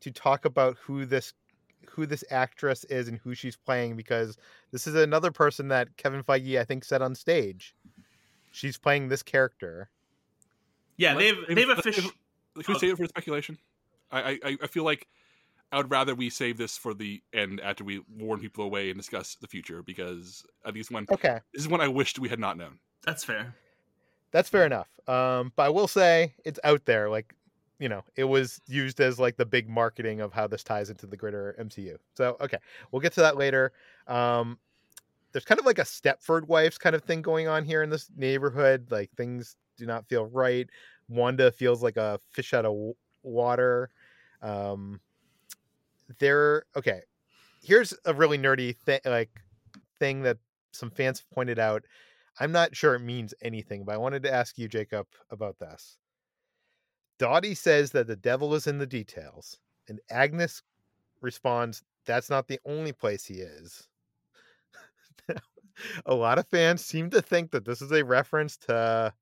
to 0.00 0.10
talk 0.10 0.44
about 0.44 0.76
who 0.78 1.06
this 1.06 1.32
who 1.90 2.06
this 2.06 2.24
actress 2.30 2.84
is 2.84 3.08
and 3.08 3.18
who 3.18 3.34
she's 3.34 3.56
playing? 3.56 3.96
Because 3.96 4.36
this 4.72 4.86
is 4.86 4.94
another 4.94 5.30
person 5.30 5.68
that 5.68 5.96
Kevin 5.96 6.22
Feige 6.22 6.58
I 6.58 6.64
think 6.64 6.84
said 6.84 7.02
on 7.02 7.14
stage. 7.14 7.74
She's 8.50 8.78
playing 8.78 9.08
this 9.08 9.22
character. 9.22 9.90
Yeah, 10.96 11.14
they've 11.14 11.36
they've 11.48 11.68
officially. 11.68 12.12
Can 12.62 12.74
we 12.74 12.78
save 12.78 12.92
it 12.92 12.96
for 12.96 13.06
speculation? 13.06 13.58
I, 14.12 14.38
I 14.44 14.56
I 14.62 14.66
feel 14.68 14.84
like 14.84 15.08
I 15.72 15.78
would 15.78 15.90
rather 15.90 16.14
we 16.14 16.30
save 16.30 16.56
this 16.56 16.76
for 16.78 16.94
the 16.94 17.20
end 17.32 17.60
after 17.60 17.82
we 17.84 18.02
warn 18.08 18.40
people 18.40 18.64
away 18.64 18.90
and 18.90 18.98
discuss 18.98 19.34
the 19.40 19.48
future 19.48 19.82
because 19.82 20.44
at 20.64 20.74
least 20.74 20.90
one 20.90 21.06
Okay, 21.10 21.40
this 21.52 21.62
is 21.62 21.68
one 21.68 21.80
I 21.80 21.88
wished 21.88 22.18
we 22.18 22.28
had 22.28 22.38
not 22.38 22.56
known. 22.56 22.78
That's 23.04 23.24
fair. 23.24 23.54
that's 24.30 24.48
fair 24.48 24.66
enough. 24.66 24.88
Um, 25.08 25.52
but 25.56 25.64
I 25.64 25.68
will 25.68 25.88
say 25.88 26.34
it's 26.44 26.60
out 26.64 26.84
there. 26.84 27.10
Like, 27.10 27.34
you 27.78 27.88
know, 27.88 28.04
it 28.16 28.24
was 28.24 28.60
used 28.68 29.00
as 29.00 29.18
like 29.18 29.36
the 29.36 29.44
big 29.44 29.68
marketing 29.68 30.20
of 30.20 30.32
how 30.32 30.46
this 30.46 30.62
ties 30.62 30.90
into 30.90 31.06
the 31.06 31.16
greater 31.16 31.56
MCU. 31.60 31.96
So 32.14 32.36
okay, 32.40 32.58
we'll 32.90 33.00
get 33.00 33.12
to 33.14 33.20
that 33.20 33.36
later. 33.36 33.72
Um, 34.06 34.58
there's 35.32 35.44
kind 35.44 35.58
of 35.58 35.66
like 35.66 35.80
a 35.80 35.84
Stepford 35.84 36.46
wives 36.46 36.78
kind 36.78 36.94
of 36.94 37.02
thing 37.02 37.20
going 37.20 37.48
on 37.48 37.64
here 37.64 37.82
in 37.82 37.90
this 37.90 38.08
neighborhood. 38.16 38.86
Like 38.90 39.10
things 39.16 39.56
do 39.76 39.86
not 39.86 40.06
feel 40.08 40.26
right. 40.26 40.68
Wanda 41.08 41.50
feels 41.50 41.82
like 41.82 41.96
a 41.96 42.20
fish 42.30 42.54
out 42.54 42.64
of 42.64 42.72
w- 42.72 42.94
water. 43.24 43.90
Um, 44.40 45.00
there. 46.18 46.64
Okay, 46.76 47.00
here's 47.62 47.94
a 48.04 48.14
really 48.14 48.38
nerdy 48.38 48.76
thing. 48.76 49.00
Like 49.04 49.30
thing 49.98 50.22
that 50.22 50.38
some 50.72 50.90
fans 50.90 51.24
pointed 51.32 51.58
out. 51.58 51.84
I'm 52.40 52.52
not 52.52 52.74
sure 52.74 52.94
it 52.94 53.00
means 53.00 53.32
anything, 53.42 53.84
but 53.84 53.94
I 53.94 53.98
wanted 53.98 54.24
to 54.24 54.34
ask 54.34 54.58
you, 54.58 54.66
Jacob, 54.66 55.06
about 55.30 55.58
this. 55.60 55.98
Dottie 57.18 57.54
says 57.54 57.92
that 57.92 58.08
the 58.08 58.16
devil 58.16 58.54
is 58.54 58.66
in 58.66 58.78
the 58.78 58.86
details, 58.86 59.58
and 59.88 60.00
Agnes 60.10 60.62
responds, 61.20 61.82
That's 62.06 62.28
not 62.28 62.48
the 62.48 62.58
only 62.66 62.92
place 62.92 63.24
he 63.24 63.34
is. 63.34 63.88
a 66.06 66.14
lot 66.14 66.38
of 66.38 66.48
fans 66.48 66.84
seem 66.84 67.10
to 67.10 67.22
think 67.22 67.50
that 67.52 67.64
this 67.64 67.80
is 67.80 67.92
a 67.92 68.04
reference 68.04 68.56
to 68.56 69.12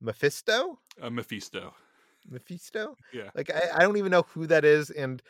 Mephisto. 0.00 0.78
Uh, 1.00 1.10
Mephisto. 1.10 1.74
Mephisto? 2.28 2.96
Yeah. 3.12 3.30
Like 3.34 3.50
I, 3.50 3.76
I 3.76 3.78
don't 3.80 3.96
even 3.96 4.10
know 4.10 4.26
who 4.32 4.46
that 4.46 4.64
is, 4.64 4.90
and 4.90 5.22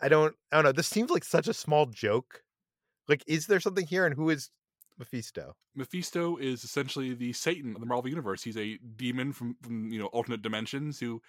I 0.00 0.08
don't 0.08 0.34
I 0.52 0.56
don't 0.56 0.64
know. 0.64 0.72
This 0.72 0.88
seems 0.88 1.10
like 1.10 1.24
such 1.24 1.48
a 1.48 1.54
small 1.54 1.86
joke. 1.86 2.42
Like, 3.08 3.22
is 3.26 3.46
there 3.46 3.60
something 3.60 3.86
here 3.86 4.06
and 4.06 4.14
who 4.14 4.30
is 4.30 4.50
Mephisto? 4.98 5.54
Mephisto 5.74 6.36
is 6.36 6.64
essentially 6.64 7.14
the 7.14 7.32
Satan 7.32 7.74
of 7.74 7.80
the 7.80 7.86
Marvel 7.86 8.08
universe. 8.08 8.42
He's 8.42 8.56
a 8.56 8.78
demon 8.96 9.32
from, 9.32 9.56
from 9.62 9.90
you 9.90 9.98
know 9.98 10.06
alternate 10.06 10.42
dimensions 10.42 10.98
who 10.98 11.20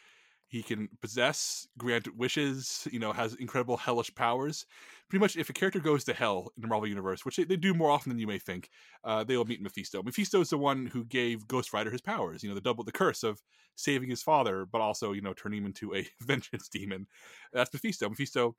he 0.47 0.61
can 0.61 0.89
possess, 1.01 1.67
grant 1.77 2.15
wishes. 2.15 2.87
You 2.91 2.99
know, 2.99 3.11
has 3.13 3.35
incredible 3.35 3.77
hellish 3.77 4.13
powers. 4.15 4.65
Pretty 5.09 5.21
much, 5.21 5.37
if 5.37 5.49
a 5.49 5.53
character 5.53 5.79
goes 5.79 6.03
to 6.05 6.13
hell 6.13 6.51
in 6.55 6.61
the 6.61 6.67
Marvel 6.67 6.87
universe, 6.87 7.25
which 7.25 7.35
they, 7.35 7.43
they 7.43 7.55
do 7.55 7.73
more 7.73 7.91
often 7.91 8.09
than 8.09 8.19
you 8.19 8.27
may 8.27 8.39
think, 8.39 8.69
uh, 9.03 9.23
they 9.23 9.37
will 9.37 9.45
meet 9.45 9.61
Mephisto. 9.61 10.01
Mephisto 10.01 10.41
is 10.41 10.49
the 10.49 10.57
one 10.57 10.87
who 10.87 11.05
gave 11.05 11.47
Ghost 11.47 11.73
Rider 11.73 11.91
his 11.91 12.01
powers. 12.01 12.43
You 12.43 12.49
know, 12.49 12.55
the 12.55 12.61
double 12.61 12.83
the 12.83 12.91
curse 12.91 13.23
of 13.23 13.41
saving 13.75 14.09
his 14.09 14.23
father, 14.23 14.65
but 14.65 14.81
also 14.81 15.11
you 15.11 15.21
know 15.21 15.33
turning 15.33 15.59
him 15.59 15.65
into 15.67 15.95
a 15.95 16.07
vengeance 16.21 16.69
demon. 16.69 17.07
That's 17.53 17.73
Mephisto. 17.73 18.09
Mephisto. 18.09 18.55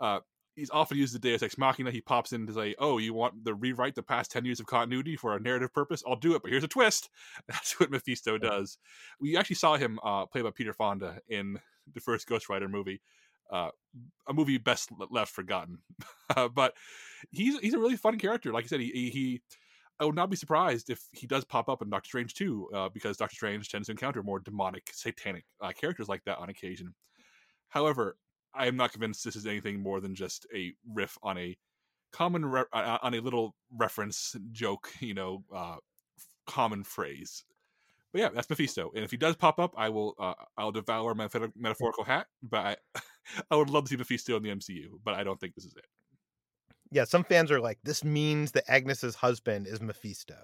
Uh, 0.00 0.20
he's 0.54 0.70
often 0.70 0.98
used 0.98 1.14
the 1.14 1.18
Deus 1.18 1.42
Ex 1.42 1.58
Machina. 1.58 1.90
He 1.90 2.00
pops 2.00 2.32
in 2.32 2.46
to 2.46 2.52
say, 2.52 2.74
"Oh, 2.78 2.98
you 2.98 3.14
want 3.14 3.44
to 3.44 3.54
rewrite 3.54 3.94
the 3.94 4.02
past 4.02 4.30
ten 4.30 4.44
years 4.44 4.60
of 4.60 4.66
continuity 4.66 5.16
for 5.16 5.34
a 5.34 5.40
narrative 5.40 5.72
purpose? 5.72 6.02
I'll 6.06 6.16
do 6.16 6.34
it, 6.34 6.42
but 6.42 6.50
here's 6.50 6.64
a 6.64 6.68
twist." 6.68 7.10
That's 7.48 7.78
what 7.78 7.90
Mephisto 7.90 8.38
does. 8.38 8.78
We 9.20 9.36
actually 9.36 9.56
saw 9.56 9.76
him 9.76 9.98
uh, 10.02 10.26
played 10.26 10.44
by 10.44 10.50
Peter 10.50 10.72
Fonda 10.72 11.20
in 11.28 11.58
the 11.92 12.00
first 12.00 12.26
Ghost 12.26 12.48
Rider 12.48 12.68
movie, 12.68 13.00
uh, 13.50 13.70
a 14.28 14.32
movie 14.32 14.58
best 14.58 14.90
left 15.10 15.32
forgotten. 15.32 15.78
but 16.54 16.74
he's 17.30 17.58
he's 17.60 17.74
a 17.74 17.78
really 17.78 17.96
fun 17.96 18.18
character. 18.18 18.52
Like 18.52 18.64
I 18.64 18.68
said, 18.68 18.80
he, 18.80 18.90
he, 18.90 19.10
he 19.10 19.42
I 20.00 20.04
would 20.04 20.16
not 20.16 20.30
be 20.30 20.36
surprised 20.36 20.90
if 20.90 21.00
he 21.12 21.26
does 21.26 21.44
pop 21.44 21.68
up 21.68 21.82
in 21.82 21.90
Doctor 21.90 22.08
Strange 22.08 22.34
too, 22.34 22.68
uh, 22.74 22.88
because 22.88 23.16
Doctor 23.16 23.36
Strange 23.36 23.68
tends 23.68 23.86
to 23.86 23.92
encounter 23.92 24.22
more 24.22 24.40
demonic, 24.40 24.90
satanic 24.92 25.44
uh, 25.60 25.72
characters 25.72 26.08
like 26.08 26.24
that 26.24 26.38
on 26.38 26.48
occasion. 26.48 26.94
However, 27.68 28.16
I 28.54 28.66
am 28.66 28.76
not 28.76 28.92
convinced 28.92 29.24
this 29.24 29.36
is 29.36 29.46
anything 29.46 29.80
more 29.80 30.00
than 30.00 30.14
just 30.14 30.46
a 30.54 30.72
riff 30.92 31.18
on 31.22 31.38
a 31.38 31.56
common 32.12 32.46
re- 32.46 32.64
uh, 32.72 32.98
on 33.02 33.14
a 33.14 33.20
little 33.20 33.54
reference 33.72 34.36
joke, 34.52 34.90
you 35.00 35.14
know, 35.14 35.44
uh, 35.54 35.76
common 36.46 36.84
phrase. 36.84 37.44
But 38.12 38.20
yeah, 38.20 38.28
that's 38.32 38.48
Mephisto, 38.48 38.92
and 38.94 39.04
if 39.04 39.10
he 39.10 39.16
does 39.16 39.34
pop 39.34 39.58
up, 39.58 39.74
I 39.76 39.88
will 39.88 40.14
uh, 40.20 40.34
I'll 40.56 40.70
devour 40.70 41.14
my 41.14 41.24
meta- 41.24 41.52
metaphorical 41.56 42.04
hat. 42.04 42.28
But 42.42 42.78
I, 42.94 43.00
I 43.50 43.56
would 43.56 43.70
love 43.70 43.84
to 43.84 43.90
see 43.90 43.96
Mephisto 43.96 44.36
in 44.36 44.42
the 44.42 44.50
MCU, 44.50 44.90
but 45.04 45.14
I 45.14 45.24
don't 45.24 45.40
think 45.40 45.54
this 45.54 45.64
is 45.64 45.74
it. 45.74 45.86
Yeah, 46.92 47.04
some 47.04 47.24
fans 47.24 47.50
are 47.50 47.60
like, 47.60 47.78
this 47.82 48.04
means 48.04 48.52
that 48.52 48.70
Agnes's 48.70 49.16
husband 49.16 49.66
is 49.66 49.80
Mephisto. 49.80 50.36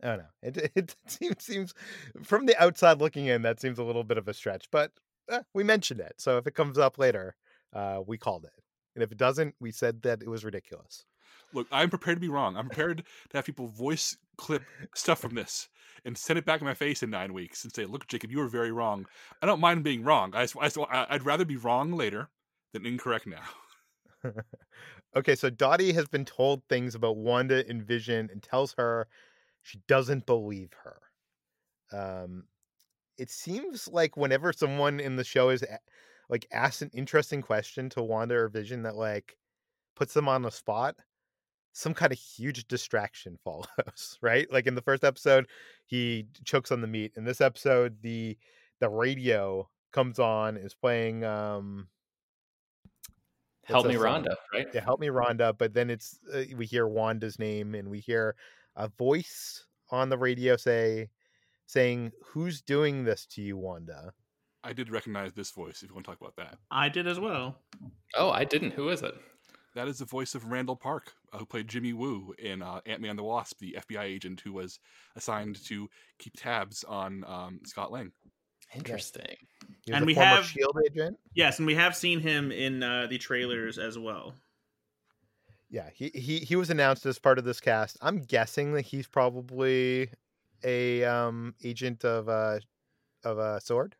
I 0.00 0.06
don't 0.06 0.18
know. 0.18 0.24
It, 0.42 0.72
it 0.76 0.96
seems, 1.06 1.42
seems 1.42 1.74
from 2.22 2.46
the 2.46 2.60
outside 2.62 3.00
looking 3.00 3.26
in, 3.26 3.42
that 3.42 3.60
seems 3.60 3.80
a 3.80 3.82
little 3.82 4.04
bit 4.04 4.18
of 4.18 4.28
a 4.28 4.34
stretch, 4.34 4.70
but 4.70 4.92
eh, 5.30 5.42
we 5.54 5.64
mentioned 5.64 6.00
it. 6.00 6.14
So 6.18 6.36
if 6.38 6.46
it 6.46 6.54
comes 6.54 6.78
up 6.78 6.98
later, 6.98 7.34
uh, 7.72 8.00
we 8.06 8.18
called 8.18 8.44
it. 8.44 8.62
And 8.94 9.02
if 9.02 9.12
it 9.12 9.18
doesn't, 9.18 9.54
we 9.60 9.70
said 9.70 10.02
that 10.02 10.22
it 10.22 10.28
was 10.28 10.44
ridiculous. 10.44 11.04
Look, 11.52 11.66
I'm 11.72 11.90
prepared 11.90 12.16
to 12.16 12.20
be 12.20 12.28
wrong. 12.28 12.56
I'm 12.56 12.68
prepared 12.68 13.04
to 13.30 13.36
have 13.36 13.44
people 13.44 13.66
voice 13.68 14.16
clip 14.36 14.62
stuff 14.94 15.20
from 15.20 15.34
this 15.34 15.68
and 16.04 16.16
send 16.16 16.38
it 16.38 16.44
back 16.44 16.60
in 16.60 16.66
my 16.66 16.74
face 16.74 17.02
in 17.02 17.10
nine 17.10 17.32
weeks 17.32 17.64
and 17.64 17.72
say, 17.72 17.84
"Look, 17.86 18.06
Jacob, 18.06 18.30
you 18.30 18.38
were 18.38 18.48
very 18.48 18.72
wrong." 18.72 19.06
I 19.42 19.46
don't 19.46 19.60
mind 19.60 19.82
being 19.82 20.04
wrong. 20.04 20.32
I, 20.34 20.46
I, 20.60 21.06
I'd 21.10 21.26
rather 21.26 21.44
be 21.44 21.56
wrong 21.56 21.92
later 21.92 22.28
than 22.72 22.86
incorrect 22.86 23.26
now. 23.26 24.32
okay, 25.16 25.34
so 25.34 25.50
Dottie 25.50 25.92
has 25.92 26.06
been 26.08 26.24
told 26.24 26.62
things 26.68 26.94
about 26.94 27.16
Wanda 27.16 27.64
and 27.68 27.82
Vision 27.82 28.28
and 28.32 28.42
tells 28.42 28.74
her 28.78 29.08
she 29.62 29.80
doesn't 29.88 30.26
believe 30.26 30.70
her. 30.84 31.00
Um, 31.92 32.44
it 33.20 33.30
seems 33.30 33.86
like 33.86 34.16
whenever 34.16 34.50
someone 34.50 34.98
in 34.98 35.16
the 35.16 35.24
show 35.24 35.50
is 35.50 35.62
like 36.30 36.46
asks 36.52 36.80
an 36.80 36.90
interesting 36.94 37.42
question 37.42 37.90
to 37.90 38.02
Wanda 38.02 38.34
or 38.34 38.48
Vision 38.48 38.82
that 38.84 38.96
like 38.96 39.36
puts 39.94 40.14
them 40.14 40.26
on 40.26 40.40
the 40.40 40.50
spot, 40.50 40.96
some 41.74 41.92
kind 41.92 42.12
of 42.12 42.18
huge 42.18 42.66
distraction 42.66 43.38
follows, 43.44 44.18
right? 44.22 44.50
Like 44.50 44.66
in 44.66 44.74
the 44.74 44.82
first 44.82 45.04
episode, 45.04 45.46
he 45.84 46.28
chokes 46.44 46.72
on 46.72 46.80
the 46.80 46.86
meat. 46.86 47.12
In 47.16 47.24
this 47.24 47.42
episode, 47.42 47.98
the 48.00 48.38
the 48.80 48.88
radio 48.88 49.68
comes 49.92 50.18
on 50.18 50.56
is 50.56 50.74
playing 50.74 51.22
um 51.24 51.88
Help 53.64 53.86
me? 53.86 53.94
Rhonda, 53.94 54.34
right? 54.52 54.66
yeah, 54.74 54.80
help 54.80 54.98
me 54.98 55.08
Rhonda, 55.08 55.56
but 55.56 55.74
then 55.74 55.90
it's 55.90 56.18
uh, 56.34 56.42
we 56.56 56.66
hear 56.66 56.88
Wanda's 56.88 57.38
name 57.38 57.74
and 57.74 57.88
we 57.88 58.00
hear 58.00 58.34
a 58.74 58.88
voice 58.88 59.64
on 59.90 60.08
the 60.08 60.18
radio 60.18 60.56
say 60.56 61.10
saying 61.70 62.12
who's 62.24 62.60
doing 62.60 63.04
this 63.04 63.26
to 63.26 63.42
you 63.42 63.56
Wanda? 63.56 64.12
I 64.62 64.72
did 64.72 64.90
recognize 64.90 65.32
this 65.32 65.50
voice. 65.52 65.82
If 65.82 65.88
you 65.88 65.94
want 65.94 66.04
to 66.06 66.10
talk 66.12 66.20
about 66.20 66.36
that, 66.36 66.58
I 66.70 66.88
did 66.88 67.06
as 67.06 67.18
well. 67.20 67.56
Oh, 68.16 68.30
I 68.30 68.44
didn't. 68.44 68.72
Who 68.72 68.88
is 68.90 69.02
it? 69.02 69.14
that 69.76 69.86
is 69.86 70.00
the 70.00 70.04
voice 70.04 70.34
of 70.34 70.44
Randall 70.46 70.74
Park, 70.74 71.12
uh, 71.32 71.38
who 71.38 71.46
played 71.46 71.68
Jimmy 71.68 71.92
Woo 71.92 72.34
in 72.40 72.60
uh, 72.60 72.80
Ant 72.86 73.00
Man 73.00 73.10
and 73.10 73.18
the 73.18 73.22
Wasp, 73.22 73.60
the 73.60 73.76
FBI 73.88 74.02
agent 74.02 74.40
who 74.40 74.52
was 74.52 74.80
assigned 75.14 75.64
to 75.66 75.88
keep 76.18 76.34
tabs 76.36 76.82
on 76.82 77.22
um, 77.24 77.60
Scott 77.64 77.92
Lang. 77.92 78.10
Interesting. 78.74 79.36
He 79.82 79.92
And 79.92 80.02
a 80.02 80.06
we 80.06 80.14
former 80.14 80.28
have- 80.28 80.46
Shield 80.46 80.76
agent. 80.90 81.16
Yes, 81.34 81.58
and 81.58 81.66
we 81.66 81.76
have 81.76 81.94
seen 81.94 82.18
him 82.18 82.50
in 82.50 82.82
uh, 82.82 83.06
the 83.08 83.16
trailers 83.18 83.78
as 83.78 83.96
well. 83.96 84.34
Yeah, 85.70 85.88
he, 85.94 86.08
he 86.14 86.38
he 86.40 86.56
was 86.56 86.68
announced 86.70 87.06
as 87.06 87.20
part 87.20 87.38
of 87.38 87.44
this 87.44 87.60
cast. 87.60 87.96
I'm 88.02 88.22
guessing 88.22 88.72
that 88.72 88.82
he's 88.82 89.06
probably 89.06 90.10
a 90.64 91.04
um 91.04 91.54
agent 91.62 92.04
of 92.04 92.28
uh 92.28 92.58
of 93.24 93.38
a 93.38 93.60
sword. 93.60 93.96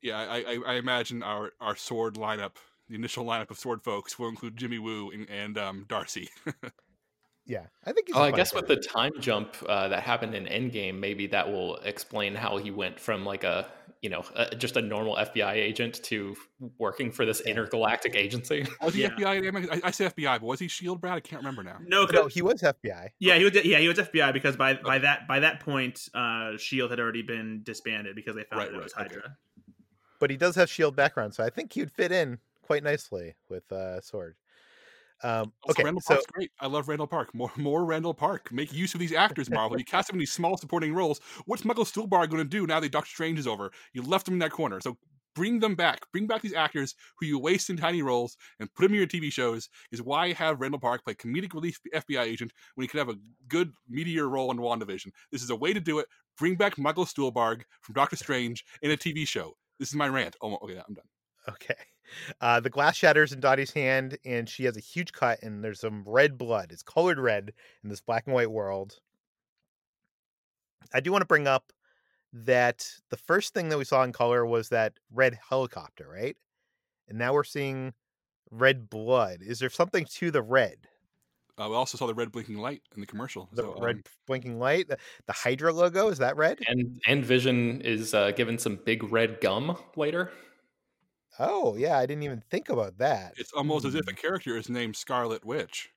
Yeah, 0.00 0.18
I, 0.18 0.38
I, 0.38 0.58
I 0.66 0.74
imagine 0.74 1.22
our, 1.22 1.52
our 1.60 1.76
sword 1.76 2.14
lineup, 2.14 2.56
the 2.88 2.96
initial 2.96 3.24
lineup 3.24 3.50
of 3.52 3.58
sword 3.58 3.84
folks, 3.84 4.18
will 4.18 4.28
include 4.28 4.56
Jimmy 4.56 4.80
Woo 4.80 5.10
and, 5.10 5.30
and 5.30 5.56
um, 5.56 5.86
Darcy. 5.88 6.28
Yeah, 7.44 7.66
I 7.84 7.92
think. 7.92 8.06
He's 8.06 8.16
a 8.16 8.20
Oh, 8.20 8.22
I 8.22 8.30
fun 8.30 8.36
guess 8.36 8.54
with 8.54 8.68
the 8.68 8.76
time 8.76 9.12
jump 9.18 9.56
uh, 9.68 9.88
that 9.88 10.02
happened 10.04 10.34
in 10.34 10.44
Endgame, 10.44 11.00
maybe 11.00 11.26
that 11.28 11.50
will 11.50 11.76
explain 11.78 12.34
how 12.36 12.56
he 12.56 12.70
went 12.70 13.00
from 13.00 13.24
like 13.24 13.42
a 13.42 13.66
you 14.02 14.10
know 14.10 14.24
a, 14.34 14.54
just 14.54 14.76
a 14.76 14.82
normal 14.82 15.16
FBI 15.16 15.52
agent 15.54 16.02
to 16.04 16.36
working 16.78 17.10
for 17.12 17.24
this 17.24 17.40
intergalactic 17.40 18.14
agency. 18.16 18.66
was 18.82 18.94
he 18.94 19.02
Yeah. 19.02 19.10
FBI? 19.10 19.70
I, 19.84 19.88
I 19.88 19.90
say 19.92 20.06
FBI, 20.06 20.40
but 20.40 20.42
was 20.46 20.60
he 20.60 20.68
Shield, 20.68 21.00
Brad? 21.00 21.14
I 21.16 21.20
can't 21.20 21.40
remember 21.40 21.62
now. 21.62 21.78
No, 21.86 22.04
'cause- 22.06 22.14
no, 22.14 22.26
he 22.26 22.42
was 22.42 22.60
FBI. 22.62 23.08
yeah, 23.20 23.36
he 23.38 23.44
was. 23.44 23.54
Yeah, 23.64 23.78
he 23.78 23.88
was 23.88 23.98
FBI 23.98 24.32
because 24.32 24.56
by 24.56 24.74
by 24.74 24.98
that 24.98 25.26
by 25.28 25.40
that 25.40 25.60
point, 25.60 26.08
uh, 26.14 26.56
Shield 26.58 26.90
had 26.90 27.00
already 27.00 27.22
been 27.22 27.62
disbanded 27.62 28.14
because 28.16 28.34
they 28.34 28.42
found 28.44 28.58
Right, 28.58 28.70
that 28.72 28.76
it 28.78 28.82
was 28.82 28.92
right, 28.96 29.06
okay. 29.06 29.14
Hydra. 29.14 29.36
but 30.18 30.30
he 30.30 30.36
does 30.36 30.56
have 30.56 30.68
shield 30.68 30.94
background, 30.96 31.34
so 31.34 31.42
I 31.44 31.50
think 31.50 31.72
he'd 31.72 31.90
fit 31.90 32.12
in 32.12 32.38
quite 32.62 32.82
nicely 32.82 33.34
with 33.48 33.70
uh, 33.72 34.00
sword. 34.00 34.34
Um, 35.22 35.52
okay, 35.70 35.84
Randall 35.84 36.00
so 36.00 36.14
Park's 36.14 36.26
great. 36.32 36.50
I 36.60 36.66
love 36.66 36.88
Randall 36.88 37.06
Park. 37.06 37.34
More, 37.34 37.52
more 37.56 37.84
Randall 37.84 38.14
Park. 38.14 38.50
Make 38.52 38.72
use 38.72 38.94
of 38.94 39.00
these 39.00 39.12
actors, 39.12 39.50
Marvel. 39.50 39.78
You 39.78 39.84
cast 39.84 40.08
them 40.08 40.16
in 40.16 40.20
these 40.20 40.32
small 40.32 40.56
supporting 40.56 40.92
roles. 40.94 41.20
What's 41.46 41.64
Michael 41.64 41.84
Stuhlbarg 41.84 42.30
going 42.30 42.42
to 42.42 42.44
do 42.44 42.66
now 42.66 42.80
that 42.80 42.92
Doctor 42.92 43.10
Strange 43.10 43.38
is 43.38 43.46
over? 43.46 43.70
You 43.92 44.02
left 44.02 44.26
him 44.26 44.34
in 44.34 44.40
that 44.40 44.50
corner. 44.50 44.80
So 44.80 44.96
bring 45.34 45.60
them 45.60 45.74
back. 45.74 46.00
Bring 46.12 46.26
back 46.26 46.42
these 46.42 46.54
actors 46.54 46.94
who 47.18 47.26
you 47.26 47.38
waste 47.38 47.70
in 47.70 47.76
tiny 47.76 48.02
roles 48.02 48.36
and 48.58 48.72
put 48.74 48.82
them 48.82 48.92
in 48.92 48.98
your 48.98 49.06
TV 49.06 49.32
shows. 49.32 49.68
Is 49.92 50.02
why 50.02 50.26
I 50.26 50.32
have 50.32 50.60
Randall 50.60 50.80
Park 50.80 51.04
play 51.04 51.14
comedic 51.14 51.54
relief 51.54 51.78
FBI 51.94 52.22
agent 52.22 52.52
when 52.74 52.82
he 52.82 52.88
could 52.88 52.98
have 52.98 53.08
a 53.08 53.18
good 53.48 53.72
meteor 53.88 54.28
role 54.28 54.50
in 54.50 54.58
WandaVision. 54.58 55.12
This 55.30 55.42
is 55.42 55.50
a 55.50 55.56
way 55.56 55.72
to 55.72 55.80
do 55.80 55.98
it. 55.98 56.06
Bring 56.38 56.56
back 56.56 56.78
Michael 56.78 57.04
Stuhlbarg 57.04 57.62
from 57.82 57.94
Doctor 57.94 58.16
Strange 58.16 58.64
in 58.82 58.90
a 58.90 58.96
TV 58.96 59.26
show. 59.26 59.52
This 59.78 59.88
is 59.88 59.94
my 59.94 60.08
rant. 60.08 60.36
Oh, 60.42 60.56
okay, 60.62 60.80
I'm 60.86 60.94
done. 60.94 61.04
Okay. 61.48 61.74
Uh, 62.40 62.60
the 62.60 62.70
glass 62.70 62.96
shatters 62.96 63.32
in 63.32 63.40
Dottie's 63.40 63.72
hand, 63.72 64.18
and 64.24 64.48
she 64.48 64.64
has 64.64 64.76
a 64.76 64.80
huge 64.80 65.12
cut, 65.12 65.42
and 65.42 65.62
there's 65.62 65.80
some 65.80 66.04
red 66.06 66.38
blood. 66.38 66.72
It's 66.72 66.82
colored 66.82 67.18
red 67.18 67.52
in 67.82 67.90
this 67.90 68.00
black 68.00 68.26
and 68.26 68.34
white 68.34 68.50
world. 68.50 68.98
I 70.94 71.00
do 71.00 71.12
want 71.12 71.22
to 71.22 71.26
bring 71.26 71.46
up 71.46 71.72
that 72.32 72.88
the 73.10 73.16
first 73.16 73.54
thing 73.54 73.68
that 73.68 73.78
we 73.78 73.84
saw 73.84 74.02
in 74.02 74.12
color 74.12 74.44
was 74.46 74.68
that 74.70 74.94
red 75.12 75.38
helicopter, 75.48 76.08
right? 76.08 76.36
And 77.08 77.18
now 77.18 77.34
we're 77.34 77.44
seeing 77.44 77.92
red 78.50 78.88
blood. 78.88 79.38
Is 79.42 79.58
there 79.58 79.70
something 79.70 80.06
to 80.14 80.30
the 80.30 80.42
red? 80.42 80.88
Uh, 81.58 81.68
we 81.68 81.76
also 81.76 81.98
saw 81.98 82.06
the 82.06 82.14
red 82.14 82.32
blinking 82.32 82.56
light 82.56 82.80
in 82.94 83.00
the 83.00 83.06
commercial. 83.06 83.48
The 83.52 83.62
so, 83.62 83.76
red 83.78 83.96
um, 83.96 84.02
blinking 84.26 84.58
light, 84.58 84.88
the, 84.88 84.96
the 85.26 85.32
Hydra 85.32 85.72
logo, 85.72 86.08
is 86.08 86.18
that 86.18 86.36
red? 86.36 86.60
And 86.66 87.00
and 87.06 87.24
Vision 87.24 87.82
is 87.82 88.14
uh, 88.14 88.30
given 88.30 88.58
some 88.58 88.76
big 88.76 89.12
red 89.12 89.40
gum 89.40 89.76
later. 89.94 90.32
Oh, 91.38 91.76
yeah, 91.76 91.98
I 91.98 92.06
didn't 92.06 92.22
even 92.24 92.40
think 92.40 92.68
about 92.68 92.98
that. 92.98 93.34
it's 93.36 93.52
almost 93.52 93.84
as 93.84 93.94
if 93.94 94.06
a 94.08 94.12
Hmm. 94.12 94.14
character 94.14 94.56
is 94.56 94.68
named 94.70 94.96
Scarlet 94.96 95.44
Witch. 95.44 95.92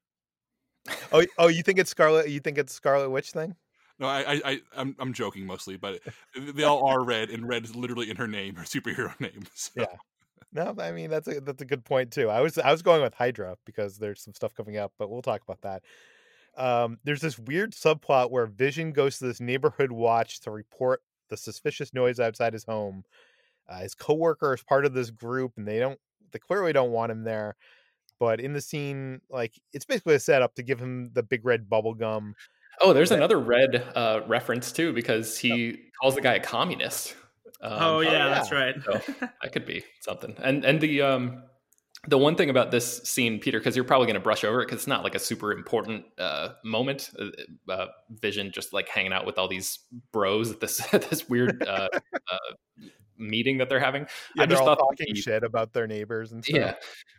Oh, 1.11 1.25
oh, 1.37 1.47
you 1.47 1.63
think 1.63 1.79
it's 1.79 1.89
Scarlet? 1.89 2.29
You 2.29 2.39
think 2.39 2.57
it's 2.57 2.73
Scarlet 2.73 3.09
Witch 3.09 3.31
thing? 3.31 3.55
No, 3.97 4.07
I, 4.07 4.33
I, 4.33 4.41
I 4.45 4.61
I'm, 4.75 4.95
I'm 4.99 5.13
joking 5.13 5.45
mostly, 5.45 5.77
but 5.77 6.01
they 6.35 6.63
all 6.63 6.85
are 6.87 7.03
red, 7.03 7.29
and 7.29 7.47
red 7.47 7.63
is 7.63 7.75
literally 7.75 8.09
in 8.09 8.17
her 8.17 8.27
name, 8.27 8.55
her 8.55 8.63
superhero 8.63 9.17
name. 9.19 9.45
So. 9.53 9.71
Yeah. 9.75 9.95
No, 10.53 10.75
I 10.79 10.91
mean 10.93 11.09
that's 11.09 11.27
a 11.27 11.41
that's 11.41 11.61
a 11.61 11.65
good 11.65 11.85
point 11.85 12.11
too. 12.13 12.29
I 12.29 12.41
was 12.41 12.57
I 12.57 12.71
was 12.71 12.81
going 12.81 13.01
with 13.01 13.13
Hydra 13.13 13.57
because 13.65 13.97
there's 13.99 14.21
some 14.23 14.33
stuff 14.33 14.53
coming 14.55 14.77
up, 14.77 14.93
but 14.97 15.09
we'll 15.09 15.21
talk 15.21 15.41
about 15.43 15.61
that. 15.61 15.83
Um, 16.57 16.99
there's 17.03 17.21
this 17.21 17.39
weird 17.39 17.73
subplot 17.73 18.31
where 18.31 18.47
Vision 18.47 18.93
goes 18.93 19.19
to 19.19 19.25
this 19.27 19.41
neighborhood 19.41 19.91
watch 19.91 20.41
to 20.41 20.51
report 20.51 21.03
the 21.29 21.37
suspicious 21.37 21.93
noise 21.93 22.19
outside 22.19 22.53
his 22.53 22.65
home. 22.65 23.03
Uh, 23.67 23.79
his 23.79 23.95
coworker 23.95 24.53
is 24.53 24.63
part 24.63 24.85
of 24.85 24.93
this 24.93 25.09
group, 25.09 25.53
and 25.57 25.67
they 25.67 25.79
don't 25.79 25.99
they 26.31 26.39
clearly 26.39 26.73
don't 26.73 26.91
want 26.91 27.11
him 27.11 27.23
there. 27.23 27.55
But 28.19 28.39
in 28.39 28.53
the 28.53 28.61
scene, 28.61 29.21
like 29.29 29.53
it's 29.73 29.85
basically 29.85 30.15
a 30.15 30.19
setup 30.19 30.55
to 30.55 30.63
give 30.63 30.79
him 30.79 31.11
the 31.13 31.23
big 31.23 31.45
red 31.45 31.69
bubble 31.69 31.93
gum. 31.93 32.35
Oh, 32.81 32.93
there's 32.93 33.09
That- 33.09 33.17
another 33.19 33.39
red 33.39 33.85
uh, 33.95 34.21
reference 34.27 34.71
too 34.71 34.93
because 34.93 35.37
he 35.37 35.91
calls 36.01 36.15
the 36.15 36.21
guy 36.21 36.35
a 36.35 36.39
communist. 36.39 37.15
Um, 37.61 37.73
oh 37.81 37.99
yeah, 38.01 38.11
yeah. 38.11 38.29
that's 38.29 38.51
right. 38.51 38.75
So, 38.85 39.01
that 39.41 39.51
could 39.51 39.65
be 39.65 39.83
something. 40.01 40.35
And 40.39 40.63
and 40.65 40.79
the 40.79 41.01
um 41.01 41.43
the 42.07 42.17
one 42.17 42.35
thing 42.35 42.49
about 42.49 42.71
this 42.71 42.97
scene, 43.03 43.39
Peter, 43.39 43.59
because 43.59 43.75
you're 43.75 43.85
probably 43.85 44.05
going 44.05 44.15
to 44.15 44.19
brush 44.19 44.43
over 44.43 44.61
it 44.61 44.65
because 44.65 44.79
it's 44.81 44.87
not 44.87 45.03
like 45.03 45.15
a 45.15 45.19
super 45.19 45.51
important 45.51 46.05
uh, 46.17 46.49
moment. 46.63 47.09
Uh, 47.17 47.71
uh, 47.71 47.87
Vision 48.21 48.51
just 48.53 48.73
like 48.73 48.87
hanging 48.87 49.13
out 49.13 49.25
with 49.25 49.37
all 49.39 49.47
these 49.47 49.79
bros 50.11 50.51
at 50.51 50.59
this 50.59 50.77
this 50.91 51.27
weird 51.27 51.63
uh, 51.67 51.89
uh, 52.31 52.37
meeting 53.17 53.57
that 53.57 53.69
they're 53.69 53.79
having. 53.79 54.03
Yeah, 54.35 54.43
I 54.43 54.45
they're 54.45 54.57
just 54.57 54.61
all 54.61 54.75
thought 54.75 54.79
talking 54.97 55.13
the- 55.13 55.21
shit 55.21 55.43
about 55.43 55.73
their 55.73 55.87
neighbors 55.87 56.31
and 56.31 56.43
stuff. 56.43 56.57
Yeah, 56.57 56.73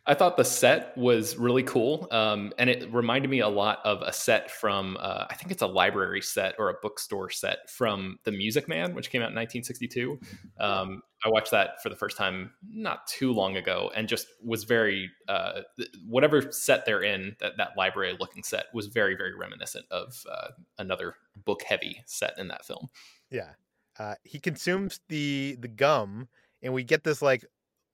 I 0.06 0.14
thought 0.14 0.36
the 0.36 0.44
set 0.44 0.96
was 0.96 1.36
really 1.36 1.62
cool, 1.62 2.08
um, 2.10 2.52
and 2.58 2.70
it 2.70 2.92
reminded 2.92 3.30
me 3.30 3.40
a 3.40 3.48
lot 3.48 3.80
of 3.84 4.02
a 4.02 4.12
set 4.12 4.50
from 4.50 4.96
uh, 5.00 5.26
I 5.28 5.34
think 5.34 5.50
it's 5.50 5.62
a 5.62 5.66
library 5.66 6.22
set 6.22 6.54
or 6.58 6.70
a 6.70 6.74
bookstore 6.82 7.30
set 7.30 7.68
from 7.70 8.18
The 8.24 8.32
Music 8.32 8.68
Man, 8.68 8.94
which 8.94 9.10
came 9.10 9.22
out 9.22 9.30
in 9.30 9.36
1962. 9.36 10.18
Um, 10.58 11.02
I 11.24 11.28
watched 11.30 11.50
that 11.50 11.82
for 11.82 11.88
the 11.88 11.96
first 11.96 12.16
time 12.16 12.52
not 12.70 13.06
too 13.06 13.32
long 13.32 13.56
ago, 13.56 13.90
and 13.96 14.06
just 14.06 14.26
was 14.44 14.64
very 14.64 15.10
uh, 15.28 15.62
whatever 16.06 16.52
set 16.52 16.84
they're 16.84 17.02
in 17.02 17.36
that 17.40 17.56
that 17.56 17.70
library 17.76 18.16
looking 18.20 18.42
set 18.42 18.66
was 18.74 18.86
very 18.86 19.16
very 19.16 19.34
reminiscent 19.34 19.86
of 19.90 20.22
uh, 20.30 20.48
another 20.78 21.14
book 21.44 21.62
heavy 21.62 22.02
set 22.06 22.34
in 22.38 22.48
that 22.48 22.64
film. 22.64 22.88
Yeah. 23.30 23.50
Uh, 23.98 24.14
he 24.24 24.38
consumes 24.38 25.00
the 25.08 25.56
the 25.60 25.68
gum, 25.68 26.28
and 26.62 26.72
we 26.72 26.84
get 26.84 27.04
this 27.04 27.22
like 27.22 27.44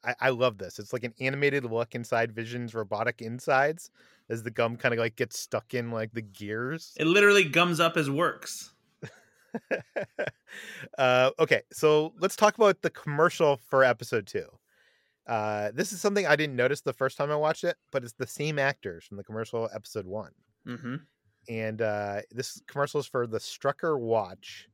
I, 0.05 0.15
I 0.21 0.29
love 0.31 0.59
this. 0.59 0.79
It's 0.79 0.93
like 0.93 1.05
an 1.05 1.15
animated 1.21 1.65
look 1.65 1.95
inside 1.95 2.33
Vision's 2.33 2.75
robotic 2.75 3.23
insides 3.23 3.91
as 4.29 4.43
the 4.43 4.51
gum 4.51 4.77
kind 4.77 4.93
of 4.93 4.99
like 4.99 5.17
gets 5.17 5.39
stuck 5.39 5.75
in 5.75 5.91
like 5.91 6.13
the 6.13 6.23
gears. 6.23 6.93
It 6.99 7.07
literally 7.07 7.45
gums 7.45 7.81
up 7.81 7.95
his 7.95 8.11
works. 8.11 8.73
uh, 10.99 11.31
okay, 11.39 11.63
so 11.73 12.15
let's 12.19 12.37
talk 12.37 12.57
about 12.57 12.83
the 12.83 12.91
commercial 12.91 13.59
for 13.69 13.85
episode 13.85 14.27
two. 14.27 14.47
Uh, 15.27 15.71
this 15.73 15.93
is 15.93 16.01
something 16.01 16.27
I 16.27 16.35
didn't 16.37 16.57
notice 16.57 16.81
the 16.81 16.93
first 16.93 17.17
time 17.17 17.31
I 17.31 17.37
watched 17.37 17.65
it, 17.65 17.77
but 17.93 18.03
it's 18.03 18.15
the 18.15 18.27
same 18.27 18.59
actors 18.59 19.05
from 19.05 19.19
the 19.19 19.25
commercial 19.25 19.69
episode 19.75 20.07
one. 20.07 20.33
Mm-hmm. 20.67 20.95
and 21.49 21.83
uh, 21.83 22.21
this 22.31 22.63
commercial 22.69 23.01
is 23.01 23.07
for 23.07 23.27
the 23.27 23.39
Strucker 23.39 23.99
watch. 23.99 24.69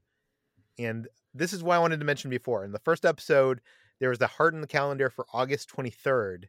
And 0.78 1.08
this 1.34 1.52
is 1.52 1.62
why 1.62 1.76
I 1.76 1.80
wanted 1.80 2.00
to 2.00 2.06
mention 2.06 2.30
before. 2.30 2.64
In 2.64 2.72
the 2.72 2.78
first 2.78 3.04
episode, 3.04 3.60
there 4.00 4.10
was 4.10 4.18
the 4.18 4.26
heart 4.26 4.54
in 4.54 4.60
the 4.60 4.66
calendar 4.66 5.10
for 5.10 5.26
August 5.32 5.70
23rd. 5.70 6.44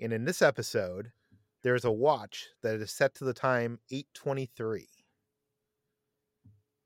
And 0.00 0.12
in 0.12 0.24
this 0.24 0.42
episode, 0.42 1.12
there's 1.62 1.84
a 1.84 1.92
watch 1.92 2.48
that 2.62 2.74
is 2.76 2.90
set 2.90 3.14
to 3.16 3.24
the 3.24 3.34
time 3.34 3.78
823. 3.90 4.88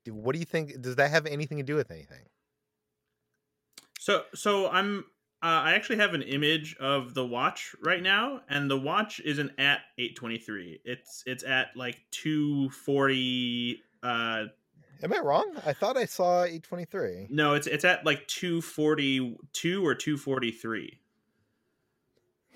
Do- 0.05 0.13
What 0.13 0.33
do 0.33 0.39
you 0.39 0.45
think? 0.45 0.81
Does 0.81 0.95
that 0.97 1.11
have 1.11 1.25
anything 1.25 1.57
to 1.57 1.63
do 1.63 1.75
with 1.75 1.91
anything? 1.91 2.25
So 3.99 4.23
so 4.33 4.69
I'm 4.69 4.99
uh, 5.43 5.61
I 5.65 5.73
actually 5.73 5.97
have 5.97 6.13
an 6.13 6.21
image 6.23 6.75
of 6.79 7.13
the 7.13 7.25
watch 7.25 7.75
right 7.83 8.01
now, 8.01 8.41
and 8.49 8.69
the 8.71 8.77
watch 8.77 9.19
isn't 9.19 9.51
at 9.59 9.81
823. 9.97 10.81
It's 10.85 11.23
it's 11.25 11.43
at 11.43 11.75
like 11.75 11.99
240. 12.11 13.81
Uh, 14.03 14.45
Am 15.03 15.13
I 15.13 15.19
wrong? 15.19 15.53
I 15.65 15.73
thought 15.73 15.97
I 15.97 16.05
saw 16.05 16.43
823. 16.43 17.27
No, 17.29 17.53
it's 17.53 17.67
it's 17.67 17.85
at 17.85 18.05
like 18.05 18.27
242 18.27 19.85
or 19.85 19.95
243. 19.95 20.99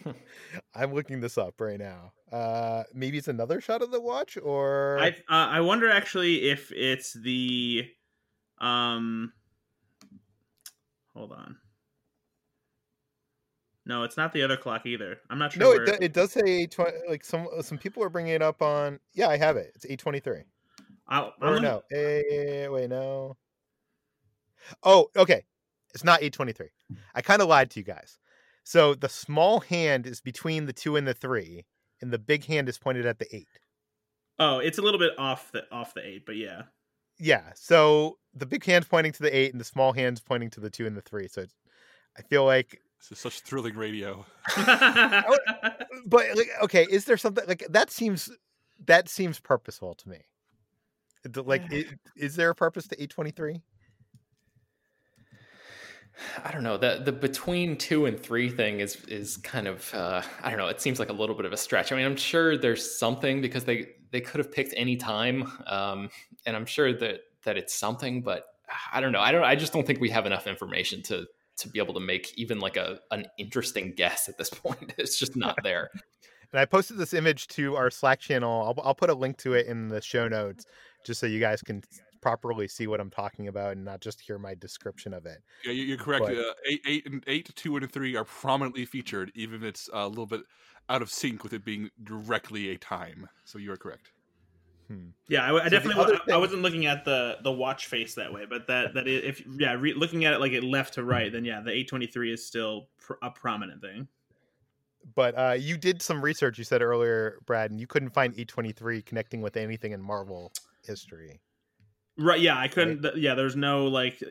I'm 0.76 0.94
looking 0.94 1.22
this 1.22 1.38
up 1.38 1.60
right 1.60 1.80
now. 1.80 2.14
Uh, 2.32 2.84
maybe 2.94 3.18
it's 3.18 3.28
another 3.28 3.62
shot 3.62 3.82
of 3.82 3.92
the 3.92 4.02
watch, 4.02 4.38
or 4.42 4.98
I 5.00 5.10
uh, 5.10 5.14
I 5.30 5.62
wonder 5.62 5.90
actually 5.90 6.50
if 6.50 6.72
it's 6.72 7.14
the, 7.14 7.88
um, 8.60 9.34
hold 11.14 11.34
on. 11.34 11.58
No, 13.86 14.04
it's 14.04 14.16
not 14.16 14.32
the 14.32 14.44
other 14.44 14.58
clock 14.58 14.86
either. 14.86 15.18
I'm 15.30 15.40
not 15.40 15.54
sure. 15.54 15.62
No, 15.62 15.72
it, 15.72 15.86
do, 15.86 16.06
it, 16.06 16.14
does 16.14 16.32
say 16.32 16.42
eight 16.46 16.72
twenty. 16.72 16.98
like 17.10 17.24
some 17.24 17.48
some 17.62 17.78
people 17.78 18.04
are 18.04 18.10
bringing 18.10 18.34
it 18.34 18.42
up 18.42 18.62
on. 18.62 19.00
Yeah, 19.14 19.28
I 19.28 19.38
have 19.38 19.58
it. 19.58 19.74
It's 19.76 19.86
8:23. 19.86 20.44
I, 21.12 21.60
no. 21.60 21.84
Eh, 21.92 22.68
wait, 22.68 22.90
no. 22.90 23.36
Oh, 24.84 25.10
okay. 25.16 25.44
It's 25.94 26.06
not 26.06 26.24
823. 26.24 26.68
I 27.14 27.22
kind 27.22 27.42
of 27.42 27.50
lied 27.50 27.70
to 27.72 27.80
you 27.80 27.84
guys. 27.84 28.18
So 28.64 28.96
the 28.96 29.10
small 29.10 29.60
hand 29.60 30.08
is 30.08 30.22
between 30.22 30.66
the 30.66 30.74
two 30.74 30.96
and 30.96 31.06
the 31.06 31.14
three, 31.14 31.66
and 32.02 32.12
the 32.12 32.20
big 32.20 32.46
hand 32.46 32.70
is 32.70 32.78
pointed 32.78 33.06
at 33.06 33.20
the 33.20 33.36
eight. 33.36 33.48
Oh, 34.40 34.60
it's 34.60 34.78
a 34.78 34.82
little 34.82 35.00
bit 35.00 35.12
off 35.18 35.52
the 35.52 35.64
off 35.72 35.94
the 35.94 36.06
eight, 36.06 36.26
but 36.26 36.38
yeah. 36.38 36.64
Yeah. 37.20 37.52
So 37.56 38.18
the 38.34 38.46
big 38.46 38.64
hand's 38.64 38.88
pointing 38.88 39.12
to 39.14 39.24
the 39.24 39.36
eight, 39.36 39.52
and 39.52 39.60
the 39.60 39.66
small 39.66 39.92
hand's 39.92 40.22
pointing 40.22 40.50
to 40.52 40.60
the 40.60 40.70
two 40.70 40.88
and 40.88 40.96
the 40.96 41.02
three. 41.02 41.28
So 41.28 41.46
I 42.18 42.22
feel 42.22 42.46
like 42.46 42.80
this 43.00 43.12
is 43.12 43.20
such 43.20 43.42
thrilling 43.42 43.76
radio. 43.76 44.26
but 44.56 46.26
like, 46.36 46.50
okay, 46.64 46.88
is 46.90 47.06
there 47.06 47.18
something 47.18 47.46
like 47.48 47.66
that 47.70 47.92
seems 47.92 48.30
that 48.86 49.10
seems 49.10 49.40
purposeful 49.40 49.96
to 49.96 50.10
me? 50.10 50.20
Like 51.36 51.64
is 52.16 52.36
there 52.36 52.50
a 52.50 52.56
purpose 52.56 52.88
to 52.88 52.96
823 52.96 53.62
I 56.44 56.52
don't 56.52 56.64
know. 56.64 56.78
The 56.78 57.02
the 57.04 57.12
between 57.12 57.78
two 57.78 58.06
and 58.06 58.20
three 58.20 58.50
thing 58.50 58.80
is 58.80 58.96
is 59.06 59.38
kind 59.38 59.68
of 59.68 59.94
uh, 59.94 60.22
I 60.44 60.50
don't 60.50 60.60
know. 60.60 60.68
It 60.68 60.82
seems 60.82 61.00
like 61.00 61.10
a 61.10 61.14
little 61.14 61.36
bit 61.36 61.46
of 61.46 61.54
a 61.54 61.58
stretch. 61.58 61.92
I 61.92 61.96
mean, 61.96 62.06
I'm 62.06 62.16
sure 62.16 62.58
there's 62.58 62.98
something 62.98 63.42
because 63.42 63.66
they 63.66 63.90
they 64.12 64.22
could 64.22 64.40
have 64.40 64.52
picked 64.52 64.74
any 64.78 64.98
time, 64.98 65.52
um, 65.68 66.10
and 66.46 66.56
I'm 66.56 66.66
sure 66.66 66.94
that 66.94 67.22
that 67.44 67.58
it's 67.58 67.74
something. 67.74 68.22
But 68.22 68.46
I 68.92 69.02
don't 69.02 69.12
know. 69.12 69.20
I 69.22 69.32
don't. 69.32 69.44
I 69.44 69.56
just 69.56 69.74
don't 69.74 69.86
think 69.86 70.00
we 70.00 70.10
have 70.10 70.26
enough 70.26 70.48
information 70.48 71.02
to 71.04 71.26
to 71.58 71.70
be 71.70 71.80
able 71.80 71.94
to 71.94 72.00
make 72.00 72.34
even 72.38 72.60
like 72.60 72.78
a 72.78 73.00
an 73.12 73.26
interesting 73.38 73.94
guess 73.96 74.30
at 74.30 74.38
this 74.38 74.50
point. 74.52 74.94
It's 74.98 75.18
just 75.18 75.36
not 75.36 75.58
there. 75.64 75.90
and 76.52 76.60
i 76.60 76.66
posted 76.66 76.98
this 76.98 77.14
image 77.14 77.48
to 77.48 77.76
our 77.78 77.90
slack 77.90 78.20
channel 78.20 78.76
I'll, 78.78 78.86
I'll 78.86 78.96
put 78.96 79.10
a 79.10 79.14
link 79.14 79.38
to 79.38 79.54
it 79.54 79.68
in 79.68 79.88
the 79.88 80.02
show 80.02 80.28
notes 80.28 80.66
just 81.04 81.20
so 81.20 81.26
you 81.28 81.40
guys 81.40 81.62
can 81.62 81.84
properly 82.22 82.68
see 82.68 82.86
what 82.88 83.00
i'm 83.00 83.10
talking 83.10 83.48
about 83.48 83.72
and 83.74 83.84
not 83.84 84.00
just 84.00 84.22
hear 84.22 84.38
my 84.38 84.54
description 84.56 85.14
of 85.14 85.26
it 85.26 85.42
Yeah, 85.66 85.72
you- 85.72 85.84
you're 85.86 85.98
correct. 85.98 86.26
But- 86.26 86.38
Uh, 86.38 86.54
eight, 86.68 86.82
eight, 86.88 87.06
and 87.08 87.24
eight, 87.28 87.52
two, 87.56 87.76
and 87.78 87.92
three 87.92 88.16
are 88.16 88.26
prominently 88.26 88.86
featured, 88.86 89.32
even 89.36 89.56
if 89.56 89.64
it's 89.64 89.90
a 89.94 90.08
little 90.08 90.28
bit 90.28 90.42
out 90.90 91.02
of 91.02 91.10
sync 91.10 91.44
with 91.44 91.54
it 91.54 91.64
being 91.66 91.90
directly 92.04 92.70
a 92.70 92.78
time. 92.78 93.28
So 93.46 93.58
you 93.58 93.72
are 93.72 93.78
correct. 93.78 94.12
hmm. 94.88 95.10
Yeah, 95.28 95.46
I, 95.46 95.60
I 95.62 95.64
the 95.66 95.70
definitely 95.72 96.04
other 96.04 96.20
I, 96.28 96.34
I 96.34 96.38
wasn't 96.38 96.62
looking 96.64 96.86
at 96.86 97.06
the 97.06 97.38
the 97.44 97.52
watch 97.52 97.88
face 97.88 98.14
that 98.16 98.32
way, 98.32 98.46
but 98.46 98.68
that 98.68 98.94
that 98.94 99.08
is, 99.08 99.24
if 99.24 99.44
yeah, 99.58 99.74
re, 99.74 99.94
looking 99.94 100.26
at 100.26 100.34
it 100.34 100.40
like 100.40 100.52
it 100.52 100.64
left 100.64 100.94
to 100.96 101.04
right, 101.04 101.32
then 101.32 101.46
yeah, 101.46 101.62
the 101.62 101.72
823 101.72 102.34
is 102.34 102.46
still 102.46 102.88
pr- 103.00 103.14
a 103.24 103.30
prominent 103.32 103.82
thing. 103.82 104.08
but 105.16 105.34
uh, 105.38 105.56
you 105.58 105.78
did 105.78 106.02
some 106.02 106.22
research 106.22 106.58
you 106.60 106.64
said 106.64 106.82
earlier 106.84 107.40
brad 107.48 107.72
and 107.72 107.80
you 107.80 107.88
couldn't 107.88 108.12
find 108.12 108.34
823 108.34 109.02
connecting 109.02 109.42
with 109.42 109.58
anything 109.58 109.94
in 109.94 110.02
marvel 110.02 110.52
history 110.92 111.42
Right. 112.18 112.42
Yeah, 112.42 112.58
I 112.60 112.68
couldn't. 112.68 113.02
th- 113.02 113.16
Yeah, 113.16 113.36
there's 113.36 113.56
no 113.56 113.88
like 113.88 114.22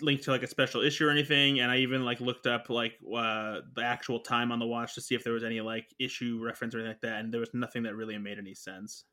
link 0.00 0.20
to 0.22 0.30
like 0.30 0.42
a 0.42 0.46
special 0.46 0.82
issue 0.82 1.06
or 1.06 1.10
anything, 1.10 1.60
and 1.60 1.70
I 1.70 1.78
even 1.78 2.04
like 2.04 2.20
looked 2.20 2.46
up 2.46 2.68
like 2.68 2.92
uh, 3.02 3.62
the 3.74 3.82
actual 3.82 4.20
time 4.20 4.52
on 4.52 4.58
the 4.58 4.66
watch 4.66 4.94
to 4.94 5.00
see 5.00 5.14
if 5.14 5.24
there 5.24 5.32
was 5.32 5.42
any 5.42 5.60
like 5.60 5.92
issue 5.98 6.38
reference 6.44 6.74
or 6.74 6.78
anything 6.78 6.92
like 6.92 7.00
that, 7.00 7.20
and 7.20 7.32
there 7.32 7.40
was 7.40 7.52
nothing 7.54 7.84
that 7.84 7.96
really 7.96 8.16
made 8.18 8.38
any 8.38 8.54
sense. 8.54 9.06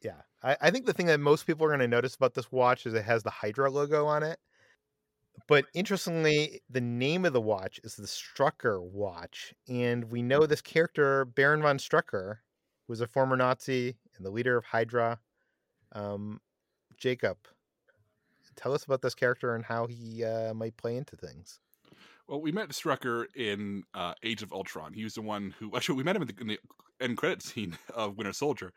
Yeah, 0.00 0.22
I, 0.42 0.56
I 0.60 0.70
think 0.70 0.86
the 0.86 0.92
thing 0.94 1.06
that 1.06 1.20
most 1.20 1.46
people 1.46 1.66
are 1.66 1.70
going 1.70 1.80
to 1.80 1.88
notice 1.88 2.14
about 2.14 2.34
this 2.34 2.50
watch 2.50 2.86
is 2.86 2.94
it 2.94 3.04
has 3.04 3.22
the 3.22 3.30
Hydra 3.30 3.70
logo 3.70 4.06
on 4.06 4.22
it. 4.22 4.38
But 5.48 5.66
interestingly, 5.74 6.62
the 6.70 6.80
name 6.80 7.24
of 7.24 7.32
the 7.32 7.40
watch 7.40 7.80
is 7.82 7.96
the 7.96 8.06
Strucker 8.06 8.80
watch, 8.82 9.54
and 9.68 10.10
we 10.10 10.22
know 10.22 10.46
this 10.46 10.62
character 10.62 11.24
Baron 11.24 11.62
von 11.62 11.78
Strucker 11.78 12.38
was 12.88 13.00
a 13.00 13.06
former 13.06 13.36
Nazi 13.36 13.98
and 14.16 14.24
the 14.24 14.30
leader 14.30 14.56
of 14.56 14.64
Hydra. 14.64 15.20
Um, 15.92 16.40
Jacob, 16.96 17.38
tell 18.56 18.72
us 18.72 18.84
about 18.84 19.02
this 19.02 19.14
character 19.14 19.54
and 19.54 19.64
how 19.64 19.86
he 19.86 20.24
uh, 20.24 20.54
might 20.54 20.76
play 20.76 20.96
into 20.96 21.16
things. 21.16 21.60
Well, 22.28 22.40
we 22.40 22.52
met 22.52 22.68
Strucker 22.68 23.24
in 23.34 23.82
uh, 23.94 24.14
Age 24.22 24.42
of 24.42 24.52
Ultron. 24.52 24.92
He 24.92 25.02
was 25.02 25.14
the 25.14 25.22
one 25.22 25.54
who 25.58 25.74
actually 25.74 25.96
we 25.96 26.04
met 26.04 26.14
him 26.14 26.22
in 26.22 26.28
the, 26.28 26.34
in 26.40 26.46
the 26.46 26.58
end 27.00 27.16
credit 27.16 27.42
scene 27.42 27.76
of 27.94 28.16
Winter 28.16 28.32
Soldier. 28.32 28.72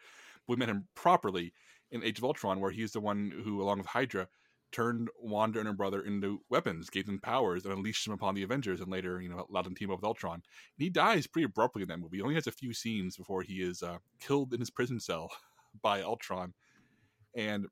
We 0.48 0.56
met 0.56 0.70
him 0.70 0.88
properly 0.96 1.54
in 1.92 2.04
Age 2.04 2.18
of 2.18 2.24
Ultron, 2.24 2.60
where 2.60 2.72
he's 2.72 2.94
the 2.94 3.00
one 3.00 3.32
who, 3.44 3.62
along 3.62 3.78
with 3.78 3.88
Hydra, 3.88 4.28
turned 4.72 5.10
Wanda 5.22 5.60
and 5.60 5.68
her 5.68 5.74
brother 5.74 6.02
into 6.02 6.42
weapons, 6.50 6.90
gave 6.90 7.06
them 7.06 7.20
powers, 7.20 7.64
and 7.64 7.74
unleashed 7.74 8.06
them 8.06 8.14
upon 8.14 8.34
the 8.34 8.44
Avengers, 8.44 8.82
and 8.82 8.92
later, 8.92 9.22
you 9.22 9.30
know, 9.30 9.46
allowed 9.50 9.66
them 9.66 9.76
team 9.76 9.92
up 9.92 9.98
with 9.98 10.06
Ultron. 10.06 10.34
And 10.34 10.44
he 10.80 10.90
dies 10.90 11.28
pretty 11.28 11.46
abruptly 11.46 11.84
in 11.84 11.88
that 11.90 12.00
movie. 12.00 12.18
He 12.18 12.24
only 12.24 12.36
has 12.36 12.48
a 12.48 12.52
few 12.52 12.74
scenes 12.74 13.16
before 13.16 13.44
he 13.44 13.62
is 13.62 13.84
uh, 13.84 14.00
killed 14.20 14.54
in 14.54 14.60
his 14.60 14.72
prison 14.72 15.00
cell 15.00 15.30
by 15.82 16.02
Ultron. 16.02 16.54
And 17.36 17.68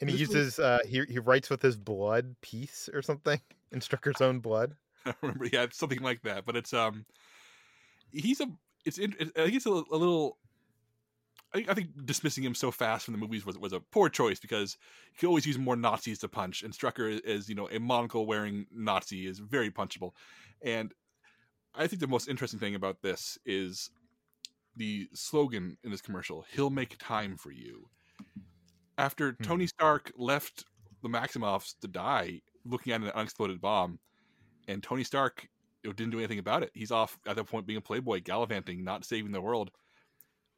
And 0.00 0.10
he 0.10 0.16
This 0.16 0.28
was- 0.28 0.36
uses 0.36 0.58
uh, 0.58 0.78
he 0.86 1.04
he 1.08 1.18
writes 1.18 1.50
with 1.50 1.62
his 1.62 1.76
blood 1.76 2.36
piece 2.40 2.88
or 2.92 3.02
something 3.02 3.40
in 3.72 3.80
Strucker's 3.80 4.20
own 4.20 4.40
blood. 4.40 4.74
I 5.06 5.14
remember, 5.22 5.46
yeah, 5.52 5.62
it's 5.64 5.78
something 5.78 6.00
like 6.02 6.22
that. 6.22 6.44
But 6.46 6.56
it's 6.56 6.72
um, 6.72 7.04
he's 8.10 8.40
a, 8.40 8.46
it's, 8.84 8.98
in, 8.98 9.14
I 9.36 9.44
think 9.44 9.54
it's 9.56 9.66
a, 9.66 9.70
a 9.70 9.96
little. 9.96 10.38
I 11.56 11.72
think, 11.72 11.90
dismissing 12.04 12.42
him 12.42 12.52
so 12.56 12.72
fast 12.72 13.04
from 13.04 13.12
the 13.12 13.18
movies 13.18 13.46
was 13.46 13.56
was 13.56 13.72
a 13.72 13.78
poor 13.78 14.08
choice 14.08 14.40
because 14.40 14.76
he 15.12 15.18
could 15.20 15.28
always 15.28 15.46
use 15.46 15.56
more 15.56 15.76
Nazis 15.76 16.18
to 16.18 16.28
punch, 16.28 16.64
and 16.64 16.72
Strucker 16.74 17.20
is 17.20 17.48
you 17.48 17.54
know 17.54 17.68
a 17.70 17.78
monocle 17.78 18.26
wearing 18.26 18.66
Nazi 18.74 19.26
is 19.28 19.38
very 19.38 19.70
punchable, 19.70 20.14
and 20.62 20.92
I 21.76 21.86
think 21.86 22.00
the 22.00 22.08
most 22.08 22.28
interesting 22.28 22.58
thing 22.58 22.74
about 22.74 23.02
this 23.02 23.38
is 23.46 23.90
the 24.74 25.08
slogan 25.12 25.76
in 25.84 25.92
this 25.92 26.00
commercial: 26.00 26.44
"He'll 26.52 26.70
make 26.70 26.96
time 26.98 27.36
for 27.36 27.52
you." 27.52 27.88
After 28.98 29.32
Hmm. 29.32 29.42
Tony 29.42 29.66
Stark 29.66 30.12
left 30.16 30.64
the 31.02 31.08
Maximoffs 31.08 31.78
to 31.80 31.88
die, 31.88 32.42
looking 32.64 32.92
at 32.92 33.02
an 33.02 33.10
unexploded 33.10 33.60
bomb, 33.60 33.98
and 34.68 34.82
Tony 34.82 35.04
Stark 35.04 35.48
didn't 35.82 36.10
do 36.10 36.18
anything 36.18 36.38
about 36.38 36.62
it. 36.62 36.70
He's 36.74 36.90
off 36.90 37.18
at 37.26 37.36
that 37.36 37.44
point 37.44 37.66
being 37.66 37.76
a 37.76 37.82
playboy, 37.82 38.22
gallivanting, 38.22 38.82
not 38.82 39.04
saving 39.04 39.32
the 39.32 39.40
world. 39.40 39.70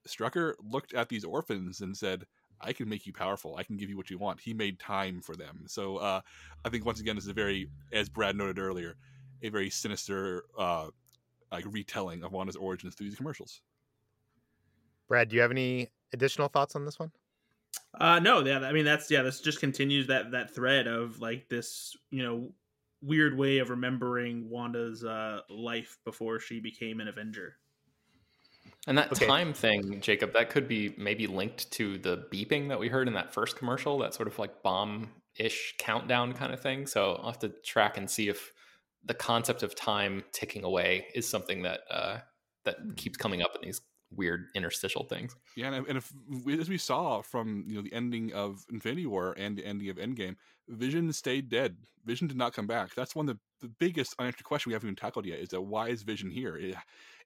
Strucker 0.07 0.55
looked 0.63 0.95
at 0.95 1.09
these 1.09 1.25
orphans 1.25 1.81
and 1.81 1.97
said, 1.97 2.27
"I 2.61 2.73
can 2.73 2.89
make 2.89 3.07
you 3.07 3.13
powerful. 3.13 3.57
I 3.57 3.65
can 3.65 3.77
give 3.77 3.91
you 3.91 3.97
what 3.97 4.09
you 4.09 4.19
want." 4.19 4.41
He 4.41 4.55
made 4.55 4.79
time 4.79 5.21
for 5.21 5.35
them. 5.35 5.65
So 5.67 5.97
uh, 5.97 6.21
I 6.65 6.69
think 6.69 6.85
once 6.85 7.01
again, 7.01 7.17
this 7.17 7.25
is 7.25 7.31
a 7.31 7.35
very, 7.35 7.69
as 7.93 8.09
Brad 8.09 8.37
noted 8.37 8.61
earlier, 8.61 8.97
a 9.43 9.49
very 9.49 9.69
sinister 9.69 10.45
uh, 10.57 10.91
like 11.51 11.65
retelling 11.67 12.23
of 12.23 12.33
Wanda's 12.33 12.55
origins 12.57 12.95
through 12.95 13.09
these 13.09 13.17
commercials. 13.17 13.63
Brad, 15.09 15.29
do 15.29 15.37
you 15.37 15.43
have 15.43 15.51
any 15.51 15.91
additional 16.13 16.49
thoughts 16.49 16.77
on 16.77 16.85
this 16.85 16.99
one? 17.01 17.11
Uh 17.99 18.19
no, 18.19 18.45
yeah, 18.45 18.61
I 18.61 18.73
mean 18.73 18.85
that's 18.85 19.11
yeah, 19.11 19.23
this 19.23 19.41
just 19.41 19.61
continues 19.61 20.07
that 20.09 20.31
that 20.33 20.55
thread 20.55 20.87
of 20.87 21.21
like 21.21 21.49
this, 21.49 21.97
you 22.11 22.23
know, 22.23 22.53
weird 23.03 23.37
way 23.37 23.59
of 23.59 23.71
remembering 23.71 24.49
Wanda's 24.51 25.05
uh 25.05 25.41
life 25.49 25.99
before 26.05 26.39
she 26.39 26.61
became 26.61 27.01
an 27.01 27.09
Avenger. 27.09 27.57
And 28.87 28.97
that 28.99 29.13
Okay. 29.13 29.31
time 29.31 29.53
thing, 29.53 30.01
Jacob, 30.01 30.33
that 30.35 30.51
could 30.51 30.69
be 30.69 30.95
maybe 30.97 31.27
linked 31.27 31.71
to 31.73 31.99
the 31.99 32.29
beeping 32.33 32.69
that 32.69 32.79
we 32.79 32.89
heard 32.89 33.09
in 33.09 33.15
that 33.15 33.33
first 33.33 33.57
commercial, 33.57 33.99
that 33.99 34.15
sort 34.15 34.29
of 34.29 34.39
like 34.39 34.63
bomb 34.63 35.11
ish 35.37 35.75
countdown 35.79 36.33
kind 36.33 36.53
of 36.55 36.61
thing. 36.61 36.87
So 36.87 37.15
I'll 37.17 37.27
have 37.33 37.39
to 37.41 37.49
track 37.49 37.97
and 37.97 38.09
see 38.09 38.29
if 38.29 38.53
the 39.05 39.15
concept 39.15 39.63
of 39.63 39.75
time 39.75 40.25
ticking 40.33 40.65
away 40.65 41.09
is 41.15 41.29
something 41.29 41.63
that 41.63 41.81
uh, 41.91 42.21
that 42.65 42.97
keeps 42.97 43.17
coming 43.17 43.43
up 43.43 43.55
in 43.57 43.63
these 43.63 43.81
weird 44.17 44.47
interstitial 44.55 45.05
things. 45.05 45.37
Yeah, 45.57 45.73
and, 45.73 45.87
and 45.87 45.99
if 45.99 46.13
as 46.61 46.69
we 46.69 46.79
saw 46.79 47.23
from 47.23 47.65
you 47.67 47.77
know 47.77 47.83
the 47.83 47.93
ending 47.93 48.33
of 48.33 48.65
Infinity 48.71 49.07
War 49.07 49.35
and 49.37 49.57
the 49.57 49.65
ending 49.65 49.89
of 49.89 49.97
Endgame, 49.97 50.37
Vision 50.69 51.13
stayed 51.13 51.49
dead. 51.49 51.77
Vision 52.05 52.27
did 52.27 52.37
not 52.37 52.53
come 52.53 52.67
back. 52.67 52.95
That's 52.95 53.15
one 53.15 53.29
of 53.29 53.37
the, 53.37 53.67
the 53.67 53.73
biggest 53.79 54.15
unanswered 54.19 54.45
question 54.45 54.71
we 54.71 54.75
haven't 54.75 54.89
even 54.89 54.97
tackled 54.97 55.27
yet. 55.27 55.39
Is 55.39 55.51
that 55.51 55.61
why 55.61 55.89
is 55.89 56.03
Vision 56.03 56.31
here? 56.31 56.59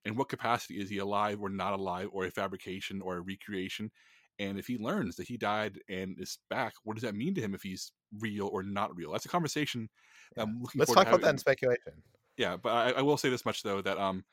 In 0.05 0.17
what 0.17 0.29
capacity 0.29 0.81
is 0.81 0.89
he 0.89 0.99
alive 0.99 1.41
or 1.41 1.49
not 1.49 1.75
alive, 1.75 2.09
or 2.13 2.25
a 2.25 2.31
fabrication 2.31 3.01
or 3.03 3.17
a 3.17 3.21
recreation? 3.21 3.91
And 4.39 4.59
if 4.59 4.67
he 4.67 4.79
learns 4.79 5.17
that 5.17 5.29
he 5.29 5.37
died 5.37 5.79
and 5.91 6.19
is 6.19 6.39
back, 6.49 6.73
what 6.85 6.95
does 6.95 7.03
that 7.03 7.15
mean 7.15 7.35
to 7.35 7.43
him 7.43 7.55
if 7.55 7.63
he's 7.63 7.93
real 8.21 8.49
or 8.51 8.63
not 8.63 8.97
real? 8.97 9.13
That's 9.13 9.27
a 9.27 9.29
conversation 9.29 9.91
that 10.35 10.45
I'm 10.45 10.63
looking. 10.63 10.79
Let's 10.79 10.93
talk 10.93 11.05
to 11.05 11.11
about 11.11 11.21
that 11.23 11.31
in 11.31 11.39
speculation. 11.39 11.93
Yeah, 12.39 12.57
but 12.57 12.71
I, 12.71 12.91
I 12.93 13.03
will 13.03 13.19
say 13.19 13.29
this 13.29 13.45
much 13.45 13.63
though 13.63 13.83
that 13.83 13.99
um, 13.99 14.25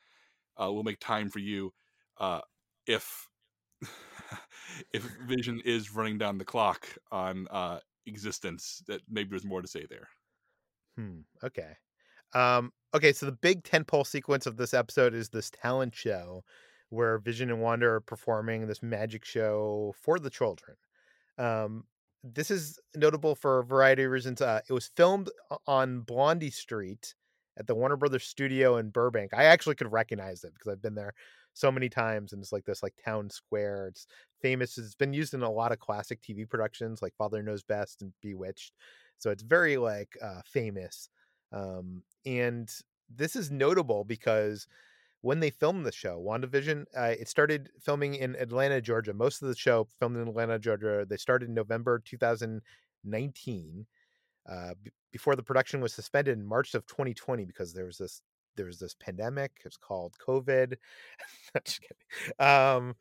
uh, 0.55 0.71
we'll 0.71 0.83
make 0.83 1.01
time 1.01 1.29
for 1.29 1.39
you 1.39 1.73
uh, 2.19 2.41
if 2.85 3.27
if 4.93 5.03
Vision 5.27 5.61
is 5.65 5.93
running 5.93 6.17
down 6.17 6.37
the 6.37 6.45
clock 6.45 6.87
on 7.11 7.47
uh, 7.51 7.79
existence. 8.05 8.83
That 8.87 9.01
maybe 9.09 9.29
there's 9.29 9.45
more 9.45 9.61
to 9.61 9.67
say 9.67 9.85
there. 9.89 10.07
Hmm. 10.97 11.21
Okay. 11.43 11.73
Um, 12.33 12.71
okay, 12.93 13.13
so 13.13 13.25
the 13.25 13.31
big 13.31 13.63
tentpole 13.63 14.05
sequence 14.05 14.45
of 14.45 14.57
this 14.57 14.73
episode 14.73 15.13
is 15.13 15.29
this 15.29 15.49
talent 15.49 15.95
show 15.95 16.43
where 16.89 17.19
Vision 17.19 17.49
and 17.49 17.61
Wanda 17.61 17.87
are 17.87 18.01
performing 18.01 18.67
this 18.67 18.81
magic 18.81 19.25
show 19.25 19.93
for 20.01 20.19
the 20.19 20.29
children. 20.29 20.77
Um, 21.37 21.83
this 22.23 22.49
is 22.49 22.79
notable 22.95 23.35
for 23.35 23.59
a 23.59 23.63
variety 23.63 24.03
of 24.03 24.11
reasons. 24.11 24.41
Uh, 24.41 24.61
it 24.67 24.73
was 24.73 24.91
filmed 24.95 25.29
on 25.67 26.01
Blondie 26.01 26.49
Street 26.49 27.13
at 27.57 27.67
the 27.67 27.75
Warner 27.75 27.97
Brothers 27.97 28.23
studio 28.23 28.77
in 28.77 28.89
Burbank. 28.89 29.33
I 29.33 29.45
actually 29.45 29.75
could 29.75 29.91
recognize 29.91 30.43
it 30.43 30.53
because 30.53 30.71
I've 30.71 30.81
been 30.81 30.95
there 30.95 31.13
so 31.57 31.71
many 31.71 31.89
times, 31.89 32.33
and 32.33 32.41
it's 32.41 32.51
like 32.51 32.65
this 32.65 32.83
like 32.83 32.93
town 33.03 33.29
square. 33.29 33.87
It's 33.87 34.07
famous. 34.41 34.77
It's 34.77 34.95
been 34.95 35.13
used 35.13 35.33
in 35.33 35.41
a 35.41 35.51
lot 35.51 35.71
of 35.71 35.79
classic 35.79 36.21
TV 36.21 36.45
productions 36.45 37.01
like 37.01 37.15
Father 37.17 37.41
Knows 37.41 37.63
Best 37.63 38.01
and 38.01 38.13
Bewitched. 38.21 38.73
So 39.17 39.31
it's 39.31 39.43
very 39.43 39.77
like 39.77 40.17
uh, 40.21 40.41
famous. 40.45 41.09
Um, 41.51 42.03
and 42.25 42.69
this 43.09 43.35
is 43.35 43.49
notable 43.49 44.03
because 44.03 44.67
when 45.21 45.39
they 45.39 45.49
filmed 45.49 45.85
the 45.85 45.91
show, 45.91 46.23
WandaVision, 46.25 46.85
uh, 46.95 47.15
it 47.19 47.27
started 47.27 47.69
filming 47.81 48.15
in 48.15 48.35
Atlanta, 48.35 48.81
Georgia. 48.81 49.13
Most 49.13 49.41
of 49.41 49.47
the 49.47 49.55
show 49.55 49.87
filmed 49.99 50.17
in 50.17 50.27
Atlanta, 50.27 50.59
Georgia. 50.59 51.05
They 51.09 51.17
started 51.17 51.49
in 51.49 51.55
November 51.55 51.99
2019. 52.05 53.87
Uh, 54.49 54.73
b- 54.81 54.91
before 55.11 55.35
the 55.35 55.43
production 55.43 55.81
was 55.81 55.93
suspended 55.93 56.37
in 56.37 56.45
March 56.45 56.73
of 56.73 56.85
2020 56.85 57.43
because 57.45 57.73
there 57.73 57.85
was 57.85 57.97
this 57.97 58.21
there 58.57 58.65
was 58.65 58.79
this 58.79 58.95
pandemic. 58.99 59.51
It's 59.65 59.77
called 59.77 60.15
COVID. 60.25 60.75
Um, 62.39 62.95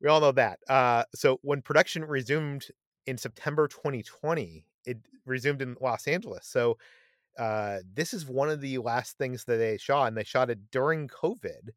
we 0.00 0.08
all 0.08 0.20
know 0.20 0.32
that. 0.32 0.58
Uh, 0.68 1.04
so 1.14 1.38
when 1.42 1.62
production 1.62 2.04
resumed 2.04 2.66
in 3.06 3.16
September 3.16 3.66
2020, 3.68 4.66
it 4.84 4.98
resumed 5.24 5.62
in 5.62 5.76
Los 5.80 6.06
Angeles. 6.06 6.46
So 6.46 6.76
uh, 7.38 7.78
this 7.94 8.12
is 8.12 8.26
one 8.26 8.50
of 8.50 8.60
the 8.60 8.78
last 8.78 9.16
things 9.16 9.44
that 9.44 9.56
they 9.56 9.78
shot, 9.78 10.08
and 10.08 10.16
they 10.16 10.24
shot 10.24 10.50
it 10.50 10.70
during 10.70 11.08
COVID. 11.08 11.70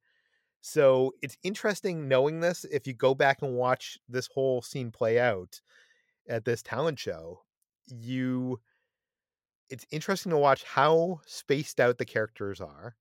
So 0.62 1.14
it's 1.22 1.38
interesting 1.44 2.08
knowing 2.08 2.40
this. 2.40 2.66
If 2.66 2.88
you 2.88 2.94
go 2.94 3.16
back 3.16 3.42
and 3.42 3.54
watch 3.54 3.98
this 4.10 4.28
whole 4.34 4.62
scene 4.62 4.92
play 4.92 5.20
out 5.20 5.62
at 6.28 6.44
this 6.44 6.62
talent 6.62 7.00
show, 7.00 7.42
you 7.88 8.60
it's 9.70 9.86
interesting 9.92 10.32
to 10.32 10.38
watch 10.38 10.64
how 10.64 11.22
spaced 11.26 11.80
out 11.80 11.98
the 11.98 12.06
characters 12.06 12.62
are. 12.62 12.96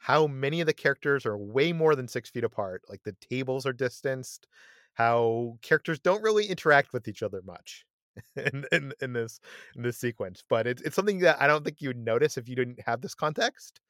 How 0.00 0.26
many 0.26 0.60
of 0.60 0.66
the 0.66 0.72
characters 0.72 1.26
are 1.26 1.36
way 1.38 1.72
more 1.72 1.94
than 1.94 2.08
six 2.08 2.30
feet 2.30 2.44
apart? 2.44 2.82
Like 2.88 3.02
the 3.04 3.16
tables 3.30 3.66
are 3.66 3.72
distanced. 3.72 4.48
How 4.94 5.58
characters 5.62 6.00
don't 6.00 6.22
really 6.22 6.46
interact 6.46 6.92
with 6.92 7.06
each 7.06 7.22
other 7.22 7.42
much 7.44 7.84
in, 8.36 8.64
in, 8.72 8.92
in 9.00 9.12
this 9.12 9.40
in 9.76 9.82
this 9.82 9.98
sequence. 9.98 10.42
But 10.48 10.66
it's 10.66 10.82
it's 10.82 10.96
something 10.96 11.18
that 11.20 11.40
I 11.40 11.46
don't 11.46 11.64
think 11.64 11.80
you'd 11.80 11.98
notice 11.98 12.36
if 12.38 12.48
you 12.48 12.56
didn't 12.56 12.80
have 12.86 13.00
this 13.02 13.14
context. 13.14 13.80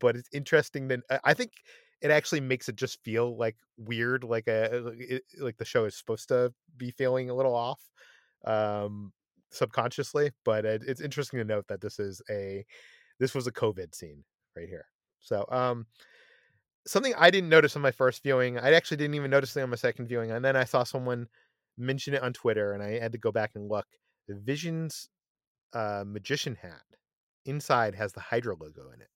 But 0.00 0.16
it's 0.16 0.28
interesting 0.32 0.88
that 0.88 1.00
I- 1.10 1.20
I 1.24 1.34
think 1.34 1.52
it 2.00 2.10
actually 2.10 2.40
makes 2.40 2.68
it 2.68 2.76
just 2.76 3.02
feel 3.04 3.36
like 3.36 3.56
weird, 3.76 4.24
like 4.24 4.46
a 4.48 4.88
it- 4.98 5.24
like 5.40 5.56
the 5.58 5.64
show 5.64 5.84
is 5.86 5.96
supposed 5.96 6.28
to 6.28 6.52
be 6.76 6.90
feeling 6.92 7.30
a 7.30 7.34
little 7.34 7.54
off 7.54 7.80
um, 8.44 9.12
subconsciously. 9.50 10.32
But 10.44 10.64
it, 10.64 10.82
it's 10.86 11.00
interesting 11.00 11.38
to 11.38 11.44
note 11.44 11.66
that 11.68 11.80
this 11.80 11.98
is 11.98 12.22
a 12.30 12.64
this 13.18 13.34
was 13.34 13.46
a 13.46 13.52
COVID 13.52 13.94
scene 13.94 14.24
right 14.56 14.68
here. 14.68 14.86
So 15.20 15.44
um, 15.50 15.86
something 16.86 17.14
I 17.18 17.30
didn't 17.30 17.50
notice 17.50 17.76
on 17.76 17.82
my 17.82 17.90
first 17.90 18.22
viewing, 18.22 18.58
I 18.58 18.72
actually 18.72 18.98
didn't 18.98 19.14
even 19.14 19.30
notice 19.30 19.56
it 19.56 19.62
on 19.62 19.70
my 19.70 19.76
second 19.76 20.06
viewing, 20.06 20.30
and 20.30 20.44
then 20.44 20.56
I 20.56 20.64
saw 20.64 20.84
someone 20.84 21.28
mention 21.76 22.14
it 22.14 22.22
on 22.22 22.32
Twitter, 22.32 22.72
and 22.72 22.82
I 22.82 22.98
had 22.98 23.12
to 23.12 23.18
go 23.18 23.30
back 23.32 23.52
and 23.54 23.68
look. 23.68 23.86
the 24.26 24.34
Vision's 24.36 25.08
uh, 25.72 26.04
magician 26.06 26.54
hat 26.54 26.82
inside 27.44 27.94
has 27.94 28.12
the 28.12 28.20
Hydra 28.20 28.54
logo 28.54 28.90
in 28.94 29.00
it. 29.00 29.08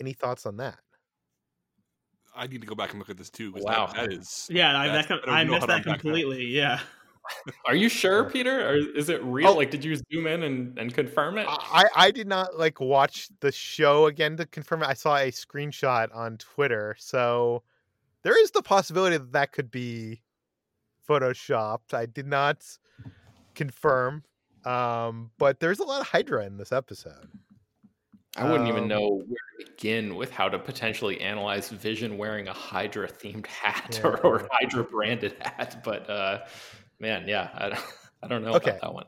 Any 0.00 0.12
thoughts 0.12 0.46
on 0.46 0.56
that? 0.56 0.78
I 2.36 2.48
need 2.48 2.60
to 2.62 2.66
go 2.66 2.74
back 2.74 2.90
and 2.90 2.98
look 2.98 3.10
at 3.10 3.16
this 3.16 3.30
too. 3.30 3.52
Wow. 3.56 3.86
that, 3.86 3.96
that 3.96 4.12
is 4.12 4.48
Yeah, 4.50 4.76
I, 4.76 4.88
that, 4.88 5.04
I 5.06 5.08
don't 5.08 5.28
I 5.28 5.44
missed 5.44 5.66
that 5.68 5.70
unpack 5.78 5.84
that. 5.84 6.00
completely. 6.00 6.44
Yeah. 6.46 6.80
Are 7.66 7.74
you 7.74 7.88
sure, 7.88 8.28
Peter? 8.28 8.68
Or 8.68 8.74
is 8.74 9.08
it 9.08 9.22
real? 9.24 9.48
Oh. 9.48 9.54
Like, 9.56 9.70
did 9.70 9.84
you 9.84 9.96
zoom 9.96 10.26
in 10.26 10.42
and, 10.42 10.78
and 10.78 10.92
confirm 10.94 11.38
it? 11.38 11.46
I 11.48 11.84
I 11.96 12.10
did 12.10 12.26
not 12.26 12.58
like 12.58 12.80
watch 12.80 13.28
the 13.40 13.50
show 13.52 14.06
again 14.06 14.36
to 14.36 14.46
confirm 14.46 14.82
it. 14.82 14.88
I 14.88 14.94
saw 14.94 15.16
a 15.16 15.30
screenshot 15.30 16.14
on 16.14 16.36
Twitter, 16.38 16.94
so 16.98 17.62
there 18.22 18.40
is 18.42 18.50
the 18.50 18.62
possibility 18.62 19.16
that 19.16 19.32
that 19.32 19.52
could 19.52 19.70
be 19.70 20.20
photoshopped. 21.08 21.94
I 21.94 22.06
did 22.06 22.26
not 22.26 22.64
confirm, 23.54 24.24
um, 24.64 25.30
but 25.38 25.60
there's 25.60 25.78
a 25.80 25.84
lot 25.84 26.00
of 26.00 26.08
Hydra 26.08 26.44
in 26.46 26.56
this 26.56 26.72
episode. 26.72 27.28
I 28.36 28.50
wouldn't 28.50 28.68
even 28.68 28.82
Um, 28.84 28.88
know 28.88 29.08
where 29.08 29.36
to 29.60 29.64
begin 29.66 30.16
with 30.16 30.30
how 30.32 30.48
to 30.48 30.58
potentially 30.58 31.20
analyze 31.20 31.68
Vision 31.68 32.18
wearing 32.18 32.48
a 32.48 32.52
Hydra 32.52 33.08
themed 33.08 33.46
hat 33.46 34.00
Yeah. 34.02 34.08
or, 34.10 34.20
or 34.26 34.48
Hydra 34.50 34.82
branded 34.84 35.36
hat. 35.40 35.82
But 35.84 36.10
uh, 36.10 36.40
man, 36.98 37.26
yeah, 37.28 37.50
I 37.54 37.68
don't, 37.70 37.84
I 38.22 38.28
don't 38.28 38.44
know 38.44 38.54
Okay. 38.54 38.70
about 38.70 38.80
that 38.82 38.94
one. 38.94 39.06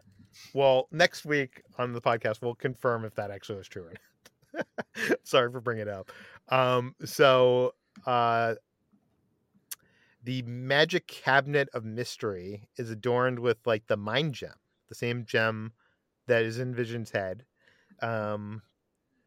Well, 0.53 0.89
next 0.91 1.25
week 1.25 1.63
on 1.79 1.93
the 1.93 2.01
podcast, 2.01 2.43
we'll 2.43 2.55
confirm 2.55 3.05
if 3.05 3.15
that 3.15 3.31
actually 3.31 3.59
was 3.59 3.69
true 3.69 3.85
or 3.85 3.93
not. 3.93 4.67
Sorry 5.25 5.51
for 5.51 5.61
bringing 5.61 5.83
it 5.83 5.89
up. 5.89 6.13
Um, 6.49 6.95
so 7.05 7.75
uh, 8.07 8.55
the 10.23 10.43
magic 10.43 11.07
cabinet 11.07 11.69
of 11.73 11.85
mystery 11.85 12.69
is 12.77 12.91
adorned 12.91 13.39
with 13.39 13.59
like 13.67 13.87
the 13.87 13.97
mind 13.97 14.35
gem, 14.35 14.55
the 14.89 14.95
same 14.95 15.25
gem 15.25 15.73
that 16.27 16.45
is 16.45 16.59
in 16.59 16.75
Vision's 16.75 17.11
head. 17.11 17.45
Um, 18.03 18.63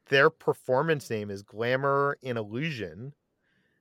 their 0.09 0.29
performance 0.29 1.09
name 1.09 1.29
is 1.29 1.43
Glamour 1.43 2.17
and 2.23 2.37
Illusion, 2.37 3.13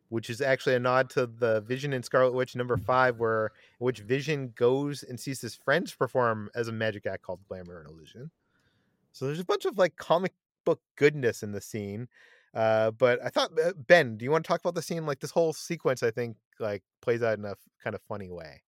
which 0.08 0.30
is 0.30 0.40
actually 0.40 0.74
a 0.74 0.80
nod 0.80 1.10
to 1.10 1.26
the 1.26 1.60
Vision 1.62 1.92
in 1.92 2.02
Scarlet 2.02 2.32
Witch 2.32 2.56
number 2.56 2.76
five, 2.76 3.18
where 3.18 3.52
which 3.78 4.00
Vision 4.00 4.52
goes 4.56 5.02
and 5.02 5.18
sees 5.18 5.40
his 5.40 5.54
friends 5.54 5.94
perform 5.94 6.50
as 6.54 6.68
a 6.68 6.72
magic 6.72 7.06
act 7.06 7.22
called 7.22 7.40
Glamour 7.48 7.80
and 7.80 7.90
Illusion. 7.90 8.30
So 9.12 9.26
there's 9.26 9.40
a 9.40 9.44
bunch 9.44 9.64
of 9.64 9.78
like 9.78 9.96
comic 9.96 10.32
book 10.64 10.80
goodness 10.96 11.42
in 11.42 11.52
the 11.52 11.60
scene. 11.60 12.08
Uh, 12.54 12.90
but 12.90 13.22
I 13.24 13.28
thought 13.28 13.50
uh, 13.62 13.72
Ben, 13.86 14.16
do 14.16 14.24
you 14.24 14.30
want 14.30 14.44
to 14.44 14.48
talk 14.48 14.60
about 14.60 14.74
the 14.74 14.82
scene? 14.82 15.06
Like 15.06 15.20
this 15.20 15.30
whole 15.30 15.52
sequence, 15.52 16.02
I 16.02 16.10
think 16.10 16.36
like 16.58 16.82
plays 17.00 17.22
out 17.22 17.38
in 17.38 17.44
a 17.44 17.50
f- 17.50 17.58
kind 17.82 17.94
of 17.94 18.02
funny 18.02 18.30
way. 18.30 18.62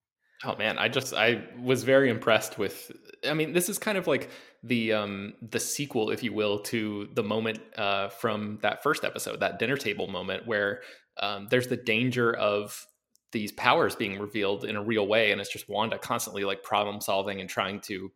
Oh 0.45 0.57
man, 0.57 0.79
I 0.79 0.89
just 0.89 1.13
I 1.13 1.45
was 1.61 1.85
very 1.85 2.09
impressed 2.09 2.59
with. 2.59 2.91
I 3.29 3.35
mean, 3.35 3.53
this 3.53 3.69
is 3.69 3.79
kind 3.79 3.99
of 3.99 4.07
like 4.07 4.31
the 4.63 4.95
um 4.95 5.35
the 5.43 5.61
sequel, 5.61 6.11
if 6.11 6.23
you 6.23 6.33
will, 6.33 6.61
to 6.61 7.09
the 7.15 7.23
moment 7.23 7.61
uh 7.77 8.09
from 8.09 8.59
that 8.63 8.83
first 8.83 9.05
episode, 9.05 9.41
that 9.41 9.59
dinner 9.59 9.77
table 9.77 10.07
moment 10.07 10.47
where 10.47 10.81
um 11.19 11.49
there's 11.51 11.69
the 11.69 11.77
danger 11.77 12.33
of 12.35 12.87
these 13.33 13.53
powers 13.53 13.95
being 13.95 14.19
revealed 14.19 14.65
in 14.65 14.77
a 14.77 14.83
real 14.83 15.07
way, 15.07 15.31
and 15.31 15.41
it's 15.41 15.53
just 15.53 15.69
Wanda 15.69 15.99
constantly 15.99 16.45
like 16.45 16.63
problem 16.63 17.01
solving 17.01 17.41
and 17.41 17.49
trying 17.49 17.81
to 17.83 18.11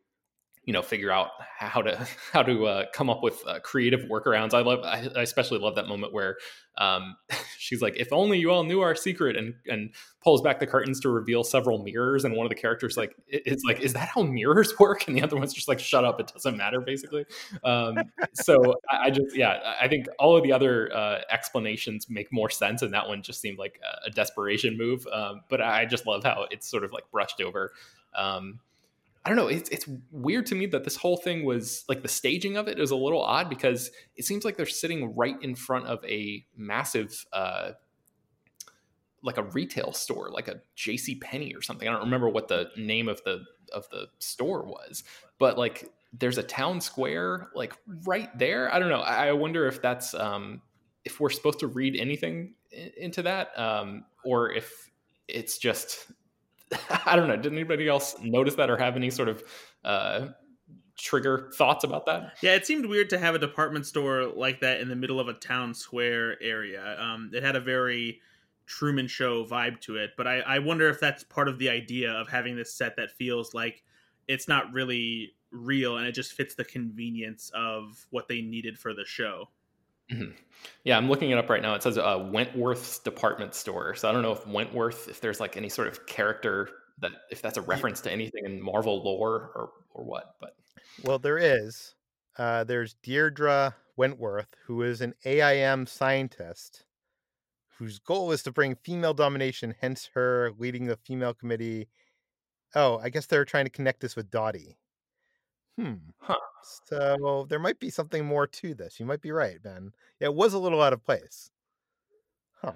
you 0.65 0.73
know 0.73 0.83
figure 0.83 1.11
out 1.11 1.31
how 1.59 1.83
to 1.83 2.07
how 2.33 2.43
to 2.43 2.67
uh, 2.67 2.85
come 2.93 3.11
up 3.11 3.23
with 3.23 3.43
uh, 3.47 3.61
creative 3.61 4.01
workarounds. 4.03 4.55
I 4.55 4.61
love 4.61 4.81
I, 4.85 5.09
I 5.17 5.23
especially 5.23 5.59
love 5.59 5.75
that 5.77 5.87
moment 5.87 6.13
where 6.13 6.39
um, 6.79 7.17
she's 7.59 7.83
like, 7.83 7.95
"If 7.97 8.13
only 8.13 8.39
you 8.39 8.51
all 8.51 8.65
knew 8.65 8.81
our 8.81 8.95
secret," 8.95 9.37
and 9.37 9.55
and 9.67 9.95
pulls 10.23 10.41
back 10.41 10.59
the 10.59 10.67
curtains 10.67 11.01
to 11.01 11.11
reveal 11.11 11.45
several 11.45 11.83
mirrors, 11.83 12.25
and 12.25 12.35
one 12.35 12.47
of 12.47 12.51
the 12.51 12.57
characters 12.57 12.97
like 12.97 13.15
it's 13.29 13.63
like, 13.65 13.81
"Is 13.81 13.93
that 13.93 14.09
how 14.09 14.23
mirrors 14.23 14.75
work?" 14.81 15.07
And 15.07 15.17
the 15.17 15.23
other 15.23 15.37
one's 15.37 15.53
just 15.53 15.69
like, 15.69 15.79
"Shut 15.79 16.05
up, 16.05 16.19
it 16.21 16.33
doesn't 16.33 16.57
matter." 16.57 16.81
Basically, 16.81 17.27
um, 17.63 17.99
so 18.33 18.75
I, 18.91 19.07
I 19.07 19.11
just 19.11 19.37
yeah, 19.37 19.75
I 19.81 19.89
think 19.89 20.07
all 20.19 20.37
of 20.37 20.43
the 20.43 20.53
other 20.53 20.95
uh, 20.95 21.21
explanations 21.31 22.09
make 22.09 22.33
more 22.33 22.51
sense, 22.51 22.83
and 22.83 22.93
that 22.95 23.07
one 23.07 23.23
just 23.23 23.41
seemed 23.41 23.59
like 23.59 23.81
a, 23.85 24.09
a 24.09 24.11
desperation 24.11 24.77
move. 24.79 25.07
Um, 25.13 25.43
but 25.49 25.61
I 25.61 25.85
just 25.85 26.07
love 26.07 26.25
how 26.25 26.47
it's 26.51 26.69
sort 26.69 26.85
of 26.85 26.93
like 26.93 27.11
brushed 27.11 27.41
over. 27.41 27.73
Um, 28.17 28.61
I 29.25 29.31
don't 29.31 29.37
know. 29.37 29.49
It's 29.49 29.71
it's 29.71 29.89
weird 30.11 30.47
to 30.47 30.55
me 30.55 30.67
that 30.67 30.85
this 30.85 30.97
whole 30.97 31.17
thing 31.17 31.45
was 31.45 31.85
like 31.89 32.03
the 32.03 32.09
staging 32.09 32.57
of 32.59 32.69
it 32.69 32.79
is 32.79 32.91
a 32.91 32.97
little 32.97 33.23
odd 33.23 33.49
because 33.49 33.91
it 34.17 34.27
seems 34.27 34.45
like 34.45 34.57
they're 34.57 34.67
sitting 34.67 35.15
right 35.17 35.37
in 35.41 35.55
front 35.55 35.87
of 35.87 36.05
a 36.05 36.45
massive 36.57 37.25
uh 37.33 37.73
like 39.23 39.39
a 39.39 39.43
retail 39.43 39.93
store, 39.93 40.31
like 40.31 40.49
a 40.49 40.61
J.C. 40.77 41.15
Penney 41.15 41.55
or 41.55 41.63
something. 41.63 41.89
I 41.89 41.93
don't 41.93 42.03
remember 42.03 42.29
what 42.29 42.49
the 42.49 42.69
name 42.77 43.09
of 43.09 43.25
the 43.25 43.45
of 43.73 43.89
the 43.89 44.09
store 44.19 44.67
was, 44.67 45.03
but 45.39 45.57
like 45.57 45.91
there's 46.13 46.37
a 46.37 46.43
town 46.43 46.83
square 46.83 47.49
like 47.55 47.75
right 48.05 48.37
there. 48.39 48.73
I 48.73 48.79
don't 48.79 48.91
know. 48.91 49.01
I 49.01 49.29
I 49.29 49.33
wonder 49.33 49.67
if 49.67 49.81
that's 49.81 50.13
um 50.13 50.61
if 51.05 51.19
we're 51.19 51.31
supposed 51.31 51.61
to 51.61 51.67
read 51.67 51.97
anything 51.99 52.55
into 52.99 53.23
that 53.23 53.59
um 53.59 54.05
or 54.23 54.53
if 54.53 54.91
it's 55.29 55.57
just 55.57 56.13
I 57.07 57.17
don't 57.17 57.29
know. 57.29 57.37
Did 57.37 57.53
anybody 57.53 57.89
else 57.89 58.17
notice 58.23 58.55
that 58.57 58.71
or 58.71 58.77
have 58.77 58.97
any 58.97 59.11
sort 59.11 59.29
of 59.29 59.43
uh, 59.85 60.29
trigger 60.99 61.51
thoughts 61.57 61.85
about 61.85 62.07
that? 62.07 62.35
Yeah, 62.43 62.55
it 62.55 62.67
seemed 62.67 62.87
weird 62.87 63.11
to 63.11 63.19
have 63.19 63.35
a 63.35 63.39
department 63.39 63.87
store 63.87 64.27
like 64.27 64.61
that 64.61 64.81
in 64.81 64.89
the 64.89 64.97
middle 64.97 65.21
of 65.21 65.29
a 65.29 65.35
town 65.35 65.75
square 65.75 66.43
area. 66.43 66.97
Um, 67.01 67.31
it 67.33 67.43
had 67.43 67.57
a 67.57 67.61
very 67.61 68.21
Truman 68.67 69.09
Show 69.09 69.45
vibe 69.45 69.81
to 69.83 69.97
it, 69.97 70.11
but 70.17 70.27
I, 70.27 70.41
I 70.41 70.59
wonder 70.59 70.89
if 70.89 71.01
that's 71.01 71.23
part 71.23 71.49
of 71.49 71.59
the 71.59 71.69
idea 71.69 72.13
of 72.13 72.29
having 72.29 72.57
this 72.57 72.73
set 72.73 72.97
that 72.97 73.11
feels 73.11 73.55
like 73.55 73.83
it's 74.27 74.49
not 74.49 74.73
really 74.73 75.35
real 75.51 75.99
and 75.99 76.07
it 76.07 76.13
just 76.13 76.33
fits 76.33 76.55
the 76.55 76.65
convenience 76.65 77.51
of 77.55 78.07
what 78.11 78.29
they 78.29 78.41
needed 78.41 78.79
for 78.79 78.95
the 78.95 79.05
show. 79.05 79.49
Yeah, 80.85 80.97
I'm 80.97 81.09
looking 81.09 81.31
it 81.31 81.39
up 81.39 81.51
right 81.51 81.63
now. 81.63 81.75
It 81.75 81.83
says 81.83 81.99
uh, 81.99 82.29
Wentworth's 82.31 82.99
department 82.99 83.55
store. 83.55 83.95
So 83.95 84.09
I 84.09 84.13
don't 84.13 84.23
know 84.23 84.33
if 84.33 84.47
Wentworth, 84.47 85.09
if 85.09 85.21
there's 85.21 85.41
like 85.41 85.57
any 85.57 85.69
sort 85.69 85.89
of 85.89 86.07
character 86.07 86.69
that, 87.01 87.13
if 87.31 87.43
that's 87.43 87.59
a 87.59 87.63
reference 87.63 88.01
to 88.03 88.13
anything 88.13 88.45
in 88.45 88.63
Marvel 88.63 89.03
lore 89.03 89.53
or 89.55 89.71
or 89.93 90.05
what. 90.05 90.37
But 90.41 90.57
Well, 91.03 91.19
there 91.19 91.39
is. 91.39 91.95
Uh, 92.39 92.65
there's 92.65 92.95
Deirdre 93.03 93.75
Wentworth, 93.97 94.55
who 94.67 94.83
is 94.83 95.01
an 95.01 95.15
AIM 95.25 95.87
scientist 95.87 96.85
whose 97.79 97.99
goal 97.99 98.33
is 98.33 98.43
to 98.45 98.53
bring 98.53 98.77
female 98.77 99.15
domination, 99.15 99.75
hence 99.81 100.09
her 100.15 100.53
leading 100.59 100.87
the 100.87 100.97
female 100.97 101.35
committee. 101.35 101.89
Oh, 102.75 102.99
I 103.03 103.09
guess 103.09 103.27
they're 103.27 103.45
trying 103.45 103.67
to 103.67 103.71
connect 103.71 104.01
this 104.01 104.17
with 104.17 104.31
Dottie. 104.31 104.79
Hmm. 105.79 105.95
Huh. 106.19 106.37
So 106.87 107.47
there 107.49 107.59
might 107.59 107.79
be 107.79 107.91
something 107.91 108.25
more 108.25 108.47
to 108.47 108.75
this. 108.75 108.99
You 109.01 109.07
might 109.07 109.21
be 109.21 109.33
right, 109.33 109.63
Ben. 109.63 109.93
Yeah, 110.21 110.29
it 110.29 110.35
was 110.35 110.55
a 110.55 110.59
little 110.59 110.81
out 110.81 110.93
of 110.93 111.05
place. 111.05 111.51
Huh. 112.61 112.73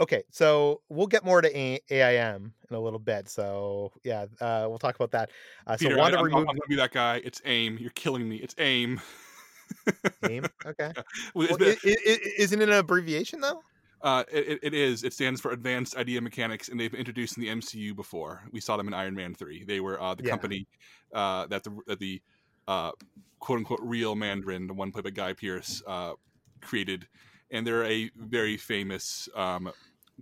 Okay, 0.00 0.22
so 0.30 0.80
we'll 0.88 1.06
get 1.06 1.24
more 1.24 1.40
to 1.40 1.56
A- 1.56 1.80
AIM 1.90 2.52
in 2.68 2.76
a 2.76 2.80
little 2.80 2.98
bit. 2.98 3.28
So 3.28 3.92
yeah, 4.04 4.22
uh, 4.40 4.66
we'll 4.68 4.78
talk 4.78 4.94
about 4.96 5.12
that. 5.12 5.30
Uh, 5.66 5.76
Peter, 5.78 5.94
so 5.94 5.96
I, 5.96 6.02
Wanda 6.02 6.18
am 6.18 6.24
removed 6.24 6.46
gonna 6.48 6.60
be 6.68 6.76
that 6.76 6.92
guy. 6.92 7.20
It's 7.24 7.40
AIM. 7.44 7.78
You're 7.78 7.90
killing 7.90 8.28
me. 8.28 8.36
It's 8.36 8.54
AIM. 8.58 9.00
AIM. 10.28 10.46
Okay. 10.66 10.92
Well, 11.34 11.48
Well, 11.50 11.58
i- 11.62 11.76
i- 11.84 11.96
i- 12.06 12.20
isn't 12.38 12.60
it 12.60 12.68
an 12.68 12.74
abbreviation 12.74 13.40
though? 13.40 13.62
Uh, 14.02 14.24
it, 14.32 14.58
it 14.62 14.74
is. 14.74 15.04
It 15.04 15.12
stands 15.12 15.40
for 15.40 15.52
Advanced 15.52 15.96
Idea 15.96 16.20
Mechanics, 16.20 16.68
and 16.68 16.78
they've 16.78 16.92
introduced 16.92 17.36
in 17.36 17.42
the 17.42 17.48
MCU 17.50 17.94
before. 17.94 18.42
We 18.50 18.60
saw 18.60 18.76
them 18.76 18.88
in 18.88 18.94
Iron 18.94 19.14
Man 19.14 19.34
three. 19.34 19.62
They 19.64 19.80
were 19.80 20.00
uh, 20.00 20.14
the 20.14 20.24
Yeah. 20.24 20.30
company 20.30 20.66
uh, 21.14 21.46
that 21.46 21.62
the 21.62 21.78
that 21.86 22.00
the 22.00 22.20
uh, 22.66 22.92
quote 23.38 23.58
unquote 23.58 23.80
real 23.82 24.14
Mandarin, 24.16 24.66
the 24.66 24.74
one 24.74 24.90
played 24.90 25.04
by 25.04 25.10
Guy 25.10 25.34
Pearce, 25.34 25.82
uh, 25.86 26.14
created, 26.60 27.06
and 27.50 27.64
they're 27.66 27.84
a 27.84 28.10
very 28.16 28.56
famous 28.56 29.28
um, 29.36 29.70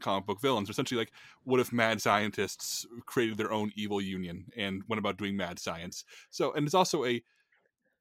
comic 0.01 0.27
book 0.27 0.43
villains. 0.43 0.69
They're 0.69 0.73
essentially 0.73 0.99
like, 0.99 1.13
what 1.45 1.61
if 1.61 1.73
mad 1.73 2.03
scientists 2.03 2.87
created 3.07 3.39
their 3.39 3.53
own 3.53 3.73
evil 3.77 4.01
union 4.01 4.47
and 4.57 4.83
went 4.89 4.99
about 4.99 5.17
doing 5.17 5.37
mad 5.39 5.59
science? 5.59 6.05
So, 6.29 6.53
and 6.53 6.67
it's 6.67 6.75
also 6.75 7.07
a 7.07 7.23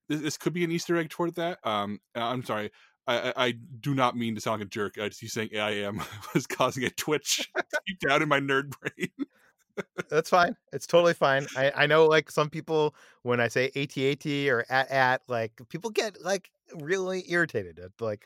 this, 0.10 0.22
this 0.22 0.38
could 0.38 0.54
be 0.54 0.64
an 0.64 0.72
Easter 0.72 0.98
egg 0.98 1.10
toward 1.10 1.36
that. 1.36 1.60
Um, 1.66 2.00
I'm 2.16 2.44
sorry. 2.44 2.72
I, 3.10 3.30
I, 3.30 3.34
I 3.48 3.52
do 3.82 3.96
not 3.96 4.16
mean 4.16 4.36
to 4.36 4.42
sound 4.42 4.60
like 4.62 4.68
a 4.68 4.70
jerk. 4.70 4.98
I 5.00 5.10
just 5.10 5.22
you 5.22 5.30
saying 5.30 5.50
AIM 5.54 6.02
was 6.34 6.46
causing 6.46 6.84
a 6.84 6.90
twitch 6.92 7.50
deep 7.88 8.00
down 8.00 8.22
in 8.22 8.30
my 8.30 8.40
nerd 8.40 8.72
brain. 8.80 9.10
That's 10.10 10.30
fine. 10.30 10.56
It's 10.74 10.86
totally 10.86 11.14
fine. 11.14 11.48
I, 11.58 11.72
I 11.76 11.86
know 11.88 12.06
like 12.06 12.30
some 12.30 12.50
people 12.50 12.96
when 13.24 13.40
I 13.40 13.48
say 13.48 13.72
AT-AT 13.76 14.26
or 14.50 14.66
at 14.70 14.92
at 14.92 15.22
like 15.28 15.54
people 15.70 15.90
get 15.90 16.22
like 16.22 16.52
really 16.76 17.24
irritated 17.32 17.80
at 17.80 17.92
like 18.00 18.26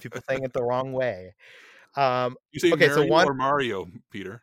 people 0.00 0.20
saying 0.28 0.44
it 0.44 0.52
the 0.52 0.62
wrong 0.62 0.92
way. 0.92 1.34
Um 1.96 2.36
You 2.52 2.60
say 2.60 2.72
Okay, 2.72 2.88
so 2.88 2.96
Mario 2.98 3.10
one- 3.12 3.26
or 3.28 3.34
Mario, 3.34 3.88
Peter? 4.10 4.42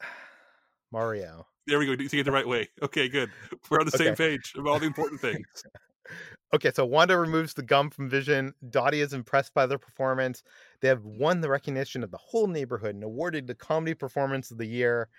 Mario. 0.92 1.46
There 1.66 1.78
we 1.78 1.84
go. 1.86 1.92
You 1.92 2.08
say 2.08 2.20
it 2.20 2.22
the 2.24 2.32
right 2.32 2.48
way. 2.48 2.68
Okay, 2.80 3.08
good. 3.10 3.30
We're 3.68 3.80
on 3.80 3.84
the 3.84 3.90
same 3.90 4.12
Okay. 4.12 4.30
page 4.38 4.54
about 4.56 4.70
all 4.70 4.78
the 4.78 4.86
important 4.86 5.20
things. 5.20 5.44
Okay, 6.54 6.70
so 6.74 6.84
Wanda 6.86 7.18
removes 7.18 7.54
the 7.54 7.62
gum 7.62 7.90
from 7.90 8.08
Vision. 8.08 8.54
Dottie 8.70 9.00
is 9.00 9.12
impressed 9.12 9.52
by 9.52 9.66
their 9.66 9.78
performance. 9.78 10.42
They 10.80 10.88
have 10.88 11.04
won 11.04 11.40
the 11.42 11.48
recognition 11.50 12.02
of 12.02 12.10
the 12.10 12.16
whole 12.18 12.46
neighborhood 12.46 12.94
and 12.94 13.04
awarded 13.04 13.46
the 13.46 13.54
comedy 13.54 13.94
performance 13.94 14.50
of 14.50 14.56
the 14.58 14.66
year. 14.66 15.10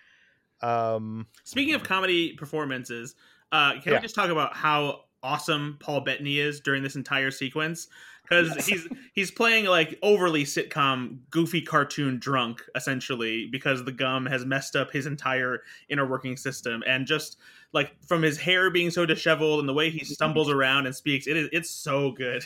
Um, 0.62 1.28
Speaking 1.44 1.74
of 1.76 1.84
comedy 1.84 2.34
performances, 2.34 3.16
uh, 3.52 3.80
can 3.82 3.94
Yeah. 3.94 3.94
we 3.94 4.00
just 4.00 4.16
talk 4.16 4.30
about 4.30 4.56
how 4.56 5.06
awesome 5.24 5.78
Paul 5.80 6.02
Bettany 6.02 6.40
is 6.40 6.60
during 6.60 6.84
this 6.84 6.96
entire 6.96 7.32
sequence? 7.32 7.88
Because 8.24 8.68
he's 8.68 8.88
he's 9.14 9.32
playing 9.32 9.66
like 9.66 9.98
overly 10.04 10.44
sitcom, 10.44 11.18
goofy 11.32 11.62
cartoon 11.62 12.20
drunk, 12.20 12.62
essentially, 12.76 13.48
because 13.48 13.84
the 13.84 13.92
gum 13.92 14.26
has 14.28 14.46
messed 14.46 14.76
up 14.76 14.92
his 14.92 15.08
entire 15.08 15.64
inner 15.90 16.06
working 16.06 16.38
system, 16.38 16.84
and 16.86 17.08
just 17.08 17.38
like 17.74 17.92
from 18.06 18.22
his 18.22 18.38
hair 18.38 18.70
being 18.70 18.92
so 18.92 19.06
disheveled 19.06 19.60
and 19.60 19.70
the 19.70 19.74
way 19.74 19.90
he 19.90 20.04
stumbles 20.06 20.50
around 20.50 20.86
and 20.86 20.96
speaks, 20.96 21.26
it 21.26 21.38
is 21.38 21.50
it's 21.52 21.72
so 21.72 22.12
good. 22.12 22.46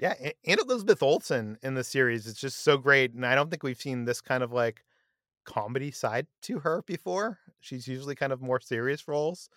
yeah, 0.00 0.14
and 0.44 0.60
Elizabeth 0.60 1.02
Olsen 1.02 1.56
in 1.62 1.74
the 1.74 1.84
series 1.84 2.26
is 2.26 2.34
just 2.34 2.64
so 2.64 2.76
great, 2.76 3.12
and 3.12 3.24
I 3.24 3.36
don't 3.36 3.50
think 3.50 3.62
we've 3.62 3.80
seen 3.80 4.04
this 4.04 4.20
kind 4.20 4.42
of 4.42 4.52
like 4.52 4.82
comedy 5.44 5.90
side 5.90 6.26
to 6.42 6.58
her 6.60 6.82
before. 6.82 7.38
She's 7.60 7.86
usually 7.86 8.14
kind 8.14 8.32
of 8.32 8.42
more 8.42 8.60
serious 8.60 9.06
roles. 9.06 9.48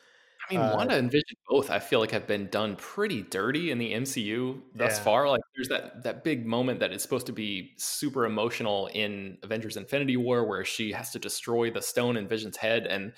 I 0.49 0.53
mean, 0.53 0.69
Uh, 0.69 0.71
Wanda 0.71 0.95
and 0.95 1.11
Vision 1.11 1.35
both 1.49 1.69
I 1.69 1.79
feel 1.79 1.99
like 1.99 2.11
have 2.11 2.25
been 2.25 2.47
done 2.47 2.77
pretty 2.77 3.21
dirty 3.23 3.69
in 3.69 3.79
the 3.79 3.93
MCU 3.93 4.63
thus 4.73 4.97
Yeah. 4.97 4.99
far. 4.99 5.27
Like 5.29 5.41
there's 5.55 5.67
that 5.69 6.03
that 6.03 6.23
big 6.23 6.45
moment 6.45 6.79
that 6.79 6.93
is 6.93 7.01
supposed 7.01 7.25
to 7.27 7.33
be 7.33 7.73
super 7.77 8.25
emotional 8.25 8.87
in 8.87 9.37
Avengers 9.43 9.75
Infinity 9.75 10.15
War 10.15 10.45
where 10.47 10.63
she 10.63 10.93
has 10.93 11.11
to 11.11 11.19
destroy 11.19 11.69
the 11.69 11.81
stone 11.81 12.15
in 12.15 12.27
Vision's 12.27 12.57
head 12.57 12.87
and 12.87 13.13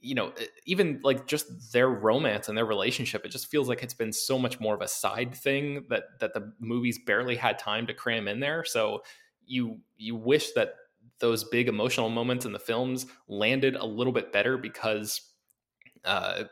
you 0.00 0.14
know, 0.14 0.34
even 0.66 1.00
like 1.02 1.26
just 1.26 1.72
their 1.72 1.88
romance 1.88 2.48
and 2.48 2.58
their 2.58 2.66
relationship, 2.66 3.24
it 3.24 3.30
just 3.30 3.48
feels 3.50 3.68
like 3.68 3.82
it's 3.82 3.94
been 3.94 4.12
so 4.12 4.38
much 4.38 4.60
more 4.60 4.74
of 4.74 4.82
a 4.82 4.88
side 4.88 5.34
thing 5.34 5.86
that 5.90 6.04
that 6.20 6.34
the 6.34 6.52
movies 6.60 6.98
barely 7.06 7.36
had 7.36 7.58
time 7.58 7.86
to 7.86 7.94
cram 7.94 8.28
in 8.28 8.40
there. 8.40 8.64
So 8.64 9.02
you 9.46 9.80
you 9.96 10.14
wish 10.16 10.52
that 10.52 10.74
those 11.20 11.44
big 11.44 11.68
emotional 11.68 12.10
moments 12.10 12.44
in 12.46 12.52
the 12.52 12.58
films 12.58 13.06
landed 13.28 13.76
a 13.76 13.86
little 13.86 14.12
bit 14.12 14.32
better 14.32 14.58
because 14.58 15.32
uh 16.04 16.44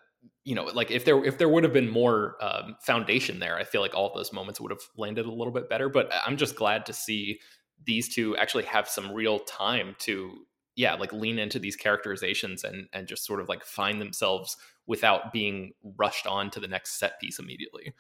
you 0.45 0.55
know 0.55 0.65
like 0.65 0.91
if 0.91 1.05
there 1.05 1.25
if 1.25 1.39
there 1.39 1.49
would 1.49 1.65
have 1.65 1.73
been 1.73 1.89
more 1.89 2.37
um, 2.41 2.77
foundation 2.81 3.39
there 3.39 3.57
i 3.57 3.65
feel 3.65 3.81
like 3.81 3.95
all 3.95 4.13
those 4.15 4.33
moments 4.33 4.61
would 4.61 4.71
have 4.71 4.83
landed 4.97 5.27
a 5.27 5.33
little 5.33 5.53
bit 5.53 5.69
better 5.69 5.89
but 5.89 6.11
i'm 6.27 6.37
just 6.37 6.57
glad 6.57 6.87
to 6.87 6.93
see 6.93 7.39
these 7.85 8.15
two 8.15 8.37
actually 8.37 8.65
have 8.65 8.89
some 8.89 9.13
real 9.13 9.41
time 9.41 9.97
to 9.99 10.47
yeah 10.77 10.95
like 10.95 11.13
lean 11.13 11.39
into 11.39 11.59
these 11.59 11.77
characterizations 11.77 12.65
and 12.65 12.87
and 12.93 13.07
just 13.07 13.25
sort 13.25 13.41
of 13.41 13.49
like 13.49 13.65
find 13.65 14.01
themselves 14.01 14.57
without 14.87 15.33
being 15.33 15.73
rushed 15.97 16.27
on 16.27 16.51
to 16.51 16.61
the 16.61 16.69
next 16.69 16.99
set 16.99 17.21
piece 17.21 17.39
immediately. 17.39 17.93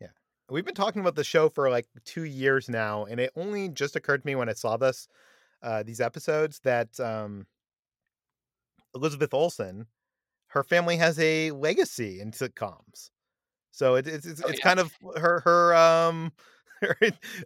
Yeah. 0.00 0.08
We've 0.48 0.64
been 0.64 0.74
talking 0.74 1.00
about 1.00 1.14
the 1.14 1.24
show 1.24 1.48
for 1.48 1.70
like 1.70 1.86
two 2.04 2.24
years 2.24 2.68
now, 2.68 3.04
and 3.04 3.20
it 3.20 3.32
only 3.36 3.68
just 3.68 3.96
occurred 3.96 4.22
to 4.22 4.26
me 4.26 4.34
when 4.34 4.48
I 4.48 4.54
saw 4.54 4.76
this, 4.76 5.08
uh, 5.62 5.82
these 5.82 6.00
episodes, 6.00 6.60
that 6.60 6.98
um, 7.00 7.46
Elizabeth 8.94 9.34
Olsen, 9.34 9.86
her 10.52 10.64
family 10.64 10.96
has 10.96 11.18
a 11.18 11.50
legacy 11.52 12.20
in 12.20 12.32
sitcoms. 12.32 13.10
So 13.70 13.96
it, 13.96 14.06
it's 14.06 14.26
it's, 14.26 14.42
Oh, 14.42 14.48
it's 14.48 14.58
yeah. 14.58 14.64
kind 14.64 14.80
of 14.80 14.92
her 15.16 15.40
her 15.40 15.74
um, 15.76 16.32
her, 16.82 16.96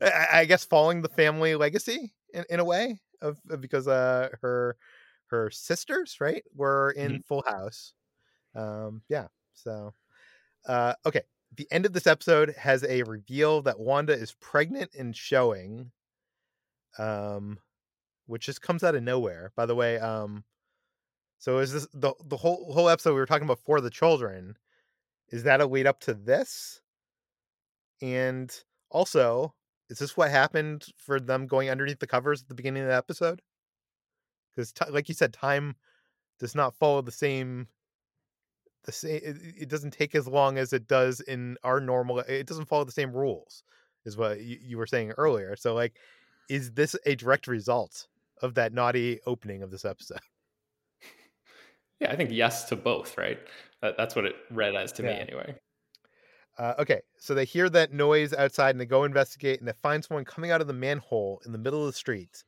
I 0.03 0.45
guess 0.47 0.65
following 0.65 1.03
the 1.03 1.09
family 1.09 1.55
legacy 1.55 2.15
in, 2.35 2.45
in 2.51 2.61
a 2.61 2.65
way 2.65 3.01
of 3.23 3.39
of- 3.51 3.61
because 3.61 3.89
uh 3.89 4.31
her 4.43 4.77
her 5.29 5.51
sisters 5.51 6.19
right 6.21 6.45
were 6.55 6.93
in 6.93 7.23
Full 7.23 7.43
House. 7.47 7.95
Um, 8.55 9.03
yeah. 9.09 9.29
So, 9.55 9.95
uh, 10.67 10.95
okay 11.07 11.23
the 11.57 11.69
end 11.71 11.87
of 11.87 11.93
this 11.93 12.07
episode 12.07 12.55
has 12.59 12.85
a 12.85 13.03
reveal 13.05 13.63
that 13.63 13.79
Wanda 13.79 14.13
is 14.13 14.35
pregnant 14.41 14.91
and 14.99 15.17
showing, 15.17 15.93
um, 16.99 17.59
which 18.27 18.47
just 18.47 18.63
comes 18.63 18.83
out 18.85 18.95
of 18.95 19.03
nowhere. 19.03 19.53
By 19.57 19.67
the 19.67 19.75
way, 19.75 19.99
um, 19.99 20.45
so 21.39 21.59
is 21.59 21.73
this 21.73 21.87
the 21.93 22.15
the 22.25 22.37
whole 22.37 22.73
whole 22.73 22.89
episode 22.89 23.13
we 23.13 23.21
were 23.21 23.27
talking 23.27 23.45
about 23.45 23.61
for 23.65 23.81
the 23.81 23.91
children? 23.91 24.57
Is 25.31 25.43
that 25.43 25.61
a 25.61 25.67
lead 25.67 25.87
up 25.87 26.01
to 26.01 26.15
this? 26.15 26.81
And 28.01 28.53
also, 28.91 29.55
is 29.89 29.99
this 29.99 30.17
what 30.17 30.31
happened 30.31 30.87
for 30.97 31.21
them 31.21 31.47
going 31.47 31.71
underneath 31.71 31.99
the 31.99 32.07
covers 32.07 32.43
at 32.43 32.49
the 32.49 32.55
beginning 32.55 32.83
of 32.83 32.89
the 32.89 32.95
episode? 32.95 33.43
Because, 34.55 34.73
like 34.91 35.09
you 35.09 35.15
said, 35.15 35.33
time 35.33 35.77
does 36.39 36.55
not 36.55 36.75
follow 36.75 37.03
the 37.03 37.13
same 37.13 37.69
the 38.85 38.93
same 38.93 39.21
it, 39.23 39.37
it 39.63 39.69
doesn't 39.69 39.93
take 39.93 40.15
as 40.15 40.29
long 40.29 40.59
as 40.59 40.73
it 40.73 40.87
does 40.87 41.21
in 41.21 41.57
our 41.65 41.81
normal 41.81 42.21
it 42.21 42.47
doesn't 42.47 42.69
follow 42.69 42.85
the 42.85 42.93
same 42.93 43.13
rules 43.13 43.65
is 44.05 44.17
what 44.17 44.41
you, 44.41 44.59
you 44.63 44.79
were 44.79 44.87
saying 44.87 45.11
earlier 45.19 45.57
so 45.57 45.75
like 45.75 45.97
is 46.49 46.73
this 46.73 46.95
a 47.05 47.17
direct 47.17 47.49
result 47.49 48.07
of 48.43 48.55
that 48.55 48.73
naughty 48.73 49.19
opening 49.27 49.63
of 49.63 49.73
this 49.73 49.85
episode 49.85 50.21
yeah 52.01 52.11
i 52.11 52.17
think 52.17 52.31
yes 52.31 52.65
to 52.65 52.77
both 52.77 53.17
right? 53.19 53.39
That, 53.83 53.97
that's 53.97 54.17
what 54.17 54.25
it 54.25 54.35
read 54.51 54.75
as 54.75 54.91
to 54.93 55.03
me 55.03 55.11
anyway. 55.11 55.55
Uh, 56.59 56.75
okay 56.79 57.01
so 57.19 57.35
they 57.35 57.45
hear 57.45 57.69
that 57.69 57.93
noise 57.93 58.33
outside 58.33 58.71
and 58.71 58.81
they 58.81 58.87
go 58.87 59.05
investigate 59.05 59.59
and 59.59 59.69
they 59.69 59.75
find 59.83 60.03
someone 60.05 60.25
coming 60.25 60.51
out 60.51 60.61
of 60.61 60.67
the 60.67 60.73
manhole 60.73 61.41
in 61.45 61.53
the 61.53 61.59
middle 61.59 61.81
of 61.81 61.87
the 61.87 61.93
street 61.93 62.45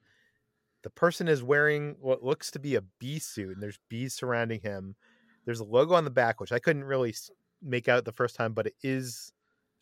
the 0.82 0.90
person 0.90 1.28
is 1.28 1.42
wearing 1.42 1.96
what 2.00 2.22
looks 2.22 2.50
to 2.50 2.58
be 2.58 2.76
a 2.76 2.82
bee 2.98 3.18
suit 3.18 3.52
and 3.52 3.62
there's 3.62 3.80
bees 3.88 4.14
surrounding 4.14 4.60
him. 4.60 4.94
There's 5.44 5.60
a 5.60 5.64
logo 5.64 5.94
on 5.94 6.04
the 6.04 6.10
back 6.10 6.40
which 6.40 6.52
i 6.52 6.58
couldn't 6.58 6.84
really 6.84 7.14
make 7.62 7.88
out 7.88 8.04
the 8.04 8.12
first 8.12 8.36
time 8.36 8.52
but 8.52 8.66
it 8.66 8.74
is 8.82 9.32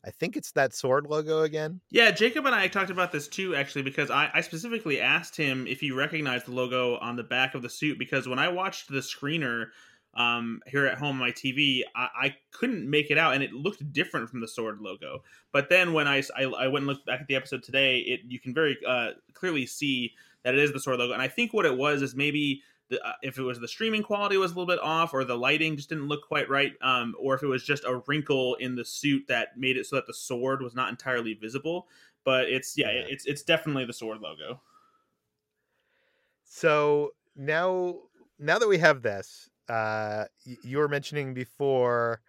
i 0.05 0.11
think 0.11 0.37
it's 0.37 0.53
that 0.53 0.75
sword 0.75 1.07
logo 1.07 1.43
again 1.43 1.81
Yeah, 1.91 2.11
Jacob 2.11 2.47
and 2.47 2.55
I 2.55 2.69
talked 2.69 2.91
about 2.91 3.13
this 3.13 3.29
too, 3.29 3.55
actually, 3.55 3.83
because 3.83 4.11
I, 4.11 4.31
I 4.35 4.41
specifically 4.41 5.01
asked 5.01 5.37
him 5.37 5.67
if 5.67 5.81
he 5.81 5.91
recognized 5.91 6.47
the 6.47 6.53
logo 6.53 6.97
on 6.99 7.17
the 7.17 7.23
back 7.23 7.55
of 7.55 7.63
the 7.63 7.71
suit. 7.71 7.99
Because 7.99 8.29
when 8.29 8.39
I 8.39 8.49
watched 8.49 8.89
the 8.89 8.99
screener 8.99 9.67
um, 10.15 10.61
here 10.67 10.87
at 10.87 10.99
home 10.99 11.17
on 11.17 11.19
my 11.19 11.31
TV, 11.31 11.83
I, 11.95 12.09
I 12.21 12.37
couldn't 12.53 12.89
make 12.89 13.11
it 13.11 13.19
out, 13.19 13.35
and 13.35 13.43
it 13.43 13.53
looked 13.53 13.93
different 13.93 14.29
from 14.31 14.41
the 14.41 14.49
sword 14.49 14.81
logo. 14.81 15.23
But 15.53 15.69
then 15.69 15.93
when 15.93 16.09
I 16.09 16.23
I 16.37 16.69
went 16.69 16.83
and 16.83 16.87
looked 16.87 17.07
back 17.07 17.21
at 17.21 17.27
the 17.27 17.37
episode 17.37 17.63
today, 17.63 17.99
it 17.99 18.21
you 18.27 18.41
can 18.41 18.55
very 18.55 18.77
uh, 18.87 19.11
clearly 19.35 19.67
see 19.67 20.13
that 20.45 20.55
it 20.55 20.61
is 20.61 20.73
the 20.73 20.81
sword 20.81 20.99
logo. 20.99 21.13
And 21.13 21.23
I 21.23 21.29
think 21.29 21.53
what 21.53 21.67
it 21.67 21.77
was 21.77 22.03
is 22.03 22.15
maybe 22.15 22.63
the, 22.89 23.05
uh, 23.07 23.15
if 23.23 23.39
it 23.39 23.43
was 23.43 23.59
the 23.61 23.69
streaming 23.69 24.03
quality 24.03 24.37
was 24.37 24.53
a 24.53 24.55
little 24.55 24.67
bit 24.67 24.81
off, 24.81 25.13
or 25.15 25.25
the 25.25 25.37
lighting 25.37 25.77
just 25.77 25.89
didn't 25.89 26.09
look 26.09 26.27
quite 26.27 26.49
right, 26.49 26.75
um, 26.83 27.15
or 27.19 27.35
if 27.35 27.43
it 27.43 27.47
was 27.49 27.65
just 27.65 27.85
a 27.85 28.03
wrinkle 28.07 28.55
in 28.57 28.77
the 28.77 28.85
suit 28.85 29.27
that 29.29 29.57
made 29.57 29.77
it 29.77 29.87
so 29.87 29.97
that 29.97 30.07
the 30.07 30.15
sword 30.15 30.63
was 30.63 30.75
not 30.75 30.89
entirely 30.91 31.35
visible. 31.35 31.89
But 32.25 32.49
it's 32.49 32.77
yeah, 32.77 32.91
Yeah. 32.91 33.07
it's 33.09 33.27
it's 33.27 33.43
definitely 33.43 33.85
the 33.85 33.93
sword 33.93 34.21
logo. 34.21 34.61
So 36.45 37.15
now, 37.35 38.03
now 38.39 38.59
that 38.59 38.69
we 38.69 38.79
have 38.79 39.03
this, 39.03 39.51
uh, 39.69 40.27
you 40.45 40.79
were 40.79 40.89
mentioning 40.89 41.35
before, 41.35 42.23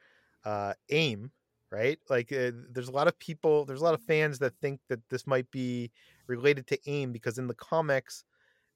uh, 0.44 0.74
AIM, 0.90 1.32
right? 1.72 2.00
Like, 2.10 2.32
uh, 2.32 2.52
there's 2.70 2.88
a 2.88 2.92
lot 2.94 3.08
of 3.08 3.18
people, 3.20 3.66
there's 3.66 3.82
a 3.82 3.84
lot 3.84 3.94
of 3.94 4.02
fans 4.02 4.40
that 4.40 4.56
think 4.60 4.82
that 4.88 5.08
this 5.10 5.28
might 5.28 5.50
be 5.52 5.92
related 6.28 6.68
to 6.68 6.90
AIM 6.90 7.12
because 7.12 7.38
in 7.38 7.48
the 7.48 7.56
comics, 7.56 8.24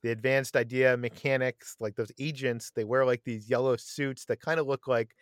the 0.03 0.11
advanced 0.11 0.55
idea 0.55 0.97
mechanics, 0.97 1.75
like 1.79 1.95
those 1.95 2.11
agents, 2.19 2.71
they 2.75 2.83
wear 2.83 3.05
like 3.05 3.23
these 3.23 3.49
yellow 3.49 3.75
suits 3.75 4.25
that 4.25 4.41
kind 4.41 4.59
of 4.59 4.67
look 4.67 4.87
like 4.87 5.15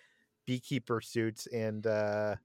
beekeeper 0.45 1.01
suits, 1.01 1.47
and 1.47 1.85
uh, 1.87 2.35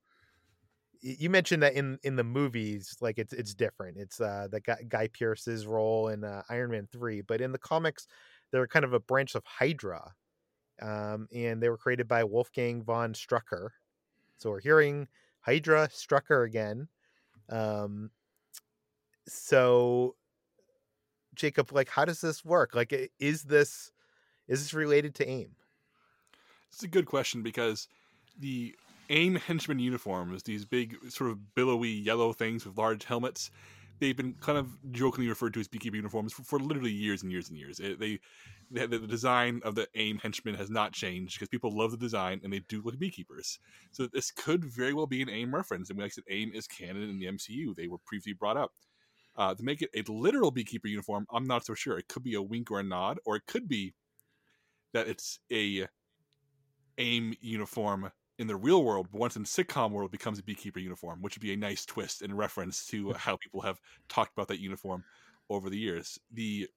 you 1.01 1.29
mentioned 1.29 1.61
that 1.61 1.73
in 1.73 1.99
in 2.03 2.15
the 2.15 2.23
movies 2.23 2.95
like 3.01 3.19
it's 3.19 3.33
it's 3.33 3.53
different. 3.53 3.97
It's 3.97 4.19
uh 4.19 4.47
guy, 4.63 4.77
guy 4.87 5.07
pearce's 5.07 5.67
role 5.67 6.07
in 6.09 6.23
uh, 6.23 6.43
iron 6.49 6.71
man 6.71 6.87
3 6.91 7.21
but 7.21 7.41
in 7.41 7.51
the 7.51 7.57
comics 7.59 8.07
they're 8.51 8.67
kind 8.67 8.85
of 8.85 8.93
a 8.93 8.99
branch 8.99 9.35
of 9.35 9.43
hydra 9.45 10.13
um 10.81 11.27
and 11.33 11.61
they 11.61 11.69
were 11.69 11.77
created 11.77 12.07
by 12.07 12.23
wolfgang 12.23 12.83
von 12.83 13.13
strucker. 13.13 13.69
So 14.37 14.51
we're 14.51 14.61
hearing 14.61 15.07
hydra 15.41 15.89
strucker 15.89 16.45
again 16.47 16.87
um 17.49 18.11
so 19.27 20.15
jacob 21.35 21.71
like 21.71 21.89
how 21.89 22.05
does 22.05 22.21
this 22.21 22.43
work 22.43 22.75
like 22.75 23.11
is 23.19 23.43
this 23.43 23.91
is 24.47 24.61
this 24.63 24.73
related 24.73 25.15
to 25.15 25.27
aim 25.27 25.55
It's 26.71 26.83
a 26.83 26.87
good 26.87 27.05
question 27.05 27.41
because 27.41 27.87
the 28.39 28.75
AIM 29.09 29.35
henchman 29.35 29.79
uniforms, 29.79 30.43
these 30.43 30.65
big 30.65 30.97
sort 31.09 31.29
of 31.29 31.55
billowy 31.55 31.89
yellow 31.89 32.33
things 32.33 32.65
with 32.65 32.77
large 32.77 33.05
helmets, 33.05 33.51
they've 33.99 34.17
been 34.17 34.33
kind 34.41 34.57
of 34.57 34.67
jokingly 34.91 35.29
referred 35.29 35.53
to 35.53 35.59
as 35.59 35.67
beekeeper 35.67 35.95
uniforms 35.95 36.33
for, 36.33 36.43
for 36.43 36.59
literally 36.59 36.91
years 36.91 37.23
and 37.23 37.31
years 37.31 37.49
and 37.49 37.57
years. 37.57 37.79
It, 37.79 37.99
they, 37.99 38.19
they 38.71 38.85
the 38.87 38.99
design 38.99 39.61
of 39.63 39.75
the 39.75 39.87
AIM 39.95 40.17
henchman 40.17 40.55
has 40.55 40.69
not 40.69 40.91
changed 40.91 41.35
because 41.35 41.49
people 41.49 41.75
love 41.75 41.91
the 41.91 41.97
design 41.97 42.41
and 42.43 42.51
they 42.51 42.59
do 42.67 42.81
look 42.81 42.97
beekeepers. 42.97 43.59
So 43.91 44.07
this 44.11 44.31
could 44.31 44.65
very 44.65 44.93
well 44.93 45.07
be 45.07 45.21
an 45.21 45.29
AIM 45.29 45.53
reference. 45.53 45.89
And 45.89 45.99
like 45.99 46.07
I 46.07 46.09
said, 46.09 46.23
AIM 46.29 46.51
is 46.53 46.67
canon 46.67 47.09
in 47.09 47.19
the 47.19 47.27
MCU. 47.27 47.75
They 47.75 47.87
were 47.87 47.99
previously 48.05 48.33
brought 48.33 48.57
up. 48.57 48.71
Uh, 49.37 49.53
to 49.53 49.63
make 49.63 49.81
it 49.81 49.89
a 49.93 50.11
literal 50.11 50.49
beekeeper 50.51 50.87
uniform, 50.87 51.25
I'm 51.31 51.45
not 51.45 51.65
so 51.65 51.73
sure. 51.73 51.97
It 51.97 52.07
could 52.07 52.23
be 52.23 52.35
a 52.35 52.41
wink 52.41 52.71
or 52.71 52.79
a 52.79 52.83
nod, 52.83 53.19
or 53.25 53.35
it 53.35 53.45
could 53.47 53.67
be 53.67 53.93
that 54.93 55.07
it's 55.07 55.39
a 55.51 55.87
AIM 56.97 57.35
uniform 57.41 58.11
in 58.37 58.47
the 58.47 58.55
real 58.55 58.83
world, 58.83 59.07
but 59.11 59.19
once 59.19 59.35
in 59.35 59.43
sitcom 59.43 59.91
world 59.91 60.11
becomes 60.11 60.39
a 60.39 60.43
beekeeper 60.43 60.79
uniform, 60.79 61.21
which 61.21 61.35
would 61.35 61.41
be 61.41 61.53
a 61.53 61.57
nice 61.57 61.85
twist 61.85 62.21
in 62.21 62.35
reference 62.35 62.85
to 62.87 63.13
how 63.17 63.37
people 63.37 63.61
have 63.61 63.79
talked 64.09 64.33
about 64.33 64.47
that 64.47 64.59
uniform 64.59 65.03
over 65.49 65.69
the 65.69 65.77
years. 65.77 66.19
The 66.33 66.67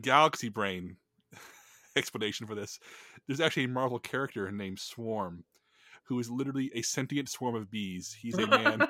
Galaxy 0.00 0.48
Brain 0.48 0.96
explanation 1.96 2.46
for 2.46 2.54
this. 2.54 2.78
There's 3.26 3.40
actually 3.40 3.64
a 3.64 3.68
Marvel 3.68 3.98
character 3.98 4.50
named 4.50 4.78
Swarm, 4.78 5.44
who 6.08 6.18
is 6.18 6.30
literally 6.30 6.70
a 6.74 6.82
sentient 6.82 7.28
swarm 7.28 7.54
of 7.54 7.70
bees. 7.70 8.16
He's 8.18 8.38
a 8.38 8.46
man 8.46 8.80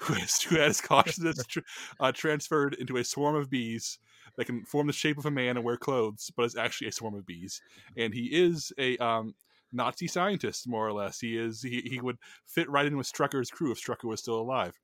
who, 0.00 0.14
has, 0.14 0.42
who 0.42 0.56
has 0.56 0.80
consciousness 0.80 1.44
tr- 1.46 1.60
uh, 1.98 2.12
transferred 2.12 2.74
into 2.74 2.98
a 2.98 3.04
swarm 3.04 3.36
of 3.36 3.48
bees 3.48 3.98
that 4.36 4.44
can 4.44 4.64
form 4.64 4.86
the 4.86 4.92
shape 4.92 5.16
of 5.16 5.26
a 5.26 5.30
man 5.30 5.56
and 5.56 5.64
wear 5.64 5.76
clothes, 5.76 6.30
but 6.36 6.44
is 6.44 6.56
actually 6.56 6.88
a 6.88 6.92
swarm 6.92 7.14
of 7.14 7.26
bees. 7.26 7.62
And 7.96 8.12
he 8.12 8.26
is 8.26 8.72
a 8.78 8.98
um, 8.98 9.34
Nazi 9.72 10.06
scientist, 10.06 10.68
more 10.68 10.86
or 10.86 10.92
less. 10.92 11.20
He 11.20 11.38
is 11.38 11.62
he, 11.62 11.80
he 11.80 12.00
would 12.00 12.18
fit 12.46 12.68
right 12.68 12.86
in 12.86 12.96
with 12.96 13.10
Strucker's 13.10 13.50
crew 13.50 13.72
if 13.72 13.80
Strucker 13.80 14.04
was 14.04 14.20
still 14.20 14.40
alive. 14.40 14.78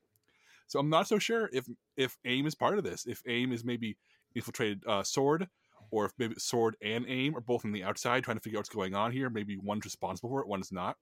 So 0.67 0.79
I'm 0.79 0.89
not 0.89 1.07
so 1.07 1.19
sure 1.19 1.51
if 1.53 1.69
if 1.97 2.17
AIM 2.25 2.47
is 2.47 2.55
part 2.55 2.79
of 2.79 2.85
this. 2.85 3.07
If 3.07 3.23
AIM 3.27 3.53
is 3.53 3.65
maybe 3.65 3.97
infiltrated 4.35 4.83
uh, 4.87 5.03
Sword, 5.03 5.49
or 5.91 6.07
if 6.07 6.13
maybe 6.19 6.35
Sword 6.39 6.77
and 6.83 7.05
AIM 7.07 7.37
are 7.37 7.41
both 7.41 7.65
on 7.65 7.73
the 7.73 7.85
outside 7.85 8.25
trying 8.25 8.39
to 8.39 8.43
figure 8.43 8.59
out 8.59 8.61
what's 8.61 8.71
going 8.71 8.95
on 8.95 9.13
here. 9.13 9.29
Maybe 9.31 9.57
one's 9.57 9.85
responsible 9.85 10.31
for 10.31 10.41
it, 10.41 10.49
one 10.49 10.61
is 10.61 10.73
not. 10.73 10.97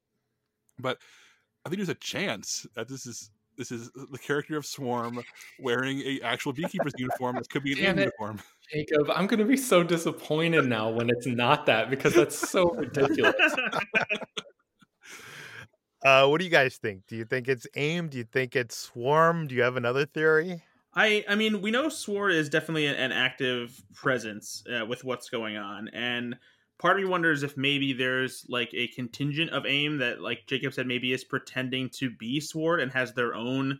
But 0.81 0.99
I 1.65 1.69
think 1.69 1.79
there's 1.79 1.89
a 1.89 1.95
chance 1.95 2.67
that 2.75 2.89
this 2.89 3.07
is 3.07 3.31
this 3.57 3.71
is 3.71 3.91
the 4.11 4.19
character 4.19 4.57
of 4.57 4.65
Swarm 4.65 5.23
wearing 5.59 6.01
a 6.01 6.21
actual 6.23 6.53
beekeeper's 6.53 6.95
uniform. 6.97 7.37
This 7.37 7.47
could 7.47 7.63
be 7.63 7.73
an 7.73 7.79
Damn 7.79 7.87
AIM 7.91 7.99
it. 7.99 8.01
uniform. 8.03 8.41
Jacob, 8.73 9.11
I'm 9.11 9.27
going 9.27 9.41
to 9.41 9.45
be 9.45 9.57
so 9.57 9.83
disappointed 9.83 10.65
now 10.65 10.89
when 10.91 11.11
it's 11.11 11.27
not 11.27 11.67
that 11.67 11.91
because 11.91 12.15
that's 12.15 12.37
so 12.51 12.71
ridiculous. 12.71 13.35
Uh, 16.03 16.27
what 16.27 16.39
do 16.39 16.45
you 16.45 16.51
guys 16.51 16.77
think? 16.77 17.07
Do 17.07 17.17
you 17.17 17.25
think 17.27 17.47
it's 17.47 17.67
AIM? 17.77 18.09
Do 18.09 18.17
you 18.19 18.25
think 18.25 18.57
it's 18.57 18.75
Swarm? 18.75 19.47
Do 19.47 19.55
you 19.55 19.63
have 19.63 19.77
another 19.77 20.07
theory? 20.07 20.63
I 20.95 21.25
I 21.29 21.35
mean, 21.35 21.61
we 21.61 21.71
know 21.71 21.89
Sword 21.89 22.33
is 22.33 22.49
definitely 22.49 22.87
an, 22.87 22.95
an 22.97 23.13
active 23.13 23.81
presence 23.95 24.65
uh, 24.75 24.87
with 24.87 25.05
what's 25.05 25.29
going 25.29 25.57
on, 25.57 25.89
and 25.89 26.37
part 26.81 26.97
of 26.97 27.05
me 27.05 27.09
wonders 27.09 27.43
if 27.43 27.59
maybe 27.59 27.93
there's 27.93 28.47
like 28.49 28.71
a 28.73 28.89
contingent 28.89 29.51
of 29.51 29.67
AIM 29.67 29.99
that, 29.99 30.23
like 30.23 30.47
Jacob 30.47 30.73
said, 30.73 30.87
maybe 30.87 31.13
is 31.13 31.23
pretending 31.23 31.91
to 31.91 32.11
be 32.11 32.41
Sword 32.41 32.81
and 32.81 32.91
has 32.91 33.13
their 33.13 33.35
own 33.35 33.79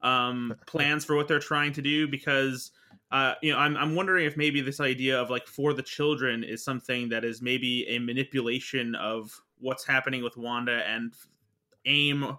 um, 0.00 0.54
plans 0.66 1.04
for 1.04 1.16
what 1.16 1.26
they're 1.26 1.40
trying 1.40 1.72
to 1.72 1.82
do. 1.82 2.06
Because 2.06 2.70
uh, 3.10 3.34
you 3.42 3.52
know, 3.52 3.58
I'm 3.58 3.76
I'm 3.76 3.94
wondering 3.96 4.26
if 4.26 4.36
maybe 4.36 4.60
this 4.60 4.80
idea 4.80 5.20
of 5.20 5.28
like 5.28 5.48
for 5.48 5.72
the 5.72 5.82
children 5.82 6.44
is 6.44 6.64
something 6.64 7.08
that 7.08 7.24
is 7.24 7.42
maybe 7.42 7.84
a 7.88 7.98
manipulation 7.98 8.94
of 8.94 9.38
what's 9.58 9.84
happening 9.84 10.22
with 10.22 10.36
Wanda 10.36 10.82
and 10.88 11.14
AIM 11.84 12.36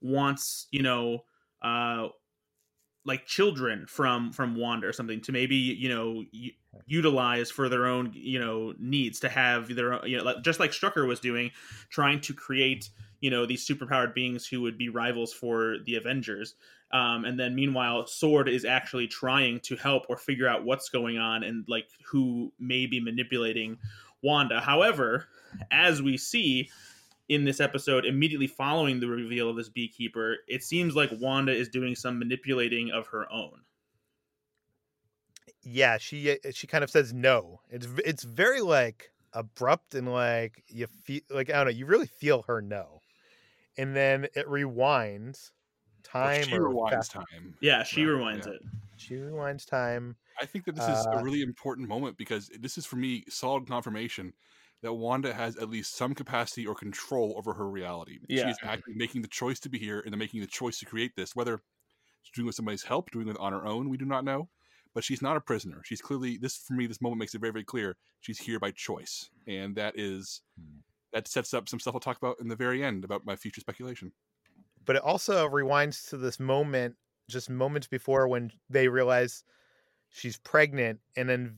wants 0.00 0.66
you 0.72 0.82
know. 0.82 1.24
Uh, 1.62 2.08
like 3.06 3.26
children 3.26 3.86
from 3.86 4.30
from 4.32 4.54
Wanda 4.54 4.86
or 4.86 4.92
something 4.92 5.20
to 5.22 5.32
maybe 5.32 5.56
you 5.56 5.88
know 5.88 6.22
utilize 6.86 7.50
for 7.50 7.68
their 7.68 7.86
own 7.86 8.10
you 8.14 8.38
know 8.38 8.74
needs 8.78 9.20
to 9.20 9.28
have 9.28 9.74
their 9.74 9.94
own, 9.94 10.08
you 10.08 10.16
know 10.16 10.24
like, 10.24 10.42
just 10.42 10.60
like 10.60 10.70
Strucker 10.70 11.06
was 11.06 11.20
doing, 11.20 11.50
trying 11.88 12.20
to 12.22 12.34
create 12.34 12.90
you 13.20 13.30
know 13.30 13.46
these 13.46 13.66
superpowered 13.66 14.14
beings 14.14 14.46
who 14.46 14.60
would 14.62 14.78
be 14.78 14.88
rivals 14.88 15.32
for 15.32 15.76
the 15.84 15.96
Avengers. 15.96 16.54
Um, 16.92 17.24
and 17.24 17.38
then 17.38 17.54
meanwhile, 17.54 18.06
Sword 18.06 18.48
is 18.48 18.64
actually 18.64 19.06
trying 19.06 19.60
to 19.60 19.76
help 19.76 20.06
or 20.08 20.16
figure 20.16 20.48
out 20.48 20.64
what's 20.64 20.88
going 20.88 21.18
on 21.18 21.44
and 21.44 21.64
like 21.68 21.86
who 22.04 22.52
may 22.58 22.86
be 22.86 23.00
manipulating 23.00 23.78
Wanda. 24.22 24.60
However, 24.60 25.28
as 25.70 26.02
we 26.02 26.16
see, 26.16 26.68
in 27.28 27.44
this 27.44 27.60
episode 27.60 28.04
immediately 28.04 28.48
following 28.48 28.98
the 28.98 29.06
reveal 29.06 29.48
of 29.48 29.54
this 29.54 29.68
beekeeper 29.68 30.38
it 30.48 30.64
seems 30.64 30.96
like 30.96 31.10
wanda 31.20 31.52
is 31.52 31.68
doing 31.68 31.94
some 31.94 32.18
manipulating 32.18 32.90
of 32.90 33.06
her 33.06 33.32
own 33.32 33.60
Yeah, 35.62 35.98
she 35.98 36.32
uh, 36.32 36.36
she 36.52 36.66
kind 36.66 36.82
of 36.84 36.90
says 36.90 37.12
no. 37.12 37.60
It's 37.70 37.86
it's 38.04 38.24
very 38.24 38.60
like 38.62 39.10
abrupt 39.32 39.94
and 39.94 40.12
like 40.12 40.64
you 40.68 40.86
feel 40.86 41.20
like 41.30 41.50
I 41.50 41.54
don't 41.54 41.66
know. 41.66 41.70
You 41.78 41.86
really 41.86 42.06
feel 42.06 42.42
her 42.42 42.62
no, 42.62 43.00
and 43.76 43.94
then 43.94 44.24
it 44.34 44.46
rewinds 44.46 45.50
Or 45.50 46.02
time. 46.02 46.42
she 46.44 46.54
or 46.56 46.70
rewinds 46.70 46.90
fast- 46.90 47.10
time. 47.12 47.54
yeah 47.60 47.82
she 47.82 48.04
Right, 48.04 48.36
rewinds 48.36 48.46
yeah. 48.46 48.52
it 48.54 48.62
She 48.96 49.14
rewinds 49.16 49.66
time. 49.66 50.16
I 50.40 50.46
think 50.46 50.64
that 50.64 50.74
this 50.76 50.84
is 50.88 51.06
Uh, 51.06 51.18
a 51.18 51.22
really 51.22 51.42
important 51.42 51.88
moment 51.88 52.16
because 52.16 52.48
this 52.58 52.78
is 52.78 52.86
for 52.86 52.96
me 52.96 53.24
solid 53.28 53.66
confirmation 53.68 54.32
that 54.82 54.94
Wanda 54.94 55.34
has 55.34 55.56
at 55.58 55.68
least 55.68 55.94
some 55.94 56.14
capacity 56.14 56.66
or 56.66 56.74
control 56.74 57.34
over 57.36 57.52
her 57.52 57.68
reality. 57.68 58.18
Yeah. 58.30 58.46
She's 58.48 58.56
actually 58.62 58.94
making 58.94 59.20
the 59.20 59.28
choice 59.28 59.60
to 59.60 59.68
be 59.68 59.78
here 59.78 60.00
and 60.00 60.10
then 60.12 60.18
making 60.18 60.40
the 60.40 60.46
choice 60.46 60.78
to 60.78 60.86
create 60.86 61.12
this. 61.16 61.36
Whether 61.36 61.60
she's 62.22 62.32
doing 62.34 62.46
it 62.46 62.48
with 62.48 62.54
somebody's 62.56 62.84
help, 62.84 63.10
doing 63.10 63.28
it 63.28 63.36
on 63.38 63.52
her 63.52 63.66
own, 63.66 63.90
we 63.90 63.98
do 63.98 64.06
not 64.06 64.24
know. 64.24 64.48
But 64.94 65.04
she's 65.04 65.22
not 65.22 65.36
a 65.36 65.40
prisoner. 65.40 65.82
She's 65.84 66.00
clearly 66.00 66.36
this 66.36 66.56
for 66.56 66.74
me. 66.74 66.86
This 66.86 67.00
moment 67.00 67.20
makes 67.20 67.34
it 67.34 67.40
very, 67.40 67.52
very 67.52 67.64
clear. 67.64 67.96
She's 68.20 68.38
here 68.38 68.58
by 68.58 68.72
choice, 68.72 69.30
and 69.46 69.76
that 69.76 69.94
is 69.96 70.42
hmm. 70.58 70.78
that 71.12 71.28
sets 71.28 71.54
up 71.54 71.68
some 71.68 71.78
stuff 71.78 71.94
I'll 71.94 72.00
talk 72.00 72.18
about 72.18 72.40
in 72.40 72.48
the 72.48 72.56
very 72.56 72.82
end 72.82 73.04
about 73.04 73.24
my 73.24 73.36
future 73.36 73.60
speculation. 73.60 74.12
but 74.84 74.96
it 74.96 75.02
also 75.02 75.48
rewinds 75.48 76.08
to 76.10 76.16
this 76.16 76.40
moment 76.40 76.96
just 77.28 77.48
moments 77.48 77.86
before 77.86 78.26
when 78.26 78.50
they 78.68 78.88
realize 78.88 79.44
she's 80.08 80.38
pregnant 80.38 80.98
and 81.16 81.28
then 81.28 81.56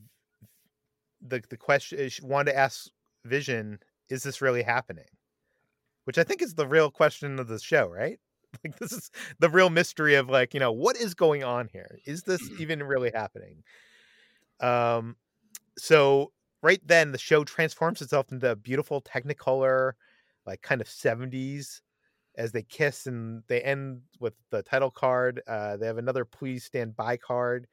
the 1.19 1.41
the 1.49 1.57
question 1.57 1.99
is 1.99 2.21
Wanda 2.21 2.55
asks 2.55 2.89
Vision, 3.25 3.79
is 4.09 4.23
this 4.23 4.41
really 4.41 4.63
happening? 4.63 5.07
Which 6.03 6.17
I 6.17 6.23
think 6.23 6.41
is 6.41 6.55
the 6.55 6.67
real 6.67 6.91
question 6.91 7.39
of 7.39 7.47
the 7.47 7.59
show, 7.59 7.87
right? 7.87 8.19
Like 8.63 8.77
this 8.77 8.93
is 8.93 9.11
the 9.39 9.49
real 9.49 9.69
mystery 9.69 10.15
of 10.15 10.29
like, 10.29 10.53
you 10.53 10.59
know, 10.59 10.71
what 10.71 10.95
is 10.95 11.13
going 11.13 11.43
on 11.43 11.67
here? 11.67 11.99
Is 12.05 12.23
this 12.23 12.41
even 12.59 12.83
really 12.83 13.11
happening? 13.13 13.63
Um 14.59 15.15
so 15.77 16.31
right 16.61 16.81
then 16.85 17.11
the 17.11 17.17
show 17.17 17.43
transforms 17.43 18.01
itself 18.01 18.31
into 18.31 18.51
a 18.51 18.55
beautiful 18.55 19.01
technicolor 19.01 19.93
like 20.45 20.61
kind 20.61 20.81
of 20.81 20.87
70s 20.87 21.81
as 22.35 22.51
they 22.51 22.63
kiss 22.63 23.05
and 23.05 23.43
they 23.47 23.61
end 23.61 24.01
with 24.19 24.33
the 24.49 24.63
title 24.63 24.91
card. 24.91 25.41
Uh, 25.47 25.77
they 25.77 25.85
have 25.85 25.97
another 25.97 26.25
please 26.25 26.63
stand 26.63 26.95
by 26.95 27.17
card. 27.17 27.67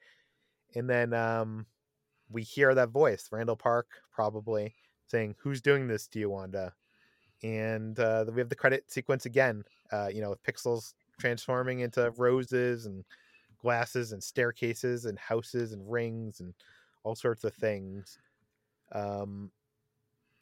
And 0.75 0.89
then 0.89 1.13
um, 1.13 1.65
we 2.29 2.43
hear 2.43 2.73
that 2.75 2.89
voice, 2.89 3.27
Randall 3.31 3.55
Park, 3.55 3.87
probably 4.11 4.75
saying, 5.07 5.35
Who's 5.39 5.61
doing 5.61 5.87
this 5.87 6.07
to 6.09 6.19
you, 6.19 6.29
Wanda? 6.29 6.73
And 7.43 7.99
uh, 7.99 8.25
we 8.31 8.39
have 8.39 8.49
the 8.49 8.55
credit 8.55 8.91
sequence 8.91 9.25
again, 9.25 9.63
uh, 9.91 10.09
you 10.11 10.21
know, 10.21 10.29
with 10.29 10.43
pixels 10.43 10.93
transforming 11.19 11.81
into 11.81 12.11
roses 12.17 12.85
and 12.85 13.03
glasses 13.59 14.11
and 14.11 14.23
staircases 14.23 15.05
and 15.05 15.19
houses 15.19 15.71
and 15.73 15.91
rings 15.91 16.39
and 16.39 16.53
all 17.03 17.15
sorts 17.15 17.43
of 17.43 17.53
things. 17.53 18.17
Um, 18.91 19.51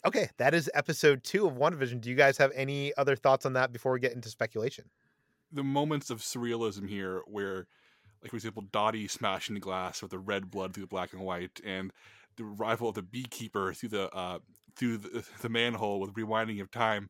okay, 0.06 0.30
that 0.38 0.54
is 0.54 0.70
episode 0.74 1.24
two 1.24 1.48
of 1.48 1.56
WandaVision. 1.56 2.02
Do 2.02 2.10
you 2.10 2.16
guys 2.16 2.38
have 2.38 2.52
any 2.56 2.94
other 2.98 3.16
thoughts 3.16 3.46
on 3.46 3.54
that 3.54 3.74
before 3.74 3.92
we 3.92 4.00
get 4.00 4.14
into 4.14 4.30
speculation? 4.30 4.86
the 5.52 5.64
moments 5.64 6.10
of 6.10 6.20
surrealism 6.20 6.88
here 6.88 7.22
where 7.26 7.68
like 8.22 8.32
for 8.32 8.36
example 8.36 8.64
dottie 8.72 9.08
smashing 9.08 9.56
the 9.56 9.62
glass 9.62 10.02
with 10.02 10.12
the 10.12 10.20
red 10.20 10.50
blood 10.52 10.74
through 10.74 10.84
the 10.84 10.88
black 10.88 11.14
and 11.14 11.22
white 11.22 11.60
and 11.66 11.92
the 12.36 12.44
arrival 12.44 12.90
of 12.90 12.96
the 12.96 13.02
beekeeper 13.02 13.74
through 13.74 13.90
the 13.90 14.10
uh 14.16 14.40
through 14.76 14.98
the, 14.98 15.26
the 15.42 15.50
manhole 15.50 16.00
with 16.00 16.14
rewinding 16.14 16.62
of 16.62 16.72
time 16.72 17.10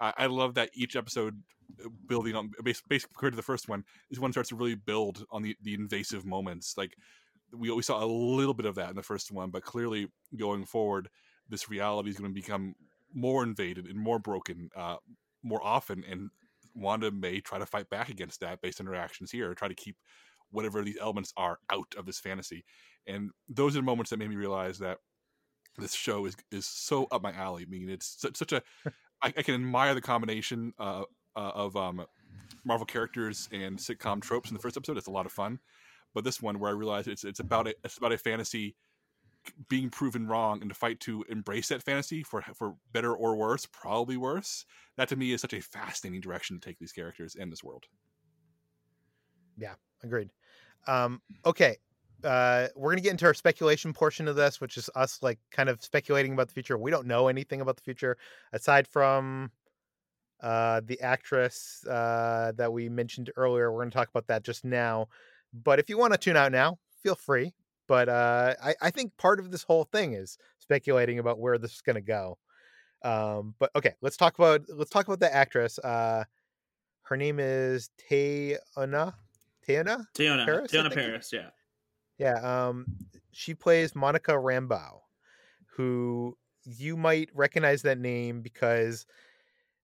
I, 0.00 0.12
I 0.18 0.26
love 0.26 0.54
that 0.54 0.70
each 0.74 0.96
episode 0.96 1.42
uh, 1.84 1.88
building 2.06 2.34
on 2.34 2.50
bas- 2.62 2.82
basically 2.88 3.14
compared 3.14 3.32
to 3.32 3.36
the 3.36 3.42
first 3.42 3.68
one 3.68 3.84
is 4.10 4.20
one 4.20 4.32
starts 4.32 4.50
to 4.50 4.56
really 4.56 4.74
build 4.74 5.24
on 5.30 5.42
the 5.42 5.56
the 5.62 5.74
invasive 5.74 6.24
moments 6.24 6.74
like 6.76 6.96
we 7.52 7.70
always 7.70 7.86
saw 7.86 8.02
a 8.02 8.06
little 8.06 8.54
bit 8.54 8.66
of 8.66 8.74
that 8.74 8.90
in 8.90 8.96
the 8.96 9.02
first 9.02 9.30
one 9.30 9.50
but 9.50 9.62
clearly 9.62 10.08
going 10.36 10.64
forward 10.64 11.08
this 11.48 11.68
reality 11.68 12.10
is 12.10 12.16
going 12.16 12.30
to 12.30 12.34
become 12.34 12.74
more 13.12 13.42
invaded 13.42 13.86
and 13.86 13.98
more 13.98 14.18
broken 14.18 14.68
uh 14.76 14.96
more 15.42 15.64
often 15.64 16.02
and 16.10 16.30
Wanda 16.74 17.10
may 17.10 17.40
try 17.40 17.58
to 17.58 17.66
fight 17.66 17.88
back 17.88 18.08
against 18.08 18.40
that 18.40 18.60
based 18.60 18.80
on 18.80 18.86
her 18.86 18.94
actions 18.94 19.30
here, 19.30 19.54
try 19.54 19.68
to 19.68 19.74
keep 19.74 19.96
whatever 20.50 20.82
these 20.82 20.98
elements 21.00 21.32
are 21.36 21.58
out 21.70 21.94
of 21.96 22.06
this 22.06 22.18
fantasy. 22.18 22.64
And 23.06 23.30
those 23.48 23.76
are 23.76 23.80
the 23.80 23.84
moments 23.84 24.10
that 24.10 24.18
made 24.18 24.30
me 24.30 24.36
realize 24.36 24.78
that 24.78 24.98
this 25.76 25.94
show 25.94 26.24
is 26.26 26.36
is 26.52 26.66
so 26.66 27.06
up 27.10 27.22
my 27.22 27.32
alley. 27.32 27.64
I 27.66 27.70
mean, 27.70 27.88
it's 27.88 28.20
such, 28.20 28.36
such 28.36 28.52
a 28.52 28.62
I, 29.24 29.32
I 29.38 29.42
can 29.42 29.54
admire 29.54 29.94
the 29.94 30.02
combination 30.02 30.74
uh, 30.78 31.04
uh, 31.34 31.52
of 31.54 31.76
um, 31.76 32.04
Marvel 32.64 32.86
characters 32.86 33.48
and 33.50 33.78
sitcom 33.78 34.20
tropes 34.20 34.50
in 34.50 34.54
the 34.54 34.60
first 34.60 34.76
episode. 34.76 34.98
It's 34.98 35.06
a 35.06 35.12
lot 35.12 35.24
of 35.24 35.32
fun, 35.32 35.58
but 36.14 36.24
this 36.24 36.42
one 36.42 36.58
where 36.58 36.70
I 36.70 36.74
realized 36.74 37.08
it's 37.08 37.24
it's 37.24 37.40
about 37.40 37.66
a 37.66 37.74
it's 37.82 37.96
about 37.96 38.12
a 38.12 38.18
fantasy 38.18 38.76
being 39.68 39.90
proven 39.90 40.26
wrong 40.26 40.60
and 40.60 40.70
to 40.70 40.74
fight 40.74 41.00
to 41.00 41.24
embrace 41.28 41.68
that 41.68 41.82
fantasy 41.82 42.22
for 42.22 42.42
for 42.54 42.76
better 42.92 43.14
or 43.14 43.34
worse, 43.34 43.66
probably 43.66 44.18
worse. 44.18 44.66
That 44.96 45.08
to 45.08 45.16
me 45.16 45.32
is 45.32 45.40
such 45.40 45.54
a 45.54 45.62
fascinating 45.62 46.20
direction 46.20 46.60
to 46.60 46.66
take 46.66 46.78
these 46.78 46.92
characters 46.92 47.34
and 47.34 47.50
this 47.50 47.64
world. 47.64 47.84
Yeah, 49.56 49.74
agreed. 50.02 50.30
Um, 50.86 51.22
okay. 51.46 51.78
Uh, 52.24 52.68
we're 52.74 52.90
gonna 52.90 53.00
get 53.00 53.12
into 53.12 53.26
our 53.26 53.34
speculation 53.34 53.92
portion 53.92 54.28
of 54.28 54.36
this, 54.36 54.60
which 54.60 54.76
is 54.76 54.90
us 54.94 55.22
like 55.22 55.38
kind 55.50 55.68
of 55.68 55.82
speculating 55.82 56.32
about 56.32 56.48
the 56.48 56.54
future. 56.54 56.78
We 56.78 56.90
don't 56.90 57.06
know 57.06 57.28
anything 57.28 57.60
about 57.60 57.76
the 57.76 57.82
future 57.82 58.16
aside 58.52 58.88
from 58.88 59.50
uh, 60.42 60.80
the 60.84 61.00
actress 61.00 61.84
uh, 61.86 62.52
that 62.56 62.72
we 62.72 62.88
mentioned 62.88 63.30
earlier. 63.36 63.72
We're 63.72 63.82
gonna 63.82 63.90
talk 63.90 64.08
about 64.08 64.26
that 64.28 64.42
just 64.42 64.64
now. 64.64 65.08
But 65.52 65.78
if 65.78 65.88
you 65.88 65.96
want 65.98 66.12
to 66.12 66.18
tune 66.18 66.36
out 66.36 66.50
now, 66.50 66.78
feel 67.02 67.14
free. 67.14 67.52
But 67.86 68.08
uh, 68.08 68.54
I, 68.62 68.74
I 68.80 68.90
think 68.90 69.16
part 69.16 69.38
of 69.38 69.50
this 69.50 69.62
whole 69.62 69.84
thing 69.84 70.14
is 70.14 70.38
speculating 70.58 71.18
about 71.18 71.38
where 71.38 71.58
this 71.58 71.74
is 71.74 71.80
going 71.82 71.96
to 71.96 72.00
go. 72.00 72.38
Um, 73.04 73.54
but 73.58 73.70
okay, 73.76 73.94
let's 74.00 74.16
talk 74.16 74.38
about 74.38 74.62
let's 74.68 74.90
talk 74.90 75.06
about 75.06 75.20
the 75.20 75.32
actress. 75.32 75.78
Uh, 75.78 76.24
her 77.02 77.16
name 77.16 77.38
is 77.38 77.90
Teyonah. 78.10 79.12
Teyonah. 79.68 80.06
Teyonah. 80.16 80.44
Parris, 80.46 80.70
think? 80.70 80.92
Parris. 80.94 81.30
Yeah. 81.32 81.50
Yeah. 82.18 82.34
Um, 82.68 82.86
she 83.32 83.54
plays 83.54 83.94
Monica 83.94 84.32
Rambeau, 84.32 85.00
who 85.76 86.36
you 86.64 86.96
might 86.96 87.30
recognize 87.34 87.82
that 87.82 87.98
name 87.98 88.40
because 88.40 89.06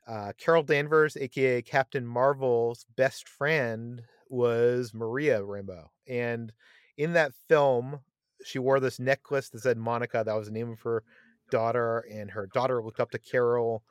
uh, 0.07 0.33
Carol 0.39 0.63
Danvers, 0.63 1.17
aka 1.17 1.63
Captain 1.63 2.07
Marvel's 2.07 2.87
best 2.97 3.29
friend, 3.29 4.03
was 4.29 4.95
Maria 4.95 5.41
Rambeau, 5.41 5.87
and 6.09 6.53
in 6.97 7.13
that 7.15 7.33
film, 7.49 8.01
she 8.45 8.59
wore 8.59 8.81
this 8.81 8.99
necklace 8.99 9.49
that 9.51 9.61
said 9.61 9.77
Monica. 9.77 10.23
That 10.25 10.37
was 10.37 10.47
the 10.47 10.53
name 10.53 10.71
of 10.71 10.81
her 10.81 11.03
daughter, 11.51 12.05
and 12.11 12.31
her 12.31 12.49
daughter 12.55 12.83
looked 12.83 13.01
up 13.01 13.11
to 13.11 13.19
Carol. 13.19 13.83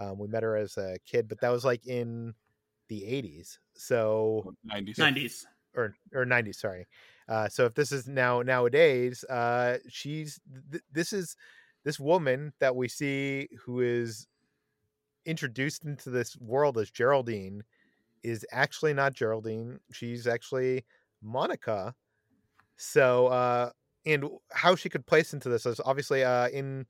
Um, 0.00 0.18
we 0.18 0.28
met 0.28 0.42
her 0.42 0.56
as 0.56 0.76
a 0.78 0.96
kid, 1.06 1.28
but 1.28 1.40
that 1.40 1.50
was 1.50 1.64
like 1.64 1.86
in 1.86 2.34
the 2.88 3.02
'80s. 3.02 3.58
So 3.74 4.54
90s. 4.70 4.96
90s. 4.96 5.44
or 5.74 5.94
or 6.12 6.24
90s 6.24 6.56
sorry 6.56 6.86
uh 7.28 7.48
so 7.48 7.64
if 7.64 7.74
this 7.74 7.92
is 7.92 8.06
now 8.06 8.42
nowadays 8.42 9.24
uh 9.24 9.78
she's 9.88 10.40
th- 10.70 10.82
this 10.92 11.12
is 11.12 11.36
this 11.84 11.98
woman 11.98 12.52
that 12.60 12.74
we 12.74 12.88
see 12.88 13.48
who 13.64 13.80
is 13.80 14.26
introduced 15.26 15.84
into 15.84 16.10
this 16.10 16.36
world 16.38 16.78
as 16.78 16.90
geraldine 16.90 17.62
is 18.22 18.44
actually 18.52 18.94
not 18.94 19.14
geraldine 19.14 19.78
she's 19.92 20.26
actually 20.26 20.84
monica. 21.22 21.94
So 22.76 23.28
uh 23.28 23.70
and 24.04 24.24
how 24.50 24.74
she 24.74 24.88
could 24.88 25.06
place 25.06 25.32
into 25.32 25.48
this 25.48 25.66
is 25.66 25.80
obviously 25.84 26.24
uh 26.24 26.48
in 26.48 26.86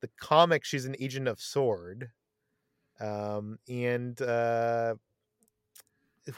the 0.00 0.10
comic 0.20 0.64
she's 0.64 0.84
an 0.84 0.96
agent 1.00 1.28
of 1.28 1.40
sword 1.40 2.10
um 3.00 3.58
and 3.68 4.20
uh 4.20 4.94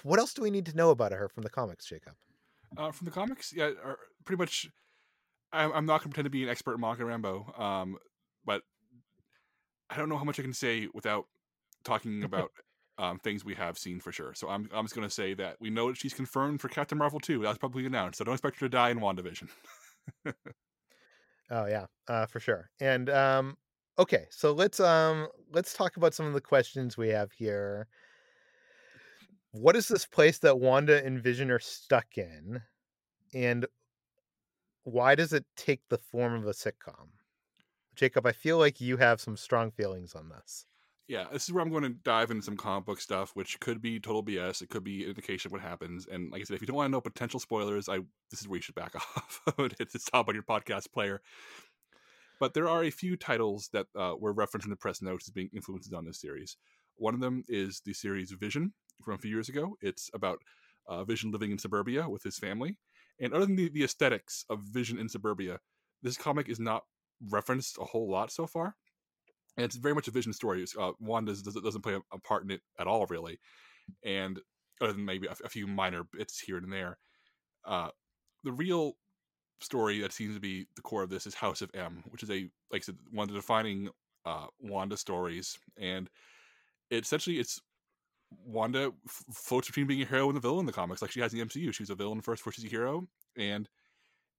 what 0.04 0.18
else 0.18 0.32
do 0.32 0.42
we 0.42 0.50
need 0.50 0.66
to 0.66 0.76
know 0.76 0.90
about 0.90 1.12
her 1.12 1.28
from 1.28 1.42
the 1.42 1.50
comics 1.50 1.86
jacob 1.86 2.14
Uh, 2.76 2.90
from 2.90 3.04
the 3.04 3.10
comics, 3.10 3.52
yeah, 3.54 3.70
pretty 4.24 4.40
much. 4.40 4.68
I'm, 5.52 5.70
I'm 5.72 5.86
not 5.86 6.00
going 6.00 6.10
to 6.10 6.14
pretend 6.14 6.24
to 6.26 6.30
be 6.30 6.42
an 6.44 6.48
expert 6.48 6.74
in 6.74 6.80
Monica 6.80 7.02
Rambeau, 7.02 7.60
um, 7.60 7.98
but 8.46 8.62
I 9.90 9.98
don't 9.98 10.08
know 10.08 10.16
how 10.16 10.24
much 10.24 10.40
I 10.40 10.42
can 10.42 10.54
say 10.54 10.88
without 10.94 11.26
talking 11.84 12.24
about 12.24 12.50
um, 12.96 13.18
things 13.18 13.44
we 13.44 13.54
have 13.54 13.76
seen 13.76 14.00
for 14.00 14.12
sure. 14.12 14.32
So 14.34 14.48
I'm, 14.48 14.70
I'm 14.72 14.84
just 14.84 14.94
going 14.94 15.06
to 15.06 15.12
say 15.12 15.34
that 15.34 15.56
we 15.60 15.68
know 15.68 15.88
that 15.88 15.98
she's 15.98 16.14
confirmed 16.14 16.62
for 16.62 16.68
Captain 16.68 16.96
Marvel 16.96 17.20
2. 17.20 17.42
That's 17.42 17.58
publicly 17.58 17.86
announced. 17.86 18.16
So 18.18 18.24
don't 18.24 18.32
expect 18.32 18.60
her 18.60 18.66
to 18.66 18.70
die 18.70 18.90
in 18.90 19.00
WandaVision. 19.00 19.48
Oh 21.52 21.66
yeah, 21.66 21.86
uh, 22.08 22.24
for 22.24 22.40
sure. 22.40 22.70
And 22.80 23.10
um, 23.10 23.58
okay, 23.98 24.26
so 24.30 24.52
let's 24.52 24.80
um 24.80 25.28
let's 25.52 25.74
talk 25.74 25.98
about 25.98 26.14
some 26.14 26.24
of 26.24 26.32
the 26.32 26.40
questions 26.40 26.96
we 26.96 27.10
have 27.10 27.30
here. 27.30 27.88
What 29.52 29.76
is 29.76 29.88
this 29.88 30.06
place 30.06 30.38
that 30.38 30.58
Wanda 30.58 31.04
and 31.04 31.22
Vision 31.22 31.50
are 31.50 31.58
stuck 31.58 32.16
in, 32.16 32.62
and 33.34 33.66
why 34.84 35.14
does 35.14 35.32
it 35.32 35.44
take 35.56 35.82
the 35.88 35.98
form 35.98 36.34
of 36.34 36.46
a 36.46 36.52
sitcom? 36.52 37.08
Jacob, 37.94 38.26
I 38.26 38.32
feel 38.32 38.58
like 38.58 38.80
you 38.80 38.96
have 38.96 39.20
some 39.20 39.36
strong 39.36 39.70
feelings 39.70 40.14
on 40.14 40.30
this. 40.30 40.66
yeah, 41.08 41.26
this 41.30 41.44
is 41.44 41.52
where 41.52 41.62
I'm 41.62 41.70
going 41.70 41.82
to 41.82 41.90
dive 41.90 42.30
into 42.30 42.42
some 42.42 42.56
comic 42.56 42.86
book 42.86 43.00
stuff, 43.00 43.32
which 43.34 43.60
could 43.60 43.82
be 43.82 44.00
total 44.00 44.24
BS. 44.24 44.62
It 44.62 44.70
could 44.70 44.84
be 44.84 45.02
an 45.02 45.10
indication 45.10 45.48
of 45.48 45.52
what 45.52 45.60
happens. 45.60 46.06
And 46.10 46.30
like 46.30 46.40
I 46.40 46.44
said, 46.44 46.54
if 46.54 46.62
you 46.62 46.66
don't 46.66 46.76
want 46.76 46.86
to 46.88 46.92
know 46.92 47.02
potential 47.02 47.38
spoilers, 47.38 47.88
I 47.88 47.98
this 48.30 48.40
is 48.40 48.48
where 48.48 48.56
you 48.56 48.62
should 48.62 48.74
back 48.74 48.94
off. 49.16 49.42
it's 49.58 50.02
stop 50.02 50.28
on 50.28 50.34
your 50.34 50.44
podcast 50.44 50.92
player. 50.92 51.20
But 52.40 52.54
there 52.54 52.68
are 52.68 52.82
a 52.82 52.90
few 52.90 53.16
titles 53.16 53.68
that 53.74 53.86
uh, 53.94 54.14
were 54.18 54.32
referenced 54.32 54.66
in 54.66 54.70
the 54.70 54.76
press 54.76 55.02
notes 55.02 55.28
as 55.28 55.32
being 55.32 55.50
influences 55.54 55.92
on 55.92 56.06
this 56.06 56.20
series. 56.20 56.56
One 56.96 57.14
of 57.14 57.20
them 57.20 57.44
is 57.46 57.82
the 57.84 57.92
series 57.92 58.32
Vision 58.32 58.72
from 59.02 59.14
a 59.14 59.18
few 59.18 59.30
years 59.30 59.48
ago. 59.48 59.76
It's 59.80 60.10
about 60.14 60.38
uh, 60.88 61.04
Vision 61.04 61.30
living 61.30 61.50
in 61.50 61.58
suburbia 61.58 62.08
with 62.08 62.22
his 62.22 62.38
family. 62.38 62.76
And 63.20 63.32
other 63.32 63.46
than 63.46 63.56
the, 63.56 63.68
the 63.68 63.84
aesthetics 63.84 64.44
of 64.48 64.60
Vision 64.60 64.98
in 64.98 65.08
suburbia, 65.08 65.58
this 66.02 66.16
comic 66.16 66.48
is 66.48 66.58
not 66.58 66.82
referenced 67.30 67.78
a 67.78 67.84
whole 67.84 68.10
lot 68.10 68.32
so 68.32 68.46
far 68.46 68.74
and 69.56 69.64
it's 69.64 69.76
very 69.76 69.94
much 69.94 70.08
a 70.08 70.12
vision 70.12 70.32
story. 70.32 70.64
Uh, 70.78 70.92
Wanda 71.00 71.32
does, 71.32 71.54
doesn't 71.54 71.82
play 71.82 71.94
a, 71.94 72.00
a 72.12 72.18
part 72.18 72.44
in 72.44 72.50
it 72.50 72.62
at 72.78 72.86
all, 72.86 73.06
really, 73.06 73.38
and 74.04 74.40
other 74.80 74.92
than 74.92 75.04
maybe 75.04 75.26
a, 75.26 75.36
a 75.44 75.48
few 75.48 75.66
minor 75.66 76.04
bits 76.04 76.40
here 76.40 76.56
and 76.56 76.72
there, 76.72 76.98
uh, 77.66 77.88
the 78.44 78.52
real 78.52 78.94
story 79.60 80.00
that 80.00 80.12
seems 80.12 80.34
to 80.34 80.40
be 80.40 80.66
the 80.74 80.82
core 80.82 81.02
of 81.02 81.10
this 81.10 81.26
is 81.26 81.34
House 81.34 81.62
of 81.62 81.70
M, 81.74 82.02
which 82.10 82.22
is 82.22 82.30
a 82.30 82.48
like 82.70 82.82
I 82.82 82.86
said, 82.86 82.96
one 83.10 83.24
of 83.24 83.28
the 83.28 83.38
defining 83.38 83.90
uh, 84.24 84.46
Wanda 84.60 84.96
stories, 84.96 85.58
and 85.78 86.08
it, 86.90 87.04
essentially 87.04 87.38
it's 87.38 87.60
Wanda 88.44 88.92
f- 89.06 89.24
floats 89.32 89.68
between 89.68 89.86
being 89.86 90.02
a 90.02 90.06
hero 90.06 90.28
and 90.28 90.36
a 90.36 90.40
villain 90.40 90.60
in 90.60 90.66
the 90.66 90.72
comics, 90.72 91.02
like 91.02 91.10
she 91.10 91.20
has 91.20 91.32
in 91.32 91.38
the 91.38 91.44
MCU. 91.44 91.72
She's 91.72 91.90
a 91.90 91.94
villain 91.94 92.20
first 92.20 92.40
before 92.40 92.52
she's 92.52 92.64
a 92.64 92.68
hero, 92.68 93.06
and 93.36 93.68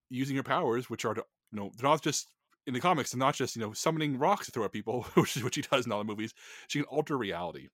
using 0.09 0.35
her 0.35 0.43
powers, 0.43 0.89
which 0.89 1.05
are 1.05 1.13
to, 1.13 1.23
you 1.51 1.59
know 1.59 1.71
they're 1.77 1.89
not 1.89 2.01
just 2.01 2.27
in 2.65 2.73
the 2.73 2.79
comics, 2.79 3.11
they're 3.11 3.19
not 3.19 3.35
just 3.35 3.55
you 3.55 3.61
know 3.61 3.73
summoning 3.73 4.17
rocks 4.17 4.45
to 4.45 4.51
throw 4.51 4.65
at 4.65 4.71
people, 4.71 5.03
which 5.15 5.37
is 5.37 5.43
what 5.43 5.55
she 5.55 5.61
does 5.61 5.85
in 5.85 5.91
all 5.91 5.99
the 5.99 6.05
movies. 6.05 6.33
She 6.67 6.79
can 6.79 6.87
alter 6.87 7.17
reality, 7.17 7.69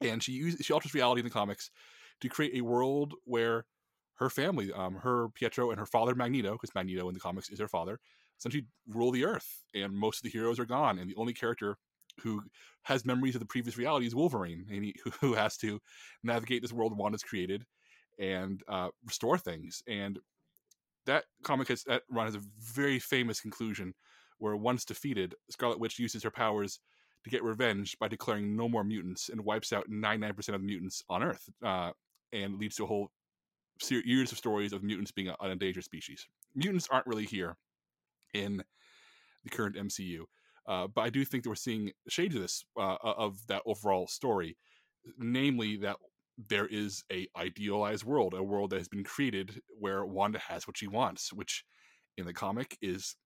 and 0.00 0.22
she 0.22 0.32
uses 0.32 0.64
she 0.64 0.72
alters 0.72 0.94
reality 0.94 1.20
in 1.20 1.26
the 1.26 1.30
comics 1.30 1.70
to 2.20 2.28
create 2.28 2.54
a 2.54 2.60
world 2.62 3.14
where 3.24 3.64
her 4.16 4.28
family, 4.28 4.70
um, 4.72 4.96
her 4.96 5.28
Pietro 5.30 5.70
and 5.70 5.80
her 5.80 5.86
father 5.86 6.14
Magneto, 6.14 6.52
because 6.52 6.74
Magneto 6.74 7.08
in 7.08 7.14
the 7.14 7.20
comics 7.20 7.48
is 7.48 7.58
her 7.58 7.68
father, 7.68 7.98
essentially 8.38 8.66
rule 8.86 9.10
the 9.10 9.24
Earth, 9.24 9.62
and 9.74 9.94
most 9.94 10.18
of 10.18 10.24
the 10.24 10.30
heroes 10.30 10.58
are 10.58 10.66
gone, 10.66 10.98
and 10.98 11.08
the 11.08 11.16
only 11.16 11.32
character 11.32 11.78
who 12.22 12.42
has 12.82 13.04
memories 13.04 13.34
of 13.34 13.40
the 13.40 13.46
previous 13.46 13.76
reality 13.76 14.06
is 14.06 14.14
Wolverine, 14.14 14.66
and 14.70 14.84
he, 14.84 14.94
who 15.20 15.34
has 15.34 15.56
to 15.58 15.80
navigate 16.22 16.62
this 16.62 16.72
world 16.72 16.96
Wanda's 16.96 17.22
created 17.22 17.64
and 18.18 18.62
uh, 18.68 18.88
restore 19.04 19.38
things. 19.38 19.82
And 19.88 20.18
that 21.06 21.24
comic 21.42 21.68
has 21.68 21.82
that 21.84 22.02
run 22.10 22.26
has 22.26 22.34
a 22.34 22.42
very 22.58 22.98
famous 22.98 23.40
conclusion 23.40 23.94
where 24.38 24.56
once 24.56 24.84
defeated, 24.84 25.34
Scarlet 25.50 25.78
Witch 25.78 25.98
uses 25.98 26.22
her 26.22 26.30
powers 26.30 26.80
to 27.24 27.30
get 27.30 27.42
revenge 27.42 27.98
by 27.98 28.08
declaring 28.08 28.56
no 28.56 28.68
more 28.68 28.84
mutants 28.84 29.28
and 29.28 29.44
wipes 29.44 29.72
out 29.72 29.90
99% 29.90 30.38
of 30.38 30.44
the 30.46 30.58
mutants 30.58 31.02
on 31.10 31.22
Earth, 31.22 31.48
uh, 31.64 31.90
and 32.32 32.58
leads 32.58 32.76
to 32.76 32.84
a 32.84 32.86
whole 32.86 33.10
ser- 33.80 34.02
years 34.04 34.32
of 34.32 34.38
stories 34.38 34.72
of 34.72 34.82
mutants 34.82 35.12
being 35.12 35.28
an 35.28 35.50
endangered 35.50 35.84
species. 35.84 36.26
Mutants 36.54 36.88
aren't 36.90 37.06
really 37.06 37.26
here 37.26 37.56
in 38.32 38.62
the 39.44 39.50
current 39.50 39.76
MCU, 39.76 40.24
uh, 40.66 40.86
but 40.86 41.02
I 41.02 41.10
do 41.10 41.24
think 41.24 41.44
that 41.44 41.50
we're 41.50 41.56
seeing 41.56 41.92
shades 42.08 42.34
of 42.34 42.42
this 42.42 42.64
uh, 42.78 42.96
of 43.02 43.46
that 43.48 43.62
overall 43.66 44.06
story, 44.06 44.56
namely 45.18 45.76
that 45.78 45.96
there 46.48 46.66
is 46.66 47.02
a 47.12 47.26
idealized 47.36 48.04
world, 48.04 48.34
a 48.34 48.42
world 48.42 48.70
that 48.70 48.78
has 48.78 48.88
been 48.88 49.04
created 49.04 49.60
where 49.78 50.04
Wanda 50.04 50.38
has 50.38 50.66
what 50.66 50.78
she 50.78 50.86
wants, 50.86 51.32
which 51.32 51.64
in 52.16 52.26
the 52.26 52.32
comic 52.32 52.78
is 52.80 53.16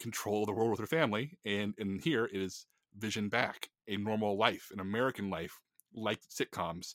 control 0.00 0.42
of 0.42 0.46
the 0.46 0.52
world 0.52 0.70
with 0.70 0.80
her 0.80 0.86
family, 0.86 1.38
and 1.44 1.74
in 1.78 1.98
here 1.98 2.24
it 2.26 2.36
is 2.36 2.66
Vision 2.96 3.28
back, 3.28 3.68
a 3.88 3.96
normal 3.96 4.38
life, 4.38 4.68
an 4.72 4.80
American 4.80 5.28
life, 5.28 5.58
like 5.94 6.20
sitcoms. 6.30 6.94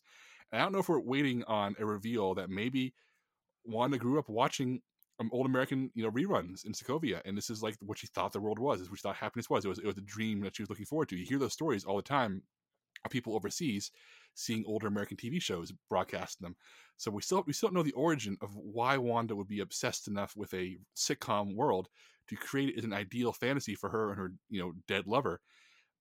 And 0.51 0.61
I 0.61 0.65
don't 0.65 0.71
know 0.71 0.79
if 0.79 0.87
we're 0.87 0.99
waiting 0.99 1.43
on 1.43 1.75
a 1.77 1.85
reveal 1.85 2.35
that 2.35 2.49
maybe 2.49 2.93
Wanda 3.65 3.97
grew 3.97 4.17
up 4.17 4.29
watching 4.29 4.81
um, 5.19 5.29
old 5.33 5.45
American, 5.45 5.91
you 5.93 6.03
know, 6.03 6.11
reruns 6.11 6.65
in 6.65 6.73
Sokovia, 6.73 7.21
and 7.25 7.37
this 7.37 7.49
is 7.49 7.61
like 7.61 7.75
what 7.81 7.97
she 7.97 8.07
thought 8.07 8.31
the 8.31 8.39
world 8.39 8.59
was, 8.59 8.81
is 8.81 8.89
what 8.89 8.99
she 8.99 9.03
thought 9.03 9.15
happiness 9.15 9.49
was. 9.49 9.65
It 9.65 9.69
was 9.69 9.79
it 9.79 9.85
was 9.85 9.97
a 9.97 10.01
dream 10.01 10.41
that 10.41 10.55
she 10.55 10.63
was 10.63 10.69
looking 10.69 10.85
forward 10.85 11.09
to. 11.09 11.17
You 11.17 11.25
hear 11.25 11.39
those 11.39 11.53
stories 11.53 11.85
all 11.85 11.97
the 11.97 12.01
time 12.01 12.43
of 13.05 13.11
people 13.11 13.35
overseas 13.35 13.91
seeing 14.33 14.63
older 14.65 14.87
American 14.87 15.17
TV 15.17 15.41
shows 15.41 15.73
broadcasting 15.89 16.45
them. 16.45 16.55
So 16.97 17.11
we 17.11 17.21
still 17.21 17.43
we 17.45 17.53
still 17.53 17.69
don't 17.69 17.75
know 17.75 17.83
the 17.83 17.91
origin 17.91 18.37
of 18.41 18.55
why 18.55 18.97
Wanda 18.97 19.35
would 19.35 19.47
be 19.47 19.59
obsessed 19.59 20.07
enough 20.07 20.35
with 20.35 20.53
a 20.53 20.77
sitcom 20.95 21.55
world 21.55 21.89
to 22.29 22.35
create 22.35 22.69
it 22.69 22.77
as 22.77 22.83
an 22.83 22.93
ideal 22.93 23.33
fantasy 23.33 23.75
for 23.75 23.89
her 23.89 24.09
and 24.09 24.17
her 24.17 24.31
you 24.49 24.61
know 24.61 24.73
dead 24.87 25.07
lover. 25.07 25.41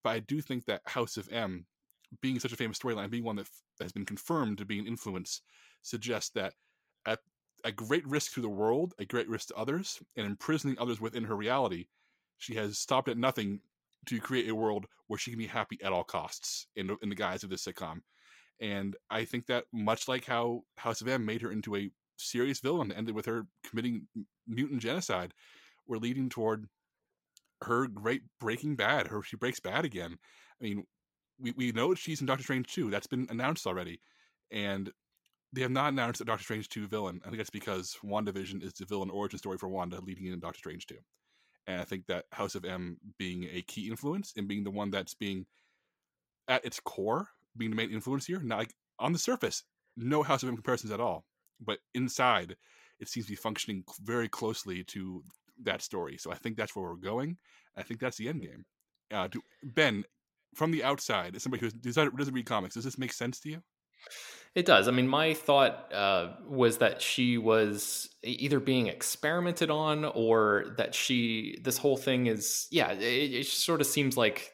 But 0.05 0.11
I 0.11 0.19
do 0.21 0.41
think 0.41 0.67
that 0.67 0.83
House 0.87 1.17
of 1.17 1.29
M, 1.33 1.67
being 2.21 2.39
such 2.39 2.53
a 2.53 2.57
famous 2.57 2.79
storyline, 2.79 3.11
being 3.11 3.25
one 3.25 3.37
that 3.37 3.47
f- 3.47 3.63
has 3.83 3.93
been 3.93 4.05
confirmed 4.05 4.59
to 4.59 4.65
be 4.65 4.79
an 4.79 4.87
influence, 4.87 5.43
suggests 5.83 6.31
that 6.31 6.47
at 6.47 6.55
a 7.65 7.73
great 7.73 8.07
risk 8.07 8.35
to 8.35 8.41
the 8.41 8.49
world, 8.49 8.95
a 8.99 9.05
great 9.05 9.29
risk 9.29 9.49
to 9.49 9.57
others, 9.57 10.01
and 10.17 10.27
imprisoning 10.27 10.77
others 10.79 11.01
within 11.01 11.25
her 11.25 11.37
reality, 11.37 11.87
she 12.39 12.55
has 12.55 12.79
stopped 12.79 13.09
at 13.09 13.19
nothing 13.19 13.61
to 14.07 14.21
create 14.21 14.49
a 14.49 14.55
world 14.55 14.87
where 15.09 15.19
she 15.19 15.31
can 15.31 15.39
be 15.39 15.47
happy 15.47 15.79
at 15.83 15.93
all 15.93 16.05
costs 16.05 16.67
in, 16.77 16.97
in 17.03 17.09
the 17.09 17.15
guise 17.15 17.43
of 17.43 17.51
this 17.51 17.65
sitcom. 17.65 18.01
And 18.61 18.97
I 19.11 19.25
think 19.25 19.47
that 19.47 19.65
much 19.73 20.09
like 20.09 20.25
how 20.25 20.63
House 20.77 21.01
of 21.01 21.09
M 21.09 21.25
made 21.25 21.43
her 21.43 21.53
into 21.53 21.77
a 21.77 21.91
serious 22.17 22.61
villain, 22.61 22.93
ended 22.93 23.15
with 23.15 23.27
her 23.27 23.47
committing 23.65 24.07
mutant 24.47 24.83
genocide, 24.83 25.33
we're 25.87 25.99
leading 25.99 26.29
toward 26.29 26.67
her 27.63 27.87
great 27.87 28.23
breaking 28.41 28.77
bad. 28.77 29.09
Her 29.09 29.23
she 29.23 29.37
breaks 29.37 29.61
bad 29.61 29.85
again. 29.85 30.19
I 30.61 30.65
mean, 30.65 30.85
we, 31.41 31.53
we 31.53 31.73
know 31.73 31.95
she's 31.95 32.21
in 32.21 32.27
Doctor 32.27 32.43
Strange 32.43 32.73
2. 32.73 32.91
That's 32.91 33.07
been 33.07 33.27
announced 33.31 33.67
already. 33.67 34.01
And 34.51 34.91
they 35.53 35.63
have 35.63 35.71
not 35.71 35.93
announced 35.93 36.21
a 36.21 36.25
Doctor 36.25 36.45
Strange 36.45 36.69
2 36.69 36.87
villain. 36.89 37.21
I 37.25 37.29
think 37.29 37.39
that's 37.39 37.51
because 37.51 37.97
WandaVision 38.05 38.63
is 38.63 38.75
the 38.75 38.85
villain 38.85 39.11
origin 39.11 39.39
story 39.39 39.59
for 39.59 39.69
Wanda 39.69 40.01
leading 40.01 40.27
into 40.27 40.39
Doctor 40.39 40.59
Strange 40.59 40.87
2. 40.87 40.97
and 41.67 41.81
I 41.81 41.85
think 41.85 42.07
that 42.07 42.27
House 42.33 42.55
of 42.55 42.65
M 42.65 42.99
being 43.19 43.49
a 43.53 43.63
key 43.63 43.89
influence 43.89 44.33
and 44.37 44.49
being 44.49 44.65
the 44.65 44.71
one 44.71 44.91
that's 44.91 45.15
being 45.15 45.47
at 46.49 46.65
its 46.65 46.81
core 46.81 47.29
being 47.57 47.71
the 47.71 47.77
main 47.77 47.91
influence 47.91 48.27
here. 48.27 48.41
Not 48.41 48.59
like 48.59 48.75
on 48.99 49.13
the 49.13 49.19
surface, 49.19 49.65
no 49.97 50.23
House 50.23 50.43
of 50.43 50.49
M 50.49 50.57
comparisons 50.57 50.93
at 50.93 51.01
all, 51.01 51.25
but 51.61 51.79
inside, 51.95 52.57
it 53.01 53.09
seems 53.09 53.27
to 53.27 53.33
be 53.33 53.37
functioning 53.37 53.85
very 54.03 54.29
closely 54.29 54.85
to 54.85 55.23
that 55.63 55.83
story. 55.83 56.17
So 56.19 56.31
I 56.31 56.37
think 56.37 56.57
that's 56.57 56.75
where 56.75 56.85
we're 56.85 56.97
going. 56.97 57.37
I 57.77 57.83
think 57.83 58.01
that's 58.01 58.17
the 58.17 58.29
end 58.29 58.43
game. 58.43 58.65
Uh, 59.11 59.29
do, 59.29 59.41
ben, 59.63 60.05
from 60.55 60.71
the 60.71 60.85
outside, 60.85 61.37
as 61.37 61.43
somebody 61.43 61.61
who 61.61 61.71
doesn't, 61.71 62.17
doesn't 62.17 62.35
read 62.35 62.47
comics, 62.47 62.75
does 62.75 62.85
this 62.85 62.99
make 62.99 63.13
sense 63.13 63.41
to 63.41 63.51
you? 63.51 63.63
It 64.55 64.67
does. 64.67 64.89
I 64.89 64.91
mean, 64.91 65.07
my 65.07 65.35
thought 65.35 65.93
uh, 65.93 66.33
was 66.49 66.79
that 66.79 67.01
she 67.01 67.39
was 67.39 68.09
either 68.23 68.61
being 68.61 68.89
experimented 68.89 69.71
on 69.71 70.05
or 70.05 70.75
that 70.79 70.95
she, 70.95 71.59
this 71.63 71.79
whole 71.79 71.97
thing 71.97 72.27
is, 72.27 72.67
yeah, 72.71 72.93
it, 72.93 73.01
it 73.01 73.47
sort 73.47 73.81
of 73.81 73.87
seems 73.87 74.17
like 74.17 74.53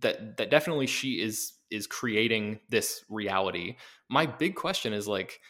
that, 0.00 0.36
that 0.36 0.50
definitely 0.50 0.86
she 0.86 1.22
is, 1.22 1.52
is 1.70 1.86
creating 1.86 2.60
this 2.68 3.04
reality. 3.08 3.76
My 4.10 4.26
big 4.26 4.56
question 4.56 4.92
is 4.92 5.08
like, 5.08 5.40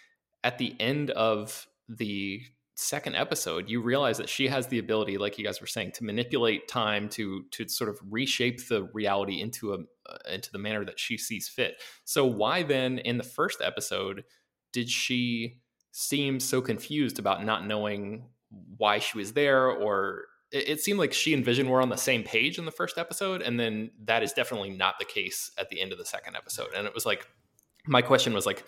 at 0.44 0.58
the 0.58 0.76
end 0.78 1.10
of 1.10 1.66
the 1.88 2.40
second 2.78 3.16
episode 3.16 3.70
you 3.70 3.80
realize 3.80 4.18
that 4.18 4.28
she 4.28 4.46
has 4.48 4.66
the 4.66 4.78
ability 4.78 5.16
like 5.16 5.38
you 5.38 5.44
guys 5.44 5.62
were 5.62 5.66
saying 5.66 5.90
to 5.90 6.04
manipulate 6.04 6.68
time 6.68 7.08
to 7.08 7.42
to 7.50 7.66
sort 7.68 7.88
of 7.88 7.98
reshape 8.10 8.68
the 8.68 8.82
reality 8.92 9.40
into 9.40 9.72
a 9.72 9.78
uh, 10.08 10.18
into 10.30 10.52
the 10.52 10.58
manner 10.58 10.84
that 10.84 11.00
she 11.00 11.16
sees 11.16 11.48
fit. 11.48 11.82
So 12.04 12.26
why 12.26 12.62
then 12.62 12.98
in 12.98 13.16
the 13.16 13.24
first 13.24 13.62
episode 13.62 14.24
did 14.72 14.90
she 14.90 15.62
seem 15.92 16.38
so 16.38 16.60
confused 16.60 17.18
about 17.18 17.44
not 17.44 17.66
knowing 17.66 18.26
why 18.76 18.98
she 18.98 19.16
was 19.16 19.32
there? 19.32 19.68
Or 19.68 20.26
it, 20.52 20.68
it 20.68 20.80
seemed 20.80 20.98
like 20.98 21.14
she 21.14 21.32
and 21.32 21.44
vision 21.44 21.70
were 21.70 21.80
on 21.80 21.88
the 21.88 21.96
same 21.96 22.22
page 22.24 22.58
in 22.58 22.66
the 22.66 22.70
first 22.70 22.98
episode 22.98 23.40
and 23.40 23.58
then 23.58 23.90
that 24.04 24.22
is 24.22 24.34
definitely 24.34 24.70
not 24.70 24.98
the 24.98 25.06
case 25.06 25.50
at 25.56 25.70
the 25.70 25.80
end 25.80 25.92
of 25.92 25.98
the 25.98 26.04
second 26.04 26.36
episode. 26.36 26.68
And 26.76 26.86
it 26.86 26.92
was 26.92 27.06
like 27.06 27.26
my 27.86 28.02
question 28.02 28.34
was 28.34 28.44
like 28.44 28.64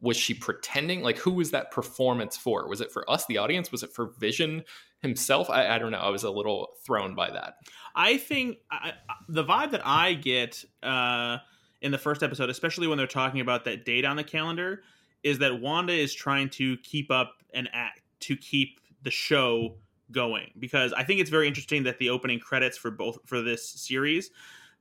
was 0.00 0.16
she 0.16 0.34
pretending? 0.34 1.02
Like 1.02 1.18
who 1.18 1.32
was 1.32 1.50
that 1.50 1.70
performance 1.70 2.36
for? 2.36 2.68
Was 2.68 2.80
it 2.80 2.92
for 2.92 3.08
us 3.10 3.26
the 3.26 3.38
audience? 3.38 3.72
Was 3.72 3.82
it 3.82 3.92
for 3.92 4.12
vision 4.18 4.62
himself? 5.00 5.50
I, 5.50 5.74
I 5.74 5.78
don't 5.78 5.90
know. 5.90 5.98
I 5.98 6.10
was 6.10 6.22
a 6.22 6.30
little 6.30 6.74
thrown 6.84 7.14
by 7.14 7.30
that. 7.30 7.54
I 7.94 8.16
think 8.16 8.58
I, 8.70 8.92
the 9.28 9.44
vibe 9.44 9.72
that 9.72 9.84
i 9.84 10.14
get 10.14 10.64
uh, 10.82 11.38
in 11.82 11.90
the 11.90 11.98
first 11.98 12.22
episode 12.22 12.48
especially 12.48 12.86
when 12.86 12.96
they're 12.96 13.06
talking 13.06 13.40
about 13.40 13.64
that 13.64 13.84
date 13.84 14.04
on 14.04 14.16
the 14.16 14.24
calendar 14.24 14.82
is 15.22 15.38
that 15.38 15.60
wanda 15.60 15.92
is 15.92 16.14
trying 16.14 16.48
to 16.50 16.76
keep 16.78 17.10
up 17.10 17.42
an 17.54 17.68
act 17.72 18.02
to 18.20 18.36
keep 18.36 18.80
the 19.02 19.10
show 19.10 19.74
going. 20.12 20.50
Because 20.58 20.92
i 20.92 21.02
think 21.02 21.20
it's 21.20 21.30
very 21.30 21.48
interesting 21.48 21.82
that 21.84 21.98
the 21.98 22.10
opening 22.10 22.38
credits 22.38 22.78
for 22.78 22.90
both 22.90 23.18
for 23.24 23.42
this 23.42 23.68
series 23.68 24.30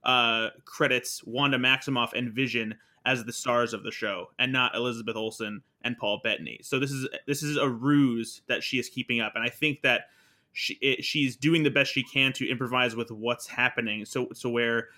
uh, 0.03 0.49
credits 0.63 1.23
wanda 1.25 1.57
maximoff 1.57 2.13
and 2.13 2.31
vision 2.31 2.75
as 3.07 3.23
the 3.23 3.33
stars 3.33 3.73
of 3.73 3.83
the 3.83 3.91
show 3.91 4.27
and 4.37 4.51
not 4.51 4.75
Elizabeth 4.75 5.15
Olsen 5.15 5.61
and 5.81 5.97
Paul 5.97 6.19
Bettany. 6.23 6.59
So 6.61 6.77
this 6.77 6.91
is 6.91 7.07
this 7.25 7.41
is 7.41 7.55
a 7.55 7.67
ruse 7.67 8.41
that 8.47 8.61
she 8.61 8.77
is 8.77 8.89
keeping 8.89 9.21
up 9.21 9.31
and 9.33 9.43
I 9.43 9.49
think 9.49 9.81
that 9.81 10.09
she 10.51 10.73
it, 10.81 11.05
she's 11.05 11.37
doing 11.37 11.63
the 11.63 11.71
best 11.71 11.91
she 11.91 12.03
can 12.03 12.33
to 12.33 12.47
improvise 12.47 12.95
with 12.95 13.09
what's 13.09 13.47
happening. 13.47 14.03
So 14.03 14.27
so 14.33 14.49
where 14.49 14.89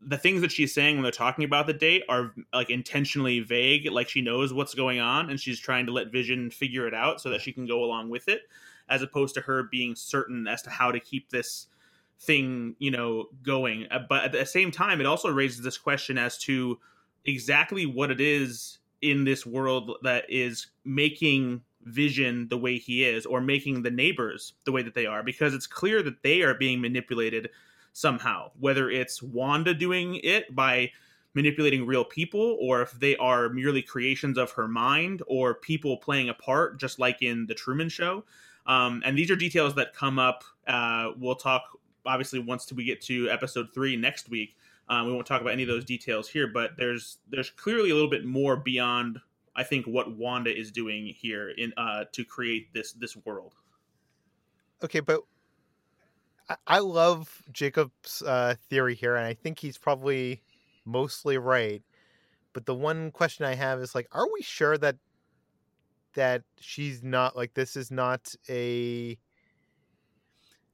the 0.00 0.16
things 0.16 0.40
that 0.40 0.50
she's 0.50 0.72
saying 0.72 0.96
when 0.96 1.02
they're 1.02 1.12
talking 1.12 1.44
about 1.44 1.66
the 1.66 1.74
date 1.74 2.02
are 2.08 2.32
like 2.54 2.70
intentionally 2.70 3.40
vague, 3.40 3.90
like 3.90 4.08
she 4.08 4.22
knows 4.22 4.54
what's 4.54 4.74
going 4.74 5.00
on 5.00 5.28
and 5.28 5.38
she's 5.38 5.60
trying 5.60 5.84
to 5.84 5.92
let 5.92 6.10
Vision 6.10 6.50
figure 6.50 6.86
it 6.86 6.94
out 6.94 7.20
so 7.20 7.28
that 7.28 7.42
she 7.42 7.52
can 7.52 7.66
go 7.66 7.84
along 7.84 8.08
with 8.08 8.28
it, 8.28 8.42
as 8.88 9.02
opposed 9.02 9.34
to 9.34 9.42
her 9.42 9.64
being 9.64 9.94
certain 9.94 10.46
as 10.46 10.62
to 10.62 10.70
how 10.70 10.90
to 10.90 11.00
keep 11.00 11.28
this 11.28 11.66
thing, 12.20 12.74
you 12.78 12.90
know, 12.90 13.26
going. 13.42 13.86
Uh, 13.90 13.98
but 14.08 14.24
at 14.24 14.32
the 14.32 14.46
same 14.46 14.70
time, 14.70 15.00
it 15.00 15.06
also 15.06 15.28
raises 15.28 15.62
this 15.62 15.76
question 15.76 16.16
as 16.16 16.38
to 16.38 16.78
exactly 17.28 17.86
what 17.86 18.10
it 18.10 18.20
is 18.20 18.78
in 19.02 19.24
this 19.24 19.46
world 19.46 19.96
that 20.02 20.24
is 20.28 20.68
making 20.84 21.62
Vision 21.84 22.48
the 22.48 22.58
way 22.58 22.76
he 22.76 23.04
is, 23.04 23.24
or 23.24 23.40
making 23.40 23.82
the 23.82 23.90
neighbors 23.90 24.54
the 24.64 24.72
way 24.72 24.82
that 24.82 24.94
they 24.94 25.06
are, 25.06 25.22
because 25.22 25.54
it's 25.54 25.66
clear 25.66 26.02
that 26.02 26.22
they 26.22 26.42
are 26.42 26.54
being 26.54 26.80
manipulated 26.80 27.48
somehow. 27.92 28.50
Whether 28.58 28.90
it's 28.90 29.22
Wanda 29.22 29.72
doing 29.72 30.16
it 30.16 30.54
by 30.54 30.90
manipulating 31.34 31.86
real 31.86 32.04
people, 32.04 32.58
or 32.60 32.82
if 32.82 32.92
they 32.92 33.16
are 33.16 33.48
merely 33.48 33.80
creations 33.80 34.36
of 34.36 34.50
her 34.52 34.68
mind, 34.68 35.22
or 35.26 35.54
people 35.54 35.96
playing 35.96 36.28
a 36.28 36.34
part, 36.34 36.78
just 36.78 36.98
like 36.98 37.22
in 37.22 37.46
the 37.46 37.54
Truman 37.54 37.88
Show. 37.88 38.24
Um, 38.66 39.02
and 39.04 39.16
these 39.16 39.30
are 39.30 39.36
details 39.36 39.74
that 39.76 39.94
come 39.94 40.18
up. 40.18 40.44
Uh, 40.66 41.12
we'll 41.16 41.36
talk 41.36 41.78
obviously 42.04 42.38
once 42.38 42.70
we 42.72 42.84
get 42.84 43.00
to 43.02 43.30
episode 43.30 43.68
three 43.72 43.96
next 43.96 44.28
week 44.28 44.56
um, 44.90 45.06
we 45.06 45.12
won't 45.12 45.26
talk 45.26 45.40
about 45.40 45.52
any 45.52 45.62
of 45.62 45.68
those 45.68 45.84
details 45.84 46.28
here, 46.28 46.46
but 46.46 46.72
there's 46.76 47.18
there's 47.28 47.50
clearly 47.50 47.90
a 47.90 47.94
little 47.94 48.10
bit 48.10 48.24
more 48.24 48.56
beyond 48.56 49.20
I 49.54 49.64
think 49.64 49.86
what 49.86 50.16
Wanda 50.16 50.56
is 50.56 50.70
doing 50.70 51.06
here 51.06 51.50
in 51.50 51.72
uh, 51.76 52.04
to 52.12 52.24
create 52.24 52.72
this 52.72 52.92
this 52.92 53.16
world. 53.16 53.54
Okay, 54.82 55.00
but 55.00 55.22
I, 56.48 56.56
I 56.66 56.78
love 56.78 57.42
Jacob's 57.52 58.22
uh, 58.22 58.54
theory 58.70 58.94
here, 58.94 59.16
and 59.16 59.26
I 59.26 59.34
think 59.34 59.58
he's 59.58 59.76
probably 59.76 60.42
mostly 60.84 61.38
right. 61.38 61.82
But 62.52 62.66
the 62.66 62.74
one 62.74 63.10
question 63.10 63.44
I 63.44 63.54
have 63.54 63.80
is 63.80 63.94
like, 63.94 64.08
are 64.12 64.26
we 64.32 64.42
sure 64.42 64.78
that 64.78 64.96
that 66.14 66.42
she's 66.58 67.02
not 67.02 67.36
like 67.36 67.54
this 67.54 67.76
is 67.76 67.90
not 67.90 68.34
a 68.48 69.18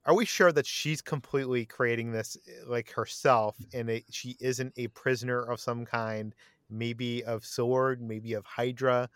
are 0.05 0.15
we 0.15 0.25
sure 0.25 0.51
that 0.51 0.65
she's 0.67 1.01
completely 1.01 1.65
creating 1.65 2.11
this 2.11 2.37
eh, 2.47 2.63
like 2.65 2.91
herself 2.91 3.57
and 3.73 3.89
it, 3.89 4.05
she 4.11 4.37
isn't 4.39 4.73
a 4.77 4.87
prisoner 4.89 5.41
of 5.43 5.59
some 5.59 5.85
kind 5.85 6.35
maybe 6.69 7.23
of 7.23 7.45
sword 7.45 8.01
maybe 8.01 8.33
of 8.33 8.45
hydra 8.45 9.09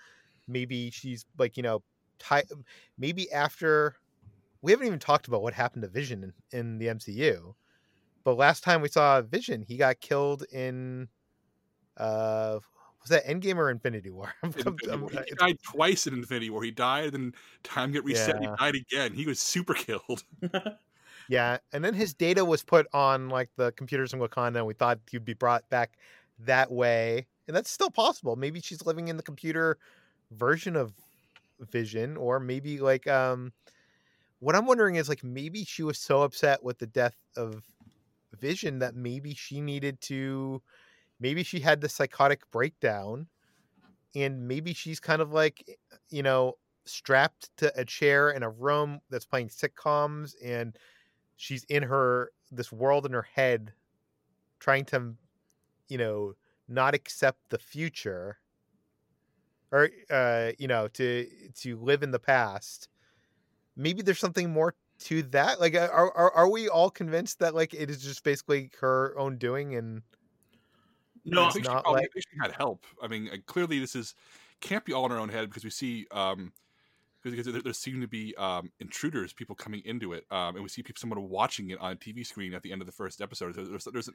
maybe 0.48 0.92
she's 0.92 1.26
like 1.38 1.58
you 1.58 1.64
know 1.64 1.84
ty- 2.20 2.46
maybe 2.98 3.32
after 3.32 3.98
we 4.62 4.72
haven't 4.72 4.88
even 4.88 5.00
talked 5.00 5.28
about 5.28 5.44
what 5.44 5.54
happened 5.54 5.84
to 5.84 5.90
vision 5.90 6.24
in, 6.24 6.60
in 6.60 6.78
the 6.80 6.88
mcu 6.88 7.54
but 8.26 8.36
last 8.36 8.64
time 8.64 8.82
we 8.82 8.90
saw 8.90 9.22
vision 9.22 9.62
he 9.64 9.78
got 9.78 10.00
killed 10.02 10.44
in 10.52 11.10
uh 11.98 12.60
was 13.02 13.10
that 13.10 13.26
Endgame 13.26 13.56
or 13.56 13.70
Infinity 13.70 14.10
War? 14.10 14.34
Infinity 14.44 14.96
War. 14.96 15.10
He 15.28 15.36
died 15.36 15.58
twice 15.64 16.08
in 16.08 16.14
Infinity 16.14 16.50
War. 16.50 16.64
He 16.64 16.72
died, 16.72 17.14
and 17.14 17.34
time 17.64 17.92
get 17.92 18.04
reset. 18.04 18.42
Yeah. 18.42 18.52
He 18.52 18.56
died 18.58 18.76
again. 18.76 19.14
He 19.14 19.26
was 19.26 19.40
super 19.40 19.74
killed. 19.74 20.24
yeah, 21.30 21.58
and 21.72 21.84
then 21.84 21.94
his 21.94 22.14
data 22.14 22.44
was 22.44 22.64
put 22.64 22.88
on 22.94 23.30
like 23.30 23.50
the 23.56 23.72
computers 23.74 24.14
in 24.14 24.20
Wakanda, 24.20 24.58
and 24.58 24.66
we 24.66 24.74
thought 24.74 25.00
he'd 25.10 25.26
be 25.26 25.34
brought 25.34 25.68
back 25.70 25.98
that 26.40 26.72
way, 26.72 27.26
and 27.48 27.56
that's 27.56 27.70
still 27.70 27.92
possible. 27.92 28.36
Maybe 28.36 28.60
she's 28.60 28.86
living 28.86 29.08
in 29.08 29.18
the 29.18 29.24
computer 29.24 29.78
version 30.32 30.76
of 30.76 30.94
Vision, 31.72 32.18
or 32.18 32.40
maybe 32.40 32.80
like 32.80 33.08
um, 33.08 33.54
what 34.40 34.56
I'm 34.56 34.66
wondering 34.66 34.96
is 34.96 35.10
like 35.10 35.24
maybe 35.24 35.64
she 35.64 35.84
was 35.84 35.98
so 35.98 36.24
upset 36.24 36.64
with 36.64 36.80
the 36.80 36.88
death 36.88 37.16
of 37.36 37.64
Vision 38.40 38.80
that 38.80 38.96
maybe 38.96 39.34
she 39.34 39.62
needed 39.62 40.00
to 40.02 40.62
maybe 41.20 41.44
she 41.44 41.60
had 41.60 41.82
the 41.82 41.90
psychotic 41.90 42.50
breakdown 42.52 43.28
and 44.16 44.48
maybe 44.48 44.74
she's 44.74 45.00
kind 45.00 45.22
of 45.22 45.32
like 45.32 45.64
eh, 45.70 45.74
you 46.10 46.24
know 46.24 46.56
strapped 46.86 47.56
to 47.58 47.72
a 47.80 47.86
chair 47.86 48.32
in 48.32 48.44
a 48.44 48.50
room 48.50 49.00
that's 49.10 49.26
playing 49.26 49.50
sitcoms 49.50 50.34
and 50.44 50.78
she's 51.38 51.64
in 51.66 51.84
her 51.84 52.32
this 52.52 52.72
world 52.72 53.06
in 53.06 53.14
her 53.14 53.24
head 53.24 53.74
trying 54.60 54.86
to 54.86 55.16
you 55.90 55.98
know 55.98 56.34
not 56.68 56.96
accept 56.96 57.40
the 57.50 57.60
future 57.60 58.40
or 59.72 59.90
uh 60.10 60.52
you 60.58 60.68
know 60.68 60.88
to 60.88 61.28
to 61.56 61.78
live 61.78 62.04
in 62.04 62.12
the 62.12 62.20
past. 62.20 62.90
Maybe 63.76 64.02
there's 64.04 64.20
something 64.20 64.52
more 64.52 64.76
to 65.02 65.24
that 65.24 65.60
like 65.60 65.76
are 65.76 65.92
are, 66.16 66.32
are 66.34 66.50
we 66.50 66.70
all 66.70 66.92
convinced 66.92 67.40
that 67.40 67.56
like 67.56 67.74
it 67.74 67.90
is 67.90 68.04
just 68.04 68.24
basically 68.24 68.72
her 68.82 69.18
own 69.18 69.38
doing 69.38 69.76
and 69.76 70.04
no, 71.26 71.46
I 71.46 71.50
think, 71.52 71.66
she, 71.66 71.72
probably, 71.72 72.02
like... 72.02 72.12
she 72.16 72.38
had 72.42 72.52
help. 72.52 72.86
I 73.02 73.08
mean, 73.08 73.30
uh, 73.32 73.38
clearly 73.46 73.80
this 73.80 73.96
is 73.96 74.16
can't 74.62 74.86
be 74.86 74.94
all 74.94 75.06
in 75.06 75.12
her 75.12 75.18
own 75.18 75.30
head 75.30 75.50
because 75.50 75.64
we 75.64 75.70
see 75.70 76.06
um, 76.12 76.52
because 77.24 77.46
there, 77.46 77.62
there 77.62 77.74
seem 77.74 78.02
to 78.02 78.08
be 78.08 78.36
um, 78.38 78.72
intruders, 78.80 79.34
people 79.34 79.56
coming 79.56 79.82
into 79.86 80.14
it, 80.14 80.26
um, 80.32 80.56
and 80.56 80.64
we 80.64 80.70
see 80.70 80.84
people, 80.84 81.00
someone 81.00 81.30
watching 81.30 81.70
it 81.70 81.80
on 81.80 81.94
a 81.94 81.96
TV 81.96 82.26
screen 82.26 82.54
at 82.54 82.64
the 82.64 82.72
end 82.72 82.82
of 82.82 82.86
the 82.86 82.92
first 82.92 83.22
episode. 83.22 83.56
There's, 83.56 83.86
there's 83.86 84.10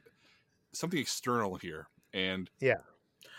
something 0.71 0.99
external 0.99 1.55
here, 1.55 1.87
and 2.13 2.49
yeah, 2.59 2.75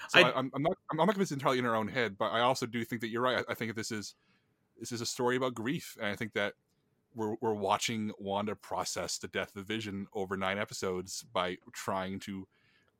so 0.08 0.20
I, 0.20 0.38
am 0.38 0.50
not 0.58 0.76
I'm 0.90 0.96
not 0.98 1.08
convinced 1.08 1.32
entirely 1.32 1.58
in 1.58 1.64
her 1.64 1.74
own 1.74 1.88
head, 1.88 2.16
but 2.18 2.26
I 2.26 2.40
also 2.40 2.66
do 2.66 2.84
think 2.84 3.00
that 3.00 3.08
you're 3.08 3.22
right. 3.22 3.44
I, 3.48 3.52
I 3.52 3.54
think 3.54 3.74
this 3.74 3.90
is 3.90 4.14
this 4.78 4.92
is 4.92 5.00
a 5.00 5.06
story 5.06 5.36
about 5.36 5.54
grief, 5.54 5.96
and 6.00 6.08
I 6.08 6.16
think 6.16 6.32
that 6.34 6.54
we're 7.14 7.34
we're 7.40 7.54
watching 7.54 8.12
Wanda 8.18 8.54
process 8.54 9.18
the 9.18 9.28
death 9.28 9.56
of 9.56 9.66
Vision 9.66 10.06
over 10.12 10.36
nine 10.36 10.58
episodes 10.58 11.24
by 11.32 11.56
trying 11.72 12.20
to 12.20 12.46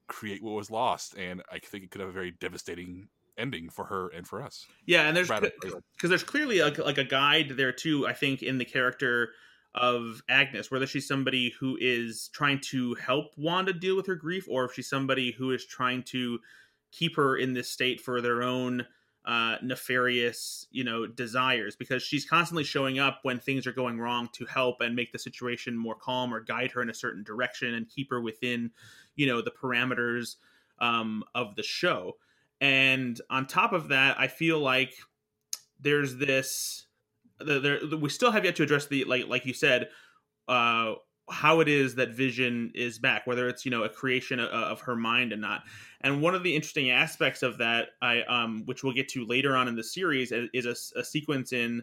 create 0.09 0.43
what 0.43 0.55
was 0.55 0.71
lost, 0.71 1.15
and 1.17 1.43
I 1.51 1.59
think 1.59 1.85
it 1.85 1.91
could 1.91 2.01
have 2.01 2.11
a 2.11 2.13
very 2.13 2.33
devastating 2.33 3.09
ending 3.39 3.69
for 3.69 3.85
her 3.87 4.09
and 4.09 4.27
for 4.27 4.43
us. 4.43 4.67
Yeah, 4.87 5.09
and 5.09 5.17
there's 5.17 5.29
because 5.29 6.09
there's 6.09 6.25
clearly 6.25 6.61
like, 6.63 6.79
like 6.79 6.99
a 6.99 7.05
guide 7.05 7.55
there 7.57 7.73
too. 7.73 8.07
I 8.07 8.13
think 8.13 8.43
in 8.43 8.59
the 8.59 8.65
character 8.65 9.31
of 9.75 10.23
Agnes, 10.29 10.71
whether 10.71 10.87
she's 10.87 11.07
somebody 11.07 11.55
who 11.61 11.77
is 11.81 12.31
trying 12.33 12.61
to 12.61 12.95
help 12.95 13.35
Wanda 13.37 13.73
deal 13.73 13.97
with 13.97 14.07
her 14.07 14.15
grief, 14.15 14.47
or 14.49 14.65
if 14.65 14.73
she's 14.75 14.89
somebody 14.89 15.33
who 15.33 15.53
is 15.53 15.67
trying 15.67 16.03
to 16.05 16.39
keep 16.93 17.17
her 17.17 17.37
in 17.37 17.53
this 17.53 17.69
state 17.69 18.01
for 18.01 18.21
their 18.23 18.43
own 18.43 18.87
uh, 19.27 19.57
nefarious, 19.63 20.67
you 20.71 20.85
know, 20.85 21.07
desires. 21.07 21.77
Because 21.77 22.03
she's 22.03 22.25
constantly 22.25 22.65
showing 22.65 22.99
up 22.99 23.21
when 23.23 23.39
things 23.39 23.67
are 23.67 23.73
going 23.73 23.99
wrong 23.99 24.29
to 24.33 24.47
help 24.47 24.81
and 24.81 24.95
make 24.95 25.13
the 25.13 25.19
situation 25.19 25.77
more 25.77 25.97
calm 25.97 26.33
or 26.33 26.41
guide 26.41 26.71
her 26.73 26.83
in 26.83 26.91
a 26.91 26.95
certain 26.95 27.25
direction 27.25 27.75
and 27.75 27.89
keep 27.89 28.11
her 28.11 28.21
within, 28.21 28.71
you 29.17 29.27
know, 29.27 29.43
the 29.43 29.51
parameters 29.51 30.37
um, 30.79 31.25
of 31.35 31.57
the 31.57 31.63
show. 31.63 32.17
And 32.61 33.21
on 33.29 33.47
top 33.47 33.73
of 33.73 33.89
that, 33.89 34.19
I 34.19 34.29
feel 34.29 34.59
like 34.59 34.95
there's 35.81 36.17
this 36.17 36.87
there, 37.39 37.81
we 38.01 38.09
still 38.09 38.31
have 38.31 38.45
yet 38.45 38.57
to 38.57 38.63
address 38.63 38.87
the 38.87 39.05
like 39.05 39.29
like 39.29 39.45
you 39.45 39.53
said 39.53 39.89
uh 40.49 40.95
how 41.29 41.61
it 41.61 41.69
is 41.69 41.95
that 41.97 42.11
vision 42.11 42.71
is 42.75 42.99
back 42.99 43.27
whether 43.27 43.49
it's 43.49 43.65
you 43.65 43.71
know 43.71 43.83
a 43.83 43.89
creation 43.89 44.39
of, 44.39 44.49
of, 44.49 44.81
her 44.81 44.95
mind 44.95 45.33
and 45.33 45.43
not 45.43 45.63
and 46.03 46.23
one 46.23 46.35
of 46.35 46.43
the 46.43 46.55
interesting 46.55 46.91
aspects 46.91 47.43
of 47.43 47.59
that 47.59 47.89
i 48.01 48.23
um 48.23 48.63
which 48.67 48.85
we'll 48.85 48.93
get 48.93 49.09
to 49.09 49.27
later 49.27 49.57
on 49.57 49.67
in 49.67 49.75
the 49.75 49.83
series 49.83 50.33
is 50.53 50.67
a, 50.67 51.01
a 51.01 51.05
sequence 51.05 51.53
in 51.53 51.83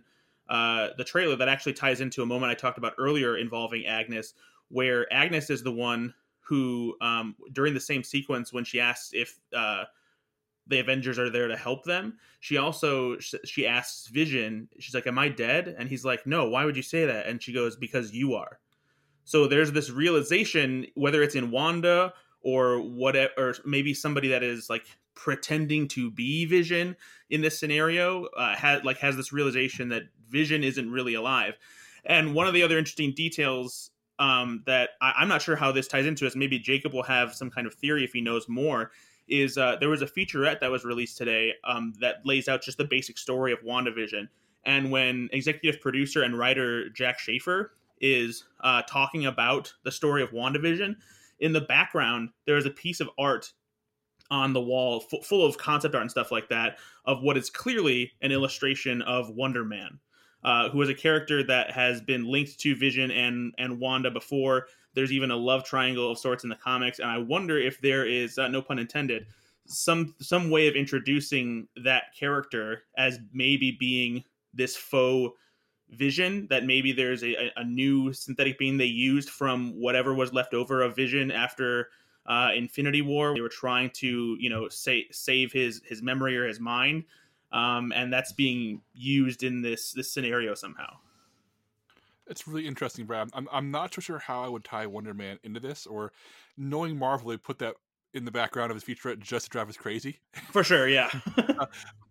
uh 0.49 0.89
the 0.97 1.03
trailer 1.03 1.35
that 1.35 1.49
actually 1.49 1.73
ties 1.73 1.99
into 1.99 2.23
a 2.23 2.25
moment 2.25 2.51
i 2.51 2.55
talked 2.55 2.77
about 2.77 2.93
earlier 2.97 3.37
involving 3.37 3.85
agnes 3.85 4.33
where 4.69 5.11
agnes 5.11 5.49
is 5.49 5.61
the 5.61 5.71
one 5.71 6.13
who 6.39 6.95
um 7.01 7.35
during 7.51 7.73
the 7.73 7.79
same 7.79 8.03
sequence 8.03 8.53
when 8.53 8.63
she 8.63 8.79
asks 8.79 9.11
if 9.13 9.39
uh 9.55 9.83
the 10.67 10.79
Avengers 10.79 11.19
are 11.19 11.29
there 11.29 11.49
to 11.49 11.57
help 11.57 11.83
them. 11.83 12.17
She 12.39 12.55
also 12.55 13.17
she 13.19 13.67
asks 13.67 14.07
Vision, 14.07 14.69
she's 14.79 14.95
like, 14.95 15.07
"Am 15.07 15.19
I 15.19 15.27
dead?" 15.27 15.75
And 15.77 15.89
he's 15.89 16.05
like, 16.05 16.25
"No. 16.25 16.47
Why 16.47 16.63
would 16.63 16.77
you 16.77 16.83
say 16.83 17.05
that?" 17.05 17.27
And 17.27 17.43
she 17.43 17.51
goes, 17.51 17.75
"Because 17.75 18.13
you 18.13 18.33
are." 18.35 18.59
So 19.25 19.47
there's 19.47 19.71
this 19.71 19.89
realization, 19.89 20.87
whether 20.95 21.21
it's 21.23 21.35
in 21.35 21.51
Wanda 21.51 22.13
or 22.41 22.81
whatever, 22.81 23.31
or 23.37 23.55
maybe 23.65 23.93
somebody 23.93 24.29
that 24.29 24.43
is 24.43 24.69
like 24.69 24.85
pretending 25.15 25.87
to 25.89 26.11
be 26.11 26.45
Vision 26.45 26.95
in 27.29 27.41
this 27.41 27.59
scenario, 27.59 28.25
uh, 28.25 28.55
has 28.55 28.83
like 28.83 28.97
has 28.97 29.15
this 29.15 29.31
realization 29.31 29.89
that 29.89 30.03
Vision 30.29 30.63
isn't 30.63 30.91
really 30.91 31.13
alive. 31.13 31.57
And 32.05 32.33
one 32.33 32.47
of 32.47 32.53
the 32.53 32.63
other 32.63 32.77
interesting 32.77 33.13
details 33.13 33.91
um, 34.19 34.63
that 34.65 34.91
I, 35.01 35.13
I'm 35.17 35.27
not 35.27 35.41
sure 35.41 35.55
how 35.55 35.71
this 35.71 35.87
ties 35.87 36.05
into 36.05 36.25
is 36.25 36.35
maybe 36.35 36.59
Jacob 36.59 36.93
will 36.93 37.03
have 37.03 37.33
some 37.33 37.49
kind 37.49 37.65
of 37.65 37.73
theory 37.73 38.03
if 38.03 38.13
he 38.13 38.21
knows 38.21 38.47
more 38.49 38.91
is 39.27 39.57
uh, 39.57 39.77
there 39.79 39.89
was 39.89 40.01
a 40.01 40.05
featurette 40.05 40.59
that 40.59 40.69
was 40.69 40.83
released 40.83 41.17
today 41.17 41.53
um, 41.63 41.93
that 42.01 42.25
lays 42.25 42.49
out 42.49 42.61
just 42.61 42.77
the 42.77 42.83
basic 42.83 43.17
story 43.17 43.53
of 43.53 43.59
WandaVision. 43.61 44.27
And 44.65 44.91
when 44.91 45.29
executive 45.31 45.81
producer 45.81 46.23
and 46.23 46.37
writer 46.37 46.89
Jac 46.89 47.19
Schaeffer 47.19 47.71
is 48.03 48.43
uh, 48.59 48.83
talking 48.83 49.25
about 49.25 49.73
the 49.83 49.91
story 49.91 50.21
of 50.21 50.29
WandaVision, 50.31 50.95
in 51.39 51.53
the 51.53 51.61
background, 51.61 52.29
there 52.45 52.57
is 52.57 52.65
a 52.67 52.71
piece 52.71 52.99
of 52.99 53.09
art 53.17 53.51
on 54.29 54.53
the 54.53 54.61
wall 54.61 55.03
f- 55.11 55.25
full 55.25 55.45
of 55.45 55.57
concept 55.57 55.95
art 55.95 56.03
and 56.03 56.11
stuff 56.11 56.31
like 56.31 56.49
that 56.49 56.77
of 57.05 57.23
what 57.23 57.37
is 57.37 57.49
clearly 57.49 58.11
an 58.21 58.31
illustration 58.31 59.01
of 59.03 59.29
Wonder 59.29 59.65
Man. 59.65 59.99
Uh, 60.43 60.67
who 60.69 60.81
is 60.81 60.89
a 60.89 60.93
character 60.93 61.41
that 61.41 61.71
has 61.71 62.01
been 62.01 62.25
linked 62.25 62.59
to 62.59 62.75
Vision 62.75 63.11
and 63.11 63.53
and 63.57 63.79
Wanda 63.79 64.11
before. 64.11 64.67
There's 64.93 65.13
even 65.13 65.31
a 65.31 65.37
love 65.37 65.63
triangle 65.63 66.11
of 66.11 66.17
sorts 66.17 66.43
in 66.43 66.49
the 66.49 66.57
comics, 66.57 66.99
and 66.99 67.09
I 67.09 67.17
wonder 67.17 67.57
if 67.57 67.79
there 67.79 68.05
is, 68.05 68.37
uh, 68.37 68.49
no 68.49 68.61
pun 68.61 68.77
intended, 68.77 69.25
some 69.67 70.13
some 70.19 70.49
way 70.49 70.67
of 70.67 70.75
introducing 70.75 71.69
that 71.85 72.13
character 72.13 72.83
as 72.97 73.19
maybe 73.31 73.77
being 73.79 74.25
this 74.53 74.75
faux 74.75 75.33
vision 75.97 76.47
that 76.49 76.65
maybe 76.65 76.91
there's 76.91 77.23
a, 77.23 77.51
a 77.55 77.63
new 77.63 78.13
synthetic 78.13 78.57
being 78.57 78.77
they 78.77 78.85
used 78.85 79.29
from 79.29 79.71
whatever 79.79 80.13
was 80.13 80.33
left 80.33 80.53
over 80.53 80.81
of 80.81 80.95
vision 80.95 81.31
after 81.31 81.89
uh, 82.25 82.49
infinity 82.55 83.01
war 83.01 83.33
they 83.33 83.41
were 83.41 83.49
trying 83.49 83.89
to 83.89 84.37
you 84.39 84.49
know 84.49 84.67
say, 84.69 85.05
save 85.11 85.51
his 85.51 85.81
his 85.85 86.01
memory 86.01 86.37
or 86.37 86.47
his 86.47 86.59
mind 86.59 87.03
um, 87.51 87.91
and 87.95 88.11
that's 88.11 88.31
being 88.31 88.81
used 88.93 89.43
in 89.43 89.61
this 89.61 89.91
this 89.91 90.11
scenario 90.11 90.53
somehow 90.53 90.97
it's 92.27 92.47
really 92.47 92.65
interesting, 92.67 93.05
Brad. 93.05 93.29
I'm 93.33 93.47
I'm 93.51 93.71
not 93.71 93.93
so 93.93 94.01
sure 94.01 94.19
how 94.19 94.43
I 94.43 94.47
would 94.47 94.63
tie 94.63 94.85
Wonder 94.85 95.13
Man 95.13 95.39
into 95.43 95.59
this, 95.59 95.85
or 95.85 96.13
knowing 96.57 96.97
Marvel, 96.97 97.29
they 97.29 97.37
put 97.37 97.59
that 97.59 97.75
in 98.13 98.25
the 98.25 98.31
background 98.31 98.71
of 98.71 98.75
his 98.75 98.83
featurette 98.83 99.19
just 99.19 99.45
to 99.45 99.49
drive 99.49 99.69
us 99.69 99.77
crazy. 99.77 100.19
For 100.51 100.63
sure, 100.63 100.87
yeah. 100.87 101.09
uh, 101.37 101.43
but 101.57 101.67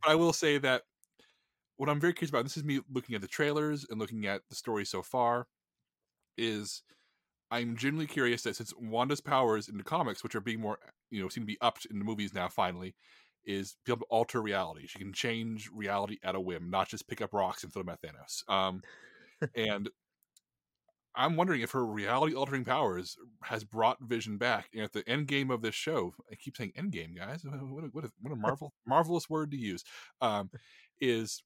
I 0.07 0.15
will 0.15 0.33
say 0.33 0.59
that 0.59 0.83
what 1.83 1.91
I'm 1.91 1.99
very 1.99 2.13
curious 2.13 2.31
about, 2.31 2.45
this 2.45 2.57
is 2.57 2.63
me 2.63 2.79
looking 2.93 3.17
at 3.17 3.23
the 3.23 3.27
trailers 3.27 3.85
and 3.91 3.99
looking 3.99 4.25
at 4.25 4.43
the 4.49 4.55
story 4.55 4.85
so 4.85 5.03
far, 5.03 5.49
is 6.39 6.85
I'm 7.51 7.77
genuinely 7.77 8.07
curious 8.07 8.43
that 8.43 8.55
since 8.55 8.73
Wanda's 8.79 9.21
powers 9.21 9.69
in 9.69 9.79
the 9.79 9.83
comics, 9.83 10.23
which 10.23 10.37
are 10.37 10.41
being 10.41 10.61
more, 10.61 10.79
you 11.11 11.21
know, 11.21 11.29
seem 11.29 11.43
to 11.43 11.47
be 11.47 11.59
upped 11.61 11.87
in 11.87 11.99
the 11.99 12.05
movies 12.05 12.33
now, 12.35 12.47
finally, 12.47 12.95
is 13.45 13.75
be 13.85 13.91
able 13.91 14.03
to 14.03 14.07
alter 14.11 14.41
reality. 14.41 14.87
She 14.87 15.01
can 15.01 15.13
change 15.13 15.71
reality 15.75 16.19
at 16.23 16.37
a 16.37 16.41
whim, 16.41 16.71
not 16.71 16.89
just 16.89 17.09
pick 17.09 17.21
up 17.21 17.35
rocks 17.35 17.65
and 17.65 17.73
throw 17.73 17.83
them 17.83 17.89
at 17.89 18.01
Thanos. 18.01 18.49
Um, 18.49 18.81
and 19.57 19.91
I'm 21.17 21.35
wondering 21.35 21.63
if 21.63 21.73
her 21.73 21.85
reality 21.85 22.33
altering 22.33 22.65
powers 22.65 23.17
has 23.43 23.65
brought 23.65 24.01
Vision 24.01 24.39
back. 24.39 24.69
And 24.73 24.85
at 24.85 24.93
the 24.93 25.03
end 25.09 25.27
game 25.27 25.51
of 25.51 25.63
this 25.63 25.75
show, 25.75 26.15
I 26.31 26.37
keep 26.37 26.57
saying 26.57 26.75
end 26.77 26.93
game, 26.93 27.13
guys. 27.17 27.45
What 27.51 27.83
a, 27.83 27.89
what 27.89 28.05
a, 28.05 28.13
what 28.21 28.33
a 28.33 28.37
marvel, 28.37 28.73
marvelous 28.87 29.29
word 29.29 29.51
to 29.51 29.57
use. 29.57 29.83
Um, 30.21 30.49
is 31.01 31.43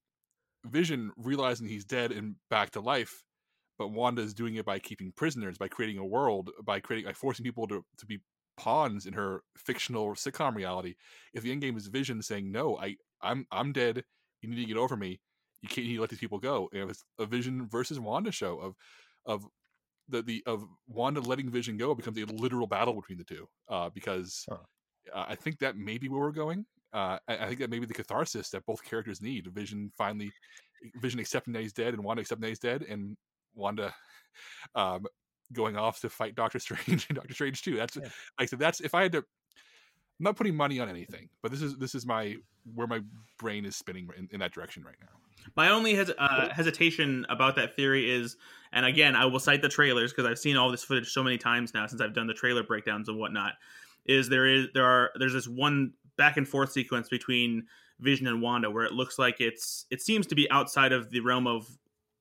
Vision 0.70 1.12
realizing 1.16 1.68
he's 1.68 1.84
dead 1.84 2.12
and 2.12 2.36
back 2.50 2.70
to 2.70 2.80
life, 2.80 3.24
but 3.78 3.88
Wanda 3.88 4.22
is 4.22 4.34
doing 4.34 4.56
it 4.56 4.64
by 4.64 4.78
keeping 4.78 5.12
prisoners, 5.12 5.58
by 5.58 5.68
creating 5.68 5.98
a 5.98 6.04
world, 6.04 6.50
by 6.64 6.80
creating, 6.80 7.06
by 7.06 7.12
forcing 7.12 7.44
people 7.44 7.66
to, 7.68 7.84
to 7.98 8.06
be 8.06 8.18
pawns 8.56 9.06
in 9.06 9.12
her 9.12 9.42
fictional 9.56 10.14
sitcom 10.14 10.54
reality. 10.54 10.94
If 11.34 11.42
the 11.42 11.52
end 11.52 11.60
game 11.60 11.76
is 11.76 11.86
Vision 11.88 12.22
saying, 12.22 12.50
"No, 12.50 12.78
I, 12.78 12.96
I'm, 13.20 13.46
I'm 13.50 13.72
dead. 13.72 14.04
You 14.42 14.48
need 14.48 14.56
to 14.56 14.64
get 14.64 14.76
over 14.76 14.96
me. 14.96 15.20
You 15.62 15.68
can't. 15.68 15.86
You 15.86 16.00
let 16.00 16.10
these 16.10 16.20
people 16.20 16.38
go." 16.38 16.68
And 16.72 16.90
it's 16.90 17.04
a 17.18 17.26
Vision 17.26 17.68
versus 17.68 18.00
Wanda 18.00 18.32
show 18.32 18.58
of 18.58 18.74
of 19.26 19.46
the 20.08 20.22
the 20.22 20.42
of 20.46 20.64
Wanda 20.86 21.20
letting 21.20 21.50
Vision 21.50 21.76
go 21.76 21.94
becomes 21.94 22.18
a 22.18 22.26
literal 22.26 22.66
battle 22.66 22.94
between 22.94 23.18
the 23.18 23.24
two. 23.24 23.46
Uh, 23.68 23.90
because 23.90 24.44
huh. 24.48 24.56
uh, 25.14 25.26
I 25.28 25.34
think 25.34 25.58
that 25.58 25.76
may 25.76 25.98
be 25.98 26.08
where 26.08 26.20
we're 26.20 26.32
going. 26.32 26.66
Uh, 26.92 27.18
I, 27.28 27.36
I, 27.36 27.46
think 27.48 27.60
that 27.60 27.70
maybe 27.70 27.86
the 27.86 27.94
catharsis 27.94 28.50
that 28.50 28.64
both 28.64 28.82
characters 28.84 29.20
need. 29.20 29.46
Vision 29.48 29.92
finally, 29.96 30.32
Vision 31.00 31.20
accepting 31.20 31.52
that 31.52 31.62
he's 31.62 31.72
dead, 31.72 31.94
and 31.94 32.02
Wanda 32.02 32.20
accepting 32.20 32.42
that 32.42 32.48
he's 32.48 32.58
dead, 32.58 32.82
and 32.82 33.16
Wanda, 33.54 33.94
um, 34.74 35.06
going 35.52 35.76
off 35.76 36.00
to 36.00 36.08
fight 36.08 36.34
Doctor 36.34 36.58
Strange 36.60 37.06
and 37.08 37.16
Doctor 37.16 37.34
Strange 37.34 37.62
too. 37.62 37.76
That's 37.76 37.96
yeah. 37.96 38.02
like 38.04 38.12
I 38.40 38.46
said. 38.46 38.58
That's 38.58 38.80
if 38.80 38.94
I 38.94 39.02
had 39.02 39.12
to. 39.12 39.18
I'm 39.18 40.24
not 40.24 40.36
putting 40.36 40.56
money 40.56 40.80
on 40.80 40.88
anything, 40.88 41.28
but 41.42 41.50
this 41.50 41.60
is 41.60 41.76
this 41.76 41.94
is 41.94 42.06
my 42.06 42.36
where 42.74 42.86
my 42.86 43.00
brain 43.38 43.64
is 43.64 43.76
spinning 43.76 44.08
in, 44.16 44.28
in 44.32 44.40
that 44.40 44.52
direction 44.52 44.82
right 44.82 44.96
now. 45.00 45.08
My 45.54 45.70
only 45.70 45.94
hes- 45.94 46.10
uh, 46.18 46.48
hesitation 46.50 47.26
about 47.28 47.56
that 47.56 47.76
theory 47.76 48.10
is, 48.10 48.36
and 48.72 48.84
again, 48.84 49.14
I 49.14 49.26
will 49.26 49.38
cite 49.38 49.62
the 49.62 49.68
trailers 49.68 50.12
because 50.12 50.28
I've 50.28 50.38
seen 50.38 50.56
all 50.56 50.70
this 50.70 50.82
footage 50.82 51.12
so 51.12 51.22
many 51.22 51.38
times 51.38 51.74
now 51.74 51.86
since 51.86 52.00
I've 52.00 52.14
done 52.14 52.26
the 52.26 52.34
trailer 52.34 52.62
breakdowns 52.62 53.08
and 53.08 53.18
whatnot. 53.18 53.52
Is 54.06 54.28
there 54.28 54.46
is 54.46 54.68
there 54.74 54.84
are 54.84 55.10
there's 55.18 55.32
this 55.32 55.46
one 55.46 55.92
back 56.16 56.36
and 56.36 56.48
forth 56.48 56.72
sequence 56.72 57.08
between 57.08 57.66
Vision 58.00 58.26
and 58.26 58.42
Wanda 58.42 58.70
where 58.70 58.84
it 58.84 58.92
looks 58.92 59.18
like 59.18 59.40
it's 59.40 59.86
it 59.90 60.02
seems 60.02 60.26
to 60.26 60.34
be 60.34 60.50
outside 60.50 60.92
of 60.92 61.10
the 61.10 61.20
realm 61.20 61.46
of 61.46 61.66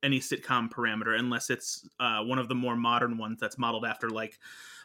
any 0.04 0.20
sitcom 0.20 0.70
parameter 0.70 1.18
unless 1.18 1.50
it's 1.50 1.88
uh, 2.00 2.22
one 2.22 2.40
of 2.40 2.48
the 2.48 2.56
more 2.56 2.76
modern 2.76 3.18
ones 3.18 3.40
that's 3.40 3.58
modeled 3.58 3.86
after 3.86 4.10
like 4.10 4.40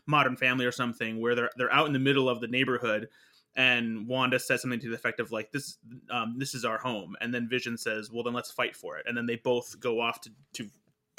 Modern 0.06 0.36
Family 0.36 0.64
or 0.64 0.72
something 0.72 1.20
where 1.20 1.34
they're 1.34 1.50
they're 1.56 1.72
out 1.72 1.86
in 1.86 1.92
the 1.92 1.98
middle 1.98 2.28
of 2.28 2.40
the 2.40 2.48
neighborhood 2.48 3.08
and 3.56 4.06
Wanda 4.06 4.38
says 4.38 4.62
something 4.62 4.80
to 4.80 4.88
the 4.88 4.94
effect 4.94 5.20
of 5.20 5.32
like 5.32 5.52
this 5.52 5.78
um, 6.10 6.36
this 6.38 6.54
is 6.54 6.64
our 6.64 6.78
home 6.78 7.16
and 7.20 7.32
then 7.32 7.48
Vision 7.48 7.76
says 7.76 8.10
well 8.10 8.22
then 8.22 8.32
let's 8.32 8.50
fight 8.50 8.74
for 8.74 8.96
it 8.96 9.06
and 9.06 9.16
then 9.16 9.26
they 9.26 9.36
both 9.36 9.78
go 9.78 10.00
off 10.00 10.20
to 10.22 10.30
to 10.54 10.68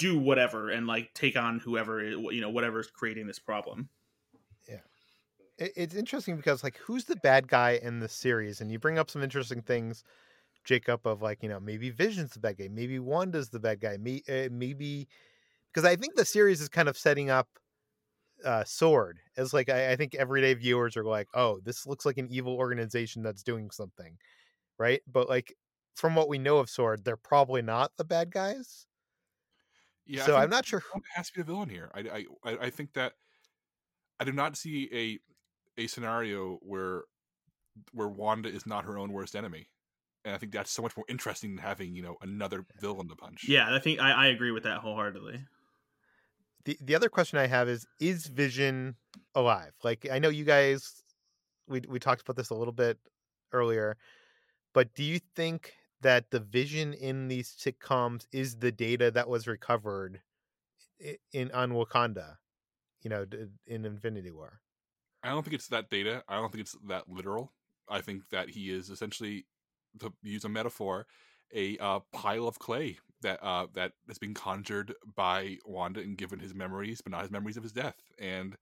do 0.02 0.18
whatever 0.18 0.70
and 0.70 0.88
like 0.88 1.14
take 1.14 1.36
on 1.36 1.60
whoever 1.60 2.02
you 2.04 2.40
know 2.40 2.50
whatever's 2.50 2.90
creating 2.90 3.26
this 3.26 3.38
problem. 3.38 3.88
It's 5.76 5.94
interesting 5.94 6.36
because 6.36 6.64
like 6.64 6.76
who's 6.78 7.04
the 7.04 7.16
bad 7.16 7.48
guy 7.48 7.78
in 7.82 8.00
the 8.00 8.08
series? 8.08 8.60
And 8.60 8.70
you 8.70 8.78
bring 8.78 8.98
up 8.98 9.10
some 9.10 9.22
interesting 9.22 9.62
things 9.62 10.04
Jacob 10.64 11.06
of 11.06 11.22
like 11.22 11.42
you 11.42 11.48
know 11.48 11.60
maybe 11.60 11.90
Vision's 11.90 12.32
the 12.32 12.40
bad 12.40 12.58
guy, 12.58 12.68
maybe 12.70 12.98
Wanda's 12.98 13.48
the 13.50 13.60
bad 13.60 13.80
guy, 13.80 13.94
uh, 13.94 14.48
maybe 14.50 15.08
because 15.72 15.88
I 15.88 15.96
think 15.96 16.14
the 16.14 16.24
series 16.24 16.60
is 16.60 16.68
kind 16.68 16.88
of 16.88 16.96
setting 16.96 17.30
up 17.30 17.48
uh, 18.44 18.64
sword 18.64 19.18
as 19.36 19.52
like 19.52 19.68
I, 19.68 19.92
I, 19.92 19.96
think 19.96 20.16
everyday 20.16 20.54
viewers 20.54 20.96
are 20.96 21.04
like 21.04 21.28
oh 21.32 21.60
this 21.64 21.86
looks 21.86 22.04
like 22.04 22.18
an 22.18 22.26
evil 22.28 22.54
organization 22.56 23.22
that's 23.22 23.42
doing 23.42 23.70
something 23.70 24.16
right? 24.78 25.00
But 25.06 25.28
like 25.28 25.54
from 25.94 26.16
what 26.16 26.28
we 26.28 26.38
know 26.38 26.58
of 26.58 26.68
sword 26.68 27.04
they're 27.04 27.16
probably 27.16 27.62
not 27.62 27.92
the 27.96 28.04
bad 28.04 28.32
guys. 28.32 28.86
Yeah 30.06 30.24
so 30.24 30.36
i'm 30.36 30.50
not 30.50 30.66
sure 30.66 30.82
who 30.92 31.00
has 31.14 31.28
to 31.28 31.34
be 31.34 31.42
the 31.42 31.46
villain 31.46 31.68
here. 31.68 31.90
I, 31.94 32.26
I 32.44 32.56
i 32.62 32.70
think 32.70 32.94
that 32.94 33.12
i 34.18 34.24
do 34.24 34.32
not 34.32 34.56
see 34.56 35.20
a 35.78 35.82
a 35.82 35.86
scenario 35.86 36.58
where 36.62 37.04
where 37.92 38.08
wanda 38.08 38.48
is 38.48 38.66
not 38.66 38.84
her 38.84 38.98
own 38.98 39.12
worst 39.12 39.34
enemy 39.34 39.68
and 40.24 40.34
i 40.34 40.38
think 40.38 40.52
that's 40.52 40.70
so 40.70 40.82
much 40.82 40.96
more 40.96 41.06
interesting 41.08 41.54
than 41.54 41.64
having 41.64 41.94
you 41.94 42.02
know 42.02 42.16
another 42.22 42.64
villain 42.80 43.08
to 43.08 43.16
punch 43.16 43.44
yeah 43.48 43.74
i 43.74 43.78
think 43.78 44.00
i, 44.00 44.10
I 44.10 44.26
agree 44.26 44.50
with 44.50 44.64
that 44.64 44.78
wholeheartedly 44.78 45.44
the 46.64 46.78
the 46.80 46.94
other 46.94 47.08
question 47.08 47.38
I 47.38 47.46
have 47.46 47.68
is 47.68 47.86
is 48.00 48.26
Vision 48.26 48.96
alive? 49.34 49.72
Like 49.82 50.06
I 50.10 50.18
know 50.18 50.28
you 50.28 50.44
guys 50.44 51.02
we 51.66 51.82
we 51.88 51.98
talked 51.98 52.22
about 52.22 52.36
this 52.36 52.50
a 52.50 52.54
little 52.54 52.72
bit 52.72 52.98
earlier, 53.52 53.96
but 54.72 54.94
do 54.94 55.02
you 55.02 55.20
think 55.34 55.72
that 56.00 56.30
the 56.30 56.40
vision 56.40 56.94
in 56.94 57.28
these 57.28 57.54
sitcoms 57.54 58.26
is 58.32 58.56
the 58.56 58.72
data 58.72 59.10
that 59.10 59.28
was 59.28 59.46
recovered 59.46 60.20
in 61.32 61.50
on 61.52 61.72
Wakanda, 61.72 62.36
you 63.02 63.10
know, 63.10 63.26
in 63.66 63.84
Infinity 63.84 64.30
War? 64.30 64.60
I 65.22 65.30
don't 65.30 65.42
think 65.42 65.54
it's 65.54 65.68
that 65.68 65.90
data. 65.90 66.24
I 66.28 66.36
don't 66.36 66.50
think 66.50 66.62
it's 66.62 66.76
that 66.88 67.08
literal. 67.08 67.52
I 67.88 68.00
think 68.00 68.28
that 68.30 68.50
he 68.50 68.70
is 68.70 68.90
essentially, 68.90 69.46
to 70.00 70.12
use 70.22 70.44
a 70.44 70.48
metaphor, 70.48 71.06
a 71.54 71.76
uh, 71.78 72.00
pile 72.12 72.48
of 72.48 72.58
clay 72.58 72.98
that 73.22 73.42
uh, 73.42 73.66
that 73.74 73.92
has 74.08 74.18
been 74.18 74.34
conjured 74.34 74.94
by 75.14 75.58
Wanda 75.64 76.00
and 76.00 76.16
given 76.16 76.38
his 76.38 76.54
memories, 76.54 77.00
but 77.00 77.12
not 77.12 77.22
his 77.22 77.30
memories 77.30 77.56
of 77.56 77.62
his 77.62 77.72
death. 77.72 77.96
And 78.18 78.56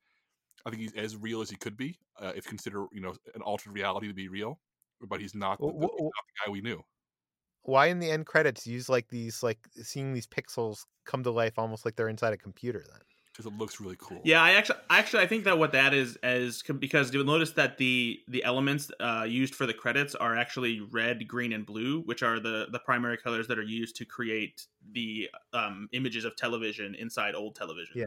I 0.66 0.70
think 0.70 0.82
he's 0.82 0.95
as 0.95 1.16
real 1.16 1.41
as 1.41 1.51
he 1.51 1.57
could 1.57 1.77
be, 1.77 1.99
uh, 2.20 2.32
if 2.37 2.45
consider 2.45 2.87
you 2.93 3.01
know 3.01 3.15
an 3.35 3.43
altered 3.43 3.73
reality 3.73 4.09
to 4.09 4.15
be 4.15 4.28
real. 4.28 4.61
But 5.01 5.20
he's 5.20 5.35
not 5.35 5.62
the, 5.65 5.73
he's 5.73 5.81
not 5.81 5.91
the 5.97 6.47
guy 6.47 6.51
we 6.51 6.61
knew. 6.61 6.82
Why 7.62 7.87
in 7.87 8.01
the 8.01 8.11
end 8.11 8.27
credits 8.27 8.66
use 8.66 8.89
like 8.89 9.09
these 9.09 9.43
like 9.43 9.59
seeing 9.82 10.12
these 10.12 10.27
pixels 10.27 10.85
come 11.07 11.23
to 11.23 11.31
life 11.31 11.59
almost 11.59 11.85
like 11.85 11.97
they're 11.97 12.09
inside 12.09 12.32
a 12.32 12.39
computer 12.39 12.85
then? 12.91 13.01
Because 13.40 13.52
it 13.52 13.58
looks 13.58 13.80
really 13.80 13.96
cool. 13.98 14.20
Yeah, 14.24 14.42
I 14.42 14.52
actually, 14.52 14.78
actually, 14.88 15.22
I 15.22 15.26
think 15.26 15.44
that 15.44 15.58
what 15.58 15.72
that 15.72 15.94
is 15.94 16.18
is 16.22 16.62
because 16.78 17.12
you'll 17.12 17.24
notice 17.24 17.52
that 17.52 17.78
the 17.78 18.20
the 18.28 18.44
elements 18.44 18.90
uh, 19.00 19.24
used 19.26 19.54
for 19.54 19.66
the 19.66 19.74
credits 19.74 20.14
are 20.14 20.36
actually 20.36 20.80
red, 20.80 21.26
green, 21.26 21.52
and 21.52 21.64
blue, 21.64 22.02
which 22.02 22.22
are 22.22 22.38
the 22.40 22.66
the 22.70 22.78
primary 22.78 23.16
colors 23.16 23.48
that 23.48 23.58
are 23.58 23.62
used 23.62 23.96
to 23.96 24.04
create 24.04 24.66
the 24.92 25.28
um, 25.52 25.88
images 25.92 26.24
of 26.24 26.36
television 26.36 26.94
inside 26.94 27.34
old 27.34 27.56
televisions. 27.56 27.94
Yeah. 27.94 28.06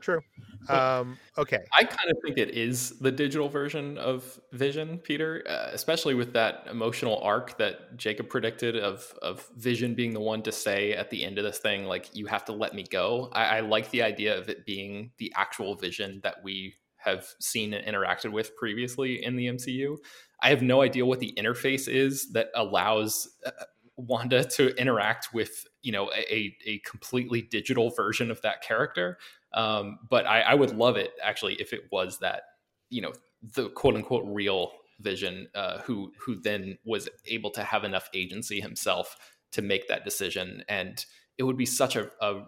True. 0.00 0.20
Um 0.68 1.18
okay. 1.38 1.58
I 1.76 1.84
kind 1.84 2.10
of 2.10 2.16
think 2.24 2.38
it 2.38 2.50
is 2.50 2.98
the 2.98 3.10
digital 3.10 3.48
version 3.48 3.96
of 3.98 4.40
Vision, 4.52 4.98
Peter, 4.98 5.42
uh, 5.48 5.70
especially 5.72 6.14
with 6.14 6.32
that 6.34 6.66
emotional 6.70 7.18
arc 7.22 7.56
that 7.58 7.96
Jacob 7.96 8.28
predicted 8.28 8.76
of 8.76 9.12
of 9.22 9.48
Vision 9.56 9.94
being 9.94 10.12
the 10.12 10.20
one 10.20 10.42
to 10.42 10.52
say 10.52 10.92
at 10.92 11.10
the 11.10 11.24
end 11.24 11.38
of 11.38 11.44
this 11.44 11.58
thing, 11.58 11.84
like 11.84 12.14
you 12.14 12.26
have 12.26 12.44
to 12.46 12.52
let 12.52 12.74
me 12.74 12.84
go. 12.90 13.30
I, 13.32 13.58
I 13.58 13.60
like 13.60 13.90
the 13.90 14.02
idea 14.02 14.36
of 14.38 14.48
it 14.48 14.66
being 14.66 15.12
the 15.18 15.32
actual 15.36 15.74
Vision 15.76 16.20
that 16.22 16.42
we 16.42 16.74
have 17.00 17.26
seen 17.40 17.72
and 17.72 17.84
interacted 17.86 18.30
with 18.30 18.54
previously 18.56 19.24
in 19.24 19.36
the 19.36 19.46
MCU. 19.46 19.96
I 20.42 20.50
have 20.50 20.62
no 20.62 20.82
idea 20.82 21.04
what 21.04 21.20
the 21.20 21.34
interface 21.38 21.88
is 21.88 22.32
that 22.32 22.48
allows 22.54 23.28
uh, 23.44 23.50
Wanda 23.96 24.44
to 24.44 24.74
interact 24.76 25.32
with, 25.34 25.66
you 25.82 25.92
know, 25.92 26.10
a, 26.12 26.56
a 26.66 26.78
completely 26.80 27.42
digital 27.42 27.90
version 27.90 28.30
of 28.30 28.40
that 28.42 28.62
character. 28.62 29.18
Um, 29.52 29.98
but 30.08 30.26
I, 30.26 30.42
I 30.42 30.54
would 30.54 30.76
love 30.76 30.96
it 30.96 31.12
actually 31.22 31.54
if 31.54 31.72
it 31.72 31.82
was 31.90 32.18
that, 32.18 32.42
you 32.88 33.02
know, 33.02 33.12
the 33.54 33.68
quote 33.70 33.96
unquote 33.96 34.24
real 34.26 34.72
Vision, 35.00 35.48
uh, 35.54 35.78
who 35.78 36.12
who 36.18 36.36
then 36.36 36.76
was 36.84 37.08
able 37.26 37.50
to 37.52 37.64
have 37.64 37.84
enough 37.84 38.08
agency 38.12 38.60
himself 38.60 39.16
to 39.52 39.62
make 39.62 39.88
that 39.88 40.04
decision, 40.04 40.62
and 40.68 41.04
it 41.38 41.42
would 41.42 41.56
be 41.56 41.66
such 41.66 41.96
a, 41.96 42.10
a 42.20 42.42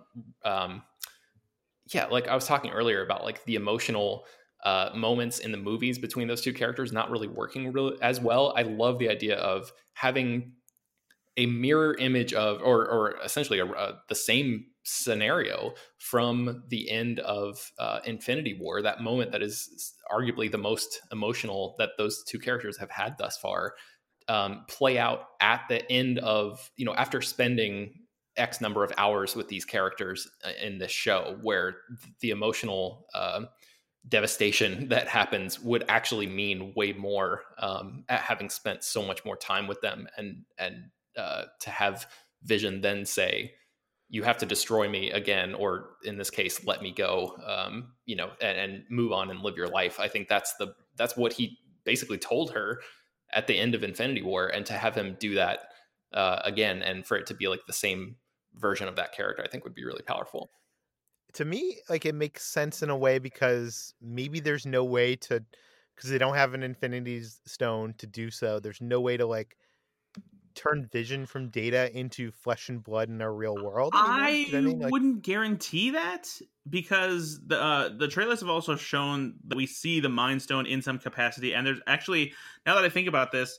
um, 0.45 0.83
yeah, 1.93 2.07
like 2.07 2.29
I 2.29 2.35
was 2.35 2.47
talking 2.47 2.71
earlier 2.71 3.03
about 3.03 3.25
like 3.25 3.45
the 3.45 3.55
emotional 3.55 4.27
uh, 4.65 4.91
moments 4.95 5.39
in 5.39 5.51
the 5.51 5.59
movies 5.59 5.99
between 5.99 6.29
those 6.29 6.43
two 6.43 6.53
characters 6.53 6.93
not 6.93 7.11
really 7.11 7.29
working 7.29 7.73
really 7.73 7.97
as 8.03 8.21
well. 8.21 8.53
I 8.57 8.63
love 8.63 8.99
the 8.99 9.09
idea 9.09 9.37
of 9.37 9.73
having 9.95 10.53
a 11.37 11.47
mirror 11.47 11.95
image 11.99 12.35
of, 12.35 12.61
or, 12.63 12.87
or 12.87 13.17
essentially 13.25 13.59
a, 13.59 13.67
a, 13.67 13.99
the 14.09 14.15
same 14.15 14.67
scenario 14.85 15.73
from 15.99 16.65
the 16.69 16.91
end 16.91 17.21
of 17.21 17.73
uh, 17.79 18.01
Infinity 18.05 18.59
War, 18.61 18.83
that 18.83 19.01
moment 19.01 19.33
that 19.33 19.43
is 19.43 19.95
arguably 20.11 20.51
the 20.51 20.59
most 20.59 21.01
emotional 21.11 21.75
that 21.79 21.91
those 21.99 22.23
two 22.25 22.39
characters 22.39 22.77
have 22.79 22.91
had 22.91 23.17
thus 23.19 23.39
far, 23.39 23.75
um, 24.29 24.65
play 24.69 24.99
out 24.99 25.29
at 25.41 25.63
the 25.69 25.91
end 25.91 26.19
of, 26.19 26.71
you 26.77 26.85
know, 26.85 26.95
after 26.95 27.23
spending 27.23 27.95
X 28.37 28.61
number 28.61 28.83
of 28.83 28.93
hours 28.97 29.37
with 29.37 29.49
these 29.49 29.65
characters 29.65 30.29
uh, 30.45 30.51
in 30.61 30.79
this 30.79 30.91
show, 30.93 31.39
where 31.43 31.77
the 32.21 32.31
emotional 32.31 33.07
uh, 33.15 33.43
devastation 34.09 34.89
that 34.91 35.09
happens 35.09 35.61
would 35.61 35.85
actually 35.89 36.27
mean 36.27 36.73
way 36.75 36.93
more 36.93 37.43
um, 37.59 38.05
at 38.09 38.21
having 38.21 38.51
spent 38.51 38.85
so 38.85 39.03
much 39.03 39.25
more 39.25 39.37
time 39.37 39.67
with 39.67 39.81
them 39.81 40.07
and 40.17 40.45
and 40.59 40.91
uh, 41.17 41.45
to 41.61 41.71
have 41.71 42.07
Vision 42.45 42.81
then 42.81 43.07
say, 43.07 43.55
"You 44.09 44.23
have 44.25 44.39
to 44.39 44.47
destroy 44.47 44.89
me 44.89 45.11
again," 45.11 45.55
or 45.55 45.91
in 46.05 46.19
this 46.19 46.31
case, 46.31 46.65
"Let 46.65 46.83
me 46.83 46.93
go," 46.93 47.37
um, 47.47 47.95
you 48.05 48.17
know, 48.17 48.31
and, 48.41 48.59
and 48.59 48.85
move 48.91 49.13
on 49.13 49.31
and 49.31 49.41
live 49.43 49.57
your 49.57 49.69
life. 49.69 50.01
I 50.01 50.09
think 50.09 50.29
that's 50.29 50.55
the 50.57 50.75
that's 50.97 51.17
what 51.17 51.33
he 51.33 51.59
basically 51.85 52.19
told 52.19 52.53
her 52.53 52.81
at 53.33 53.47
the 53.47 53.59
end 53.59 53.75
of 53.75 53.83
Infinity 53.83 54.23
War, 54.23 54.49
and 54.49 54.67
to 54.67 54.75
have 54.75 54.95
him 54.95 55.17
do 55.19 55.35
that 55.35 55.61
uh, 56.13 56.41
again, 56.45 56.83
and 56.83 57.07
for 57.07 57.17
it 57.17 57.27
to 57.27 57.35
be 57.35 57.49
like 57.49 57.65
the 57.67 57.73
same 57.73 58.17
version 58.55 58.89
of 58.89 58.97
that 58.97 59.13
character, 59.13 59.43
I 59.43 59.49
think 59.49 59.65
would 59.65 59.75
be 59.75 59.85
really 59.85 60.03
powerful. 60.03 60.51
To 61.35 61.45
me, 61.45 61.81
like 61.89 62.05
it 62.05 62.15
makes 62.15 62.45
sense 62.45 62.83
in 62.83 62.91
a 62.91 62.97
way 62.97 63.19
because 63.19 63.95
maybe 64.03 64.41
there's 64.41 64.67
no 64.67 64.85
way 64.85 65.17
to 65.17 65.43
because 65.95 66.11
they 66.11 66.19
don't 66.19 66.35
have 66.35 66.55
an 66.55 66.63
Infinity 66.63 67.23
Stone 67.47 67.95
to 67.99 68.07
do 68.07 68.31
so. 68.31 68.61
There's 68.61 68.81
no 68.81 69.01
way 69.01 69.17
to 69.17 69.27
like 69.27 69.57
turn 70.55 70.89
vision 70.93 71.27
from 71.27 71.49
data 71.49 71.97
into 71.97 72.31
flesh 72.31 72.69
and 72.69 72.83
blood 72.83 73.09
in 73.09 73.21
our 73.23 73.33
real 73.33 73.55
world. 73.55 73.93
I, 73.95 74.31
Do 74.31 74.37
you 74.39 74.53
know 74.53 74.59
what 74.59 74.59
I 74.59 74.61
mean? 74.61 74.79
Like, 74.81 74.93
wouldn't 74.93 75.23
guarantee 75.23 75.91
that 75.91 76.29
because 76.69 77.41
the 77.47 77.61
uh, 77.61 77.89
the 77.97 78.09
trailers 78.09 78.41
have 78.41 78.49
also 78.49 78.77
shown 78.77 79.35
that 79.49 79.57
we 79.57 79.67
see 79.67 80.01
the 80.01 80.09
Mind 80.09 80.43
Stone 80.43 80.67
in 80.67 80.83
some 80.83 80.99
capacity, 80.99 81.55
and 81.55 81.67
there's 81.67 81.81
actually 81.87 82.33
now 82.67 82.75
that 82.75 82.85
I 82.85 82.89
think 82.89 83.09
about 83.09 83.33
this, 83.33 83.59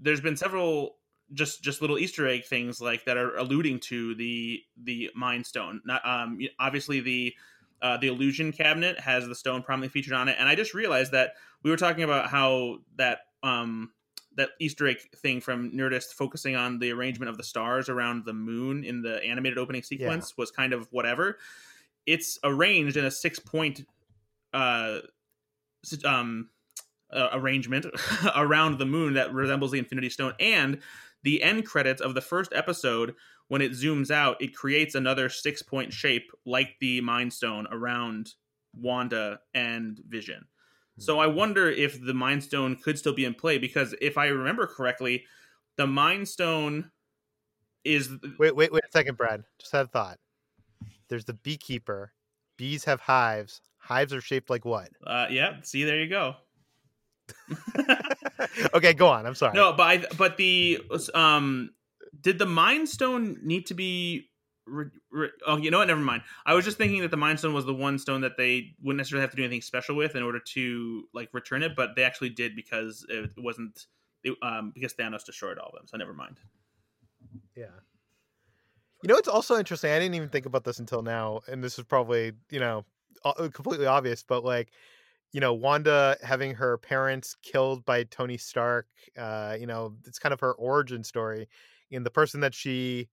there's 0.00 0.20
been 0.20 0.36
several 0.36 0.96
just 1.34 1.62
just 1.62 1.80
little 1.80 1.98
Easter 1.98 2.26
egg 2.26 2.44
things 2.44 2.80
like 2.80 3.04
that 3.04 3.16
are 3.16 3.36
alluding 3.36 3.80
to 3.80 4.14
the 4.14 4.60
the 4.82 5.10
Mind 5.14 5.46
Stone. 5.46 5.82
Not 5.84 6.06
um 6.06 6.38
obviously 6.58 7.00
the 7.00 7.34
uh, 7.80 7.96
the 7.96 8.08
illusion 8.08 8.50
cabinet 8.50 8.98
has 8.98 9.28
the 9.28 9.34
stone 9.34 9.62
prominently 9.62 9.92
featured 9.92 10.12
on 10.14 10.28
it, 10.28 10.36
and 10.38 10.48
I 10.48 10.54
just 10.54 10.74
realized 10.74 11.12
that 11.12 11.34
we 11.62 11.70
were 11.70 11.76
talking 11.76 12.02
about 12.02 12.28
how 12.28 12.78
that 12.96 13.20
um 13.42 13.92
that 14.38 14.50
Easter 14.60 14.86
egg 14.86 14.98
thing 15.16 15.40
from 15.40 15.72
Nerdist 15.72 16.14
focusing 16.14 16.56
on 16.56 16.78
the 16.78 16.92
arrangement 16.92 17.28
of 17.28 17.36
the 17.36 17.42
stars 17.42 17.88
around 17.88 18.24
the 18.24 18.32
moon 18.32 18.84
in 18.84 19.02
the 19.02 19.22
animated 19.24 19.58
opening 19.58 19.82
sequence 19.82 20.32
was 20.38 20.50
kind 20.50 20.72
of 20.72 20.88
whatever. 20.92 21.38
It's 22.06 22.38
arranged 22.44 22.96
in 22.96 23.04
a 23.04 23.10
six 23.10 23.38
point 23.38 23.84
uh 24.54 25.00
um 26.04 26.48
uh, 27.12 27.28
arrangement 27.32 27.86
around 28.36 28.78
the 28.78 28.86
moon 28.86 29.14
that 29.14 29.34
resembles 29.34 29.72
the 29.72 29.78
Infinity 29.78 30.10
Stone 30.10 30.34
and 30.38 30.78
the 31.22 31.42
end 31.42 31.66
credits 31.66 32.00
of 32.00 32.14
the 32.14 32.20
first 32.20 32.52
episode 32.54 33.14
when 33.48 33.60
it 33.60 33.72
zooms 33.72 34.10
out 34.10 34.40
it 34.40 34.54
creates 34.54 34.94
another 34.94 35.28
six 35.28 35.62
point 35.62 35.92
shape 35.92 36.30
like 36.46 36.76
the 36.80 37.00
mind 37.00 37.32
stone 37.32 37.66
around 37.72 38.34
Wanda 38.72 39.40
and 39.52 40.00
Vision. 40.06 40.46
So 40.98 41.20
I 41.20 41.26
wonder 41.28 41.70
if 41.70 42.04
the 42.04 42.14
Mind 42.14 42.42
Stone 42.42 42.76
could 42.82 42.98
still 42.98 43.14
be 43.14 43.24
in 43.24 43.34
play 43.34 43.58
because 43.58 43.94
if 44.00 44.18
I 44.18 44.26
remember 44.26 44.66
correctly, 44.66 45.24
the 45.76 45.86
Mind 45.86 46.28
Stone 46.28 46.90
is 47.84 48.10
wait, 48.38 48.54
wait, 48.54 48.72
wait 48.72 48.82
a 48.84 48.90
second, 48.90 49.16
Brad. 49.16 49.44
Just 49.60 49.72
had 49.72 49.86
a 49.86 49.88
thought. 49.88 50.18
There's 51.08 51.24
the 51.24 51.34
beekeeper. 51.34 52.12
Bees 52.56 52.84
have 52.84 53.00
hives. 53.00 53.60
Hives 53.78 54.12
are 54.12 54.20
shaped 54.20 54.50
like 54.50 54.64
what? 54.64 54.90
uh 55.06 55.26
yeah, 55.30 55.56
see 55.62 55.84
there 55.84 56.00
you 56.00 56.08
go. 56.08 56.34
okay, 58.74 58.92
go 58.92 59.08
on. 59.08 59.24
I'm 59.26 59.34
sorry. 59.34 59.54
No, 59.54 59.72
but 59.72 59.82
I, 59.82 60.04
but 60.16 60.36
the 60.36 60.82
um 61.14 61.70
did 62.20 62.38
the 62.38 62.46
Mind 62.46 62.88
Stone 62.88 63.38
need 63.42 63.66
to 63.66 63.74
be 63.74 64.28
re, 64.68 64.86
re, 65.10 65.28
oh, 65.46 65.56
you 65.56 65.70
know 65.70 65.78
what? 65.78 65.88
Never 65.88 66.00
mind. 66.00 66.22
I 66.46 66.54
was 66.54 66.64
just 66.64 66.78
thinking 66.78 67.00
that 67.02 67.10
the 67.10 67.16
Mind 67.16 67.38
Stone 67.38 67.54
was 67.54 67.64
the 67.64 67.74
one 67.74 67.98
stone 67.98 68.20
that 68.20 68.36
they 68.36 68.74
wouldn't 68.82 68.98
necessarily 68.98 69.22
have 69.22 69.30
to 69.30 69.36
do 69.36 69.42
anything 69.42 69.62
special 69.62 69.96
with 69.96 70.14
in 70.14 70.22
order 70.22 70.40
to 70.54 71.04
like 71.14 71.28
return 71.32 71.62
it, 71.62 71.74
but 71.76 71.96
they 71.96 72.04
actually 72.04 72.30
did 72.30 72.54
because 72.54 73.04
it 73.08 73.30
wasn't 73.36 73.86
it, 74.24 74.36
um 74.42 74.72
because 74.74 74.94
Thanos 74.94 75.24
destroyed 75.24 75.58
all 75.58 75.68
of 75.68 75.74
them. 75.74 75.86
So 75.86 75.96
never 75.96 76.14
mind. 76.14 76.38
Yeah. 77.56 77.66
You 79.02 79.08
know, 79.08 79.16
it's 79.16 79.28
also 79.28 79.56
interesting. 79.56 79.92
I 79.92 79.98
didn't 79.98 80.14
even 80.16 80.28
think 80.28 80.46
about 80.46 80.64
this 80.64 80.78
until 80.78 81.02
now, 81.02 81.40
and 81.46 81.62
this 81.62 81.78
is 81.78 81.84
probably 81.84 82.32
you 82.50 82.60
know 82.60 82.84
completely 83.52 83.86
obvious, 83.86 84.22
but 84.22 84.44
like, 84.44 84.72
you 85.32 85.40
know, 85.40 85.54
Wanda 85.54 86.16
having 86.22 86.54
her 86.54 86.78
parents 86.78 87.36
killed 87.42 87.84
by 87.84 88.04
Tony 88.04 88.36
Stark. 88.36 88.86
Uh, 89.16 89.56
you 89.58 89.66
know, 89.66 89.94
it's 90.06 90.18
kind 90.18 90.32
of 90.32 90.40
her 90.40 90.52
origin 90.54 91.04
story, 91.04 91.48
and 91.92 92.04
the 92.04 92.10
person 92.10 92.40
that 92.40 92.54
she 92.54 93.08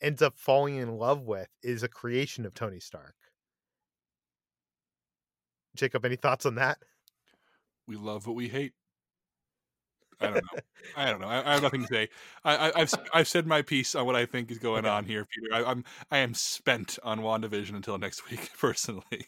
ends 0.00 0.22
up 0.22 0.34
falling 0.36 0.76
in 0.76 0.96
love 0.96 1.22
with 1.22 1.48
is 1.62 1.82
a 1.82 1.88
creation 1.88 2.46
of 2.46 2.54
Tony 2.54 2.80
Stark. 2.80 3.14
Jacob, 5.76 6.04
any 6.04 6.16
thoughts 6.16 6.46
on 6.46 6.56
that? 6.56 6.78
We 7.86 7.96
love 7.96 8.26
what 8.26 8.36
we 8.36 8.48
hate. 8.48 8.72
I 10.20 10.26
don't 10.26 10.34
know. 10.34 10.60
I 10.96 11.10
don't 11.10 11.20
know. 11.20 11.28
I, 11.28 11.50
I 11.50 11.54
have 11.54 11.62
nothing 11.62 11.82
to 11.82 11.86
say. 11.86 12.08
I, 12.44 12.72
have 12.76 12.94
I've 13.14 13.28
said 13.28 13.46
my 13.46 13.62
piece 13.62 13.94
on 13.94 14.06
what 14.06 14.16
I 14.16 14.26
think 14.26 14.50
is 14.50 14.58
going 14.58 14.84
okay. 14.84 14.94
on 14.94 15.04
here, 15.04 15.26
Peter. 15.26 15.54
I, 15.54 15.70
I'm 15.70 15.84
I 16.10 16.18
am 16.18 16.34
spent 16.34 16.98
on 17.02 17.20
Wandavision 17.20 17.74
until 17.74 17.98
next 17.98 18.30
week, 18.30 18.50
personally. 18.58 19.26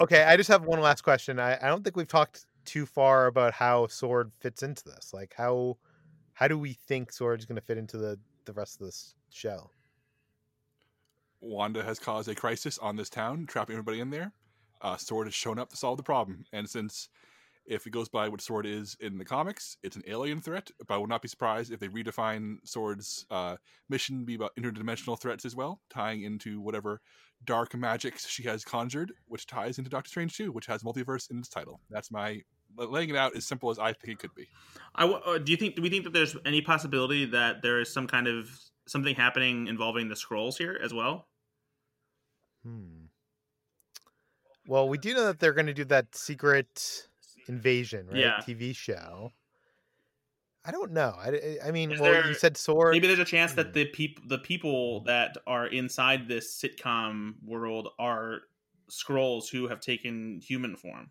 okay, 0.00 0.24
I 0.24 0.36
just 0.36 0.48
have 0.48 0.64
one 0.64 0.80
last 0.80 1.02
question. 1.02 1.38
I, 1.38 1.56
I 1.56 1.68
don't 1.68 1.82
think 1.82 1.96
we've 1.96 2.08
talked 2.08 2.46
too 2.64 2.86
far 2.86 3.26
about 3.26 3.52
how 3.54 3.86
Sword 3.86 4.32
fits 4.40 4.62
into 4.62 4.84
this. 4.84 5.12
Like 5.14 5.34
how 5.36 5.78
how 6.34 6.48
do 6.48 6.58
we 6.58 6.74
think 6.74 7.12
Sword 7.12 7.40
is 7.40 7.46
going 7.46 7.56
to 7.56 7.62
fit 7.62 7.78
into 7.78 7.96
the 7.96 8.18
the 8.44 8.52
rest 8.52 8.80
of 8.80 8.86
this 8.86 9.14
show? 9.30 9.70
Wanda 11.46 11.82
has 11.82 11.98
caused 11.98 12.28
a 12.28 12.34
crisis 12.34 12.78
on 12.78 12.96
this 12.96 13.10
town, 13.10 13.46
trapping 13.46 13.74
everybody 13.74 14.00
in 14.00 14.10
there. 14.10 14.32
Uh, 14.80 14.96
Sword 14.96 15.26
has 15.26 15.34
shown 15.34 15.58
up 15.58 15.70
to 15.70 15.76
solve 15.76 15.96
the 15.96 16.02
problem, 16.02 16.44
and 16.52 16.68
since 16.68 17.08
if 17.66 17.86
it 17.86 17.90
goes 17.90 18.08
by 18.08 18.28
what 18.28 18.40
Sword 18.40 18.66
is 18.66 18.96
in 19.00 19.18
the 19.18 19.24
comics, 19.24 19.76
it's 19.82 19.96
an 19.96 20.02
alien 20.06 20.40
threat. 20.40 20.70
But 20.86 20.94
I 20.94 20.98
would 20.98 21.08
not 21.08 21.22
be 21.22 21.28
surprised 21.28 21.72
if 21.72 21.80
they 21.80 21.88
redefine 21.88 22.58
Sword's 22.64 23.26
uh, 23.30 23.56
mission 23.88 24.24
be 24.24 24.34
about 24.34 24.54
interdimensional 24.56 25.18
threats 25.18 25.44
as 25.44 25.56
well, 25.56 25.80
tying 25.90 26.22
into 26.22 26.60
whatever 26.60 27.00
dark 27.44 27.74
magics 27.74 28.26
she 28.28 28.44
has 28.44 28.64
conjured, 28.64 29.12
which 29.26 29.46
ties 29.46 29.78
into 29.78 29.90
Doctor 29.90 30.08
Strange 30.08 30.36
2, 30.36 30.52
which 30.52 30.66
has 30.66 30.82
multiverse 30.82 31.30
in 31.30 31.38
its 31.38 31.48
title. 31.48 31.80
That's 31.90 32.10
my 32.10 32.42
laying 32.76 33.10
it 33.10 33.16
out 33.16 33.34
as 33.36 33.46
simple 33.46 33.70
as 33.70 33.78
I 33.78 33.92
think 33.92 34.12
it 34.12 34.18
could 34.18 34.34
be. 34.34 34.48
I 34.94 35.06
uh, 35.06 35.38
do 35.38 35.50
you 35.50 35.56
think 35.56 35.76
do 35.76 35.82
we 35.82 35.90
think 35.90 36.04
that 36.04 36.12
there's 36.12 36.36
any 36.44 36.60
possibility 36.60 37.24
that 37.26 37.62
there 37.62 37.80
is 37.80 37.92
some 37.92 38.06
kind 38.06 38.28
of 38.28 38.50
something 38.86 39.14
happening 39.14 39.66
involving 39.66 40.08
the 40.08 40.14
Skrulls 40.14 40.56
here 40.58 40.78
as 40.82 40.94
well? 40.94 41.26
Hmm. 42.66 43.06
Well, 44.66 44.88
we 44.88 44.98
do 44.98 45.14
know 45.14 45.26
that 45.26 45.38
they're 45.38 45.52
going 45.52 45.66
to 45.66 45.74
do 45.74 45.84
that 45.84 46.16
secret 46.16 47.06
invasion, 47.46 48.08
right? 48.08 48.16
Yeah. 48.16 48.40
TV 48.40 48.74
show. 48.74 49.32
I 50.64 50.72
don't 50.72 50.90
know. 50.90 51.14
I, 51.16 51.58
I 51.64 51.70
mean, 51.70 51.92
Is 51.92 52.00
well, 52.00 52.10
there, 52.10 52.26
you 52.26 52.34
said 52.34 52.56
sword. 52.56 52.92
Maybe 52.92 53.06
there's 53.06 53.20
a 53.20 53.24
chance 53.24 53.52
that 53.52 53.68
hmm. 53.68 53.72
the 53.72 53.84
people, 53.86 54.24
the 54.26 54.38
people 54.38 55.04
that 55.04 55.36
are 55.46 55.68
inside 55.68 56.26
this 56.26 56.60
sitcom 56.60 57.34
world, 57.44 57.90
are 58.00 58.40
Skrulls 58.90 59.48
who 59.48 59.68
have 59.68 59.80
taken 59.80 60.40
human 60.42 60.74
form. 60.74 61.10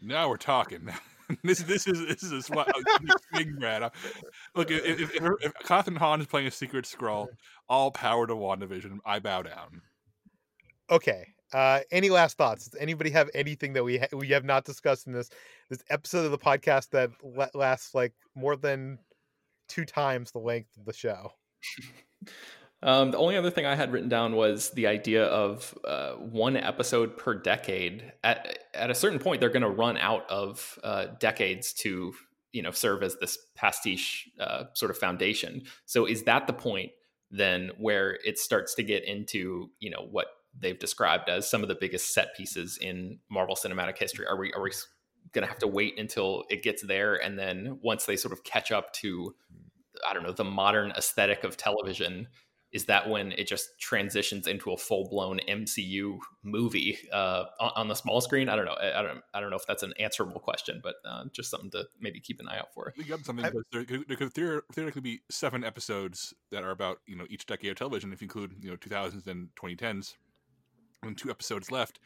Now 0.00 0.28
we're 0.28 0.36
talking. 0.36 0.88
this 1.42 1.60
this 1.60 1.86
is 1.86 2.06
this 2.06 2.22
is 2.22 2.32
a 2.32 2.42
swing, 2.42 3.56
Brad. 3.58 3.90
Look, 4.54 4.70
if, 4.70 5.00
if, 5.00 5.14
if 5.14 5.54
Kathryn 5.64 5.96
Hahn 5.96 6.20
is 6.20 6.26
playing 6.26 6.46
a 6.46 6.50
secret 6.50 6.84
Skrull, 6.84 7.28
all 7.68 7.90
power 7.90 8.26
to 8.26 8.34
WandaVision. 8.34 8.98
I 9.04 9.18
bow 9.18 9.42
down. 9.42 9.82
Okay. 10.90 11.26
Uh, 11.52 11.80
any 11.92 12.10
last 12.10 12.36
thoughts? 12.36 12.68
Does 12.68 12.80
anybody 12.80 13.10
have 13.10 13.30
anything 13.32 13.72
that 13.74 13.84
we 13.84 13.98
ha- 13.98 14.08
we 14.12 14.28
have 14.28 14.44
not 14.44 14.64
discussed 14.64 15.06
in 15.06 15.12
this 15.12 15.30
this 15.70 15.84
episode 15.88 16.24
of 16.24 16.30
the 16.30 16.38
podcast 16.38 16.90
that 16.90 17.10
la- 17.22 17.46
lasts 17.54 17.94
like 17.94 18.12
more 18.34 18.56
than 18.56 18.98
two 19.68 19.84
times 19.84 20.32
the 20.32 20.38
length 20.38 20.76
of 20.76 20.84
the 20.84 20.92
show? 20.92 21.32
Um, 22.84 23.12
the 23.12 23.16
only 23.16 23.36
other 23.36 23.50
thing 23.50 23.64
I 23.64 23.74
had 23.74 23.92
written 23.92 24.10
down 24.10 24.36
was 24.36 24.68
the 24.70 24.86
idea 24.86 25.24
of 25.24 25.76
uh, 25.88 26.12
one 26.12 26.54
episode 26.54 27.16
per 27.16 27.34
decade. 27.34 28.12
At 28.22 28.58
at 28.74 28.90
a 28.90 28.94
certain 28.94 29.18
point, 29.18 29.40
they're 29.40 29.48
going 29.48 29.62
to 29.62 29.70
run 29.70 29.96
out 29.96 30.30
of 30.30 30.78
uh, 30.84 31.06
decades 31.18 31.72
to 31.74 32.12
you 32.52 32.62
know 32.62 32.70
serve 32.70 33.02
as 33.02 33.16
this 33.16 33.38
pastiche 33.54 34.28
uh, 34.38 34.64
sort 34.74 34.90
of 34.90 34.98
foundation. 34.98 35.62
So 35.86 36.04
is 36.04 36.24
that 36.24 36.46
the 36.46 36.52
point 36.52 36.92
then 37.30 37.70
where 37.78 38.18
it 38.24 38.38
starts 38.38 38.74
to 38.74 38.82
get 38.82 39.02
into 39.04 39.70
you 39.80 39.90
know 39.90 40.06
what 40.10 40.26
they've 40.60 40.78
described 40.78 41.30
as 41.30 41.48
some 41.48 41.62
of 41.62 41.68
the 41.68 41.74
biggest 41.74 42.12
set 42.12 42.36
pieces 42.36 42.78
in 42.80 43.18
Marvel 43.30 43.56
Cinematic 43.56 43.96
history? 43.96 44.26
Are 44.26 44.36
we 44.36 44.52
are 44.52 44.62
we 44.62 44.72
going 45.32 45.42
to 45.42 45.48
have 45.48 45.58
to 45.60 45.66
wait 45.66 45.98
until 45.98 46.44
it 46.50 46.62
gets 46.62 46.82
there, 46.82 47.14
and 47.14 47.38
then 47.38 47.78
once 47.82 48.04
they 48.04 48.16
sort 48.16 48.32
of 48.32 48.44
catch 48.44 48.70
up 48.70 48.92
to 48.92 49.34
I 50.06 50.12
don't 50.12 50.22
know 50.22 50.32
the 50.32 50.44
modern 50.44 50.90
aesthetic 50.90 51.44
of 51.44 51.56
television? 51.56 52.28
Is 52.74 52.86
that 52.86 53.08
when 53.08 53.30
it 53.32 53.46
just 53.46 53.78
transitions 53.78 54.48
into 54.48 54.72
a 54.72 54.76
full 54.76 55.08
blown 55.08 55.38
MCU 55.48 56.18
movie 56.42 56.98
uh, 57.12 57.44
on, 57.60 57.70
on, 57.76 57.88
the 57.88 57.94
small 57.94 58.20
screen? 58.20 58.48
I 58.48 58.56
don't 58.56 58.64
know. 58.64 58.72
I, 58.72 58.98
I, 58.98 59.02
don't. 59.02 59.20
I 59.32 59.40
don't 59.40 59.50
know 59.50 59.56
if 59.56 59.64
that's 59.64 59.84
an 59.84 59.94
answerable 60.00 60.40
question, 60.40 60.80
but 60.82 60.96
uh, 61.08 61.24
just 61.32 61.50
something 61.50 61.70
to 61.70 61.86
maybe 62.00 62.18
keep 62.18 62.40
an 62.40 62.48
eye 62.48 62.58
out 62.58 62.74
for. 62.74 62.92
You 62.96 63.04
got 63.04 63.24
something. 63.24 63.48
There, 63.72 63.84
there, 63.84 64.16
could 64.16 64.34
theoretically 64.34 65.00
be 65.00 65.20
seven 65.30 65.62
episodes 65.62 66.34
that 66.50 66.64
are 66.64 66.72
about 66.72 66.98
you 67.06 67.14
know 67.14 67.26
each 67.30 67.46
decade 67.46 67.70
of 67.70 67.76
television, 67.76 68.12
if 68.12 68.20
you 68.20 68.26
include 68.26 68.56
you 68.60 68.70
know 68.70 68.76
2000s 68.76 69.28
and 69.28 69.48
2010s, 69.54 70.14
and 71.04 71.16
two 71.16 71.30
episodes 71.30 71.70
left. 71.70 72.00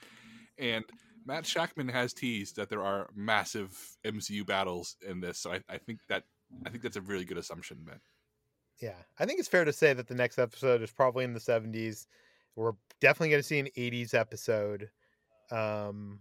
And 0.59 0.85
Matt 1.24 1.45
Shakman 1.45 1.90
has 1.90 2.12
teased 2.12 2.57
that 2.57 2.69
there 2.69 2.85
are 2.85 3.09
massive 3.16 3.97
MCU 4.05 4.47
battles 4.47 4.97
in 5.09 5.20
this, 5.20 5.39
so 5.39 5.51
I, 5.51 5.61
I 5.66 5.78
think 5.78 6.01
that 6.11 6.24
I 6.66 6.69
think 6.69 6.82
that's 6.82 6.97
a 6.97 7.01
really 7.01 7.24
good 7.24 7.39
assumption, 7.39 7.78
Ben 7.86 8.01
yeah, 8.80 8.94
I 9.18 9.26
think 9.26 9.40
it's 9.40 9.48
fair 9.48 9.64
to 9.64 9.72
say 9.72 9.92
that 9.92 10.06
the 10.06 10.14
next 10.14 10.38
episode 10.38 10.82
is 10.82 10.90
probably 10.90 11.24
in 11.24 11.34
the 11.34 11.40
70s. 11.40 12.06
We're 12.55 12.72
definitely 13.00 13.30
going 13.30 13.42
to 13.42 13.46
see 13.46 13.59
an 13.59 13.68
80s 13.76 14.14
episode, 14.14 14.90
um, 15.50 16.20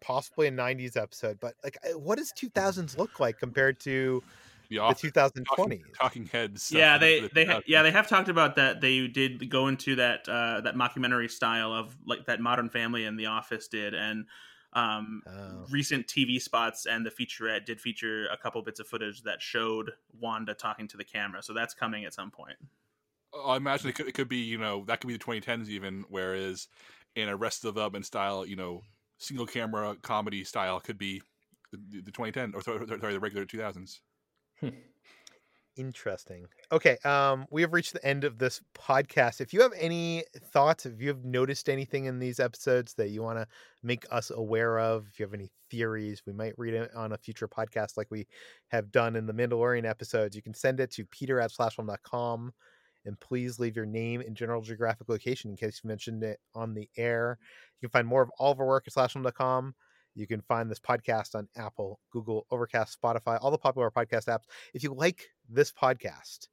possibly 0.00 0.46
a 0.46 0.52
90s 0.52 0.96
episode. 0.96 1.38
But 1.40 1.54
like, 1.64 1.78
uh, 1.84 1.98
what 1.98 2.18
does 2.18 2.32
2000s 2.32 2.98
look 2.98 3.20
like 3.20 3.38
compared 3.38 3.80
to 3.80 4.22
the, 4.68 4.76
the 4.76 5.10
2020s? 5.10 5.44
Talking, 5.44 5.84
talking 5.98 6.26
heads. 6.26 6.70
Yeah, 6.72 6.98
they 6.98 7.20
the 7.20 7.30
they 7.34 7.44
ha- 7.44 7.60
yeah 7.66 7.82
they 7.82 7.90
have 7.90 8.08
talked 8.08 8.28
about 8.28 8.56
that. 8.56 8.80
They 8.80 9.06
did 9.06 9.48
go 9.48 9.68
into 9.68 9.96
that 9.96 10.28
uh, 10.28 10.60
that 10.62 10.74
mockumentary 10.74 11.30
style 11.30 11.72
of 11.72 11.96
like 12.06 12.26
that 12.26 12.40
Modern 12.40 12.68
Family 12.68 13.04
and 13.04 13.18
The 13.18 13.26
Office 13.26 13.68
did, 13.68 13.94
and 13.94 14.26
um, 14.76 15.22
oh. 15.26 15.64
recent 15.70 16.06
TV 16.06 16.40
spots 16.40 16.86
and 16.86 17.04
the 17.04 17.10
featurette 17.10 17.64
did 17.64 17.80
feature 17.80 18.26
a 18.26 18.36
couple 18.36 18.60
bits 18.60 18.78
of 18.78 18.86
footage 18.86 19.22
that 19.22 19.40
showed 19.40 19.92
Wanda 20.20 20.52
talking 20.52 20.86
to 20.88 20.98
the 20.98 21.04
camera. 21.04 21.42
So 21.42 21.54
that's 21.54 21.72
coming 21.72 22.04
at 22.04 22.12
some 22.12 22.30
point. 22.30 22.56
I 23.44 23.56
imagine 23.56 23.88
it 23.88 23.94
could, 23.94 24.06
it 24.06 24.12
could 24.12 24.28
be, 24.28 24.36
you 24.36 24.58
know, 24.58 24.84
that 24.86 25.00
could 25.00 25.08
be 25.08 25.14
the 25.14 25.24
2010s 25.24 25.68
even, 25.68 26.04
whereas 26.10 26.68
in 27.14 27.30
Arrested 27.30 27.68
Development 27.68 28.04
style, 28.04 28.44
you 28.44 28.56
know, 28.56 28.82
single 29.16 29.46
camera 29.46 29.96
comedy 30.02 30.44
style 30.44 30.78
could 30.78 30.98
be 30.98 31.22
the, 31.72 32.02
the 32.02 32.12
2010 32.12 32.52
or 32.54 32.62
sorry, 32.62 33.14
the 33.14 33.20
regular 33.20 33.46
2000s. 33.46 34.00
Interesting. 35.76 36.46
Okay, 36.72 36.96
um, 37.04 37.46
we 37.50 37.60
have 37.60 37.74
reached 37.74 37.92
the 37.92 38.04
end 38.04 38.24
of 38.24 38.38
this 38.38 38.62
podcast. 38.74 39.42
If 39.42 39.52
you 39.52 39.60
have 39.60 39.72
any 39.78 40.24
thoughts, 40.50 40.86
if 40.86 41.02
you 41.02 41.08
have 41.08 41.22
noticed 41.22 41.68
anything 41.68 42.06
in 42.06 42.18
these 42.18 42.40
episodes 42.40 42.94
that 42.94 43.10
you 43.10 43.22
want 43.22 43.38
to 43.38 43.46
make 43.82 44.06
us 44.10 44.30
aware 44.30 44.78
of, 44.78 45.06
if 45.06 45.18
you 45.18 45.26
have 45.26 45.34
any 45.34 45.50
theories, 45.70 46.22
we 46.26 46.32
might 46.32 46.54
read 46.56 46.72
it 46.72 46.90
on 46.94 47.12
a 47.12 47.18
future 47.18 47.46
podcast 47.46 47.98
like 47.98 48.10
we 48.10 48.26
have 48.68 48.90
done 48.90 49.16
in 49.16 49.26
the 49.26 49.34
Mandalorian 49.34 49.84
episodes. 49.84 50.34
You 50.34 50.40
can 50.40 50.54
send 50.54 50.80
it 50.80 50.90
to 50.92 51.04
peter 51.04 51.40
at 51.40 51.50
slashfilm.com 51.50 52.54
and 53.04 53.20
please 53.20 53.58
leave 53.58 53.76
your 53.76 53.86
name 53.86 54.22
and 54.22 54.34
general 54.34 54.62
geographic 54.62 55.10
location 55.10 55.50
in 55.50 55.56
case 55.56 55.80
you 55.84 55.88
mentioned 55.88 56.22
it 56.22 56.40
on 56.54 56.72
the 56.72 56.88
air. 56.96 57.38
You 57.80 57.88
can 57.88 57.92
find 57.92 58.08
more 58.08 58.22
of 58.22 58.30
all 58.38 58.52
of 58.52 58.60
our 58.60 58.66
work 58.66 58.84
at 58.86 58.94
slashfilm.com. 58.94 59.74
You 60.14 60.26
can 60.26 60.40
find 60.40 60.70
this 60.70 60.80
podcast 60.80 61.34
on 61.34 61.46
Apple, 61.56 62.00
Google, 62.10 62.46
Overcast, 62.50 62.98
Spotify, 63.00 63.38
all 63.40 63.50
the 63.50 63.58
popular 63.58 63.90
podcast 63.90 64.28
apps. 64.28 64.44
If 64.72 64.82
you 64.82 64.94
like 64.94 65.26
this 65.48 65.72
podcast, 65.72 66.48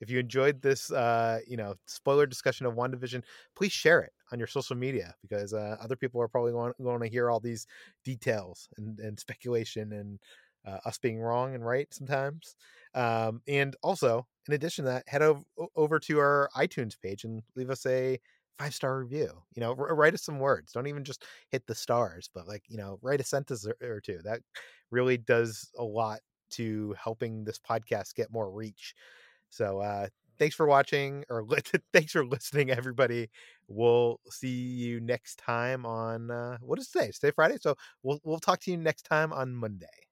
if 0.00 0.10
you 0.10 0.18
enjoyed 0.18 0.62
this, 0.62 0.90
uh, 0.90 1.40
you 1.46 1.56
know, 1.56 1.74
spoiler 1.86 2.26
discussion 2.26 2.66
of 2.66 2.74
WandaVision, 2.74 3.22
please 3.54 3.72
share 3.72 4.00
it 4.00 4.12
on 4.32 4.38
your 4.38 4.48
social 4.48 4.76
media 4.76 5.14
because 5.22 5.52
uh, 5.52 5.76
other 5.80 5.96
people 5.96 6.20
are 6.22 6.28
probably 6.28 6.52
going, 6.52 6.72
going 6.82 7.00
to 7.00 7.08
hear 7.08 7.30
all 7.30 7.40
these 7.40 7.66
details 8.04 8.68
and, 8.78 8.98
and 9.00 9.20
speculation 9.20 9.92
and 9.92 10.18
uh, 10.66 10.78
us 10.84 10.98
being 10.98 11.20
wrong 11.20 11.54
and 11.54 11.64
right 11.64 11.92
sometimes. 11.92 12.56
Um, 12.94 13.42
and 13.46 13.76
also, 13.82 14.26
in 14.48 14.54
addition 14.54 14.84
to 14.84 14.90
that, 14.90 15.04
head 15.06 15.22
over, 15.22 15.42
over 15.76 15.98
to 16.00 16.18
our 16.18 16.48
iTunes 16.56 17.00
page 17.00 17.24
and 17.24 17.42
leave 17.54 17.70
us 17.70 17.84
a 17.86 18.18
five 18.58 18.74
star 18.74 18.98
review. 18.98 19.30
You 19.54 19.60
know, 19.60 19.74
write 19.74 20.14
us 20.14 20.22
some 20.22 20.38
words. 20.38 20.72
Don't 20.72 20.86
even 20.86 21.04
just 21.04 21.24
hit 21.50 21.66
the 21.66 21.74
stars, 21.74 22.28
but 22.34 22.46
like 22.46 22.62
you 22.68 22.76
know, 22.76 22.98
write 23.02 23.20
a 23.20 23.24
sentence 23.24 23.66
or, 23.66 23.76
or 23.82 24.00
two. 24.00 24.18
That 24.24 24.40
really 24.90 25.16
does 25.16 25.70
a 25.78 25.84
lot 25.84 26.20
to 26.52 26.94
helping 27.02 27.44
this 27.44 27.58
podcast 27.58 28.14
get 28.14 28.32
more 28.32 28.50
reach. 28.50 28.94
So 29.50 29.80
uh, 29.80 30.08
thanks 30.38 30.54
for 30.54 30.66
watching 30.66 31.24
or 31.30 31.46
thanks 31.92 32.12
for 32.12 32.24
listening, 32.26 32.70
everybody. 32.70 33.30
We'll 33.68 34.20
see 34.30 34.48
you 34.48 35.00
next 35.00 35.38
time 35.38 35.86
on 35.86 36.30
uh, 36.30 36.58
what 36.60 36.78
is 36.78 36.88
today? 36.88 37.10
Today 37.12 37.32
Friday. 37.34 37.58
So 37.60 37.76
we'll 38.02 38.20
we'll 38.24 38.38
talk 38.40 38.60
to 38.60 38.70
you 38.70 38.76
next 38.76 39.02
time 39.02 39.32
on 39.32 39.54
Monday. 39.54 40.06